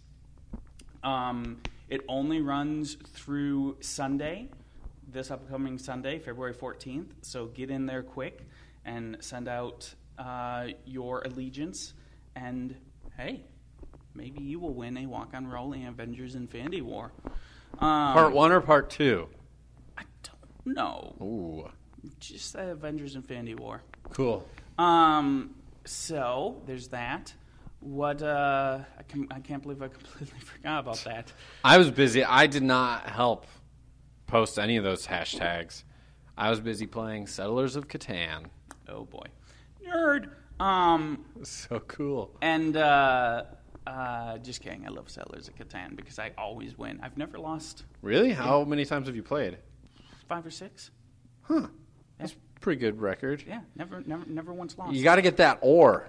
Um, 1.02 1.62
it 1.88 2.02
only 2.06 2.42
runs 2.42 2.98
through 3.14 3.78
Sunday, 3.80 4.50
this 5.10 5.30
upcoming 5.30 5.78
Sunday, 5.78 6.18
February 6.18 6.52
14th. 6.52 7.06
So 7.22 7.46
get 7.46 7.70
in 7.70 7.86
there 7.86 8.02
quick 8.02 8.46
and 8.84 9.16
send 9.20 9.48
out 9.48 9.94
uh, 10.18 10.66
your 10.84 11.22
allegiance. 11.22 11.94
And 12.34 12.76
hey, 13.16 13.46
maybe 14.14 14.42
you 14.42 14.60
will 14.60 14.74
win 14.74 14.98
a 14.98 15.06
walk 15.06 15.30
on 15.32 15.46
role 15.46 15.72
in 15.72 15.86
Avengers 15.86 16.34
Infinity 16.34 16.82
War. 16.82 17.10
Um, 17.78 18.12
part 18.12 18.34
one 18.34 18.52
or 18.52 18.60
part 18.60 18.90
two? 18.90 19.30
I 19.96 20.02
don't 20.22 20.76
know. 20.76 21.16
Ooh. 21.22 21.70
Just 22.18 22.54
Avengers 22.54 23.16
Infinity 23.16 23.54
War. 23.54 23.82
Cool. 24.12 24.46
Um, 24.78 25.54
so 25.84 26.62
there's 26.66 26.88
that. 26.88 27.32
What 27.80 28.22
uh, 28.22 28.80
I, 28.98 29.02
can, 29.04 29.28
I 29.30 29.40
can't 29.40 29.62
believe 29.62 29.82
I 29.82 29.88
completely 29.98 30.40
forgot 30.40 30.80
about 30.80 31.04
that. 31.04 31.32
I 31.64 31.78
was 31.78 31.90
busy. 31.90 32.24
I 32.24 32.46
did 32.46 32.62
not 32.62 33.08
help 33.08 33.46
post 34.26 34.58
any 34.58 34.76
of 34.76 34.84
those 34.84 35.06
hashtags. 35.06 35.84
I 36.36 36.50
was 36.50 36.60
busy 36.60 36.86
playing 36.86 37.26
Settlers 37.28 37.76
of 37.76 37.88
Catan. 37.88 38.46
Oh 38.88 39.04
boy, 39.04 39.26
nerd. 39.86 40.30
Um, 40.60 41.24
so 41.42 41.80
cool. 41.80 42.36
And 42.42 42.76
uh, 42.76 43.44
uh, 43.86 44.38
just 44.38 44.62
kidding. 44.62 44.86
I 44.86 44.90
love 44.90 45.08
Settlers 45.08 45.48
of 45.48 45.54
Catan 45.54 45.96
because 45.96 46.18
I 46.18 46.32
always 46.36 46.76
win. 46.76 47.00
I've 47.02 47.16
never 47.16 47.38
lost. 47.38 47.84
Really? 48.02 48.32
How 48.32 48.64
many 48.64 48.84
times 48.84 49.06
have 49.06 49.16
you 49.16 49.22
played? 49.22 49.58
Five 50.28 50.44
or 50.44 50.50
six. 50.50 50.90
Huh. 51.42 51.68
That's 52.18 52.34
pretty 52.60 52.80
good 52.80 53.00
record. 53.00 53.44
Yeah, 53.46 53.60
never, 53.74 54.02
never, 54.06 54.24
never 54.26 54.52
once 54.52 54.76
lost. 54.76 54.94
You 54.94 55.02
got 55.02 55.16
to 55.16 55.22
get 55.22 55.38
that 55.38 55.58
or. 55.60 56.08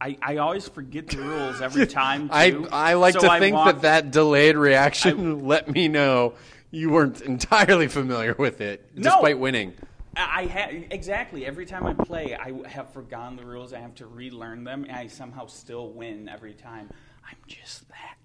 I, 0.00 0.18
I 0.20 0.36
always 0.38 0.68
forget 0.68 1.06
the 1.06 1.18
rules 1.18 1.60
every 1.60 1.86
time. 1.86 2.28
I 2.32 2.50
I 2.72 2.94
like 2.94 3.14
so 3.14 3.20
to 3.20 3.30
I 3.30 3.38
think 3.38 3.54
walk, 3.54 3.66
that 3.66 3.82
that 3.82 4.10
delayed 4.10 4.56
reaction 4.56 5.30
I, 5.30 5.34
let 5.46 5.70
me 5.70 5.86
know 5.86 6.34
you 6.72 6.90
weren't 6.90 7.20
entirely 7.20 7.86
familiar 7.86 8.34
with 8.34 8.60
it, 8.60 8.94
despite 8.96 9.36
no, 9.36 9.42
winning. 9.42 9.74
I 10.16 10.46
have 10.46 10.70
exactly 10.90 11.46
every 11.46 11.66
time 11.66 11.86
I 11.86 11.94
play, 11.94 12.34
I 12.34 12.52
have 12.68 12.92
forgotten 12.92 13.36
the 13.36 13.46
rules. 13.46 13.72
I 13.72 13.78
have 13.78 13.94
to 13.96 14.06
relearn 14.06 14.64
them, 14.64 14.84
and 14.84 14.92
I 14.92 15.06
somehow 15.06 15.46
still 15.46 15.92
win 15.92 16.28
every 16.28 16.54
time. 16.54 16.90
I'm 17.24 17.36
just 17.46 17.88
that. 17.88 18.16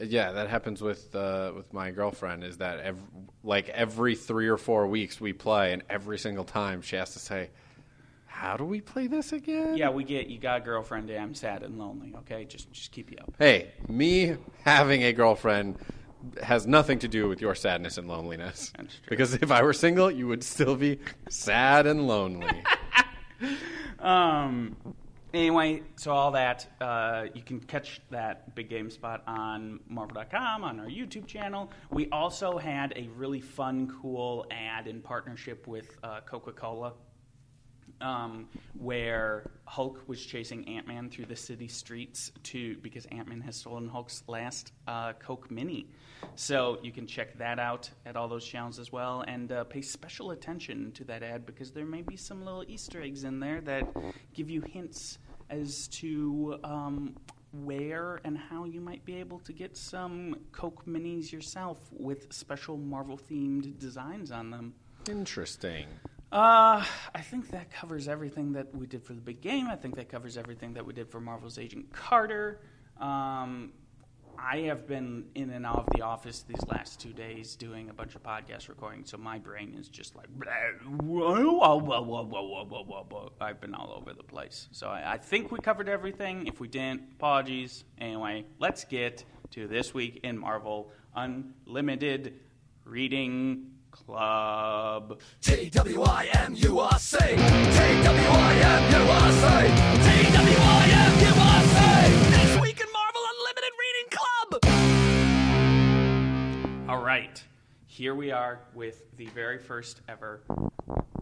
Yeah, 0.00 0.32
that 0.32 0.48
happens 0.48 0.80
with 0.80 1.14
uh, 1.14 1.52
with 1.56 1.72
my 1.72 1.90
girlfriend. 1.90 2.44
Is 2.44 2.58
that 2.58 2.78
every, 2.80 3.02
like 3.42 3.68
every 3.68 4.14
three 4.14 4.48
or 4.48 4.56
four 4.56 4.86
weeks 4.86 5.20
we 5.20 5.32
play, 5.32 5.72
and 5.72 5.82
every 5.90 6.18
single 6.18 6.44
time 6.44 6.82
she 6.82 6.96
has 6.96 7.12
to 7.14 7.18
say 7.18 7.50
how 8.38 8.56
do 8.56 8.64
we 8.64 8.80
play 8.80 9.08
this 9.08 9.32
again? 9.32 9.76
Yeah, 9.76 9.90
we 9.90 10.04
get 10.04 10.28
you 10.28 10.38
got 10.38 10.60
a 10.60 10.64
girlfriend. 10.64 11.10
I'm 11.10 11.34
sad 11.34 11.64
and 11.64 11.76
lonely. 11.76 12.14
Okay, 12.18 12.44
just 12.44 12.70
just 12.72 12.92
keep 12.92 13.10
you 13.10 13.18
up. 13.18 13.34
Hey, 13.36 13.72
me 13.88 14.36
having 14.64 15.02
a 15.02 15.12
girlfriend 15.12 15.76
has 16.40 16.64
nothing 16.64 17.00
to 17.00 17.08
do 17.08 17.28
with 17.28 17.40
your 17.40 17.56
sadness 17.56 17.98
and 17.98 18.06
loneliness. 18.06 18.72
That's 18.76 18.94
true. 18.94 19.06
Because 19.08 19.34
if 19.34 19.50
I 19.50 19.62
were 19.62 19.72
single, 19.72 20.08
you 20.08 20.28
would 20.28 20.44
still 20.44 20.76
be 20.76 21.00
sad 21.28 21.88
and 21.88 22.06
lonely. 22.06 22.62
um. 23.98 24.76
Anyway, 25.34 25.82
so 25.96 26.10
all 26.10 26.30
that 26.30 26.66
uh, 26.80 27.26
you 27.34 27.42
can 27.42 27.60
catch 27.60 28.00
that 28.10 28.54
big 28.54 28.70
game 28.70 28.88
spot 28.88 29.22
on 29.26 29.78
Marvel.com 29.86 30.64
on 30.64 30.80
our 30.80 30.86
YouTube 30.86 31.26
channel. 31.26 31.70
We 31.90 32.08
also 32.10 32.56
had 32.56 32.94
a 32.96 33.08
really 33.14 33.40
fun, 33.40 33.92
cool 34.00 34.46
ad 34.50 34.86
in 34.86 35.02
partnership 35.02 35.66
with 35.66 35.98
uh, 36.02 36.20
Coca-Cola 36.24 36.94
um, 38.00 38.48
where 38.78 39.50
Hulk 39.64 40.02
was 40.06 40.24
chasing 40.24 40.68
Ant 40.68 40.86
Man 40.86 41.10
through 41.10 41.26
the 41.26 41.36
city 41.36 41.68
streets 41.68 42.32
to 42.44 42.76
because 42.78 43.06
Ant 43.06 43.28
Man 43.28 43.40
has 43.42 43.56
stolen 43.56 43.88
Hulk's 43.88 44.22
last 44.26 44.72
uh, 44.86 45.12
Coke 45.14 45.50
Mini. 45.50 45.86
So 46.34 46.78
you 46.82 46.92
can 46.92 47.06
check 47.06 47.38
that 47.38 47.58
out 47.58 47.90
at 48.04 48.16
all 48.16 48.28
those 48.28 48.44
channels 48.44 48.78
as 48.78 48.90
well, 48.90 49.24
and 49.26 49.52
uh, 49.52 49.64
pay 49.64 49.82
special 49.82 50.32
attention 50.32 50.92
to 50.92 51.04
that 51.04 51.22
ad 51.22 51.46
because 51.46 51.70
there 51.70 51.86
may 51.86 52.02
be 52.02 52.16
some 52.16 52.44
little 52.44 52.64
Easter 52.66 53.02
eggs 53.02 53.24
in 53.24 53.40
there 53.40 53.60
that 53.62 53.86
give 54.34 54.50
you 54.50 54.62
hints 54.62 55.18
as 55.50 55.88
to. 55.88 56.58
Um, 56.64 57.14
where 57.64 58.20
and 58.24 58.36
how 58.36 58.64
you 58.64 58.80
might 58.80 59.04
be 59.06 59.16
able 59.16 59.38
to 59.40 59.52
get 59.52 59.74
some 59.74 60.36
Coke 60.52 60.84
minis 60.86 61.32
yourself 61.32 61.78
with 61.92 62.30
special 62.30 62.76
Marvel 62.76 63.18
themed 63.18 63.78
designs 63.78 64.30
on 64.30 64.50
them. 64.50 64.74
Interesting. 65.08 65.86
Uh, 66.30 66.84
I 67.14 67.20
think 67.22 67.50
that 67.50 67.70
covers 67.70 68.06
everything 68.06 68.52
that 68.52 68.74
we 68.74 68.86
did 68.86 69.02
for 69.02 69.14
the 69.14 69.20
big 69.20 69.40
game. 69.40 69.66
I 69.66 69.76
think 69.76 69.96
that 69.96 70.10
covers 70.10 70.36
everything 70.36 70.74
that 70.74 70.84
we 70.84 70.92
did 70.92 71.08
for 71.08 71.20
Marvel's 71.20 71.58
Agent 71.58 71.90
Carter. 71.90 72.60
Um, 73.00 73.72
I 74.38 74.58
have 74.58 74.86
been 74.86 75.24
in 75.34 75.50
and 75.50 75.64
out 75.64 75.78
of 75.78 75.86
the 75.96 76.02
office 76.02 76.42
these 76.42 76.62
last 76.68 77.00
two 77.00 77.12
days 77.12 77.56
doing 77.56 77.88
a 77.88 77.94
bunch 77.94 78.14
of 78.14 78.22
podcast 78.22 78.68
recording, 78.68 79.04
so 79.04 79.16
my 79.16 79.38
brain 79.38 79.74
is 79.76 79.88
just 79.88 80.14
like, 80.14 80.26
I've 83.40 83.60
been 83.60 83.74
all 83.74 83.92
over 83.92 84.12
the 84.12 84.22
place. 84.22 84.68
So 84.70 84.88
I, 84.88 85.14
I 85.14 85.18
think 85.18 85.50
we 85.50 85.58
covered 85.58 85.88
everything. 85.88 86.46
If 86.46 86.60
we 86.60 86.68
didn't, 86.68 87.02
apologies. 87.14 87.84
Anyway, 87.98 88.44
let's 88.58 88.84
get 88.84 89.24
to 89.52 89.66
this 89.66 89.94
week 89.94 90.20
in 90.22 90.38
Marvel 90.38 90.92
Unlimited 91.16 92.34
reading 92.84 93.77
Club. 94.06 95.20
T-W-I-M-U-R-C. 95.40 97.18
T-W-I-M-U-R-C. 97.18 98.98
T-W-I-M-U-R-C. 100.28 101.80
This 102.30 102.60
week 102.60 102.80
in 102.80 102.86
Marvel 102.92 103.22
Unlimited 103.32 103.72
Reading 103.82 104.08
Club. 104.10 104.48
All 106.88 107.02
right. 107.02 107.42
Here 107.86 108.14
we 108.14 108.30
are 108.30 108.60
with 108.74 109.02
the 109.16 109.26
very 109.26 109.58
first 109.58 110.00
ever 110.08 110.42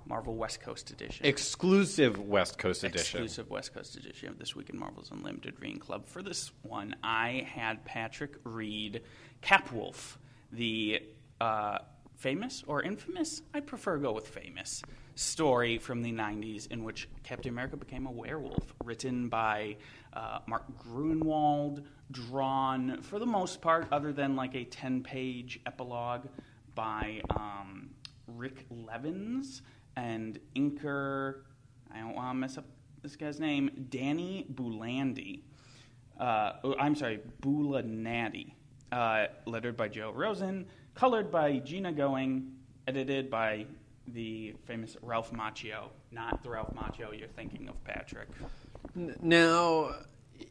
Marvel 0.06 0.36
West 0.36 0.60
Coast 0.60 0.90
edition. 0.90 1.26
Exclusive 1.26 2.18
West 2.18 2.58
Coast 2.58 2.84
edition. 2.84 3.22
Exclusive 3.22 3.50
West 3.50 3.74
Coast 3.74 3.96
edition 3.96 4.28
of 4.28 4.38
This 4.38 4.54
Week 4.54 4.70
in 4.70 4.78
Marvel's 4.78 5.10
Unlimited 5.10 5.54
Reading 5.60 5.80
Club. 5.80 6.06
For 6.06 6.22
this 6.22 6.52
one, 6.62 6.94
I 7.02 7.46
had 7.52 7.84
Patrick 7.84 8.34
read 8.44 9.02
Capwolf, 9.42 10.16
the 10.52 11.02
uh, 11.40 11.78
famous 12.16 12.64
or 12.66 12.82
infamous? 12.82 13.42
I 13.54 13.60
prefer 13.60 13.98
go 13.98 14.12
with 14.12 14.26
famous 14.26 14.82
story 15.14 15.78
from 15.78 16.02
the 16.02 16.12
90s 16.12 16.70
in 16.70 16.84
which 16.84 17.08
Captain 17.22 17.50
America 17.50 17.76
became 17.76 18.06
a 18.06 18.10
werewolf, 18.10 18.74
written 18.84 19.28
by 19.28 19.76
uh, 20.12 20.40
Mark 20.46 20.64
Gruenwald, 20.78 21.84
drawn 22.10 23.00
for 23.02 23.18
the 23.18 23.26
most 23.26 23.60
part, 23.60 23.86
other 23.90 24.12
than 24.12 24.36
like 24.36 24.54
a 24.54 24.64
10 24.64 25.02
page 25.02 25.60
epilogue 25.66 26.26
by 26.74 27.20
um, 27.30 27.90
Rik 28.26 28.66
Levins 28.70 29.62
and 29.96 30.38
inker, 30.54 31.42
I 31.92 32.00
don't 32.00 32.14
want 32.14 32.30
to 32.30 32.34
mess 32.34 32.58
up 32.58 32.66
this 33.02 33.16
guy's 33.16 33.40
name, 33.40 33.86
Danny 33.88 34.46
Bulanadi. 34.52 35.40
Uh, 36.20 36.52
oh, 36.64 36.74
I'm 36.78 36.94
sorry, 36.94 37.20
Bulanadi. 37.40 38.52
Uh, 38.92 39.26
lettered 39.46 39.76
by 39.76 39.88
Joe 39.88 40.12
Rosen 40.12 40.66
colored 40.96 41.30
by 41.30 41.58
Gina 41.58 41.92
Going, 41.92 42.52
edited 42.88 43.30
by 43.30 43.66
the 44.08 44.54
famous 44.64 44.96
Ralph 45.02 45.30
Macchio, 45.32 45.90
not 46.10 46.42
the 46.42 46.50
Ralph 46.50 46.74
Macchio 46.74 47.16
you're 47.16 47.28
thinking 47.28 47.68
of, 47.68 47.82
Patrick. 47.84 48.28
Now, 48.94 49.94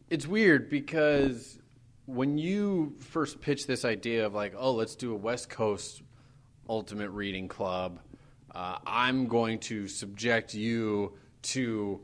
it's 0.09 0.27
weird 0.27 0.69
because 0.69 1.57
when 2.05 2.37
you 2.37 2.95
first 2.99 3.41
pitched 3.41 3.65
this 3.65 3.83
idea 3.83 4.25
of 4.25 4.33
like, 4.33 4.53
oh, 4.57 4.73
let's 4.73 4.95
do 4.95 5.13
a 5.13 5.17
West 5.17 5.49
Coast 5.49 6.03
Ultimate 6.69 7.09
Reading 7.09 7.47
Club, 7.47 7.99
uh, 8.53 8.77
I'm 8.85 9.27
going 9.27 9.59
to 9.59 9.87
subject 9.87 10.53
you 10.53 11.13
to 11.41 12.01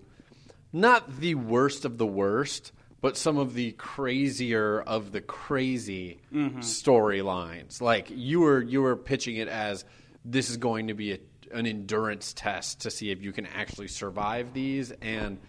not 0.74 1.20
the 1.20 1.36
worst 1.36 1.86
of 1.86 1.98
the 1.98 2.08
worst, 2.08 2.72
but 3.02 3.18
some 3.18 3.38
of 3.38 3.56
the 3.56 3.72
crazier 3.74 4.82
of 4.82 5.12
the 5.12 5.22
crazy 5.22 6.20
mm-hmm. 6.34 6.60
storylines. 6.60 7.82
Like 7.82 8.08
you 8.12 8.42
were 8.42 8.62
you 8.62 8.82
were 8.82 8.96
pitching 8.96 9.36
it 9.38 9.48
as 9.48 9.84
this 10.24 10.50
is 10.50 10.58
going 10.58 10.88
to 10.88 10.94
be 10.94 11.14
a, 11.14 11.20
an 11.52 11.66
endurance 11.66 12.34
test 12.34 12.82
to 12.82 12.92
see 12.92 13.12
if 13.12 13.22
you 13.22 13.32
can 13.32 13.48
actually 13.48 13.88
survive 13.88 14.54
these 14.54 14.92
and 15.02 15.40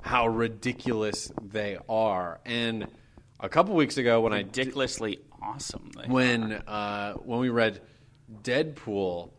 how 0.00 0.26
ridiculous 0.26 1.30
they 1.42 1.76
are. 1.88 2.40
And 2.46 2.88
a 3.38 3.48
couple 3.48 3.74
weeks 3.74 3.98
ago 3.98 4.22
when 4.22 4.32
ridiculously 4.32 4.38
I 4.38 4.38
ridiculously 4.38 5.18
awesome 5.42 5.90
when 6.06 6.52
uh, 6.52 7.14
when 7.14 7.40
we 7.40 7.50
read 7.50 7.80
Deadpool, 8.42 9.30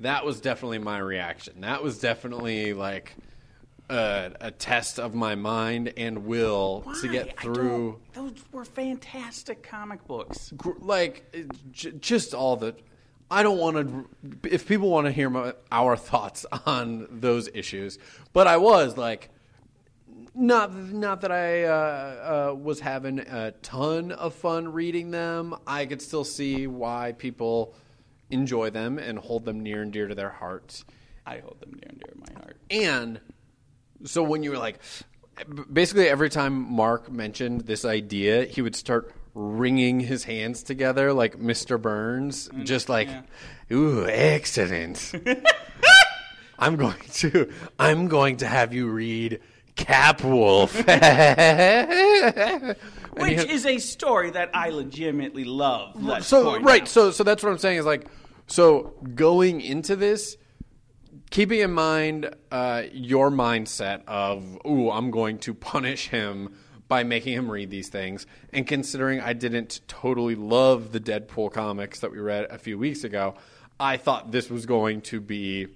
that 0.00 0.24
was 0.24 0.40
definitely 0.40 0.78
my 0.78 0.98
reaction. 0.98 1.62
That 1.62 1.82
was 1.82 1.98
definitely 1.98 2.72
like 2.72 3.16
a, 3.88 4.32
a, 4.40 4.50
test 4.50 4.98
of 4.98 5.14
my 5.14 5.34
mind 5.34 5.92
and 5.96 6.26
will 6.26 6.82
Why? 6.84 7.00
to 7.00 7.08
get 7.08 7.40
through. 7.40 8.00
Those 8.12 8.32
were 8.52 8.64
fantastic 8.64 9.62
comic 9.62 10.06
books. 10.06 10.52
Like 10.80 11.34
j- 11.70 11.92
just 11.92 12.34
all 12.34 12.56
the. 12.56 12.74
I 13.30 13.42
don't 13.42 13.58
want 13.58 13.76
to. 13.76 14.48
If 14.48 14.66
people 14.66 14.90
want 14.90 15.06
to 15.06 15.12
hear 15.12 15.30
my, 15.30 15.54
our 15.70 15.96
thoughts 15.96 16.46
on 16.66 17.06
those 17.10 17.48
issues, 17.54 17.98
but 18.32 18.46
I 18.46 18.56
was 18.56 18.96
like, 18.96 19.30
not 20.34 20.74
not 20.74 21.22
that 21.22 21.32
I 21.32 21.64
uh, 21.64 22.50
uh, 22.52 22.54
was 22.54 22.80
having 22.80 23.20
a 23.20 23.52
ton 23.62 24.12
of 24.12 24.34
fun 24.34 24.72
reading 24.72 25.10
them. 25.10 25.54
I 25.66 25.86
could 25.86 26.02
still 26.02 26.24
see 26.24 26.66
why 26.66 27.12
people 27.16 27.74
enjoy 28.30 28.70
them 28.70 28.98
and 28.98 29.18
hold 29.18 29.44
them 29.44 29.60
near 29.60 29.82
and 29.82 29.92
dear 29.92 30.08
to 30.08 30.14
their 30.14 30.30
hearts. 30.30 30.84
I 31.24 31.38
hold 31.38 31.60
them 31.60 31.72
near 31.74 31.88
and 31.88 32.00
dear 32.00 32.12
to 32.12 32.32
my 32.32 32.40
heart. 32.40 32.56
And 32.70 33.20
so 34.04 34.22
when 34.22 34.42
you 34.42 34.50
were 34.50 34.58
like, 34.58 34.78
basically 35.72 36.08
every 36.08 36.30
time 36.30 36.72
Mark 36.72 37.10
mentioned 37.10 37.62
this 37.62 37.84
idea, 37.84 38.44
he 38.44 38.62
would 38.62 38.76
start 38.76 39.12
wringing 39.34 40.00
his 40.00 40.24
hands 40.24 40.62
together 40.62 41.12
like 41.12 41.38
Mr. 41.38 41.80
Burns, 41.80 42.48
mm, 42.48 42.64
just 42.64 42.88
like, 42.88 43.08
yeah. 43.08 43.22
ooh, 43.72 44.06
excellent. 44.06 45.12
I'm 46.58 46.76
going 46.76 46.94
to, 47.14 47.52
I'm 47.78 48.08
going 48.08 48.38
to 48.38 48.46
have 48.46 48.72
you 48.72 48.88
read 48.88 49.40
Cap 49.76 50.24
Wolf, 50.24 50.74
which 50.76 50.86
is 53.44 53.66
a 53.66 53.76
story 53.78 54.30
that 54.30 54.50
I 54.54 54.70
legitimately 54.70 55.44
love. 55.44 56.24
So 56.24 56.58
right, 56.60 56.82
out. 56.82 56.88
so 56.88 57.10
so 57.10 57.22
that's 57.24 57.42
what 57.42 57.50
I'm 57.50 57.58
saying 57.58 57.78
is 57.78 57.84
like, 57.84 58.06
so 58.46 58.94
going 59.14 59.60
into 59.60 59.96
this, 59.96 60.38
keeping 61.30 61.60
in 61.60 61.72
mind 61.72 62.34
uh, 62.50 62.82
your 62.92 63.30
mindset 63.30 64.02
of, 64.06 64.58
ooh, 64.66 64.90
I'm 64.90 65.10
going 65.10 65.38
to 65.40 65.54
punish 65.72 66.08
him 66.08 66.54
by 66.88 67.02
making 67.02 67.32
him 67.34 67.50
read 67.50 67.68
these 67.68 67.88
things, 67.88 68.26
and 68.52 68.64
considering 68.64 69.20
I 69.20 69.32
didn't 69.32 69.80
totally 69.88 70.36
love 70.36 70.92
the 70.92 71.00
Deadpool 71.00 71.52
comics 71.52 72.00
that 72.00 72.12
we 72.12 72.18
read 72.20 72.46
a 72.48 72.58
few 72.58 72.78
weeks 72.78 73.02
ago, 73.02 73.34
I 73.80 73.96
thought 73.96 74.30
this 74.30 74.48
was 74.48 74.66
going 74.66 75.00
to 75.02 75.20
be 75.20 75.66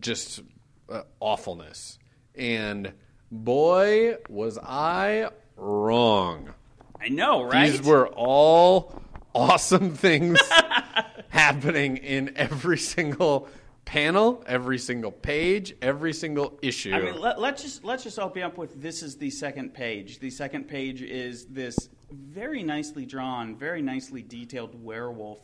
just 0.00 0.42
uh, 0.90 1.02
awfulness. 1.20 1.98
And 2.34 2.92
boy, 3.30 4.16
was 4.28 4.58
I 4.58 5.30
wrong. 5.56 6.52
I 7.00 7.08
know, 7.08 7.42
right? 7.44 7.70
These 7.70 7.82
were 7.82 8.08
all 8.08 9.00
awesome 9.34 9.94
things 9.94 10.40
happening 11.28 11.98
in 11.98 12.32
every 12.36 12.78
single 12.78 13.48
panel, 13.86 14.44
every 14.46 14.78
single 14.78 15.10
page, 15.10 15.74
every 15.80 16.12
single 16.12 16.58
issue. 16.60 16.92
I 16.92 17.00
mean, 17.00 17.18
let, 17.18 17.38
us 17.38 17.62
just 17.62 17.84
let's 17.84 18.02
just 18.02 18.18
open 18.18 18.42
up 18.42 18.58
with 18.58 18.82
this 18.82 19.02
is 19.02 19.16
the 19.16 19.30
second 19.30 19.72
page. 19.72 20.18
The 20.18 20.30
second 20.30 20.68
page 20.68 21.00
is 21.00 21.46
this 21.46 21.88
very 22.10 22.62
nicely 22.62 23.06
drawn, 23.06 23.56
very 23.56 23.80
nicely 23.80 24.20
detailed 24.20 24.82
werewolf 24.84 25.38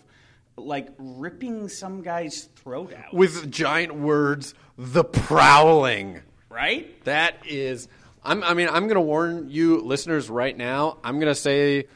like 0.57 0.88
ripping 0.99 1.66
some 1.66 2.03
guy's 2.03 2.45
throat 2.57 2.93
out 2.93 3.14
with 3.14 3.51
giant 3.51 3.95
words, 3.95 4.53
the 4.76 5.05
prowling. 5.05 6.20
Right? 6.51 7.03
That 7.05 7.47
is 7.47 7.88
I'm, 8.24 8.45
I 8.45 8.55
mean, 8.55 8.68
I'm 8.68 8.84
going 8.84 8.95
to 8.95 9.01
warn 9.01 9.51
you, 9.51 9.80
listeners, 9.80 10.30
right 10.30 10.57
now. 10.57 10.99
I'm 11.03 11.18
going 11.18 11.32
to 11.32 11.40
say, 11.40 11.86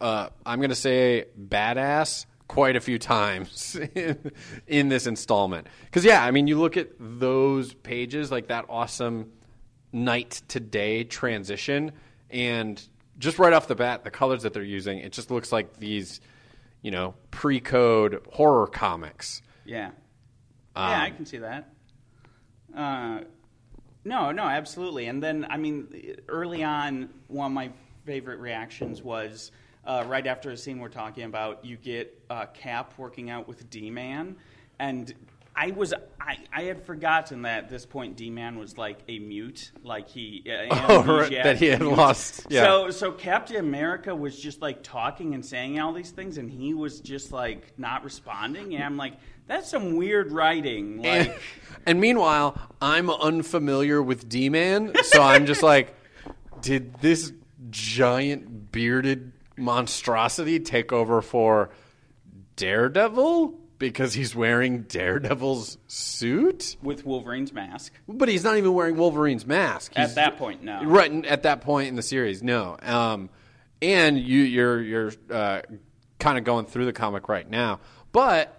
uh, 0.00 0.28
I'm 0.46 0.60
going 0.60 0.70
to 0.70 0.76
say 0.76 1.26
badass 1.38 2.24
quite 2.48 2.76
a 2.76 2.80
few 2.80 2.98
times 2.98 3.76
in, 3.94 4.32
in 4.66 4.88
this 4.88 5.06
installment. 5.06 5.66
Because 5.84 6.04
yeah, 6.04 6.24
I 6.24 6.30
mean, 6.30 6.46
you 6.46 6.58
look 6.58 6.76
at 6.76 6.88
those 6.98 7.74
pages, 7.74 8.32
like 8.32 8.48
that 8.48 8.64
awesome 8.68 9.30
night 9.92 10.42
to 10.48 10.60
day 10.60 11.04
transition, 11.04 11.92
and 12.30 12.82
just 13.18 13.38
right 13.38 13.52
off 13.52 13.68
the 13.68 13.74
bat, 13.74 14.04
the 14.04 14.10
colors 14.10 14.42
that 14.42 14.52
they're 14.52 14.62
using, 14.62 14.98
it 14.98 15.12
just 15.12 15.30
looks 15.30 15.52
like 15.52 15.78
these, 15.78 16.20
you 16.82 16.90
know, 16.90 17.14
pre-code 17.30 18.26
horror 18.32 18.66
comics. 18.66 19.42
Yeah, 19.64 19.90
um, 20.74 20.90
yeah, 20.90 21.02
I 21.02 21.10
can 21.10 21.26
see 21.26 21.38
that. 21.38 21.72
Uh, 22.74 23.20
no, 24.04 24.30
no, 24.32 24.44
absolutely. 24.44 25.06
And 25.06 25.22
then, 25.22 25.46
I 25.50 25.56
mean, 25.56 26.16
early 26.28 26.62
on, 26.64 27.10
one 27.26 27.46
of 27.46 27.52
my 27.52 27.70
favorite 28.06 28.38
reactions 28.38 29.02
was 29.02 29.50
uh, 29.88 30.04
right 30.06 30.26
after 30.26 30.50
a 30.50 30.56
scene 30.56 30.78
we're 30.78 30.88
talking 30.88 31.24
about, 31.24 31.64
you 31.64 31.76
get 31.76 32.16
uh, 32.28 32.46
Cap 32.46 32.92
working 32.98 33.30
out 33.30 33.48
with 33.48 33.68
D 33.70 33.90
Man, 33.90 34.36
and 34.78 35.12
I 35.56 35.70
was 35.70 35.94
I, 36.20 36.36
I 36.52 36.62
had 36.64 36.84
forgotten 36.84 37.42
that 37.42 37.64
at 37.64 37.70
this 37.70 37.86
point 37.86 38.16
D 38.16 38.28
Man 38.28 38.58
was 38.58 38.76
like 38.76 38.98
a 39.08 39.18
mute, 39.18 39.72
like 39.82 40.08
he 40.08 40.44
uh, 40.46 40.86
oh, 40.88 41.02
right, 41.02 41.30
that 41.30 41.56
he 41.56 41.66
had 41.66 41.80
mute. 41.80 41.96
lost. 41.96 42.46
Yeah. 42.50 42.64
So 42.64 42.90
so 42.90 43.12
Captain 43.12 43.56
America 43.56 44.14
was 44.14 44.38
just 44.38 44.60
like 44.60 44.82
talking 44.82 45.34
and 45.34 45.44
saying 45.44 45.80
all 45.80 45.94
these 45.94 46.10
things, 46.10 46.36
and 46.36 46.50
he 46.50 46.74
was 46.74 47.00
just 47.00 47.32
like 47.32 47.72
not 47.78 48.04
responding, 48.04 48.74
and 48.74 48.84
I'm 48.84 48.98
like, 48.98 49.14
that's 49.46 49.70
some 49.70 49.96
weird 49.96 50.32
writing. 50.32 50.98
Like, 50.98 51.28
and, 51.28 51.34
and 51.86 52.00
meanwhile, 52.00 52.58
I'm 52.82 53.08
unfamiliar 53.08 54.02
with 54.02 54.28
D 54.28 54.50
Man, 54.50 54.92
so 55.02 55.22
I'm 55.22 55.46
just 55.46 55.62
like, 55.62 55.94
did 56.60 57.00
this 57.00 57.32
giant 57.70 58.70
bearded 58.70 59.32
monstrosity 59.58 60.60
take 60.60 60.92
over 60.92 61.22
for 61.22 61.70
Daredevil 62.56 63.58
because 63.78 64.12
he's 64.12 64.34
wearing 64.34 64.82
Daredevil's 64.82 65.78
suit 65.86 66.76
with 66.82 67.06
Wolverine's 67.06 67.52
mask. 67.52 67.92
But 68.08 68.28
he's 68.28 68.44
not 68.44 68.56
even 68.56 68.74
wearing 68.74 68.96
Wolverine's 68.96 69.46
mask. 69.46 69.92
He's, 69.94 70.10
at 70.10 70.14
that 70.16 70.36
point, 70.36 70.62
no. 70.62 70.82
Right 70.84 71.24
at 71.24 71.44
that 71.44 71.60
point 71.60 71.88
in 71.88 71.96
the 71.96 72.02
series, 72.02 72.42
no. 72.42 72.76
Um, 72.82 73.30
and 73.80 74.18
you, 74.18 74.40
you're 74.42 74.82
you're 74.82 75.12
uh, 75.30 75.62
kind 76.18 76.38
of 76.38 76.44
going 76.44 76.66
through 76.66 76.86
the 76.86 76.92
comic 76.92 77.28
right 77.28 77.48
now, 77.48 77.80
but 78.12 78.58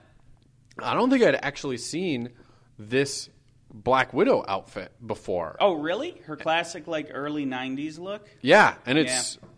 I 0.82 0.93
don't 0.93 1.10
think 1.10 1.24
I'd 1.24 1.36
actually 1.36 1.78
seen 1.78 2.30
this 2.78 3.30
Black 3.72 4.14
Widow 4.14 4.43
outfit 4.47 4.91
before. 5.06 5.58
Oh, 5.60 5.74
really? 5.74 6.22
Her 6.26 6.36
classic 6.38 6.88
like 6.88 7.10
early 7.12 7.45
'90s 7.45 8.00
look. 8.00 8.28
Yeah, 8.41 8.76
and 8.86 8.97
it's 8.97 9.38
yeah. 9.41 9.50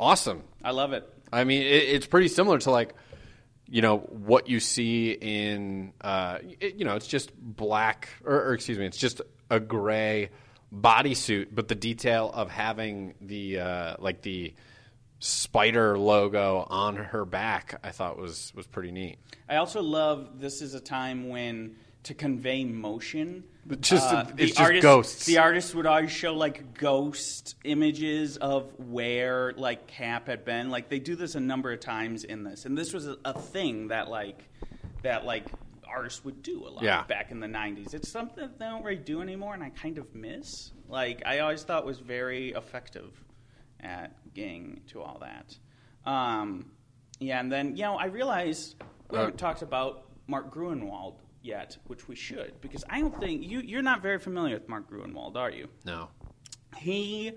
awesome. 0.00 0.42
I 0.64 0.70
love 0.70 0.92
it. 0.92 1.08
I 1.32 1.44
mean, 1.44 1.62
it, 1.62 1.66
it's 1.66 2.06
pretty 2.06 2.28
similar 2.28 2.58
to 2.58 2.70
like 2.70 2.94
you 3.68 3.82
know 3.82 3.98
what 3.98 4.48
you 4.48 4.60
see 4.60 5.12
in 5.12 5.92
uh, 6.00 6.38
it, 6.60 6.76
you 6.76 6.84
know 6.84 6.96
it's 6.96 7.06
just 7.06 7.34
black 7.34 8.08
or, 8.24 8.34
or, 8.34 8.54
excuse 8.54 8.78
me 8.78 8.86
it's 8.86 8.98
just 8.98 9.20
a 9.50 9.58
gray 9.58 10.30
bodysuit 10.74 11.48
but 11.52 11.68
the 11.68 11.74
detail 11.74 12.30
of 12.32 12.50
having 12.50 13.14
the 13.20 13.58
uh, 13.58 13.96
like 13.98 14.22
the 14.22 14.52
spider 15.20 15.96
logo 15.96 16.66
on 16.68 16.96
her 16.96 17.24
back 17.24 17.80
i 17.82 17.90
thought 17.90 18.18
was 18.18 18.52
was 18.54 18.66
pretty 18.66 18.90
neat 18.90 19.18
i 19.48 19.56
also 19.56 19.80
love 19.80 20.38
this 20.38 20.60
is 20.60 20.74
a 20.74 20.80
time 20.80 21.28
when 21.30 21.76
to 22.04 22.14
convey 22.14 22.64
motion. 22.64 23.44
Just 23.80 24.12
uh, 24.12 24.26
it's 24.36 24.52
just 24.52 24.60
artist, 24.60 24.82
ghosts. 24.82 25.26
The 25.26 25.38
artist 25.38 25.74
would 25.74 25.86
always 25.86 26.10
show 26.10 26.34
like 26.34 26.78
ghost 26.78 27.56
images 27.64 28.36
of 28.36 28.70
where 28.78 29.54
like 29.56 29.86
Cap 29.86 30.28
had 30.28 30.44
been. 30.44 30.70
Like 30.70 30.90
they 30.90 30.98
do 30.98 31.16
this 31.16 31.34
a 31.34 31.40
number 31.40 31.72
of 31.72 31.80
times 31.80 32.24
in 32.24 32.44
this, 32.44 32.66
and 32.66 32.76
this 32.76 32.92
was 32.92 33.08
a, 33.08 33.16
a 33.24 33.32
thing 33.32 33.88
that 33.88 34.08
like 34.08 34.48
that 35.02 35.24
like 35.24 35.46
artists 35.88 36.24
would 36.24 36.42
do 36.42 36.66
a 36.66 36.68
lot 36.68 36.82
yeah. 36.82 37.04
back 37.04 37.30
in 37.30 37.40
the 37.40 37.46
'90s. 37.46 37.94
It's 37.94 38.10
something 38.10 38.42
that 38.42 38.58
they 38.58 38.66
don't 38.66 38.84
really 38.84 38.96
do 38.96 39.22
anymore, 39.22 39.54
and 39.54 39.62
I 39.62 39.70
kind 39.70 39.96
of 39.96 40.14
miss. 40.14 40.72
Like 40.86 41.22
I 41.24 41.38
always 41.38 41.62
thought 41.62 41.86
was 41.86 42.00
very 42.00 42.50
effective 42.52 43.12
at 43.80 44.12
getting 44.34 44.82
to 44.88 45.00
all 45.00 45.22
that. 45.22 45.56
Um, 46.10 46.70
yeah, 47.18 47.40
and 47.40 47.50
then 47.50 47.76
you 47.76 47.84
know 47.84 47.96
I 47.96 48.06
realized 48.06 48.76
we 49.10 49.16
uh, 49.16 49.30
talked 49.30 49.62
about 49.62 50.04
Mark 50.26 50.54
Gruenwald 50.54 51.14
yet, 51.44 51.76
which 51.86 52.08
we 52.08 52.16
should, 52.16 52.60
because 52.60 52.84
I 52.88 53.00
don't 53.00 53.18
think 53.20 53.42
you 53.44 53.60
you're 53.60 53.82
not 53.82 54.02
very 54.02 54.18
familiar 54.18 54.54
with 54.54 54.68
Mark 54.68 54.90
Gruenwald, 54.90 55.36
are 55.36 55.50
you? 55.50 55.68
No. 55.84 56.08
He 56.78 57.32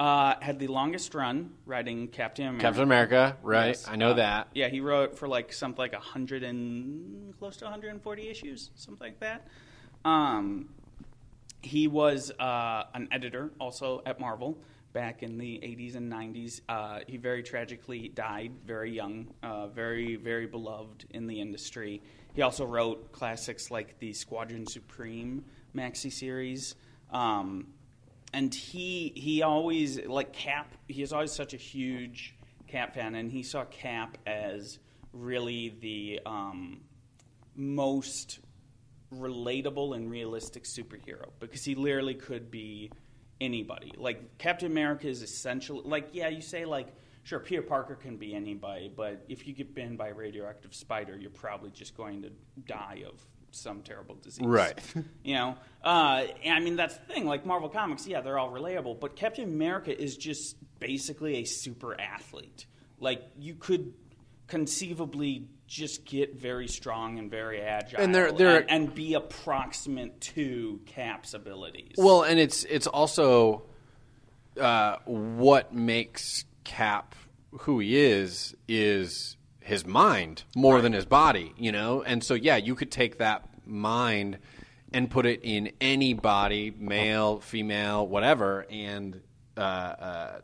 uh, 0.00 0.34
had 0.40 0.58
the 0.58 0.66
longest 0.66 1.14
run 1.14 1.52
writing 1.66 2.08
Captain 2.08 2.46
America. 2.46 2.66
Captain 2.66 2.82
America, 2.82 3.36
right? 3.42 3.68
Yes. 3.68 3.86
I 3.86 3.96
know 3.96 4.10
uh, 4.10 4.14
that. 4.14 4.48
Yeah, 4.54 4.68
he 4.68 4.80
wrote 4.80 5.16
for 5.16 5.28
like 5.28 5.52
something 5.52 5.78
like 5.78 5.94
hundred 5.94 6.42
and 6.42 7.38
close 7.38 7.58
to 7.58 7.66
140 7.66 8.28
issues, 8.28 8.70
something 8.74 9.06
like 9.06 9.20
that. 9.20 9.46
Um, 10.04 10.70
he 11.62 11.86
was 11.86 12.32
uh, 12.40 12.84
an 12.94 13.08
editor 13.12 13.50
also 13.60 14.02
at 14.06 14.18
Marvel 14.18 14.58
back 14.92 15.22
in 15.22 15.38
the 15.38 15.60
80s 15.62 15.94
and 15.94 16.10
90s. 16.10 16.62
Uh, 16.68 17.00
he 17.06 17.16
very 17.16 17.42
tragically 17.42 18.08
died 18.08 18.52
very 18.66 18.90
young, 18.90 19.28
uh, 19.42 19.68
very, 19.68 20.16
very 20.16 20.46
beloved 20.46 21.04
in 21.10 21.26
the 21.26 21.40
industry. 21.40 22.02
He 22.34 22.42
also 22.42 22.64
wrote 22.64 23.12
classics 23.12 23.70
like 23.70 23.98
the 23.98 24.12
Squadron 24.12 24.66
Supreme 24.66 25.44
maxi 25.74 26.12
series. 26.12 26.74
Um, 27.10 27.68
and 28.32 28.54
he 28.54 29.12
he 29.16 29.42
always 29.42 30.04
like 30.06 30.32
Cap. 30.32 30.74
He 30.88 31.02
is 31.02 31.12
always 31.12 31.32
such 31.32 31.54
a 31.54 31.56
huge 31.56 32.36
Cap 32.68 32.94
fan, 32.94 33.14
and 33.14 33.30
he 33.30 33.42
saw 33.42 33.64
Cap 33.64 34.18
as 34.26 34.78
really 35.12 35.74
the 35.80 36.20
um, 36.24 36.80
most 37.56 38.38
relatable 39.12 39.96
and 39.96 40.08
realistic 40.08 40.62
superhero 40.62 41.30
because 41.40 41.64
he 41.64 41.74
literally 41.74 42.14
could 42.14 42.50
be 42.50 42.92
anybody. 43.40 43.92
Like 43.96 44.38
Captain 44.38 44.70
America 44.70 45.08
is 45.08 45.22
essential. 45.22 45.82
Like 45.84 46.10
yeah, 46.12 46.28
you 46.28 46.42
say 46.42 46.64
like 46.64 46.88
sure, 47.22 47.40
Peter 47.40 47.62
Parker 47.62 47.94
can 47.94 48.16
be 48.16 48.34
anybody, 48.34 48.92
but 48.94 49.24
if 49.28 49.46
you 49.46 49.52
get 49.54 49.74
bitten 49.74 49.96
by 49.96 50.08
a 50.08 50.14
radioactive 50.14 50.74
spider, 50.74 51.16
you're 51.16 51.30
probably 51.30 51.70
just 51.70 51.96
going 51.96 52.22
to 52.22 52.30
die 52.66 53.02
of 53.06 53.20
some 53.52 53.82
terrible 53.82 54.14
disease. 54.16 54.46
Right. 54.46 54.78
You 55.24 55.34
know, 55.34 55.56
uh, 55.84 56.24
and 56.44 56.54
I 56.54 56.60
mean 56.60 56.76
that's 56.76 56.96
the 56.96 57.04
thing. 57.12 57.26
Like 57.26 57.44
Marvel 57.44 57.68
Comics, 57.68 58.06
yeah, 58.06 58.20
they're 58.20 58.38
all 58.38 58.50
relatable, 58.50 58.98
but 59.00 59.16
Captain 59.16 59.44
America 59.44 59.96
is 59.96 60.16
just 60.16 60.56
basically 60.78 61.36
a 61.36 61.44
super 61.44 62.00
athlete. 62.00 62.66
Like 62.98 63.22
you 63.38 63.54
could 63.54 63.92
conceivably 64.46 65.48
just 65.66 66.04
get 66.04 66.34
very 66.34 66.66
strong 66.68 67.18
and 67.18 67.30
very 67.30 67.60
agile, 67.60 68.00
And 68.00 68.12
they're- 68.14 68.32
they're- 68.32 68.56
and, 68.68 68.70
and 68.86 68.94
be 68.94 69.14
approximate 69.14 70.20
to 70.22 70.80
Cap's 70.86 71.34
abilities. 71.34 71.94
Well, 71.96 72.22
and 72.22 72.40
it's 72.40 72.64
it's 72.64 72.86
also 72.88 73.62
uh, 74.60 74.96
what 75.04 75.72
makes 75.72 76.44
Cap 76.64 77.14
who 77.60 77.80
he 77.80 77.96
is 77.98 78.54
is 78.68 79.36
his 79.60 79.84
mind 79.86 80.44
more 80.56 80.80
than 80.80 80.92
his 80.92 81.04
body, 81.06 81.52
you 81.58 81.72
know. 81.72 82.02
And 82.02 82.22
so, 82.22 82.34
yeah, 82.34 82.56
you 82.56 82.74
could 82.74 82.90
take 82.90 83.18
that 83.18 83.48
mind 83.66 84.38
and 84.92 85.10
put 85.10 85.26
it 85.26 85.40
in 85.42 85.70
any 85.80 86.14
body, 86.14 86.72
male, 86.76 87.40
female, 87.40 88.06
whatever, 88.06 88.66
and 88.70 89.20
uh, 89.56 89.60
uh, 89.60 90.40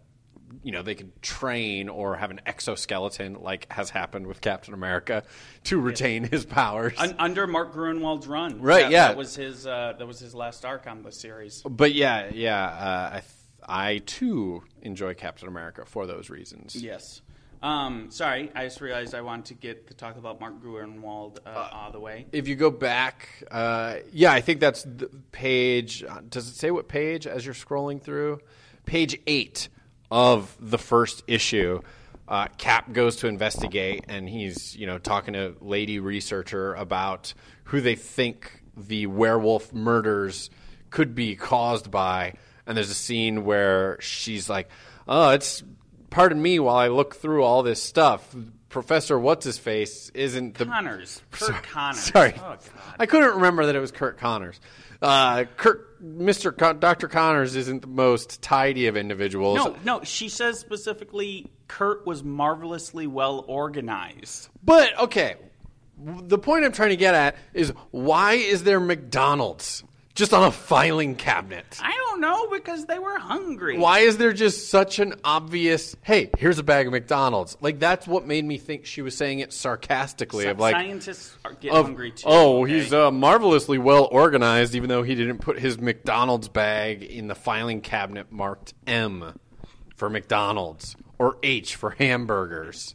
you 0.63 0.71
know 0.73 0.83
they 0.83 0.95
could 0.95 1.21
train 1.23 1.89
or 1.89 2.17
have 2.17 2.31
an 2.31 2.41
exoskeleton, 2.47 3.35
like 3.41 3.71
has 3.73 3.91
happened 3.91 4.27
with 4.27 4.41
Captain 4.41 4.75
America, 4.75 5.25
to 5.65 5.81
retain 5.81 6.23
his 6.25 6.45
powers. 6.45 6.93
Un- 6.99 7.17
under 7.19 7.47
Mark 7.47 7.73
Gruenwald's 7.75 8.27
run, 8.29 8.61
Right, 8.61 8.83
That- 8.83 8.91
yeah. 8.93 9.09
that 9.09 9.17
was 9.17 9.35
his. 9.35 9.67
Uh, 9.67 9.95
that 9.99 10.07
was 10.07 10.19
his 10.21 10.35
last 10.35 10.65
arc 10.65 10.87
on 10.87 11.03
the 11.03 11.11
series. 11.13 11.63
But 11.63 11.95
yeah, 11.95 12.31
yeah, 12.33 12.65
uh, 12.65 13.17
I, 13.17 13.23
I 13.67 13.99
too 14.07 14.63
enjoy 14.83 15.15
Captain 15.15 15.49
America 15.49 15.85
for 15.85 16.07
those 16.07 16.31
reasons. 16.31 16.77
Yes. 16.77 17.23
Um, 17.63 18.11
sorry, 18.11 18.51
I 18.55 18.65
just 18.65 18.81
realized 18.81 19.15
I 19.15 19.23
wanted 19.23 19.47
to 19.47 19.55
get 19.55 19.89
to 19.89 19.95
talk 19.95 20.17
about 20.17 20.41
Mark 20.41 20.63
Gruenwald 20.63 21.39
uh, 21.45 21.49
out 21.49 21.87
of 21.89 21.93
the 21.95 22.01
way. 22.01 22.27
If 22.31 22.49
you 22.49 22.55
go 22.55 22.71
back, 22.71 23.29
uh, 23.51 23.97
yeah, 24.13 24.33
I 24.33 24.41
think 24.41 24.61
that's 24.61 24.85
the 24.85 25.09
page. 25.33 26.05
uh, 26.05 26.21
Does 26.29 26.49
it 26.49 26.55
say 26.55 26.71
what 26.71 26.87
page 26.87 27.27
as 27.27 27.45
you're 27.45 27.55
scrolling 27.55 28.01
through? 28.01 28.41
Page 28.85 29.19
eight 29.27 29.69
of 30.11 30.57
the 30.61 30.79
first 30.79 31.25
issue. 31.27 31.81
Uh, 32.29 32.47
Cap 32.59 32.93
goes 32.93 33.17
to 33.17 33.27
investigate, 33.27 34.05
and 34.09 34.29
he's 34.29 34.77
you 34.77 34.87
know 34.87 34.99
talking 34.99 35.35
to 35.35 35.57
lady 35.61 35.99
researcher 35.99 36.75
about 36.75 37.35
who 37.65 37.81
they 37.81 37.95
think 37.95 38.63
the 38.77 39.07
werewolf 39.07 39.73
murders 39.73 40.51
could 40.91 41.15
be 41.15 41.35
caused 41.35 41.91
by. 41.91 42.35
And 42.67 42.77
there's 42.77 42.91
a 42.91 42.95
scene 42.95 43.45
where 43.45 43.97
she's 44.01 44.49
like, 44.49 44.69
"Oh, 45.07 45.31
it's 45.31 45.63
pardon 46.11 46.41
me 46.41 46.59
while 46.59 46.77
I 46.77 46.89
look 46.89 47.15
through 47.17 47.43
all 47.45 47.63
this 47.63 47.83
stuff. 47.83 48.35
Professor 48.69 49.19
What's 49.19 49.45
His 49.47 49.57
Face 49.59 50.11
isn't 50.13 50.59
the 50.59 50.67
Connors, 50.67 51.23
Curt 51.31 51.63
Connors. 51.63 52.01
Sorry, 52.01 52.35
Oh. 52.43 52.57
I 52.99 53.07
couldn't 53.07 53.37
remember 53.37 53.67
that 53.67 53.77
it 53.77 53.81
was 53.81 53.93
Curt 53.93 54.19
Connors. 54.19 54.61
Uh, 55.01 55.45
Curt, 55.57 56.01
Mister 56.01 56.53
Con- 56.53 56.81
Doctor 56.81 57.07
Connors 57.09 57.55
isn't 57.57 57.83
the 57.83 57.89
most 57.89 58.43
tidy 58.43 58.87
of 58.89 58.97
individuals. 58.97 59.57
No, 59.57 59.77
no. 59.85 60.05
She 60.05 60.29
says 60.29 60.59
specifically, 60.59 61.47
Curt 61.69 62.07
was 62.07 62.23
marvelously 62.25 63.07
well 63.07 63.45
organized. 63.47 64.49
But 64.65 64.99
okay, 64.99 65.37
the 65.99 66.39
point 66.39 66.65
I'm 66.65 66.73
trying 66.73 66.91
to 66.91 66.97
get 66.97 67.15
at 67.15 67.37
is 67.55 67.73
why 67.93 68.35
is 68.35 68.65
there 68.65 68.81
McDonald's 68.81 69.85
just 70.17 70.35
on 70.35 70.43
a 70.43 70.51
filing 70.51 71.15
cabinet? 71.15 71.79
I 71.81 71.93
don't 71.93 72.21
know 72.21 72.49
because 72.51 72.87
they 72.87 72.99
were 72.99 73.19
hungry. 73.19 73.79
Why 73.79 74.01
is 74.01 74.17
there 74.17 74.33
just 74.33 74.71
such 74.71 74.99
an 74.99 75.15
obvious, 75.23 75.95
hey, 76.03 76.31
here's 76.39 76.59
a 76.59 76.63
bag 76.63 76.87
of 76.87 76.93
McDonald's? 76.93 77.57
Like, 77.61 77.79
that's 77.79 78.07
what 78.07 78.27
made 78.27 78.45
me 78.45 78.59
think 78.59 78.87
she 78.87 79.03
was 79.03 79.17
saying 79.17 79.39
it 79.39 79.53
sarcastically. 79.53 80.45
Sci- 80.45 80.51
of 80.51 80.59
like, 80.59 80.75
scientists 80.75 81.37
are, 81.45 81.53
get 81.53 81.73
of, 81.73 81.85
hungry 81.85 82.11
too. 82.11 82.25
oh, 82.27 82.65
okay? 82.65 82.73
he's 82.73 82.93
uh, 82.93 83.13
marvelously 83.13 83.79
well 83.79 84.09
organized, 84.11 84.75
even 84.75 84.89
though 84.89 85.03
he 85.03 85.15
didn't 85.15 85.39
put 85.39 85.59
his 85.59 85.79
McDonald's 85.79 86.49
bag 86.49 87.03
in 87.03 87.29
the 87.29 87.37
filing 87.37 87.81
cabinet 87.81 88.33
marked 88.33 88.75
M 88.87 89.39
for 89.95 90.11
McDonald's 90.11 90.97
or 91.19 91.39
H 91.43 91.77
for 91.77 91.91
hamburgers. 91.91 92.95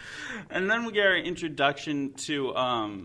And 0.48 0.70
then 0.70 0.84
we 0.84 0.92
get 0.92 1.06
our 1.06 1.16
introduction 1.16 2.12
to 2.14 2.54
um. 2.56 3.04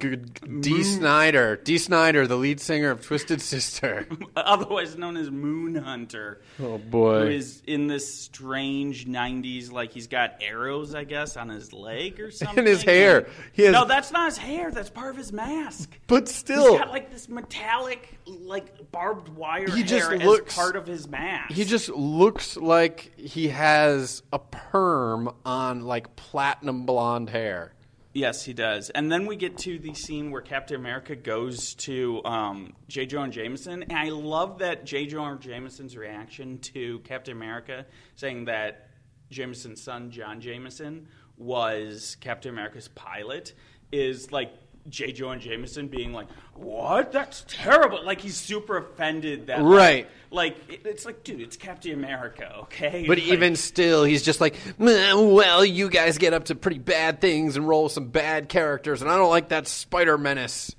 Dee 0.61 0.83
Snider. 0.83 1.57
Dee 1.57 1.77
Snider, 1.77 2.27
the 2.27 2.35
lead 2.37 2.59
singer 2.59 2.91
of 2.91 3.01
Twisted 3.01 3.41
Sister. 3.41 4.07
otherwise 4.35 4.97
known 4.97 5.17
as 5.17 5.29
Moon 5.29 5.75
Hunter. 5.75 6.41
Oh, 6.59 6.77
boy. 6.77 7.27
is 7.27 7.61
in 7.67 7.87
this 7.87 8.13
strange 8.13 9.05
'90s, 9.07 9.71
like 9.71 9.91
he's 9.91 10.07
got 10.07 10.35
arrows, 10.41 10.95
I 10.95 11.03
guess, 11.03 11.35
on 11.35 11.49
his 11.49 11.73
leg 11.73 12.19
or 12.19 12.31
something. 12.31 12.59
And 12.59 12.67
his 12.67 12.83
hair. 12.83 13.27
He 13.53 13.63
has, 13.63 13.73
No, 13.73 13.85
that's 13.85 14.11
not 14.11 14.25
his 14.27 14.37
hair. 14.37 14.71
That's 14.71 14.89
part 14.89 15.09
of 15.11 15.17
his 15.17 15.33
mask. 15.33 15.97
but 16.07 16.27
He's 16.27 16.35
still, 16.35 16.77
got 16.77 16.89
like 16.89 17.11
this 17.11 17.27
metallic, 17.27 18.17
like 18.27 18.91
barbed 18.91 19.29
wire 19.29 19.69
He 19.69 19.83
just 19.83 20.09
hair 20.09 20.17
looks- 20.19 20.51
as 20.55 20.55
part 20.63 20.75
of 20.75 20.85
his 20.87 21.07
mask. 21.07 21.51
he 21.53 21.65
just 21.65 21.89
looks 21.89 22.55
like 22.57 23.11
he 23.19 23.49
has 23.49 24.23
a 24.31 24.39
perm 24.39 25.33
on 25.45 25.81
like 25.85 26.15
platinum 26.15 26.84
blonde 26.85 27.29
hair. 27.29 27.73
Yes, 28.13 28.45
he 28.45 28.53
does. 28.53 28.89
And 28.91 29.11
then 29.11 29.25
we 29.25 29.35
get 29.35 29.57
to 29.59 29.77
the 29.77 29.93
scene 29.93 30.31
where 30.31 30.41
Captain 30.41 30.77
America 30.77 31.17
goes 31.17 31.73
to 31.75 32.23
um, 32.23 32.73
J. 32.87 33.05
Jonah 33.05 33.29
Jameson. 33.29 33.83
And 33.83 33.91
I 33.91 34.07
love 34.07 34.59
that 34.59 34.85
J. 34.85 35.05
Jonah 35.05 35.37
Jameson's 35.37 35.97
reaction 35.97 36.59
to 36.59 36.99
Captain 36.99 37.35
America 37.35 37.85
saying 38.15 38.45
that 38.45 38.89
Jameson's 39.31 39.83
son, 39.83 40.11
John 40.11 40.39
Jameson, 40.39 41.09
was 41.37 42.15
Captain 42.21 42.51
America's 42.51 42.87
pilot 42.87 43.53
is 43.91 44.31
like 44.31 44.53
J. 44.89 45.13
and 45.19 45.41
Jameson 45.41 45.87
being 45.87 46.13
like, 46.13 46.27
"What? 46.53 47.11
That's 47.11 47.43
terrible!" 47.47 48.03
Like 48.05 48.21
he's 48.21 48.35
super 48.37 48.77
offended 48.77 49.47
that, 49.47 49.61
Right. 49.63 50.07
Like, 50.31 50.57
it- 50.69 50.81
it's 50.85 51.05
like, 51.05 51.23
dude, 51.23 51.41
it's 51.41 51.55
Captain 51.57 51.91
America, 51.93 52.53
okay? 52.63 53.05
But 53.07 53.17
Like- 53.19 53.27
even 53.27 53.55
still, 53.55 54.03
he's 54.03 54.21
just 54.23 54.41
like, 54.41 54.55
well, 54.77 55.63
you 55.63 55.89
guys 55.89 56.17
get 56.17 56.33
up 56.33 56.45
to 56.45 56.55
pretty 56.55 56.79
bad 56.79 57.21
things 57.21 57.55
and 57.55 57.67
roll 57.67 57.87
some 57.89 58.09
bad 58.09 58.49
characters, 58.49 59.01
and 59.01 59.09
I 59.09 59.17
don't 59.17 59.29
like 59.29 59.49
that 59.49 59.67
Spider 59.67 60.17
Menace. 60.17 60.75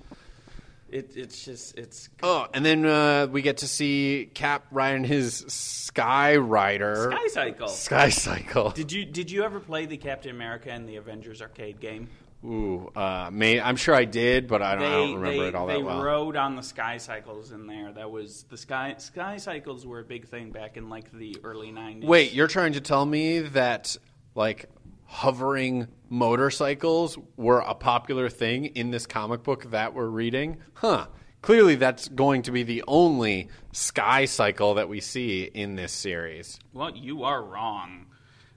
it, 0.89 1.17
it's 1.17 1.45
just 1.45 1.77
it's 1.77 2.09
Oh, 2.23 2.47
and 2.55 2.65
then 2.65 2.87
uh, 2.87 3.27
we 3.31 3.43
get 3.43 3.59
to 3.59 3.69
see 3.69 4.31
Cap 4.35 4.67
riding 4.71 5.03
his 5.05 5.45
Sky 5.49 6.37
Rider. 6.37 7.11
Sky 7.13 7.27
Cycle. 7.29 7.69
Sky 7.69 8.09
Cycle. 8.11 8.71
Did 8.71 8.93
you 8.93 9.05
did 9.05 9.31
you 9.31 9.43
ever 9.43 9.59
play 9.59 9.87
the 9.87 9.97
Captain 9.97 10.31
America 10.31 10.71
and 10.71 10.89
the 10.89 10.97
Avengers 10.97 11.43
arcade 11.43 11.81
game? 11.81 12.09
Ooh, 12.47 12.93
uh, 12.95 13.29
may, 13.33 13.61
I'm 13.61 13.75
sure 13.75 13.95
I 13.95 14.05
did, 14.05 14.47
but 14.47 14.63
I 14.63 14.77
don't, 14.77 14.85
I 14.85 14.91
don't 14.91 15.15
remember 15.17 15.43
they, 15.43 15.49
it 15.49 15.55
all 15.57 15.67
that 15.67 15.83
well. 15.83 15.99
They 15.99 16.05
rode 16.05 16.37
on 16.37 16.55
the 16.55 16.63
Sky 16.63 16.99
Cycles 16.99 17.51
in 17.51 17.67
there. 17.67 17.93
That 17.93 18.11
was 18.11 18.45
the 18.45 18.57
Sky 18.57 18.95
Sky 18.99 19.37
Cycles 19.39 19.85
were 19.85 19.99
a 19.99 20.05
big 20.05 20.29
thing 20.29 20.53
back 20.53 20.77
in 20.77 20.89
like 20.89 21.11
the 21.11 21.37
early 21.43 21.73
'90s. 21.73 22.05
Wait, 22.05 22.33
you're 22.33 22.47
trying 22.47 22.75
to 22.75 22.81
tell 22.81 23.05
me 23.05 23.41
that 23.41 23.97
like 24.37 24.67
hovering 25.07 25.89
motorcycles 26.09 27.19
were 27.37 27.61
a 27.61 27.75
popular 27.75 28.29
thing 28.29 28.67
in 28.67 28.91
this 28.91 29.07
comic 29.07 29.43
book 29.43 29.71
that 29.71 29.95
we're 29.95 30.07
reading? 30.07 30.59
Huh. 30.75 31.07
Clearly, 31.43 31.77
that's 31.77 32.09
going 32.09 32.43
to 32.43 32.53
be 32.53 32.63
the 32.63 32.83
only 32.89 33.49
sky 33.73 34.25
cycle 34.25 34.75
that 34.75 34.89
we 34.89 35.01
see 35.01 35.43
in 35.43 35.77
this 35.77 35.93
series. 35.93 36.59
Well, 36.73 36.97
you 36.97 37.25
are 37.25 37.43
wrong. 37.43 38.07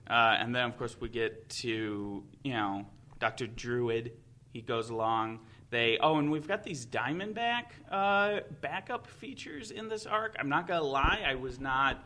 Uh, 0.09 0.37
and 0.39 0.55
then, 0.55 0.65
of 0.65 0.77
course, 0.77 0.95
we 0.99 1.07
get 1.07 1.49
to 1.49 2.23
you 2.43 2.53
know 2.53 2.85
Doctor 3.19 3.47
Druid. 3.47 4.13
He 4.53 4.61
goes 4.61 4.89
along. 4.89 5.41
They 5.69 5.99
oh, 6.01 6.17
and 6.17 6.31
we've 6.31 6.47
got 6.47 6.63
these 6.63 6.85
Diamondback 6.85 7.65
uh, 7.91 8.39
backup 8.61 9.05
features 9.05 9.71
in 9.71 9.87
this 9.87 10.05
arc. 10.05 10.35
I'm 10.39 10.49
not 10.49 10.67
gonna 10.67 10.81
lie, 10.81 11.23
I 11.25 11.35
was 11.35 11.59
not 11.59 12.03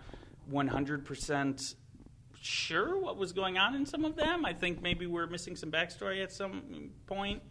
100 0.50 1.06
percent 1.06 1.76
sure 2.42 3.00
what 3.00 3.18
was 3.18 3.32
going 3.32 3.58
on 3.58 3.74
in 3.74 3.86
some 3.86 4.04
of 4.04 4.16
them. 4.16 4.46
I 4.46 4.54
think 4.54 4.82
maybe 4.82 5.08
we're 5.08 5.28
missing 5.28 5.56
some 5.56 5.72
backstory 5.72 6.22
at 6.22 6.32
some 6.32 6.92
point. 7.08 7.42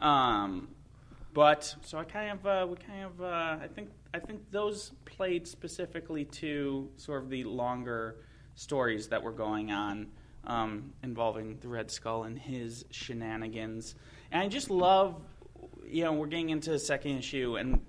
Um, 0.00 0.68
but 1.34 1.74
so 1.82 1.98
I 1.98 2.04
kind 2.04 2.32
of 2.32 2.46
uh, 2.46 2.66
we 2.68 2.76
kind 2.76 3.04
of 3.04 3.20
uh, 3.20 3.58
I 3.62 3.68
think 3.74 3.90
I 4.14 4.18
think 4.18 4.50
those 4.50 4.92
played 5.04 5.46
specifically 5.46 6.24
to 6.24 6.88
sort 6.96 7.22
of 7.22 7.30
the 7.30 7.44
longer 7.44 8.16
stories 8.54 9.08
that 9.08 9.22
were 9.22 9.32
going 9.32 9.70
on 9.70 10.08
um, 10.48 10.92
involving 11.02 11.58
the 11.60 11.68
Red 11.68 11.90
Skull 11.90 12.24
and 12.24 12.38
his 12.38 12.84
shenanigans. 12.90 13.94
And 14.32 14.42
I 14.42 14.48
just 14.48 14.70
love, 14.70 15.20
you 15.86 16.02
know, 16.04 16.12
we're 16.14 16.26
getting 16.26 16.50
into 16.50 16.70
the 16.70 16.78
second 16.78 17.18
issue 17.18 17.56
and 17.56 17.80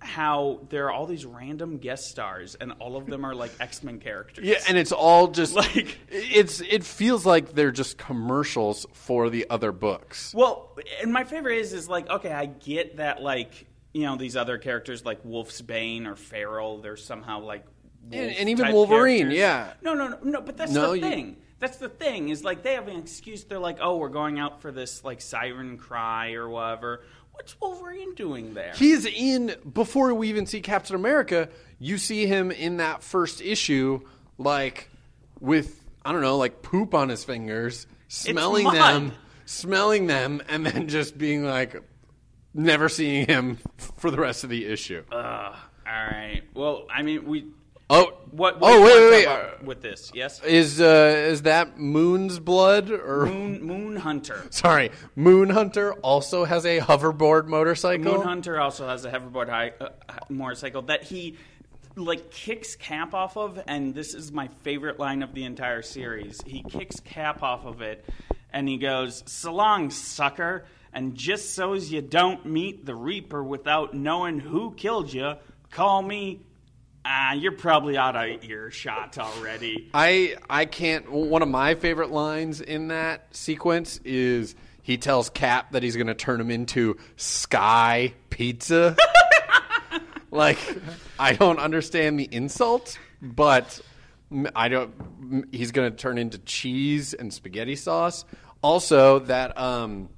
how 0.00 0.60
there 0.68 0.86
are 0.86 0.92
all 0.92 1.06
these 1.06 1.24
random 1.24 1.78
guest 1.78 2.08
stars 2.10 2.54
and 2.60 2.72
all 2.78 2.96
of 2.96 3.06
them 3.06 3.24
are 3.24 3.34
like 3.34 3.50
X-Men 3.60 3.98
characters. 4.00 4.44
Yeah, 4.44 4.58
and 4.68 4.76
it's 4.76 4.92
all 4.92 5.28
just 5.28 5.54
Like- 5.56 5.98
it's 6.10 6.60
it 6.60 6.84
feels 6.84 7.24
like 7.24 7.54
they're 7.54 7.70
just 7.72 7.96
commercials 7.98 8.86
for 8.92 9.30
the 9.30 9.46
other 9.50 9.72
books. 9.72 10.34
Well, 10.34 10.76
and 11.02 11.12
my 11.12 11.24
favorite 11.24 11.58
is 11.58 11.72
is 11.72 11.88
like 11.88 12.08
okay, 12.10 12.32
I 12.32 12.46
get 12.46 12.98
that 12.98 13.22
like 13.22 13.66
you 13.94 14.02
know 14.02 14.16
these 14.16 14.36
other 14.36 14.58
characters 14.58 15.04
like 15.04 15.24
Wolfsbane 15.24 16.06
or 16.06 16.16
Feral, 16.16 16.80
they're 16.82 16.96
somehow 16.96 17.40
like 17.40 17.64
And- 18.12 18.30
and 18.36 18.48
even 18.50 18.72
Wolverine, 18.72 19.30
characters. 19.30 19.38
yeah. 19.38 19.72
No, 19.82 19.94
no, 19.94 20.08
no, 20.08 20.18
no. 20.22 20.40
But 20.42 20.58
that's 20.58 20.72
No, 20.72 20.90
the 20.90 20.96
you- 20.98 21.02
thing. 21.02 21.36
That's 21.60 21.78
the 21.78 21.88
thing 21.88 22.28
is 22.28 22.44
like 22.44 22.62
they 22.62 22.74
have 22.74 22.88
an 22.88 22.96
excuse. 22.96 23.44
They're 23.44 23.58
like, 23.58 23.78
oh, 23.80 23.96
we're 23.96 24.08
going 24.08 24.38
out 24.38 24.62
for 24.62 24.70
this 24.70 25.04
like 25.04 25.20
siren 25.20 25.76
cry 25.76 26.32
or 26.32 26.48
whatever. 26.48 27.04
what's 27.32 27.60
Wolverine 27.60 28.14
doing 28.14 28.54
there? 28.54 28.72
He's 28.74 29.06
in 29.06 29.54
before 29.72 30.14
we 30.14 30.28
even 30.28 30.46
see 30.46 30.60
Captain 30.60 30.94
America. 30.94 31.48
You 31.78 31.98
see 31.98 32.26
him 32.26 32.50
in 32.50 32.76
that 32.78 33.02
first 33.02 33.40
issue, 33.40 34.00
like 34.38 34.88
with 35.40 35.84
I 36.04 36.12
don't 36.12 36.22
know, 36.22 36.36
like 36.36 36.62
poop 36.62 36.94
on 36.94 37.08
his 37.08 37.24
fingers, 37.24 37.86
smelling 38.08 38.70
them, 38.70 39.12
smelling 39.44 40.06
them, 40.06 40.42
and 40.48 40.64
then 40.64 40.88
just 40.88 41.18
being 41.18 41.44
like, 41.44 41.82
never 42.54 42.88
seeing 42.88 43.26
him 43.26 43.58
for 43.96 44.10
the 44.10 44.18
rest 44.18 44.44
of 44.44 44.50
the 44.50 44.64
issue. 44.66 45.02
Ugh. 45.10 45.56
all 45.86 45.92
right. 45.92 46.42
Well, 46.54 46.86
I 46.90 47.02
mean, 47.02 47.26
we. 47.26 47.46
Oh, 47.90 48.12
What? 48.30 48.60
what 48.60 48.72
oh, 48.72 48.82
wait, 48.82 49.10
wait, 49.10 49.26
wait. 49.26 49.64
with 49.64 49.82
this? 49.82 50.10
Yes. 50.14 50.42
Is 50.44 50.80
uh, 50.80 51.14
is 51.28 51.42
that 51.42 51.78
Moon's 51.78 52.38
blood 52.38 52.90
or? 52.90 53.26
Moon 53.26 53.62
Moon 53.62 53.96
Hunter. 53.96 54.46
Sorry, 54.50 54.90
Moon 55.16 55.50
Hunter 55.50 55.94
also 55.94 56.44
has 56.44 56.64
a 56.64 56.80
hoverboard 56.80 57.46
motorcycle. 57.46 58.14
Moon 58.14 58.22
Hunter 58.22 58.60
also 58.60 58.86
has 58.86 59.04
a 59.04 59.10
hoverboard 59.10 59.48
high, 59.48 59.72
uh, 59.80 59.88
motorcycle 60.28 60.82
that 60.82 61.04
he 61.04 61.36
like 61.96 62.30
kicks 62.30 62.76
Cap 62.76 63.14
off 63.14 63.36
of, 63.36 63.60
and 63.66 63.94
this 63.94 64.14
is 64.14 64.30
my 64.32 64.48
favorite 64.62 64.98
line 64.98 65.22
of 65.22 65.34
the 65.34 65.44
entire 65.44 65.82
series. 65.82 66.40
He 66.46 66.62
kicks 66.62 67.00
Cap 67.00 67.42
off 67.42 67.64
of 67.64 67.80
it, 67.82 68.04
and 68.52 68.68
he 68.68 68.78
goes, 68.78 69.22
"So 69.26 69.52
long, 69.52 69.90
sucker." 69.90 70.64
And 70.90 71.14
just 71.14 71.54
so's 71.54 71.92
you 71.92 72.00
don't 72.00 72.46
meet 72.46 72.86
the 72.86 72.94
Reaper 72.94 73.44
without 73.44 73.92
knowing 73.92 74.40
who 74.40 74.72
killed 74.72 75.12
you, 75.12 75.34
call 75.70 76.02
me. 76.02 76.40
Ah, 77.10 77.32
you're 77.32 77.52
probably 77.52 77.96
out 77.96 78.16
of 78.16 78.44
earshot 78.44 79.16
already. 79.16 79.88
I 79.94 80.36
I 80.50 80.66
can't. 80.66 81.10
One 81.10 81.40
of 81.40 81.48
my 81.48 81.74
favorite 81.74 82.10
lines 82.10 82.60
in 82.60 82.88
that 82.88 83.34
sequence 83.34 83.98
is 84.04 84.54
he 84.82 84.98
tells 84.98 85.30
Cap 85.30 85.72
that 85.72 85.82
he's 85.82 85.96
going 85.96 86.08
to 86.08 86.14
turn 86.14 86.38
him 86.38 86.50
into 86.50 86.98
Sky 87.16 88.12
Pizza. 88.28 88.94
like 90.30 90.58
I 91.18 91.32
don't 91.32 91.58
understand 91.58 92.20
the 92.20 92.28
insult, 92.30 92.98
but 93.22 93.80
I 94.54 94.68
don't. 94.68 95.48
He's 95.50 95.72
going 95.72 95.90
to 95.90 95.96
turn 95.96 96.18
into 96.18 96.36
cheese 96.36 97.14
and 97.14 97.32
spaghetti 97.32 97.76
sauce. 97.76 98.26
Also, 98.60 99.20
that 99.20 99.58
um, 99.58 100.10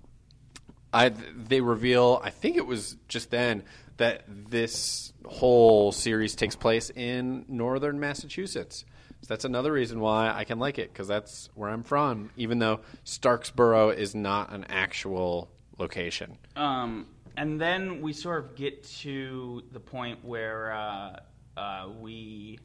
I 0.92 1.10
they 1.10 1.60
reveal. 1.60 2.20
I 2.24 2.30
think 2.30 2.56
it 2.56 2.66
was 2.66 2.96
just 3.06 3.30
then 3.30 3.62
that 4.00 4.24
this 4.26 5.12
whole 5.26 5.92
series 5.92 6.34
takes 6.34 6.56
place 6.56 6.90
in 6.90 7.44
northern 7.48 8.00
Massachusetts. 8.00 8.84
So 9.20 9.26
that's 9.28 9.44
another 9.44 9.70
reason 9.70 10.00
why 10.00 10.32
I 10.34 10.44
can 10.44 10.58
like 10.58 10.78
it 10.78 10.90
because 10.90 11.06
that's 11.06 11.50
where 11.54 11.68
I'm 11.68 11.82
from. 11.82 12.30
Even 12.36 12.58
though 12.58 12.80
Starksboro 13.04 13.94
is 13.94 14.14
not 14.14 14.52
an 14.52 14.64
actual 14.70 15.50
location. 15.78 16.38
Um, 16.56 17.08
and 17.36 17.60
then 17.60 18.00
we 18.00 18.14
sort 18.14 18.42
of 18.42 18.56
get 18.56 18.84
to 19.00 19.62
the 19.70 19.80
point 19.80 20.24
where 20.24 20.72
uh, 20.72 21.20
uh, 21.56 21.88
we, 21.98 22.58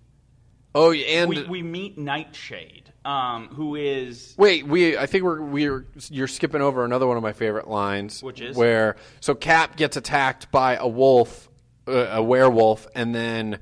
Oh, 0.73 0.93
and 0.93 1.29
we 1.29 1.43
we 1.43 1.61
meet 1.61 1.97
Nightshade, 1.97 2.84
um, 3.05 3.47
who 3.49 3.75
is 3.75 4.33
Wait, 4.37 4.65
we 4.67 4.97
I 4.97 5.05
think 5.05 5.23
we're 5.23 5.41
we're 5.41 5.85
you're 6.09 6.27
skipping 6.27 6.61
over 6.61 6.83
another 6.83 7.07
one 7.07 7.17
of 7.17 7.23
my 7.23 7.33
favorite 7.33 7.67
lines, 7.67 8.21
Which 8.23 8.41
is? 8.41 8.57
where 8.57 8.97
so 9.19 9.35
Cap 9.35 9.77
gets 9.77 9.95
attacked 9.95 10.51
by 10.51 10.75
a 10.75 10.87
wolf, 10.87 11.49
uh, 11.87 11.91
a 12.11 12.23
werewolf, 12.23 12.87
and 12.95 13.13
then 13.13 13.59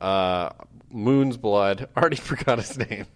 uh, 0.00 0.50
Moon's 0.90 1.36
blood. 1.36 1.88
I 1.96 2.00
already 2.00 2.16
forgot 2.16 2.58
his 2.58 2.78
name. 2.78 3.06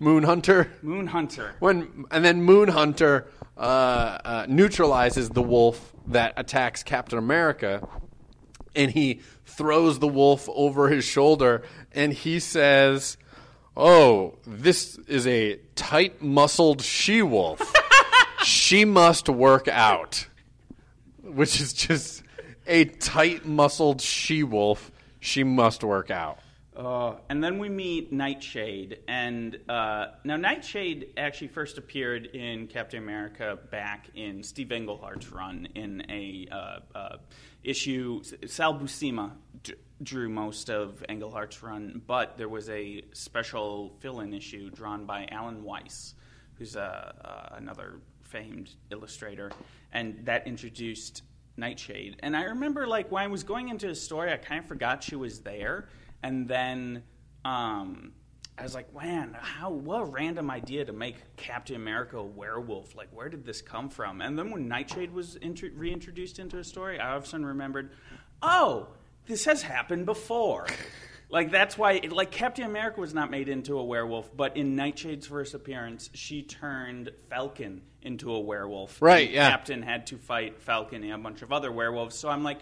Moon 0.00 0.22
Hunter. 0.22 0.70
Moon 0.82 1.08
Hunter. 1.08 1.54
When 1.58 2.04
and 2.10 2.24
then 2.24 2.42
Moon 2.42 2.68
Hunter 2.68 3.26
uh, 3.56 3.60
uh, 3.60 4.46
neutralizes 4.48 5.30
the 5.30 5.42
wolf 5.42 5.92
that 6.08 6.34
attacks 6.36 6.82
Captain 6.82 7.18
America, 7.18 7.86
and 8.76 8.90
he 8.90 9.20
throws 9.44 9.98
the 9.98 10.08
wolf 10.08 10.48
over 10.52 10.88
his 10.88 11.04
shoulder, 11.04 11.62
and 11.92 12.12
he 12.12 12.38
says, 12.40 13.16
"Oh, 13.76 14.38
this 14.46 14.98
is 15.08 15.26
a 15.26 15.56
tight-muscled 15.74 16.82
she-wolf. 16.82 17.72
she 18.44 18.84
must 18.84 19.28
work 19.28 19.68
out," 19.68 20.26
which 21.22 21.60
is 21.60 21.72
just 21.72 22.22
a 22.66 22.84
tight-muscled 22.84 24.00
she-wolf. 24.00 24.90
She 25.20 25.42
must 25.42 25.82
work 25.82 26.10
out. 26.10 26.38
Uh, 26.76 27.14
and 27.28 27.42
then 27.42 27.58
we 27.58 27.68
meet 27.68 28.12
Nightshade, 28.12 28.98
and 29.06 29.56
uh, 29.68 30.06
now 30.24 30.36
Nightshade 30.36 31.12
actually 31.16 31.48
first 31.48 31.78
appeared 31.78 32.26
in 32.26 32.66
Captain 32.66 33.00
America 33.00 33.56
back 33.70 34.08
in 34.16 34.42
Steve 34.42 34.72
Englehart's 34.72 35.30
run 35.30 35.68
in 35.76 36.04
a 36.10 36.48
uh, 36.50 36.78
uh, 36.96 37.16
issue. 37.62 38.22
Sal 38.46 38.74
Buscema 38.74 39.30
d- 39.62 39.74
drew 40.02 40.28
most 40.28 40.70
of 40.70 41.04
Englehart's 41.08 41.62
run, 41.62 42.02
but 42.06 42.36
there 42.36 42.48
was 42.48 42.68
a 42.68 43.04
special 43.12 43.94
fill-in 44.00 44.34
issue 44.34 44.70
drawn 44.70 45.06
by 45.06 45.26
Alan 45.30 45.62
Weiss, 45.62 46.14
who's 46.54 46.76
uh, 46.76 47.12
uh, 47.24 47.56
another 47.56 48.00
famed 48.22 48.70
illustrator, 48.90 49.52
and 49.92 50.24
that 50.24 50.46
introduced 50.46 51.22
Nightshade. 51.56 52.16
And 52.20 52.36
I 52.36 52.44
remember, 52.44 52.86
like, 52.86 53.10
when 53.12 53.22
I 53.22 53.26
was 53.28 53.44
going 53.44 53.68
into 53.68 53.86
the 53.86 53.94
story, 53.94 54.32
I 54.32 54.36
kind 54.36 54.60
of 54.60 54.66
forgot 54.66 55.02
she 55.04 55.14
was 55.14 55.40
there. 55.40 55.88
And 56.22 56.48
then 56.48 57.04
um, 57.44 58.12
I 58.58 58.62
was 58.62 58.74
like, 58.74 58.92
man, 58.94 59.36
how 59.40 59.70
what 59.70 60.00
a 60.00 60.04
random 60.04 60.50
idea 60.50 60.84
to 60.84 60.92
make 60.92 61.16
Captain 61.36 61.76
America 61.76 62.18
a 62.18 62.24
werewolf. 62.24 62.96
Like, 62.96 63.08
where 63.12 63.28
did 63.28 63.44
this 63.44 63.62
come 63.62 63.88
from? 63.88 64.20
And 64.20 64.36
then 64.36 64.50
when 64.50 64.66
Nightshade 64.66 65.12
was 65.12 65.36
intro- 65.36 65.70
reintroduced 65.76 66.38
into 66.38 66.58
a 66.58 66.64
story, 66.64 66.98
I 66.98 67.10
all 67.12 67.18
of 67.18 67.24
a 67.24 67.26
sudden 67.26 67.46
remembered, 67.46 67.92
oh, 68.42 68.88
this 69.26 69.44
has 69.46 69.62
happened 69.62 70.06
before. 70.06 70.66
like 71.30 71.50
that's 71.50 71.76
why, 71.78 72.00
like 72.10 72.30
Captain 72.30 72.64
America 72.64 73.00
was 73.00 73.14
not 73.14 73.30
made 73.30 73.48
into 73.48 73.78
a 73.78 73.84
werewolf, 73.84 74.34
but 74.36 74.56
in 74.56 74.76
Nightshade's 74.76 75.26
first 75.26 75.54
appearance, 75.54 76.10
she 76.14 76.42
turned 76.42 77.10
Falcon 77.30 77.82
into 78.02 78.32
a 78.34 78.40
werewolf. 78.40 79.00
Right, 79.00 79.30
yeah. 79.30 79.50
Captain 79.50 79.82
had 79.82 80.06
to 80.08 80.18
fight 80.18 80.60
Falcon 80.62 81.02
and 81.04 81.12
a 81.12 81.18
bunch 81.18 81.42
of 81.42 81.52
other 81.52 81.72
werewolves. 81.72 82.16
So 82.16 82.28
I'm 82.28 82.42
like, 82.44 82.58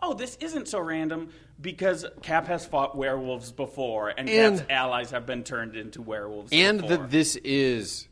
oh, 0.00 0.14
this 0.14 0.36
isn't 0.40 0.68
so 0.68 0.80
random 0.80 1.28
because 1.60 2.04
Cap 2.22 2.46
has 2.48 2.64
fought 2.66 2.96
werewolves 2.96 3.52
before, 3.52 4.08
and, 4.10 4.28
And- 4.28 4.58
Cap's 4.58 4.70
allies 4.70 5.10
have 5.10 5.26
been 5.26 5.44
turned 5.44 5.76
into 5.76 6.02
werewolves. 6.02 6.50
and 6.52 6.80
before. 6.80 6.96
that 6.96 7.10
this 7.10 7.36
is 7.36 8.08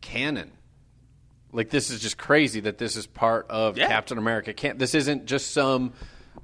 canon. 0.00 0.52
Like 1.50 1.70
this 1.70 1.90
is 1.90 2.00
just 2.00 2.18
crazy 2.18 2.60
that 2.60 2.78
this 2.78 2.94
is 2.96 3.06
part 3.06 3.46
of 3.50 3.78
Yeah. 3.78 3.88
Captain 3.88 4.18
America. 4.18 4.52
Can't 4.52 4.78
this 4.78 4.94
isn't 4.94 5.26
just 5.26 5.50
some 5.52 5.92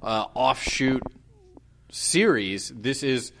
uh, 0.01 0.25
offshoot 0.33 1.01
series. 1.91 2.71
This 2.75 3.03
is 3.03 3.31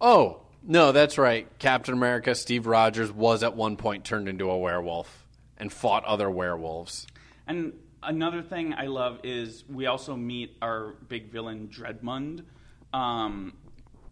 oh 0.00 0.42
no, 0.62 0.92
that's 0.92 1.16
right. 1.16 1.46
Captain 1.58 1.94
America, 1.94 2.34
Steve 2.34 2.66
Rogers 2.66 3.10
was 3.10 3.42
at 3.42 3.56
one 3.56 3.76
point 3.76 4.04
turned 4.04 4.28
into 4.28 4.50
a 4.50 4.58
werewolf 4.58 5.26
and 5.56 5.72
fought 5.72 6.04
other 6.04 6.30
werewolves. 6.30 7.06
And 7.46 7.72
another 8.02 8.42
thing 8.42 8.74
I 8.74 8.86
love 8.86 9.20
is 9.22 9.64
we 9.68 9.86
also 9.86 10.16
meet 10.16 10.56
our 10.60 10.94
big 11.08 11.30
villain 11.30 11.68
Dredmund. 11.68 12.44
Um, 12.92 13.54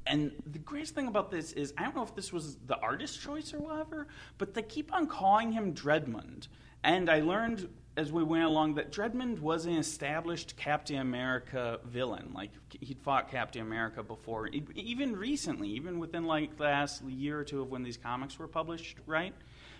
and 0.07 0.33
the 0.47 0.59
greatest 0.59 0.95
thing 0.95 1.07
about 1.07 1.31
this 1.31 1.53
is 1.53 1.75
I 1.77 1.83
don't 1.83 1.95
know 1.95 2.03
if 2.03 2.15
this 2.15 2.33
was 2.33 2.57
the 2.67 2.79
artist's 2.79 3.17
choice 3.17 3.53
or 3.53 3.59
whatever, 3.59 4.09
but 4.39 4.55
they 4.55 4.63
keep 4.63 4.95
on 4.95 5.07
calling 5.07 5.53
him 5.53 5.75
Dredmund. 5.75 6.49
And 6.83 7.11
I 7.11 7.21
learned 7.21 7.69
as 7.99 8.13
we 8.13 8.23
went 8.23 8.45
along 8.45 8.75
that 8.75 8.93
Dredmund 8.93 9.41
was 9.41 9.67
an 9.67 9.75
established 9.75 10.57
Captain 10.57 11.01
America 11.01 11.81
villain. 11.85 12.31
Like 12.33 12.53
he'd 12.81 13.01
fought 13.01 13.29
Captain 13.29 13.61
America 13.61 14.05
before, 14.05 14.47
even 14.47 15.17
recently, 15.17 15.71
even 15.71 15.99
within 15.99 16.25
like 16.25 16.57
the 16.57 16.63
last 16.63 17.03
year 17.03 17.41
or 17.41 17.45
two 17.45 17.61
of 17.61 17.71
when 17.71 17.83
these 17.83 17.97
comics 17.97 18.39
were 18.39 18.47
published, 18.47 18.99
right? 19.05 19.35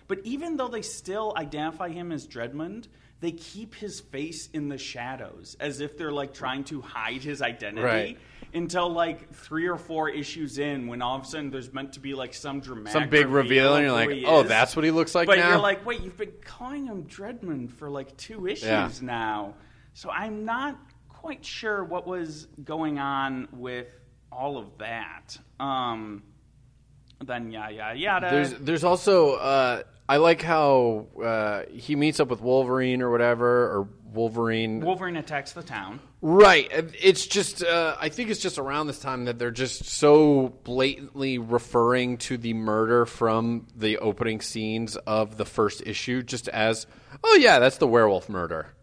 But 0.09 0.19
even 0.25 0.57
though 0.57 0.67
they 0.67 0.81
still 0.81 1.33
identify 1.37 1.89
him 1.89 2.11
as 2.11 2.27
Dredmund, 2.27 2.87
they 3.21 3.31
keep 3.31 3.73
his 3.75 4.01
face 4.01 4.49
in 4.51 4.67
the 4.67 4.77
shadows 4.77 5.55
as 5.59 5.79
if 5.79 5.97
they're 5.97 6.11
like 6.11 6.33
trying 6.33 6.65
to 6.65 6.81
hide 6.81 7.21
his 7.21 7.41
identity 7.41 7.85
Right. 7.85 8.17
Until 8.53 8.89
like 8.89 9.31
three 9.33 9.67
or 9.67 9.77
four 9.77 10.09
issues 10.09 10.57
in 10.57 10.87
when 10.87 11.01
all 11.01 11.15
of 11.17 11.23
a 11.23 11.25
sudden 11.25 11.51
there's 11.51 11.71
meant 11.71 11.93
to 11.93 11.99
be 11.99 12.13
like 12.15 12.33
some 12.33 12.59
dramatic 12.59 12.93
Some 12.93 13.09
big 13.09 13.27
reveal, 13.27 13.75
and 13.75 13.83
you're 13.85 13.91
like, 13.93 14.23
oh, 14.25 14.41
is. 14.41 14.47
that's 14.47 14.75
what 14.75 14.83
he 14.85 14.91
looks 14.91 15.13
like 15.13 15.27
but 15.27 15.37
now. 15.37 15.49
you're 15.49 15.59
like 15.59 15.85
wait 15.85 16.01
you've 16.01 16.17
been 16.17 16.33
calling 16.43 16.85
him 16.85 17.03
Dredmund 17.05 17.71
for 17.71 17.89
like 17.89 18.15
two 18.17 18.47
issues 18.47 18.63
Yeah. 18.67 18.89
now 19.01 19.53
so 19.93 20.09
I'm 20.09 20.45
not 20.45 20.79
quite 21.09 21.45
sure 21.45 21.83
what 21.83 22.07
was 22.07 22.47
going 22.63 22.97
on 22.97 23.47
with 23.51 23.87
all 24.31 24.57
of 24.57 24.77
that 24.79 25.37
um 25.59 26.23
then 27.25 27.51
yeah 27.51 27.69
yeah 27.69 27.93
yada 27.93 28.29
There's 28.31 28.53
there's 28.53 28.83
also 28.83 29.33
uh, 29.35 29.83
I 30.07 30.17
like 30.17 30.41
how 30.41 31.05
uh, 31.23 31.63
he 31.71 31.95
meets 31.95 32.19
up 32.19 32.29
with 32.29 32.41
Wolverine 32.41 33.01
or 33.03 33.11
whatever 33.11 33.47
or 33.47 33.89
Wolverine. 34.13 34.81
Wolverine 34.81 35.17
attacks 35.17 35.51
the 35.53 35.63
town 35.63 35.99
Right. 36.21 36.69
It's 37.01 37.25
just, 37.27 37.63
uh, 37.63 37.95
I 37.99 38.09
think 38.09 38.29
it's 38.29 38.41
just 38.41 38.57
around 38.57 38.87
this 38.87 38.99
time 38.99 39.25
that 39.25 39.39
they're 39.39 39.51
just 39.51 39.85
so 39.85 40.49
blatantly 40.65 41.37
referring 41.37 42.17
to 42.19 42.37
the 42.37 42.53
murder 42.53 43.05
from 43.05 43.67
the 43.75 43.99
opening 43.99 44.41
scenes 44.41 44.97
of 44.97 45.37
the 45.37 45.45
first 45.45 45.81
issue, 45.85 46.21
just 46.21 46.49
as, 46.49 46.87
oh, 47.23 47.35
yeah, 47.35 47.59
that's 47.59 47.77
the 47.77 47.87
werewolf 47.87 48.27
murder. 48.27 48.73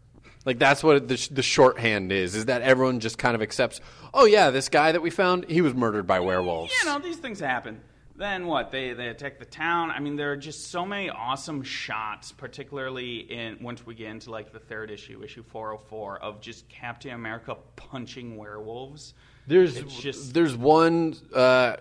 Like 0.47 0.61
that's 0.61 0.83
what 0.85 1.09
the, 1.09 1.29
the 1.33 1.43
shorthand 1.43 2.13
is. 2.13 2.37
Is 2.37 2.45
that 2.45 2.63
everyone 2.63 3.01
just 3.01 3.19
kind 3.19 3.35
of 3.35 3.43
accepts? 3.43 3.81
Oh 4.15 4.27
yeah, 4.27 4.51
this 4.51 4.69
guy 4.69 4.93
that 4.93 5.03
we 5.03 5.11
found, 5.11 5.47
he 5.51 5.61
was 5.61 5.75
murdered 5.75 6.07
by 6.07 6.21
werewolves. 6.21 6.73
You 6.79 6.89
know, 6.89 7.01
these 7.01 7.17
things 7.17 7.41
happen. 7.41 7.81
Then 8.19 8.47
what? 8.47 8.71
They 8.71 8.93
they 8.95 9.09
attack 9.09 9.39
the 9.39 9.45
town. 9.45 9.91
I 9.91 10.01
mean, 10.01 10.17
there 10.17 10.33
are 10.33 10.37
just 10.37 10.71
so 10.71 10.87
many 10.87 11.11
awesome 11.11 11.63
shots, 11.63 12.33
particularly 12.33 13.19
in 13.19 13.59
once 13.63 13.85
we 13.85 13.95
get 13.95 14.09
into 14.09 14.31
like 14.31 14.53
the 14.53 14.59
third 14.59 14.91
issue, 14.91 15.23
issue 15.23 15.43
404, 15.43 16.23
of 16.23 16.41
just 16.41 16.69
Captain 16.69 17.13
America 17.13 17.57
punching 17.77 18.37
werewolves. 18.37 19.13
There's 19.47 19.77
It's 19.77 20.01
just- 20.01 20.35
there's 20.35 20.57
one 20.57 21.15
uh, 21.35 21.77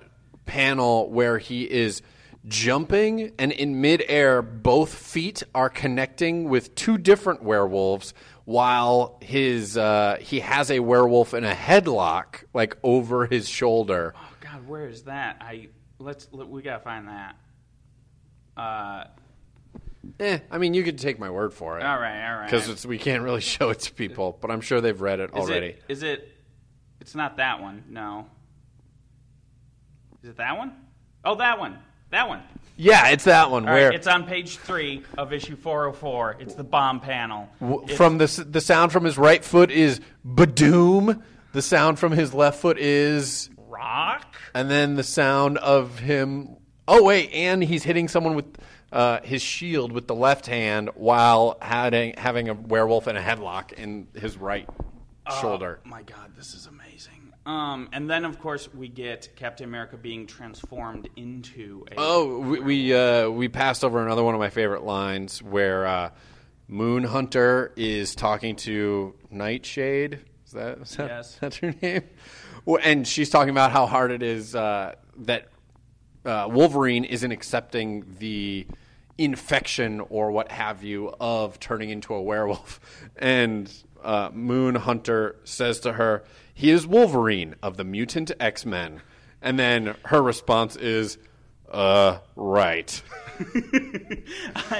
panel 0.45 1.09
where 1.09 1.37
he 1.37 1.63
is 1.63 2.01
jumping 2.47 3.31
and 3.39 3.51
in 3.51 3.81
midair 3.81 4.41
both 4.43 4.93
feet 4.93 5.41
are 5.55 5.69
connecting 5.69 6.47
with 6.47 6.75
two 6.75 6.95
different 6.95 7.41
werewolves 7.41 8.13
while 8.43 9.17
his 9.21 9.75
uh, 9.77 10.17
he 10.21 10.41
has 10.41 10.69
a 10.69 10.79
werewolf 10.79 11.33
in 11.33 11.43
a 11.43 11.53
headlock 11.53 12.43
like 12.53 12.77
over 12.83 13.25
his 13.25 13.49
shoulder. 13.49 14.13
Oh 14.15 14.29
God, 14.41 14.67
where 14.67 14.87
is 14.87 15.03
that? 15.03 15.37
I 15.41 15.69
let's 15.99 16.27
let, 16.31 16.47
we 16.47 16.61
gotta 16.61 16.83
find 16.83 17.07
that. 17.07 17.35
Uh, 18.57 19.03
Eh, 20.19 20.37
I 20.51 20.59
mean 20.59 20.75
you 20.75 20.83
could 20.83 20.99
take 20.99 21.17
my 21.17 21.31
word 21.31 21.51
for 21.51 21.79
it. 21.79 21.83
all 21.83 21.97
right, 21.99 22.29
all 22.29 22.37
right. 22.37 22.45
Because 22.49 22.85
we 22.85 22.99
can't 22.99 23.23
really 23.23 23.41
show 23.55 23.71
it 23.71 23.79
to 23.81 23.93
people, 23.93 24.37
but 24.39 24.51
I'm 24.51 24.61
sure 24.61 24.79
they've 24.79 24.99
read 25.01 25.19
it 25.19 25.31
is 25.31 25.35
already. 25.35 25.67
It, 25.67 25.83
is 25.89 26.03
it? 26.03 26.31
It's 27.01 27.15
not 27.15 27.37
that 27.37 27.59
one. 27.59 27.83
No. 27.89 28.27
Is 30.23 30.29
it 30.29 30.37
that 30.37 30.57
one? 30.57 30.73
Oh, 31.23 31.35
that 31.35 31.59
one. 31.59 31.79
That 32.11 32.27
one. 32.29 32.43
Yeah, 32.77 33.09
it's 33.09 33.23
that 33.23 33.49
one 33.49 33.67
All 33.67 33.73
where 33.73 33.87
right, 33.89 33.95
it's 33.95 34.05
on 34.07 34.25
page 34.25 34.57
three 34.57 35.03
of 35.17 35.33
issue 35.33 35.55
404. 35.55 36.37
It's 36.39 36.53
the 36.53 36.63
bomb 36.63 36.99
panel. 36.99 37.49
W- 37.59 37.81
It's- 37.83 37.97
from 37.97 38.17
the 38.19 38.25
s- 38.25 38.35
the 38.37 38.61
sound 38.61 38.91
from 38.91 39.05
his 39.05 39.17
right 39.17 39.43
foot 39.43 39.71
is 39.71 40.01
badoom. 40.25 41.21
The 41.53 41.61
sound 41.63 41.97
from 41.99 42.11
his 42.11 42.33
left 42.33 42.59
foot 42.59 42.77
is, 42.77 43.49
rock. 43.85 44.35
and 44.53 44.69
then 44.69 44.95
the 44.95 45.03
sound 45.03 45.57
of 45.59 45.99
him. 45.99 46.57
Oh 46.87 47.03
wait, 47.03 47.31
and 47.33 47.63
he's 47.63 47.83
hitting 47.83 48.07
someone 48.07 48.35
with 48.35 48.45
uh, 48.91 49.21
his 49.23 49.41
shield 49.41 49.91
with 49.91 50.07
the 50.07 50.15
left 50.15 50.45
hand 50.45 50.89
while 50.95 51.57
having 51.61 52.13
having 52.17 52.49
a 52.49 52.53
werewolf 52.53 53.07
in 53.07 53.15
a 53.17 53.21
headlock 53.21 53.73
in 53.73 54.07
his 54.13 54.37
right 54.37 54.67
shoulder. 55.41 55.79
Oh 55.85 55.89
my 55.89 56.03
God, 56.03 56.31
this 56.37 56.53
is 56.53 56.67
amazing. 56.67 57.11
Um, 57.47 57.89
and 57.93 58.09
then 58.09 58.25
of 58.25 58.39
course 58.39 58.71
we 58.73 58.87
get 58.87 59.29
Captain 59.35 59.67
America 59.67 59.97
being 59.97 60.25
transformed 60.27 61.09
into 61.15 61.85
a. 61.91 61.95
Oh, 61.97 62.39
we 62.39 62.59
we, 62.59 62.93
uh, 62.95 63.29
we 63.29 63.47
passed 63.49 63.83
over 63.83 64.03
another 64.03 64.23
one 64.23 64.33
of 64.33 64.39
my 64.39 64.49
favorite 64.49 64.83
lines 64.83 65.41
where 65.43 65.85
uh, 65.85 66.09
Moon 66.67 67.03
Hunter 67.03 67.71
is 67.75 68.15
talking 68.15 68.55
to 68.57 69.13
Nightshade. 69.29 70.21
Is 70.45 70.51
that, 70.53 70.77
is 70.79 70.95
that 70.97 71.07
Yes. 71.07 71.37
that's 71.41 71.57
her 71.57 71.73
name? 71.81 72.03
And 72.83 73.07
she's 73.07 73.29
talking 73.29 73.51
about 73.51 73.71
how 73.71 73.85
hard 73.85 74.11
it 74.11 74.23
is 74.23 74.55
uh, 74.55 74.95
that 75.17 75.47
uh, 76.25 76.47
Wolverine 76.49 77.05
isn't 77.05 77.31
accepting 77.31 78.15
the 78.19 78.65
infection 79.17 80.01
or 80.01 80.31
what 80.31 80.51
have 80.51 80.83
you 80.83 81.13
of 81.19 81.59
turning 81.59 81.89
into 81.89 82.13
a 82.13 82.21
werewolf. 82.21 82.79
And 83.17 83.71
uh, 84.03 84.29
Moon 84.33 84.75
Hunter 84.75 85.37
says 85.45 85.79
to 85.81 85.93
her, 85.93 86.25
"He 86.53 86.69
is 86.69 86.85
Wolverine 86.85 87.55
of 87.63 87.77
the 87.77 87.85
Mutant 87.85 88.29
X 88.41 88.65
Men." 88.65 89.01
And 89.41 89.57
then 89.57 89.95
her 90.03 90.21
response 90.21 90.75
is, 90.75 91.17
"Uh, 91.71 92.17
right." 92.35 93.01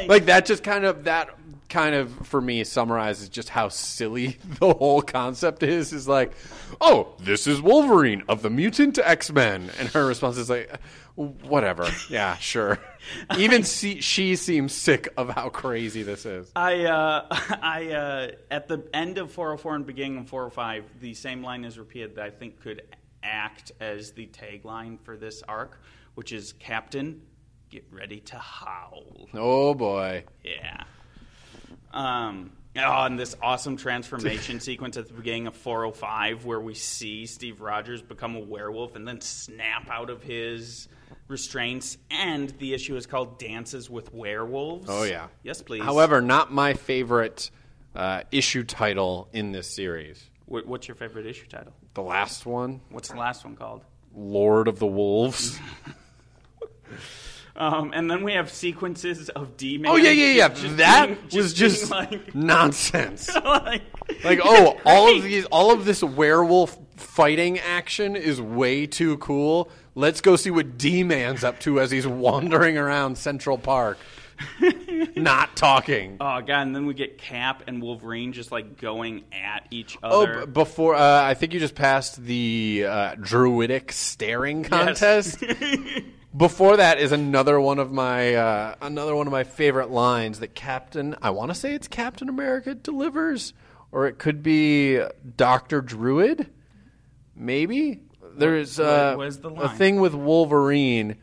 Like 0.08 0.26
that 0.26 0.46
just 0.46 0.64
kind 0.64 0.84
of 0.86 1.06
that 1.06 1.30
kind 1.70 1.96
of 1.96 2.28
for 2.28 2.40
me 2.40 2.64
summarizes 2.64 3.30
just 3.30 3.50
how 3.50 3.70
silly 3.70 4.38
the 4.60 4.74
whole 4.74 5.02
concept 5.02 5.64
is 5.64 5.94
is 5.94 6.08
like 6.08 6.34
oh 6.80 7.14
this 7.20 7.48
is 7.48 7.62
wolverine 7.62 8.24
of 8.30 8.42
the 8.42 8.50
mutant 8.50 8.98
x-men. 8.98 9.70
And 9.80 9.90
her 9.90 10.06
response 10.06 10.38
is 10.38 10.50
like 10.50 10.80
whatever. 11.16 11.88
Yeah 12.10 12.38
sure. 12.38 12.80
Even 13.38 13.64
see, 13.64 14.02
she 14.02 14.36
seems 14.36 14.74
sick 14.74 15.10
of 15.18 15.30
how 15.30 15.50
crazy 15.50 16.04
this 16.04 16.26
is. 16.26 16.52
I, 16.56 16.86
uh, 16.86 17.26
I, 17.62 17.92
uh, 17.92 18.32
at 18.52 18.68
the 18.68 18.88
end 18.94 19.18
of 19.18 19.32
404 19.32 19.76
and 19.76 19.86
beginning 19.86 20.18
of 20.20 20.30
405, 20.30 20.86
the 21.02 21.14
same 21.14 21.44
line 21.44 21.66
is 21.66 21.78
repeated 21.78 22.16
that 22.16 22.26
I 22.26 22.30
think 22.30 22.62
could 22.62 22.82
act 23.24 23.72
as 23.80 24.12
the 24.12 24.28
tagline 24.28 25.00
for 25.04 25.18
this 25.18 25.44
arc, 25.48 25.82
which 26.16 26.32
is 26.32 26.54
Captain, 26.54 27.22
get 27.70 27.86
ready 27.92 28.20
to 28.22 28.38
howl. 28.38 29.28
oh 29.34 29.74
boy. 29.74 30.24
Yeah. 30.44 30.84
Um, 31.96 32.52
oh, 32.78 33.16
this 33.16 33.36
awesome 33.42 33.78
transformation 33.78 34.60
sequence 34.60 34.98
at 34.98 35.08
the 35.08 35.14
beginning 35.14 35.48
of 35.48 35.56
405 35.56 36.44
where 36.46 36.60
we 36.60 36.74
see 36.76 37.26
Steve 37.26 37.62
Rogers 37.62 38.02
become 38.02 38.36
a 38.36 38.40
werewolf 38.40 38.96
and 38.96 39.08
then 39.08 39.22
snap 39.22 39.90
out 39.90 40.10
of 40.10 40.22
his 40.22 40.88
restraints. 41.30 41.98
And 42.12 42.50
the 42.60 42.74
issue 42.74 42.96
is 42.98 43.06
called 43.08 43.40
Dances 43.40 43.90
with 43.90 44.14
Werewolves. 44.14 44.88
oh 44.90 45.04
yeah 45.04 45.28
Yes, 45.42 45.62
please. 45.62 45.84
however 45.84 46.22
not 46.22 46.52
my 46.52 46.74
favorite 46.74 47.50
uh, 47.96 48.24
issue 48.32 48.64
title 48.66 49.30
in 49.32 49.52
this 49.54 49.74
series 49.74 50.30
Wh- 50.48 50.68
what's 50.68 50.88
your 50.88 50.96
favorite 50.96 51.26
issue 51.26 51.48
title? 51.48 51.74
the 51.94 52.02
last 52.04 52.46
one 52.46 52.82
What's 52.90 53.08
the 53.10 53.16
last 53.18 53.46
one 53.46 53.56
called? 53.56 53.86
lord 54.14 54.68
of 54.68 54.80
the 54.80 54.86
wolves 54.88 55.58
Um, 57.58 57.92
and 57.96 58.12
then 58.12 58.24
we 58.24 58.34
have 58.34 58.52
sequences 58.52 59.30
of 59.30 59.56
D 59.56 59.78
Man. 59.78 59.90
oh 59.92 59.96
yeah 59.96 60.10
yeah 60.12 60.32
yeah 60.34 60.48
that 60.76 61.10
was 61.34 61.54
being 61.54 61.70
just 61.70 61.90
like, 61.90 62.36
nonsense 62.36 63.34
like, 63.46 63.82
Like, 64.26 64.40
oh, 64.44 64.78
all 64.86 65.16
of 65.16 65.24
these, 65.24 65.46
all 65.46 65.72
of 65.72 65.86
this 65.86 66.04
werewolf 66.04 66.78
fighting 66.98 67.58
action 67.60 68.16
is 68.18 68.42
way 68.42 68.86
too 68.86 69.18
cool. 69.20 69.70
Let's 69.96 70.20
go 70.20 70.36
see 70.36 70.52
what 70.52 70.78
D 70.78 71.04
Man's 71.04 71.46
up 71.46 71.60
to 71.62 71.80
as 71.80 71.92
he's 71.92 72.06
wandering 72.06 72.78
around 72.78 73.18
Central 73.18 73.58
Park, 73.58 73.98
not 75.16 75.56
talking. 75.56 76.18
Oh 76.20 76.42
god! 76.42 76.64
And 76.64 76.76
then 76.76 76.86
we 76.86 76.94
get 76.94 77.18
Cap 77.18 77.64
and 77.68 77.82
Wolverine 77.82 78.34
just 78.34 78.52
like 78.52 78.78
going 78.82 79.24
at 79.32 79.66
each 79.72 79.98
Oh, 80.04 80.24
other. 80.24 80.46
b- 80.46 80.52
before 80.52 80.96
uh, 80.96 81.24
I 81.24 81.34
think 81.36 81.54
you 81.54 81.62
just 81.62 81.76
passed 81.76 82.22
the 82.22 82.86
uh, 82.88 83.16
druidic 83.22 83.94
staring 83.94 84.64
contest. 84.64 85.42
Before 86.36 86.78
that 86.78 87.00
is 87.00 87.12
another 87.12 87.60
one 87.62 87.80
of 87.80 87.92
my 87.92 88.36
uh, 88.36 88.76
another 88.82 89.16
one 89.16 89.28
of 89.28 89.32
my 89.32 89.44
favorite 89.44 89.90
lines 89.90 90.40
that 90.40 90.54
Captain 90.54 91.16
I 91.22 91.30
want 91.30 91.52
to 91.52 91.56
say 91.56 91.74
it's 91.74 91.88
Captain 91.88 92.28
America 92.28 92.76
delivers, 92.76 93.54
or 93.92 94.08
it 94.08 94.18
could 94.18 94.44
be 94.44 95.00
Doctor 95.38 95.82
Druid, 95.82 96.50
maybe. 97.36 98.02
There's 98.36 98.80
uh, 98.80 99.16
the 99.16 99.50
a 99.62 99.70
thing 99.70 100.02
with 100.02 100.14
Wolverine 100.14 101.18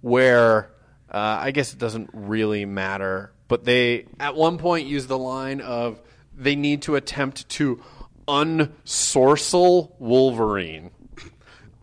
where 0.00 0.70
uh, 1.10 1.38
I 1.40 1.50
guess 1.50 1.74
it 1.74 1.78
doesn't 1.78 2.08
really 2.14 2.64
matter, 2.64 3.32
but 3.48 3.64
they 3.64 4.06
at 4.18 4.34
one 4.34 4.56
point 4.56 4.86
use 4.86 5.06
the 5.06 5.18
line 5.18 5.60
of 5.60 6.00
they 6.34 6.56
need 6.56 6.82
to 6.82 6.94
attempt 6.96 7.48
to 7.50 7.82
unsorcel 8.26 9.92
Wolverine. 9.98 10.90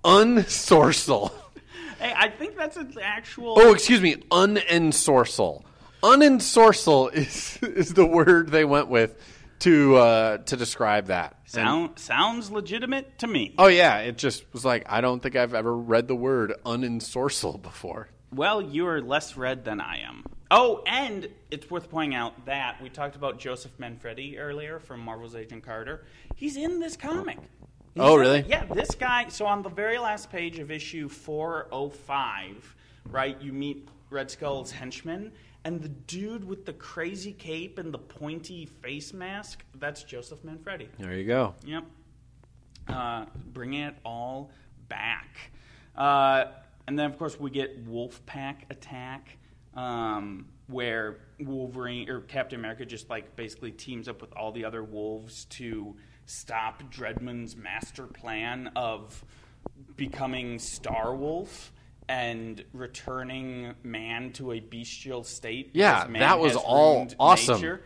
Unsorcel. 0.03 1.31
Hey, 2.05 2.13
I 2.15 2.29
think 2.29 2.55
that's 2.55 2.77
an 2.77 2.93
actual. 3.01 3.55
Oh, 3.57 3.73
excuse 3.73 4.01
me, 4.01 4.15
unensorcel. 4.31 5.63
Unensorcel 6.03 7.13
is 7.13 7.57
is 7.61 7.93
the 7.93 8.05
word 8.05 8.51
they 8.51 8.65
went 8.65 8.87
with 8.89 9.15
to 9.59 9.95
uh, 9.95 10.37
to 10.39 10.57
describe 10.57 11.07
that. 11.07 11.37
And- 11.57 11.97
sounds 11.97 12.51
legitimate 12.51 13.19
to 13.19 13.27
me. 13.27 13.55
oh 13.57 13.67
yeah, 13.67 13.99
it 13.99 14.17
just 14.17 14.43
was 14.53 14.65
like 14.65 14.85
I 14.87 15.01
don't 15.01 15.21
think 15.21 15.35
I've 15.35 15.53
ever 15.53 15.75
read 15.75 16.07
the 16.07 16.15
word 16.15 16.53
unensorcel 16.65 17.61
before. 17.61 18.09
Well, 18.33 18.61
you 18.61 18.87
are 18.87 19.01
less 19.01 19.37
read 19.37 19.63
than 19.63 19.79
I 19.79 19.99
am. 19.99 20.25
Oh, 20.51 20.83
and 20.85 21.29
it's 21.49 21.71
worth 21.71 21.89
pointing 21.89 22.15
out 22.15 22.45
that 22.45 22.81
we 22.81 22.89
talked 22.89 23.15
about 23.15 23.39
Joseph 23.39 23.71
Manfredi 23.79 24.37
earlier 24.37 24.79
from 24.79 24.99
Marvel's 24.99 25.35
Agent 25.35 25.63
Carter. 25.63 26.05
He's 26.35 26.57
in 26.57 26.79
this 26.79 26.97
comic. 26.97 27.37
Oh, 27.97 28.17
really? 28.17 28.43
Yeah, 28.47 28.65
this 28.65 28.93
guy. 28.93 29.27
So 29.29 29.45
on 29.45 29.61
the 29.61 29.69
very 29.69 29.97
last 29.97 30.29
page 30.29 30.59
of 30.59 30.69
issue 30.69 31.07
405, 31.07 32.75
right, 33.09 33.41
you 33.41 33.53
meet 33.53 33.87
Red 34.09 34.29
Skull's 34.29 34.71
henchman, 34.71 35.31
and 35.63 35.81
the 35.81 35.89
dude 35.89 36.43
with 36.43 36.65
the 36.65 36.73
crazy 36.73 37.31
cape 37.31 37.79
and 37.79 37.93
the 37.93 37.97
pointy 37.97 38.65
face 38.65 39.13
mask, 39.13 39.63
that's 39.79 40.03
Joseph 40.03 40.43
Manfredi. 40.43 40.89
There 40.99 41.13
you 41.13 41.25
go. 41.25 41.55
Yep. 41.65 41.85
Uh, 42.87 43.25
bringing 43.53 43.81
it 43.81 43.95
all 44.03 44.51
back. 44.89 45.51
Uh, 45.95 46.45
and 46.87 46.99
then, 46.99 47.09
of 47.09 47.17
course, 47.17 47.39
we 47.39 47.49
get 47.49 47.87
Wolfpack 47.89 48.57
attack, 48.69 49.37
um, 49.73 50.45
where 50.67 51.17
Wolverine 51.39 52.09
or 52.09 52.21
Captain 52.21 52.59
America 52.59 52.85
just 52.85 53.09
like 53.09 53.35
basically 53.35 53.71
teams 53.71 54.07
up 54.07 54.21
with 54.21 54.33
all 54.33 54.51
the 54.51 54.65
other 54.65 54.83
wolves 54.83 55.45
to 55.45 55.95
stop 56.25 56.83
Dreadman's 56.91 57.55
master 57.55 58.03
plan 58.07 58.71
of 58.75 59.23
becoming 59.95 60.59
Star 60.59 61.15
Wolf 61.15 61.71
and 62.07 62.63
returning 62.73 63.73
man 63.83 64.31
to 64.33 64.51
a 64.51 64.59
bestial 64.59 65.23
state. 65.23 65.71
Yeah, 65.73 66.05
man 66.09 66.19
that 66.21 66.39
was 66.39 66.55
all 66.55 67.07
awesome. 67.19 67.55
nature. 67.55 67.81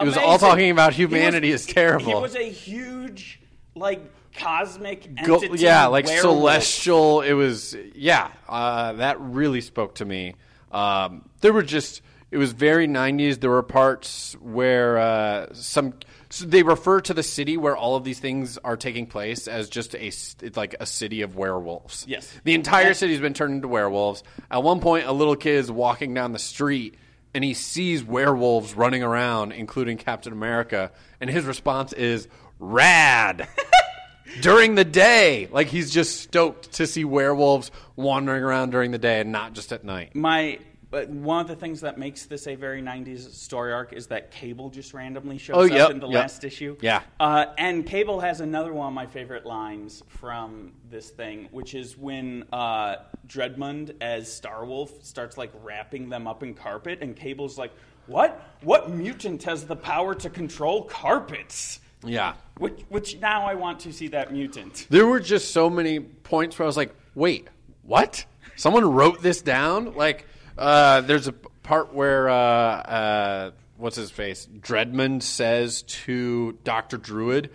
It 0.00 0.04
was 0.04 0.16
all 0.16 0.38
talking 0.38 0.70
about 0.70 0.94
He 0.94 1.04
was- 1.06 1.12
humanity 1.14 1.50
is 1.52 1.64
terrible. 1.66 2.06
He 2.06 2.14
was 2.14 2.34
a 2.34 2.48
huge, 2.50 3.40
like, 3.76 4.00
cosmic 4.36 5.14
Go- 5.24 5.42
yeah, 5.54 5.86
like 5.86 6.06
werewolf. 6.06 6.22
celestial. 6.38 7.20
It 7.20 7.34
was 7.34 7.76
yeah, 7.94 8.30
uh, 8.48 8.94
that 8.94 9.20
really 9.20 9.60
spoke 9.60 9.96
to 9.96 10.04
me. 10.04 10.34
Um, 10.72 11.28
there 11.42 11.52
were 11.52 11.62
just 11.62 12.00
it 12.30 12.38
was 12.38 12.52
very 12.52 12.88
'90s. 12.88 13.38
There 13.40 13.50
were 13.50 13.62
parts 13.62 14.34
where 14.40 14.98
uh, 14.98 15.46
some 15.52 15.92
so 16.32 16.46
they 16.46 16.62
refer 16.62 16.98
to 17.02 17.12
the 17.12 17.22
city 17.22 17.58
where 17.58 17.76
all 17.76 17.94
of 17.94 18.04
these 18.04 18.18
things 18.18 18.56
are 18.64 18.74
taking 18.74 19.06
place 19.06 19.46
as 19.46 19.68
just 19.68 19.94
a 19.94 20.06
it's 20.06 20.56
like 20.56 20.74
a 20.80 20.86
city 20.86 21.20
of 21.20 21.36
werewolves. 21.36 22.06
Yes. 22.08 22.32
the 22.42 22.54
entire 22.54 22.94
city's 22.94 23.20
been 23.20 23.34
turned 23.34 23.56
into 23.56 23.68
werewolves. 23.68 24.22
At 24.50 24.62
one 24.62 24.80
point, 24.80 25.06
a 25.06 25.12
little 25.12 25.36
kid 25.36 25.56
is 25.56 25.70
walking 25.70 26.14
down 26.14 26.32
the 26.32 26.38
street. 26.38 26.96
And 27.34 27.42
he 27.42 27.54
sees 27.54 28.04
werewolves 28.04 28.74
running 28.74 29.02
around, 29.02 29.52
including 29.52 29.96
Captain 29.96 30.34
America, 30.34 30.92
and 31.18 31.30
his 31.30 31.44
response 31.46 31.94
is 31.94 32.28
"rad." 32.58 33.48
during 34.40 34.74
the 34.74 34.84
day. 34.84 35.48
Like 35.50 35.66
he's 35.68 35.90
just 35.90 36.20
stoked 36.20 36.72
to 36.72 36.86
see 36.86 37.04
werewolves 37.04 37.70
wandering 37.96 38.42
around 38.42 38.70
during 38.70 38.90
the 38.90 38.98
day 38.98 39.20
and 39.20 39.32
not 39.32 39.52
just 39.52 39.72
at 39.72 39.84
night. 39.84 40.14
My 40.14 40.58
but 40.92 41.08
one 41.08 41.40
of 41.40 41.48
the 41.48 41.56
things 41.56 41.80
that 41.80 41.96
makes 41.96 42.26
this 42.26 42.46
a 42.46 42.54
very 42.54 42.82
90s 42.82 43.32
story 43.32 43.72
arc 43.72 43.94
is 43.94 44.08
that 44.08 44.30
Cable 44.30 44.68
just 44.68 44.92
randomly 44.92 45.38
shows 45.38 45.70
Oh, 45.72 45.76
up 45.76 45.90
in 45.90 45.98
the 46.00 46.06
yep. 46.06 46.20
last 46.20 46.44
issue. 46.44 46.76
Yeah. 46.82 47.00
Uh, 47.18 47.46
and 47.56 47.86
Cable 47.86 48.20
has 48.20 48.42
another 48.42 48.74
one 48.74 48.88
of 48.88 48.92
my 48.92 49.06
favorite 49.06 49.46
lines 49.46 50.02
from 50.06 50.72
this 50.90 51.08
thing, 51.08 51.48
which 51.50 51.74
is 51.74 51.96
when 51.96 52.44
uh, 52.52 52.96
Dredmund 53.26 53.94
as 54.02 54.28
Starwolf 54.28 55.02
starts 55.02 55.38
like 55.38 55.50
wrapping 55.62 56.10
them 56.10 56.26
up 56.26 56.42
in 56.42 56.52
carpet, 56.52 56.98
and 57.00 57.16
Cable's 57.16 57.56
like, 57.56 57.72
"What? 58.06 58.46
What 58.60 58.90
mutant 58.90 59.44
has 59.44 59.64
the 59.64 59.76
power 59.76 60.14
to 60.16 60.28
control 60.28 60.84
carpets?" 60.84 61.80
Yeah. 62.04 62.34
Which, 62.58 62.82
which 62.90 63.18
now 63.18 63.46
I 63.46 63.54
want 63.54 63.80
to 63.80 63.94
see 63.94 64.08
that 64.08 64.30
mutant. 64.30 64.88
There 64.90 65.06
were 65.06 65.20
just 65.20 65.52
so 65.52 65.70
many 65.70 66.00
points 66.00 66.58
where 66.58 66.64
I 66.64 66.66
was 66.66 66.76
like, 66.76 66.94
wait, 67.14 67.48
what? 67.82 68.26
Someone 68.56 68.84
wrote 68.92 69.22
this 69.22 69.40
down? 69.40 69.94
Like, 69.94 70.26
uh, 70.62 71.00
there's 71.00 71.26
a 71.28 71.32
part 71.32 71.92
where, 71.92 72.28
uh, 72.28 72.34
uh, 72.34 73.50
what's 73.76 73.96
his 73.96 74.10
face? 74.10 74.46
Dredmund 74.60 75.22
says 75.22 75.82
to 75.82 76.52
Dr. 76.64 76.96
Druid, 76.96 77.50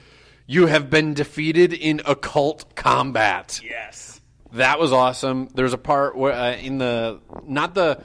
You 0.45 0.67
have 0.67 0.89
been 0.89 1.13
defeated 1.13 1.73
in 1.73 2.01
occult 2.05 2.75
combat. 2.75 3.61
Yes. 3.63 4.19
That 4.53 4.79
was 4.79 4.91
awesome. 4.91 5.49
There's 5.53 5.73
a 5.73 5.77
part 5.77 6.17
where 6.17 6.33
uh, 6.33 6.55
in 6.55 6.77
the 6.77 7.19
not 7.45 7.73
the 7.75 8.01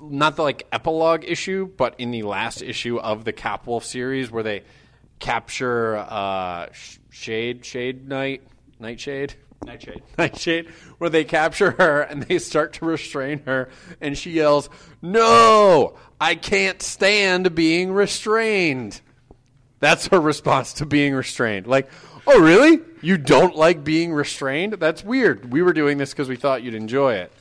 not 0.00 0.36
the 0.36 0.42
like 0.42 0.66
epilogue 0.72 1.24
issue, 1.26 1.66
but 1.66 1.94
in 1.98 2.10
the 2.10 2.22
last 2.22 2.62
issue 2.62 2.98
of 2.98 3.24
the 3.24 3.32
Capwolf 3.32 3.84
series 3.84 4.30
where 4.30 4.42
they 4.42 4.64
capture 5.18 5.96
uh, 5.96 6.72
Sh- 6.72 6.98
Shade 7.10 7.64
Shade 7.64 8.08
Knight 8.08 8.42
Nightshade 8.78 9.34
Nightshade. 9.64 10.02
Nightshade, 10.18 10.68
where 10.98 11.10
they 11.10 11.24
capture 11.24 11.72
her 11.72 12.02
and 12.02 12.22
they 12.22 12.38
start 12.38 12.74
to 12.74 12.84
restrain 12.84 13.40
her, 13.46 13.68
and 14.00 14.16
she 14.16 14.32
yells, 14.32 14.68
"No, 15.02 15.96
I 16.20 16.34
can't 16.34 16.82
stand 16.82 17.54
being 17.54 17.92
restrained." 17.92 19.00
That's 19.78 20.06
her 20.08 20.20
response 20.20 20.74
to 20.74 20.86
being 20.86 21.14
restrained. 21.14 21.66
Like, 21.66 21.88
oh, 22.26 22.40
really? 22.40 22.80
You 23.02 23.18
don't 23.18 23.54
like 23.54 23.84
being 23.84 24.12
restrained? 24.12 24.74
That's 24.74 25.04
weird. 25.04 25.52
We 25.52 25.62
were 25.62 25.74
doing 25.74 25.98
this 25.98 26.10
because 26.10 26.28
we 26.28 26.36
thought 26.36 26.62
you'd 26.62 26.74
enjoy 26.74 27.14
it. 27.14 27.32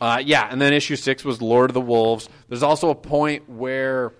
Uh, 0.00 0.22
yeah, 0.24 0.48
and 0.50 0.60
then 0.60 0.72
issue 0.72 0.96
six 0.96 1.24
was 1.24 1.40
Lord 1.42 1.70
of 1.70 1.74
the 1.74 1.80
Wolves. 1.80 2.28
There's 2.48 2.62
also 2.62 2.90
a 2.90 2.94
point 2.94 3.48
where 3.48 4.12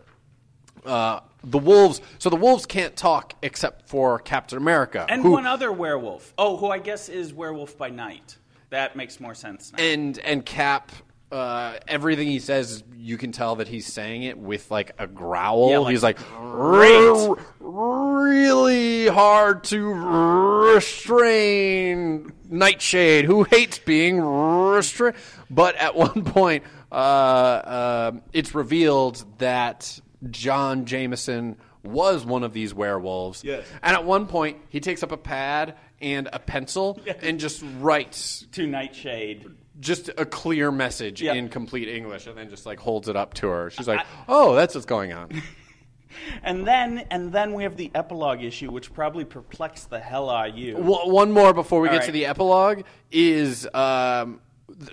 uh, 0.85 1.21
the 1.45 1.59
wolves. 1.59 2.01
So 2.19 2.31
the 2.31 2.37
wolves 2.37 2.67
can't 2.67 2.95
talk 2.97 3.35
except 3.43 3.89
for 3.89 4.19
Captain 4.19 4.59
America, 4.59 5.07
And 5.09 5.23
who- 5.23 5.33
one 5.33 5.47
other 5.47 5.73
werewolf. 5.73 6.33
Oh, 6.39 6.57
who 6.57 6.69
I 6.69 6.79
guess 6.79 7.09
is 7.09 7.33
Werewolf 7.35 7.77
by 7.79 7.91
Night. 7.91 8.37
That 8.71 8.97
makes 8.97 9.21
more 9.21 9.35
sense 9.35 9.73
now. 9.77 9.83
and 9.83 10.19
and 10.21 10.45
Cap. 10.47 10.91
Uh, 11.31 11.79
everything 11.89 12.29
he 12.29 12.39
says, 12.39 12.85
you 12.95 13.17
can 13.17 13.33
tell 13.33 13.57
that 13.57 13.67
he's 13.67 13.87
saying 13.91 14.23
it 14.25 14.37
with 14.37 14.71
like 14.71 14.91
a 14.99 15.07
growl. 15.07 15.71
Yeah, 15.71 15.79
like, 15.79 15.91
he's 15.93 16.03
like, 16.03 16.19
really 17.63 19.07
hard 19.09 19.65
to 19.65 19.95
restrain 21.13 22.33
Nightshade, 22.51 23.25
who 23.25 23.45
hates 23.45 23.79
being 23.79 24.21
restrained. 24.21 25.17
But 25.51 25.77
at 25.77 25.95
one 26.07 26.25
point, 26.25 26.65
uh, 26.91 26.95
uh, 26.95 28.13
it's 28.35 28.55
revealed 28.55 29.25
that 29.39 29.99
John 30.31 30.85
Jameson 30.85 31.57
was 31.83 32.25
one 32.25 32.43
of 32.45 32.53
these 32.53 32.73
werewolves. 32.73 33.43
Yes. 33.43 33.65
And 33.83 33.95
at 33.97 34.05
one 34.05 34.27
point, 34.27 34.59
he 34.69 34.79
takes 34.81 35.03
up 35.03 35.11
a 35.13 35.17
pad 35.17 35.75
and 36.01 36.29
a 36.33 36.39
pencil 36.39 37.01
and 37.23 37.41
just 37.41 37.63
writes 37.81 38.47
to 38.53 38.67
Nightshade. 38.67 39.47
just 39.81 40.09
a 40.17 40.25
clear 40.25 40.71
message 40.71 41.21
Yeah. 41.23 41.35
in 41.35 41.49
complete 41.49 41.89
English, 41.89 42.27
and 42.27 42.37
then 42.39 42.51
just 42.51 42.67
like 42.67 42.79
holds 42.79 43.09
it 43.09 43.17
up 43.17 43.35
to 43.35 43.49
her. 43.49 43.71
She's 43.71 43.89
like, 43.89 44.07
"Oh, 44.29 44.55
that's 44.55 44.75
what's 44.75 44.87
going 44.87 45.13
on." 45.13 45.31
And 46.43 46.67
then 46.67 47.07
and 47.11 47.33
then 47.33 47.55
we 47.55 47.63
have 47.63 47.77
the 47.79 47.91
epilogue 47.95 48.43
issue, 48.43 48.71
which 48.71 48.93
probably 48.93 49.25
perplexed 49.25 49.89
the 49.89 49.99
hell 49.99 50.29
out 50.29 50.51
of 50.51 50.59
you. 50.59 50.77
One 50.77 51.11
one 51.11 51.33
more 51.33 51.55
before 51.55 51.81
we 51.81 51.89
All 51.89 51.95
get 51.95 52.05
to 52.05 52.13
the 52.13 52.27
epilogue 52.27 52.83
is 53.11 53.67
um, 53.73 54.41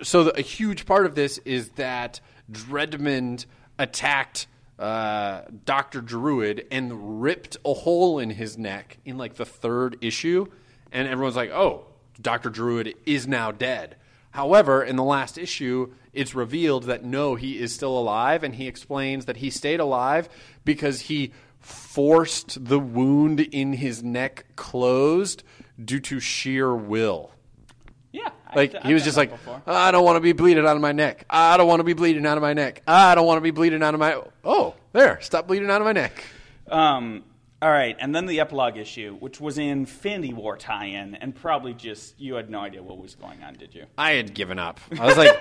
so 0.02 0.24
the, 0.24 0.38
a 0.38 0.40
huge 0.42 0.86
part 0.86 1.04
of 1.04 1.14
this 1.14 1.36
is 1.44 1.68
that 1.70 2.20
Dredmund 2.50 3.44
attacked 3.78 4.46
uh, 4.80 5.42
Doctor 5.64 6.00
Druid 6.00 6.66
and 6.70 7.22
ripped 7.22 7.58
a 7.64 7.74
hole 7.74 8.18
in 8.18 8.30
his 8.30 8.56
neck 8.56 8.98
in 9.04 9.18
like 9.18 9.34
the 9.34 9.44
third 9.44 9.98
issue, 10.00 10.46
and 10.90 11.06
everyone's 11.06 11.36
like, 11.36 11.50
"Oh, 11.50 11.84
Doctor 12.20 12.48
Druid 12.48 12.94
is 13.04 13.28
now 13.28 13.52
dead." 13.52 13.96
However, 14.30 14.82
in 14.82 14.96
the 14.96 15.04
last 15.04 15.36
issue, 15.36 15.92
it's 16.12 16.34
revealed 16.34 16.84
that 16.84 17.04
no, 17.04 17.34
he 17.34 17.58
is 17.58 17.74
still 17.74 17.96
alive, 17.98 18.42
and 18.42 18.54
he 18.54 18.66
explains 18.66 19.26
that 19.26 19.38
he 19.38 19.50
stayed 19.50 19.80
alive 19.80 20.28
because 20.64 21.02
he 21.02 21.32
forced 21.58 22.64
the 22.64 22.78
wound 22.78 23.40
in 23.40 23.74
his 23.74 24.02
neck 24.02 24.46
closed 24.56 25.42
due 25.84 26.00
to 26.00 26.20
sheer 26.20 26.74
will. 26.74 27.32
Yeah, 28.12 28.30
Like 28.54 28.74
I've 28.74 28.82
he 28.82 28.94
was 28.94 29.04
just 29.04 29.16
like. 29.16 29.30
I 29.66 29.90
don't 29.90 30.04
want 30.04 30.16
to 30.16 30.20
be 30.20 30.32
bleeding 30.32 30.66
out 30.66 30.74
of 30.76 30.82
my 30.82 30.92
neck. 30.92 31.24
I 31.30 31.56
don't 31.56 31.68
want 31.68 31.80
to 31.80 31.84
be 31.84 31.92
bleeding 31.92 32.26
out 32.26 32.36
of 32.36 32.42
my 32.42 32.52
neck. 32.54 32.82
I 32.86 33.14
don't 33.14 33.26
want 33.26 33.36
to 33.38 33.42
be 33.42 33.50
bleeding 33.52 33.82
out 33.82 33.94
of 33.94 34.00
my. 34.00 34.20
Oh, 34.44 34.74
there, 34.92 35.20
stop 35.20 35.46
bleeding 35.46 35.70
out 35.70 35.80
of 35.80 35.84
my 35.84 35.92
neck. 35.92 36.24
Um, 36.68 37.24
all 37.62 37.70
right, 37.70 37.94
and 38.00 38.14
then 38.14 38.26
the 38.26 38.40
epilogue 38.40 38.76
issue, 38.76 39.16
which 39.20 39.40
was 39.40 39.58
an 39.58 39.64
Infinity 39.64 40.32
War 40.32 40.56
tie-in, 40.56 41.14
and 41.16 41.34
probably 41.34 41.74
just 41.74 42.18
you 42.18 42.34
had 42.34 42.48
no 42.50 42.60
idea 42.60 42.82
what 42.82 42.98
was 42.98 43.14
going 43.14 43.42
on, 43.42 43.54
did 43.54 43.74
you? 43.74 43.84
I 43.98 44.12
had 44.12 44.34
given 44.34 44.58
up. 44.58 44.80
I 44.98 45.04
was 45.06 45.16
like, 45.18 45.38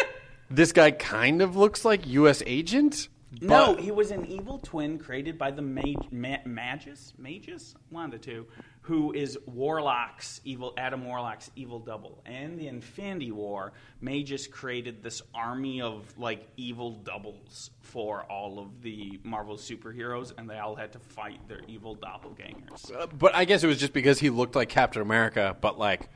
this 0.50 0.72
guy 0.72 0.90
kind 0.90 1.40
of 1.42 1.56
looks 1.56 1.84
like 1.84 2.06
U.S. 2.08 2.42
agent. 2.44 3.08
no, 3.40 3.76
he 3.76 3.92
was 3.92 4.10
an 4.10 4.26
evil 4.26 4.58
twin 4.58 4.98
created 4.98 5.38
by 5.38 5.52
the 5.52 5.62
Mag- 5.62 6.12
Ma- 6.12 6.38
Magus, 6.44 7.12
Magus, 7.16 7.74
one 7.90 8.06
of 8.06 8.10
the 8.10 8.18
two, 8.18 8.46
who 8.82 9.12
is 9.12 9.38
Warlock's 9.46 10.40
evil, 10.44 10.72
Adam 10.76 11.04
Warlock's 11.04 11.50
evil 11.54 11.78
double. 11.78 12.22
And 12.24 12.58
the 12.58 12.66
Infinity 12.66 13.30
War, 13.30 13.72
Magus 14.00 14.46
created 14.46 15.02
this 15.02 15.20
army 15.34 15.82
of 15.82 16.12
like 16.18 16.48
evil 16.56 16.92
doubles 16.92 17.70
for 17.82 18.22
all 18.30 18.58
of 18.58 18.82
the 18.82 19.20
Marvel 19.22 19.56
superheroes, 19.56 20.32
and 20.36 20.48
they 20.48 20.58
all 20.58 20.76
had 20.76 20.92
to 20.92 20.98
fight 20.98 21.46
their 21.48 21.60
evil 21.68 21.94
doppelgangers. 21.96 22.90
Uh, 22.94 23.06
But 23.06 23.34
I 23.34 23.44
guess 23.44 23.62
it 23.62 23.66
was 23.66 23.78
just 23.78 23.92
because 23.92 24.18
he 24.18 24.30
looked 24.30 24.56
like 24.56 24.68
Captain 24.70 25.02
America, 25.02 25.56
but 25.60 25.78
like 25.78 26.08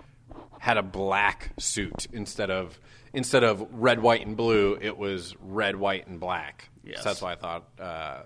had 0.58 0.78
a 0.78 0.82
black 0.82 1.50
suit 1.58 2.06
instead 2.12 2.50
of 2.50 2.78
instead 3.12 3.44
of 3.44 3.66
red, 3.72 4.00
white, 4.00 4.26
and 4.26 4.36
blue. 4.36 4.78
It 4.80 4.96
was 4.96 5.36
red, 5.40 5.76
white, 5.76 6.06
and 6.06 6.18
black. 6.18 6.70
Yes. 6.82 7.02
So 7.02 7.10
that's 7.10 7.22
why 7.22 7.32
I 7.32 7.36
thought 7.36 7.68
uh, 7.78 8.22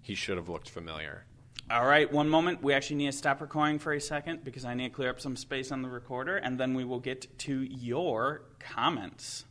he 0.00 0.14
should 0.14 0.36
have 0.38 0.48
looked 0.48 0.70
familiar. 0.70 1.24
All 1.72 1.86
right, 1.86 2.12
one 2.12 2.28
moment. 2.28 2.62
We 2.62 2.74
actually 2.74 2.96
need 2.96 3.06
to 3.06 3.16
stop 3.16 3.40
recording 3.40 3.78
for 3.78 3.94
a 3.94 4.00
second 4.00 4.44
because 4.44 4.66
I 4.66 4.74
need 4.74 4.90
to 4.90 4.94
clear 4.94 5.08
up 5.08 5.18
some 5.18 5.36
space 5.36 5.72
on 5.72 5.80
the 5.80 5.88
recorder, 5.88 6.36
and 6.36 6.60
then 6.60 6.74
we 6.74 6.84
will 6.84 7.00
get 7.00 7.38
to 7.38 7.62
your 7.62 8.42
comments. 8.58 9.46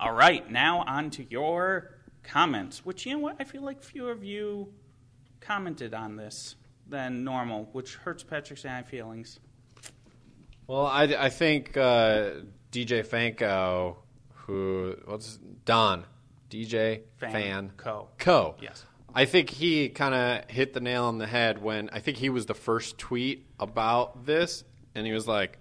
All 0.00 0.12
right, 0.12 0.50
now 0.50 0.82
on 0.84 1.10
to 1.10 1.24
your 1.30 1.94
comments, 2.24 2.84
which, 2.84 3.06
you 3.06 3.12
know 3.12 3.20
what? 3.20 3.36
I 3.38 3.44
feel 3.44 3.62
like 3.62 3.84
fewer 3.84 4.10
of 4.10 4.24
you 4.24 4.74
commented 5.38 5.94
on 5.94 6.16
this 6.16 6.56
than 6.88 7.22
normal, 7.22 7.68
which 7.70 7.94
hurts 7.94 8.24
Patrick's 8.24 8.64
and 8.64 8.74
I 8.74 8.82
feelings. 8.82 9.38
Well, 10.66 10.86
I, 10.86 11.04
I 11.04 11.28
think 11.28 11.76
uh, 11.76 12.30
DJ 12.72 13.06
Fanco, 13.06 13.94
who 14.32 14.96
what's 15.04 15.38
Don, 15.64 16.04
DJ 16.50 17.02
Fan 17.18 17.30
Fan, 17.30 17.72
Co. 17.76 18.08
Co. 18.18 18.56
Yes. 18.60 18.84
I 19.16 19.24
think 19.24 19.48
he 19.48 19.88
kind 19.88 20.14
of 20.14 20.50
hit 20.50 20.74
the 20.74 20.80
nail 20.80 21.04
on 21.04 21.16
the 21.16 21.26
head 21.26 21.62
when 21.62 21.88
I 21.90 22.00
think 22.00 22.18
he 22.18 22.28
was 22.28 22.44
the 22.44 22.54
first 22.54 22.98
tweet 22.98 23.46
about 23.58 24.26
this, 24.26 24.62
and 24.94 25.06
he 25.06 25.12
was 25.14 25.26
like, 25.26 25.58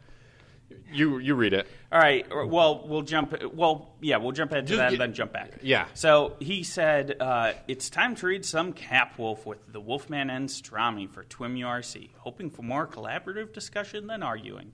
You 0.91 1.19
you 1.19 1.35
read 1.35 1.53
it. 1.53 1.65
All 1.89 1.97
right. 1.97 2.25
Well, 2.29 2.85
we'll 2.85 3.03
jump. 3.03 3.33
Well, 3.53 3.95
yeah, 4.01 4.17
we'll 4.17 4.33
jump 4.33 4.51
ahead 4.51 4.67
to 4.67 4.73
Just 4.73 4.79
that 4.79 4.91
and 4.91 4.99
then 4.99 5.13
jump 5.13 5.31
back. 5.31 5.59
Yeah. 5.61 5.85
So 5.93 6.35
he 6.41 6.63
said 6.63 7.15
uh, 7.21 7.53
it's 7.69 7.89
time 7.89 8.15
to 8.15 8.27
read 8.27 8.43
some 8.43 8.73
Cap 8.73 9.17
Wolf 9.17 9.45
with 9.45 9.59
the 9.71 9.79
Wolfman 9.79 10.29
and 10.29 10.49
Strummy 10.49 11.09
for 11.09 11.23
TWiMURC, 11.23 12.09
hoping 12.17 12.49
for 12.49 12.61
more 12.61 12.85
collaborative 12.85 13.53
discussion 13.53 14.07
than 14.07 14.21
arguing. 14.21 14.73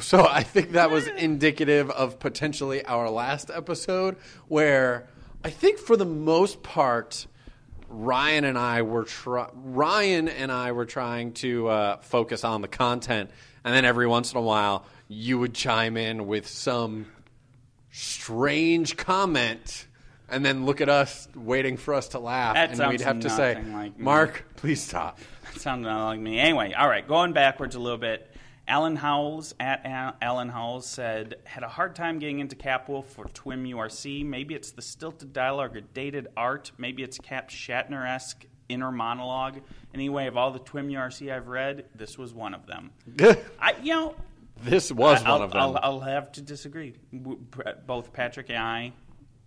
So 0.00 0.26
I 0.26 0.42
think 0.42 0.72
that 0.72 0.90
was 0.90 1.06
indicative 1.06 1.90
of 1.90 2.18
potentially 2.18 2.84
our 2.84 3.08
last 3.08 3.50
episode, 3.50 4.16
where 4.48 5.08
I 5.42 5.48
think 5.48 5.78
for 5.78 5.96
the 5.96 6.04
most 6.04 6.62
part, 6.62 7.26
Ryan 7.92 8.44
and 8.44 8.58
I 8.58 8.82
were 8.82 9.04
try- 9.04 9.50
Ryan 9.54 10.28
and 10.28 10.50
I 10.50 10.72
were 10.72 10.86
trying 10.86 11.32
to 11.34 11.68
uh, 11.68 11.96
focus 11.98 12.42
on 12.44 12.62
the 12.62 12.68
content, 12.68 13.30
and 13.64 13.74
then 13.74 13.84
every 13.84 14.06
once 14.06 14.32
in 14.32 14.38
a 14.38 14.42
while 14.42 14.84
you 15.08 15.38
would 15.38 15.54
chime 15.54 15.96
in 15.96 16.26
with 16.26 16.48
some 16.48 17.06
strange 17.90 18.96
comment. 18.96 19.86
And 20.28 20.42
then 20.42 20.64
look 20.64 20.80
at 20.80 20.88
us 20.88 21.28
waiting 21.34 21.76
for 21.76 21.92
us 21.92 22.08
to 22.08 22.18
laugh, 22.18 22.54
That 22.54 22.70
and 22.70 22.78
sounds 22.78 22.92
we'd 22.92 23.00
have 23.02 23.20
to 23.20 23.28
say, 23.28 23.52
nothing 23.54 23.72
like 23.74 23.98
me. 23.98 24.04
"Mark, 24.04 24.44
please 24.56 24.82
stop." 24.82 25.18
That 25.52 25.60
sounded 25.60 25.86
not 25.90 26.06
like 26.06 26.20
me. 26.20 26.38
Anyway, 26.38 26.72
all 26.72 26.88
right, 26.88 27.06
going 27.06 27.34
backwards 27.34 27.74
a 27.74 27.78
little 27.78 27.98
bit. 27.98 28.31
Alan 28.68 28.96
Howells 28.96 29.54
at 29.58 29.82
Alan 30.20 30.48
Howells 30.48 30.86
said 30.86 31.36
had 31.44 31.62
a 31.62 31.68
hard 31.68 31.94
time 31.96 32.18
getting 32.18 32.38
into 32.38 32.54
Cap 32.56 32.88
Wolf 32.88 33.08
for 33.10 33.24
TWiMURC. 33.26 34.24
Maybe 34.24 34.54
it's 34.54 34.70
the 34.70 34.82
stilted 34.82 35.32
dialogue 35.32 35.76
or 35.76 35.80
dated 35.80 36.28
art. 36.36 36.70
Maybe 36.78 37.02
it's 37.02 37.18
Cap 37.18 37.50
Shatner 37.50 38.08
esque 38.08 38.46
inner 38.68 38.92
monologue. 38.92 39.60
Anyway, 39.92 40.26
of 40.26 40.36
all 40.36 40.52
the 40.52 40.60
TWiMURC 40.60 41.32
I've 41.32 41.48
read, 41.48 41.86
this 41.94 42.16
was 42.16 42.32
one 42.32 42.54
of 42.54 42.66
them. 42.66 42.90
I, 43.60 43.74
you 43.82 43.92
know, 43.94 44.14
this 44.62 44.92
was 44.92 45.22
I'll, 45.24 45.34
one 45.34 45.42
of 45.42 45.50
them. 45.52 45.60
I'll, 45.60 45.78
I'll 45.82 46.00
have 46.00 46.32
to 46.32 46.40
disagree. 46.40 46.94
Both 47.86 48.12
Patrick 48.12 48.48
and 48.48 48.58
I 48.58 48.92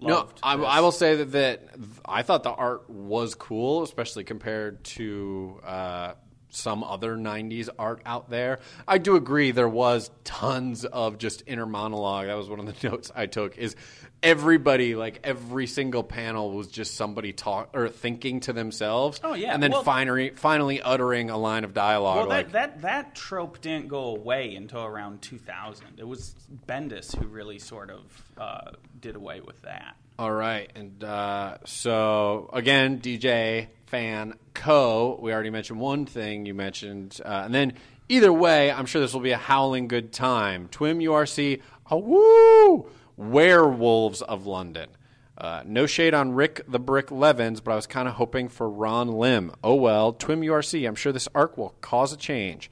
No, 0.01 0.15
loved. 0.15 0.39
I. 0.43 0.55
I 0.55 0.79
will 0.81 0.91
say 0.91 1.15
that, 1.15 1.31
that 1.31 1.69
I 2.03 2.21
thought 2.21 2.43
the 2.43 2.51
art 2.51 2.89
was 2.89 3.33
cool, 3.33 3.83
especially 3.83 4.25
compared 4.25 4.83
to 4.83 5.61
uh, 5.63 6.13
some 6.55 6.83
other 6.83 7.15
'90s 7.15 7.69
art 7.77 8.01
out 8.05 8.29
there. 8.29 8.59
I 8.87 8.97
do 8.97 9.15
agree 9.15 9.51
there 9.51 9.67
was 9.69 10.09
tons 10.23 10.85
of 10.85 11.17
just 11.17 11.43
inner 11.47 11.65
monologue. 11.65 12.27
That 12.27 12.35
was 12.37 12.49
one 12.49 12.59
of 12.59 12.65
the 12.81 12.89
notes 12.89 13.11
I 13.15 13.25
took. 13.25 13.57
Is 13.57 13.75
everybody 14.23 14.95
like 14.95 15.19
every 15.23 15.67
single 15.67 16.03
panel 16.03 16.51
was 16.51 16.67
just 16.67 16.95
somebody 16.95 17.31
talk 17.31 17.69
or 17.73 17.89
thinking 17.89 18.39
to 18.41 18.53
themselves. 18.53 19.19
Oh, 19.23 19.33
yeah. 19.35 19.53
and 19.53 19.61
then 19.61 19.71
Well- 19.71 19.83
finally 19.83 20.31
finally 20.31 20.81
uttering 20.81 21.29
a 21.29 21.37
line 21.37 21.63
of 21.63 21.73
dialogue. 21.73 22.17
Well, 22.17 22.27
like, 22.27 22.51
that, 22.53 22.81
that 22.81 22.81
that 22.81 23.15
trope 23.15 23.61
didn't 23.61 23.87
go 23.87 24.15
away 24.15 24.55
until 24.55 24.83
around 24.83 25.21
2000. 25.21 25.85
It 25.97 26.07
was 26.07 26.35
Bendis 26.67 27.15
who 27.15 27.27
really 27.27 27.59
sort 27.59 27.91
of 27.91 28.23
uh, 28.37 28.71
did 28.99 29.15
away 29.15 29.41
with 29.41 29.61
that. 29.61 29.95
All 30.17 30.31
right, 30.31 30.71
and 30.75 31.03
uh, 31.03 31.57
so 31.65 32.49
again, 32.53 33.01
DJ 33.01 33.67
fan 33.87 34.35
co. 34.53 35.19
We 35.21 35.33
already 35.33 35.49
mentioned 35.49 35.77
one 35.77 36.05
thing 36.05 36.45
you 36.45 36.53
mentioned, 36.53 37.19
uh, 37.25 37.41
and 37.43 37.53
then 37.53 37.73
either 38.07 38.31
way, 38.31 38.71
I'm 38.71 38.85
sure 38.85 39.01
this 39.01 39.13
will 39.13 39.19
be 39.19 39.31
a 39.31 39.37
howling 39.37 39.89
good 39.89 40.13
time. 40.13 40.69
TWiMURC, 40.69 41.61
a 41.91 41.97
woo! 41.97 42.89
Werewolves 43.17 44.21
of 44.21 44.45
London. 44.45 44.89
Uh, 45.37 45.63
no 45.65 45.85
shade 45.85 46.13
on 46.13 46.31
Rik 46.33 46.61
the 46.65 46.79
Brick 46.79 47.11
Levins, 47.11 47.59
but 47.59 47.71
I 47.71 47.75
was 47.75 47.85
kind 47.85 48.07
of 48.07 48.13
hoping 48.13 48.47
for 48.47 48.69
Ron 48.69 49.09
Lim. 49.09 49.51
Oh 49.61 49.75
well, 49.75 50.13
TWiMURC. 50.13 50.87
I'm 50.87 50.95
sure 50.95 51.11
this 51.11 51.27
arc 51.35 51.57
will 51.57 51.75
cause 51.81 52.13
a 52.13 52.17
change. 52.17 52.71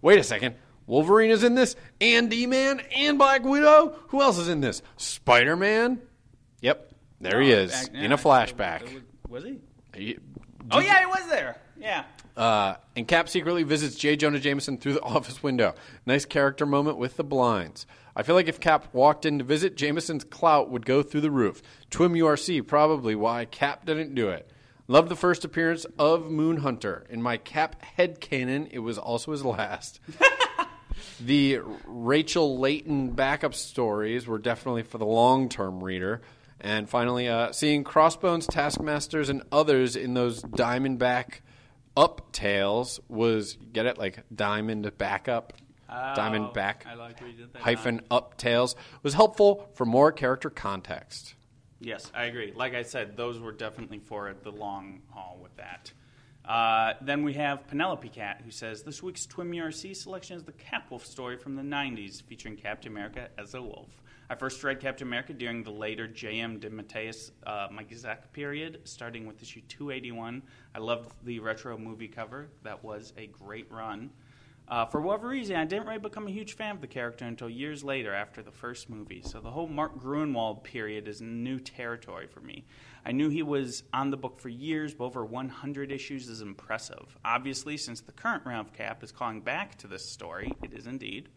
Wait 0.00 0.20
a 0.20 0.22
second. 0.22 0.54
Wolverine 0.86 1.32
is 1.32 1.42
in 1.42 1.56
this, 1.56 1.74
and 2.00 2.30
D-Man, 2.30 2.80
and 2.94 3.18
Black 3.18 3.42
Widow. 3.42 3.96
Who 4.08 4.20
else 4.20 4.38
is 4.38 4.48
in 4.48 4.60
this? 4.60 4.80
Spider-Man. 4.96 5.92
Yep, 5.94 6.13
there 7.24 7.40
he 7.40 7.52
Oh, 7.54 7.58
is 7.58 7.72
back- 7.88 7.94
in 7.94 8.12
a 8.12 8.16
flashback. 8.16 9.02
Was 9.28 9.44
he? 9.44 9.58
He- 9.94 10.18
Oh 10.70 10.78
yeah, 10.80 11.00
he 11.00 11.06
was 11.06 11.26
there. 11.28 11.56
Yeah. 11.78 12.04
Uh, 12.36 12.76
and 12.96 13.06
Cap 13.06 13.28
secretly 13.28 13.64
visits 13.64 13.96
J. 13.96 14.16
Jonah 14.16 14.38
Jameson 14.40 14.78
through 14.78 14.94
the 14.94 15.02
office 15.02 15.42
window. 15.42 15.74
Nice 16.06 16.24
character 16.24 16.64
moment 16.64 16.96
with 16.96 17.16
the 17.18 17.24
blinds. 17.24 17.86
I 18.16 18.22
feel 18.22 18.34
like 18.34 18.48
if 18.48 18.60
Cap 18.60 18.88
walked 18.94 19.26
in 19.26 19.38
to 19.38 19.44
visit, 19.44 19.76
Jameson's 19.76 20.24
clout 20.24 20.70
would 20.70 20.86
go 20.86 21.02
through 21.02 21.20
the 21.20 21.30
roof. 21.30 21.60
TWiMURC, 21.90 22.66
probably 22.66 23.14
why 23.14 23.44
Cap 23.44 23.84
didn't 23.84 24.14
do 24.14 24.28
it. 24.30 24.48
Love 24.88 25.08
the 25.08 25.16
first 25.16 25.44
appearance 25.44 25.84
of 25.98 26.24
Moonhunter. 26.24 27.06
In 27.10 27.20
my 27.22 27.36
Cap 27.36 27.82
headcanon, 27.98 28.68
it 28.70 28.78
was 28.80 28.96
also 28.98 29.32
his 29.32 29.44
last. 29.44 30.00
the 31.20 31.60
Rachel 31.86 32.58
Leighton 32.58 33.10
backup 33.10 33.54
stories 33.54 34.26
were 34.26 34.38
definitely 34.38 34.82
for 34.82 34.98
the 34.98 35.06
long 35.06 35.48
term 35.48 35.82
reader. 35.82 36.22
And 36.64 36.88
finally, 36.88 37.28
uh, 37.28 37.52
seeing 37.52 37.84
Crossbones, 37.84 38.46
Taskmasters, 38.46 39.28
and 39.28 39.42
others 39.52 39.96
in 39.96 40.14
those 40.14 40.42
Diamondback 40.42 41.40
up 41.94 42.32
tails 42.32 43.00
was 43.06 43.58
get 43.72 43.84
it 43.84 43.98
like 43.98 44.24
Diamond 44.34 44.90
backup, 44.96 45.52
Diamond 45.88 46.54
back 46.54 46.86
Oh, 46.90 46.96
like 46.96 47.20
where 47.20 47.28
you 47.30 47.36
did 47.36 47.52
that. 47.52 47.60
hyphen 47.62 48.00
up 48.10 48.38
tails 48.38 48.74
was 49.02 49.12
helpful 49.12 49.68
for 49.74 49.84
more 49.84 50.10
character 50.10 50.48
context. 50.48 51.34
Yes, 51.80 52.10
I 52.14 52.24
agree. 52.24 52.52
Like 52.56 52.74
I 52.74 52.82
said, 52.82 53.14
those 53.16 53.38
were 53.38 53.52
definitely 53.52 53.98
for 53.98 54.34
the 54.42 54.50
long 54.50 55.02
haul 55.10 55.38
with 55.42 55.54
that. 55.58 55.92
Uh, 56.46 56.94
then 57.02 57.24
we 57.24 57.34
have 57.34 57.66
Penelope 57.68 58.08
Cat, 58.08 58.40
who 58.42 58.50
says 58.50 58.82
this 58.82 59.02
week's 59.02 59.26
TWiMURC 59.26 59.94
selection 59.94 60.36
is 60.36 60.44
the 60.44 60.52
Cap 60.52 60.90
Wolf 60.90 61.04
story 61.04 61.36
from 61.36 61.56
the 61.56 61.62
90s, 61.62 62.22
featuring 62.22 62.56
Captain 62.56 62.90
America 62.90 63.28
as 63.38 63.54
a 63.54 63.60
wolf. 63.62 63.88
I 64.30 64.34
first 64.34 64.64
read 64.64 64.80
Captain 64.80 65.06
America 65.06 65.34
during 65.34 65.62
the 65.62 65.70
later 65.70 66.08
J.M. 66.08 66.58
DeMatteis 66.58 67.32
uh, 67.46 67.68
Mike 67.70 67.90
Zeck 67.90 68.32
period, 68.32 68.80
starting 68.84 69.26
with 69.26 69.42
issue 69.42 69.60
281. 69.68 70.42
I 70.74 70.78
loved 70.78 71.12
the 71.24 71.40
retro 71.40 71.76
movie 71.76 72.08
cover. 72.08 72.48
That 72.62 72.82
was 72.82 73.12
a 73.18 73.26
great 73.26 73.70
run. 73.70 74.10
Uh, 74.66 74.86
for 74.86 75.02
whatever 75.02 75.28
reason, 75.28 75.56
I 75.56 75.66
didn't 75.66 75.86
really 75.86 75.98
become 75.98 76.26
a 76.26 76.30
huge 76.30 76.54
fan 76.54 76.76
of 76.76 76.80
the 76.80 76.86
character 76.86 77.26
until 77.26 77.50
years 77.50 77.84
later 77.84 78.14
after 78.14 78.42
the 78.42 78.50
first 78.50 78.88
movie. 78.88 79.20
So 79.22 79.40
the 79.40 79.50
whole 79.50 79.66
Mark 79.66 80.00
Gruenwald 80.00 80.64
period 80.64 81.06
is 81.06 81.20
new 81.20 81.58
territory 81.60 82.26
for 82.26 82.40
me. 82.40 82.64
I 83.04 83.12
knew 83.12 83.28
he 83.28 83.42
was 83.42 83.82
on 83.92 84.10
the 84.10 84.16
book 84.16 84.40
for 84.40 84.48
years, 84.48 84.94
but 84.94 85.04
over 85.04 85.22
100 85.22 85.92
issues 85.92 86.30
is 86.30 86.40
impressive. 86.40 87.18
Obviously, 87.26 87.76
since 87.76 88.00
the 88.00 88.12
current 88.12 88.46
round 88.46 88.68
of 88.68 88.72
Cap 88.72 89.04
is 89.04 89.12
calling 89.12 89.42
back 89.42 89.76
to 89.78 89.86
this 89.86 90.08
story, 90.08 90.50
it 90.62 90.72
is 90.72 90.86
indeed. 90.86 91.28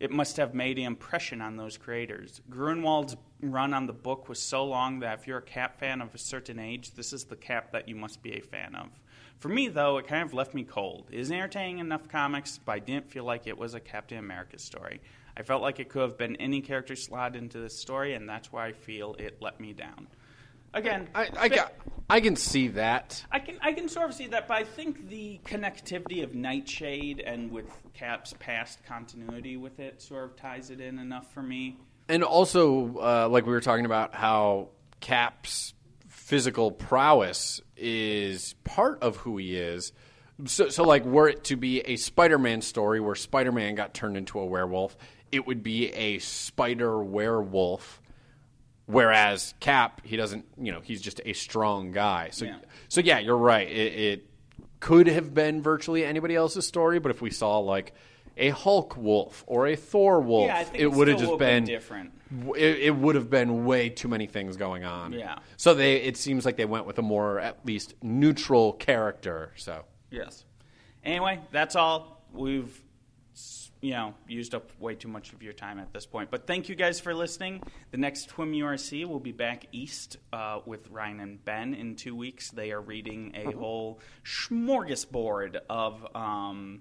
It 0.00 0.10
must 0.10 0.36
have 0.36 0.54
made 0.54 0.78
an 0.78 0.84
impression 0.84 1.40
on 1.40 1.56
those 1.56 1.76
creators. 1.76 2.40
Gruenwald's 2.50 3.16
run 3.40 3.72
on 3.72 3.86
the 3.86 3.92
book 3.92 4.28
was 4.28 4.40
so 4.40 4.64
long 4.64 5.00
that 5.00 5.20
if 5.20 5.26
you're 5.26 5.38
a 5.38 5.42
Cap 5.42 5.78
fan 5.78 6.00
of 6.00 6.14
a 6.14 6.18
certain 6.18 6.58
age, 6.58 6.92
this 6.92 7.12
is 7.12 7.24
the 7.24 7.36
Cap 7.36 7.72
that 7.72 7.88
you 7.88 7.94
must 7.94 8.22
be 8.22 8.32
a 8.32 8.40
fan 8.40 8.74
of. 8.74 8.88
For 9.38 9.48
me, 9.48 9.68
though, 9.68 9.98
it 9.98 10.06
kind 10.06 10.22
of 10.22 10.34
left 10.34 10.54
me 10.54 10.64
cold. 10.64 11.08
It 11.10 11.20
is 11.20 11.30
entertaining 11.30 11.78
enough 11.78 12.08
comics, 12.08 12.58
but 12.58 12.72
I 12.72 12.78
didn't 12.78 13.10
feel 13.10 13.24
like 13.24 13.46
it 13.46 13.58
was 13.58 13.74
a 13.74 13.80
Captain 13.80 14.18
America 14.18 14.58
story. 14.58 15.00
I 15.36 15.42
felt 15.42 15.62
like 15.62 15.80
it 15.80 15.88
could 15.88 16.02
have 16.02 16.18
been 16.18 16.36
any 16.36 16.60
character 16.60 16.96
slotted 16.96 17.42
into 17.42 17.58
this 17.58 17.78
story, 17.78 18.14
and 18.14 18.28
that's 18.28 18.52
why 18.52 18.66
I 18.66 18.72
feel 18.72 19.14
it 19.18 19.38
let 19.40 19.60
me 19.60 19.72
down. 19.72 20.06
Again, 20.72 21.08
I, 21.14 21.28
I, 21.38 21.48
ca- 21.48 21.70
I 22.08 22.20
can 22.20 22.36
see 22.36 22.68
that. 22.68 23.24
I 23.32 23.38
can 23.38 23.58
I 23.62 23.72
can 23.72 23.88
sort 23.88 24.10
of 24.10 24.14
see 24.14 24.26
that, 24.28 24.46
but 24.46 24.58
I 24.58 24.64
think 24.64 25.08
the 25.08 25.40
connectivity 25.44 26.22
of 26.22 26.34
Nightshade 26.34 27.20
and 27.20 27.50
with 27.50 27.66
Cap's 27.94 28.34
past 28.38 28.84
continuity 28.84 29.56
with 29.56 29.80
it 29.80 30.02
sort 30.02 30.24
of 30.24 30.36
ties 30.36 30.70
it 30.70 30.80
in 30.80 30.98
enough 30.98 31.32
for 31.32 31.42
me. 31.42 31.78
And 32.08 32.22
also, 32.22 32.98
uh, 32.98 33.28
like 33.30 33.46
we 33.46 33.52
were 33.52 33.62
talking 33.62 33.86
about, 33.86 34.14
how 34.14 34.68
Cap's 35.00 35.72
physical 36.08 36.70
prowess 36.70 37.62
is 37.76 38.54
part 38.64 39.02
of 39.02 39.16
who 39.16 39.38
he 39.38 39.56
is. 39.56 39.92
So, 40.46 40.68
so 40.68 40.84
like, 40.84 41.04
were 41.04 41.28
it 41.28 41.44
to 41.44 41.56
be 41.56 41.80
a 41.80 41.96
Spider-Man 41.96 42.60
story 42.60 43.00
where 43.00 43.14
Spider-Man 43.14 43.74
got 43.76 43.94
turned 43.94 44.16
into 44.16 44.38
a 44.38 44.44
werewolf, 44.44 44.96
it 45.32 45.46
would 45.46 45.62
be 45.62 45.88
a 45.92 46.18
spider 46.18 47.02
werewolf. 47.02 48.02
Whereas 48.86 49.54
Cap, 49.60 50.02
he 50.04 50.16
doesn't, 50.16 50.44
you 50.60 50.70
know, 50.72 50.80
he's 50.80 51.00
just 51.00 51.20
a 51.24 51.32
strong 51.32 51.92
guy. 51.92 52.28
So, 52.32 52.44
Yeah. 52.44 52.56
so 52.88 53.00
yeah, 53.00 53.18
you're 53.18 53.36
right. 53.36 53.66
It, 53.68 53.92
it 53.98 54.26
could 54.80 55.06
have 55.06 55.32
been 55.32 55.62
virtually 55.62 56.04
anybody 56.04 56.34
else's 56.34 56.66
story, 56.66 56.98
but 56.98 57.10
if 57.10 57.22
we 57.22 57.30
saw 57.30 57.58
like 57.58 57.94
a 58.36 58.50
Hulk 58.50 58.96
wolf 58.96 59.42
or 59.46 59.66
a 59.68 59.76
Thor 59.76 60.20
wolf, 60.20 60.48
Yeah, 60.48 60.66
it 60.74 60.92
would 60.92 61.08
have 61.08 61.18
just 61.18 61.38
been 61.38 61.64
different. 61.64 62.12
It, 62.56 62.78
it 62.80 62.96
would 62.96 63.14
have 63.14 63.30
been 63.30 63.64
way 63.64 63.88
too 63.88 64.08
many 64.08 64.26
things 64.26 64.56
going 64.56 64.84
on. 64.84 65.12
Yeah. 65.12 65.38
So 65.56 65.72
they, 65.72 65.96
it 66.02 66.16
seems 66.16 66.44
like 66.44 66.56
they 66.56 66.64
went 66.64 66.84
with 66.84 66.98
a 66.98 67.02
more 67.02 67.38
at 67.38 67.64
least 67.64 67.94
neutral 68.02 68.72
character. 68.74 69.52
So 69.56 69.84
Yes. 70.10 70.44
Anyway, 71.04 71.40
that's 71.52 71.76
all. 71.76 72.22
We've 72.32 72.80
you 73.84 73.92
know 73.92 74.14
used 74.26 74.54
up 74.54 74.70
way 74.80 74.94
too 74.94 75.08
much 75.08 75.34
of 75.34 75.42
your 75.42 75.52
time 75.52 75.78
at 75.78 75.92
this 75.92 76.06
point. 76.06 76.30
But 76.30 76.46
thank 76.46 76.70
you 76.70 76.74
guys 76.74 77.00
for 77.00 77.14
listening. 77.14 77.62
The 77.90 77.98
next 77.98 78.30
TWiMURC 78.30 79.04
will 79.04 79.20
be 79.20 79.32
back 79.32 79.66
east 79.72 80.16
uh, 80.32 80.60
with 80.64 80.88
Ryan 80.90 81.20
and 81.20 81.44
Ben 81.44 81.74
in 81.74 81.94
two 81.94 82.16
weeks. 82.16 82.50
They 82.50 82.72
are 82.72 82.80
reading 82.80 83.32
a 83.34 83.52
whole 83.52 84.00
smorgasbord 84.24 85.60
of 85.68 86.06
um, 86.16 86.80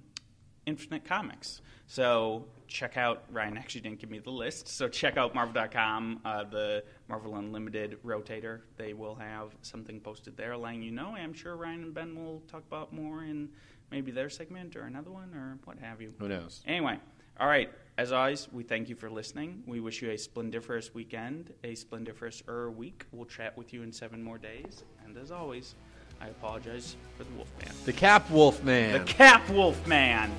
Infinite 0.65 1.03
Comics. 1.03 1.61
So 1.87 2.45
check 2.67 2.95
out. 2.95 3.25
Ryan 3.29 3.57
actually 3.57 3.81
didn't 3.81 3.99
give 3.99 4.09
me 4.09 4.19
the 4.19 4.31
list, 4.31 4.69
so 4.69 4.87
check 4.87 5.17
out 5.17 5.35
Marvel.com, 5.35 6.21
uh, 6.23 6.45
the 6.45 6.85
Marvel 7.09 7.35
Unlimited 7.35 7.97
Rotator. 8.03 8.61
They 8.77 8.93
will 8.93 9.15
have 9.15 9.49
something 9.61 9.99
posted 9.99 10.37
there, 10.37 10.55
letting 10.55 10.81
you 10.81 10.91
know. 10.91 11.09
I'm 11.09 11.33
sure 11.33 11.57
Ryan 11.57 11.83
and 11.83 11.93
Ben 11.93 12.15
will 12.15 12.41
talk 12.47 12.63
about 12.65 12.93
more 12.93 13.25
in 13.25 13.49
maybe 13.93 14.11
their 14.11 14.29
segment 14.29 14.75
or 14.75 14.83
another 14.83 15.11
one 15.11 15.33
or 15.35 15.57
what 15.65 15.77
have 15.79 16.01
you. 16.01 16.13
Who 16.17 16.27
knows? 16.27 16.61
Anyway, 16.65 16.97
all 17.39 17.47
right. 17.47 17.69
As 17.95 18.11
always, 18.11 18.47
we 18.51 18.63
thank 18.63 18.89
you 18.89 18.95
for 18.95 19.07
listening. 19.07 19.61
We 19.67 19.79
wish 19.79 20.01
you 20.01 20.09
a 20.09 20.17
splendiferous 20.17 20.95
weekend, 20.95 21.53
a 21.63 21.75
splendiferous 21.75 22.41
er 22.47 22.71
week. 22.71 23.05
We'll 23.11 23.27
chat 23.27 23.55
with 23.55 23.71
you 23.71 23.83
in 23.83 23.91
seven 23.91 24.23
more 24.23 24.39
days. 24.39 24.83
And 25.05 25.15
as 25.15 25.29
always, 25.29 25.75
I 26.19 26.27
apologize 26.27 26.95
for 27.15 27.23
the 27.23 27.31
Wolfman. 27.33 27.71
The 27.85 27.93
Cap 27.93 28.29
Wolf 28.31 28.63
Man. 28.63 28.93
The 28.93 29.05
Cap 29.05 29.47
Wolf 29.51 29.85
Man. 29.85 30.31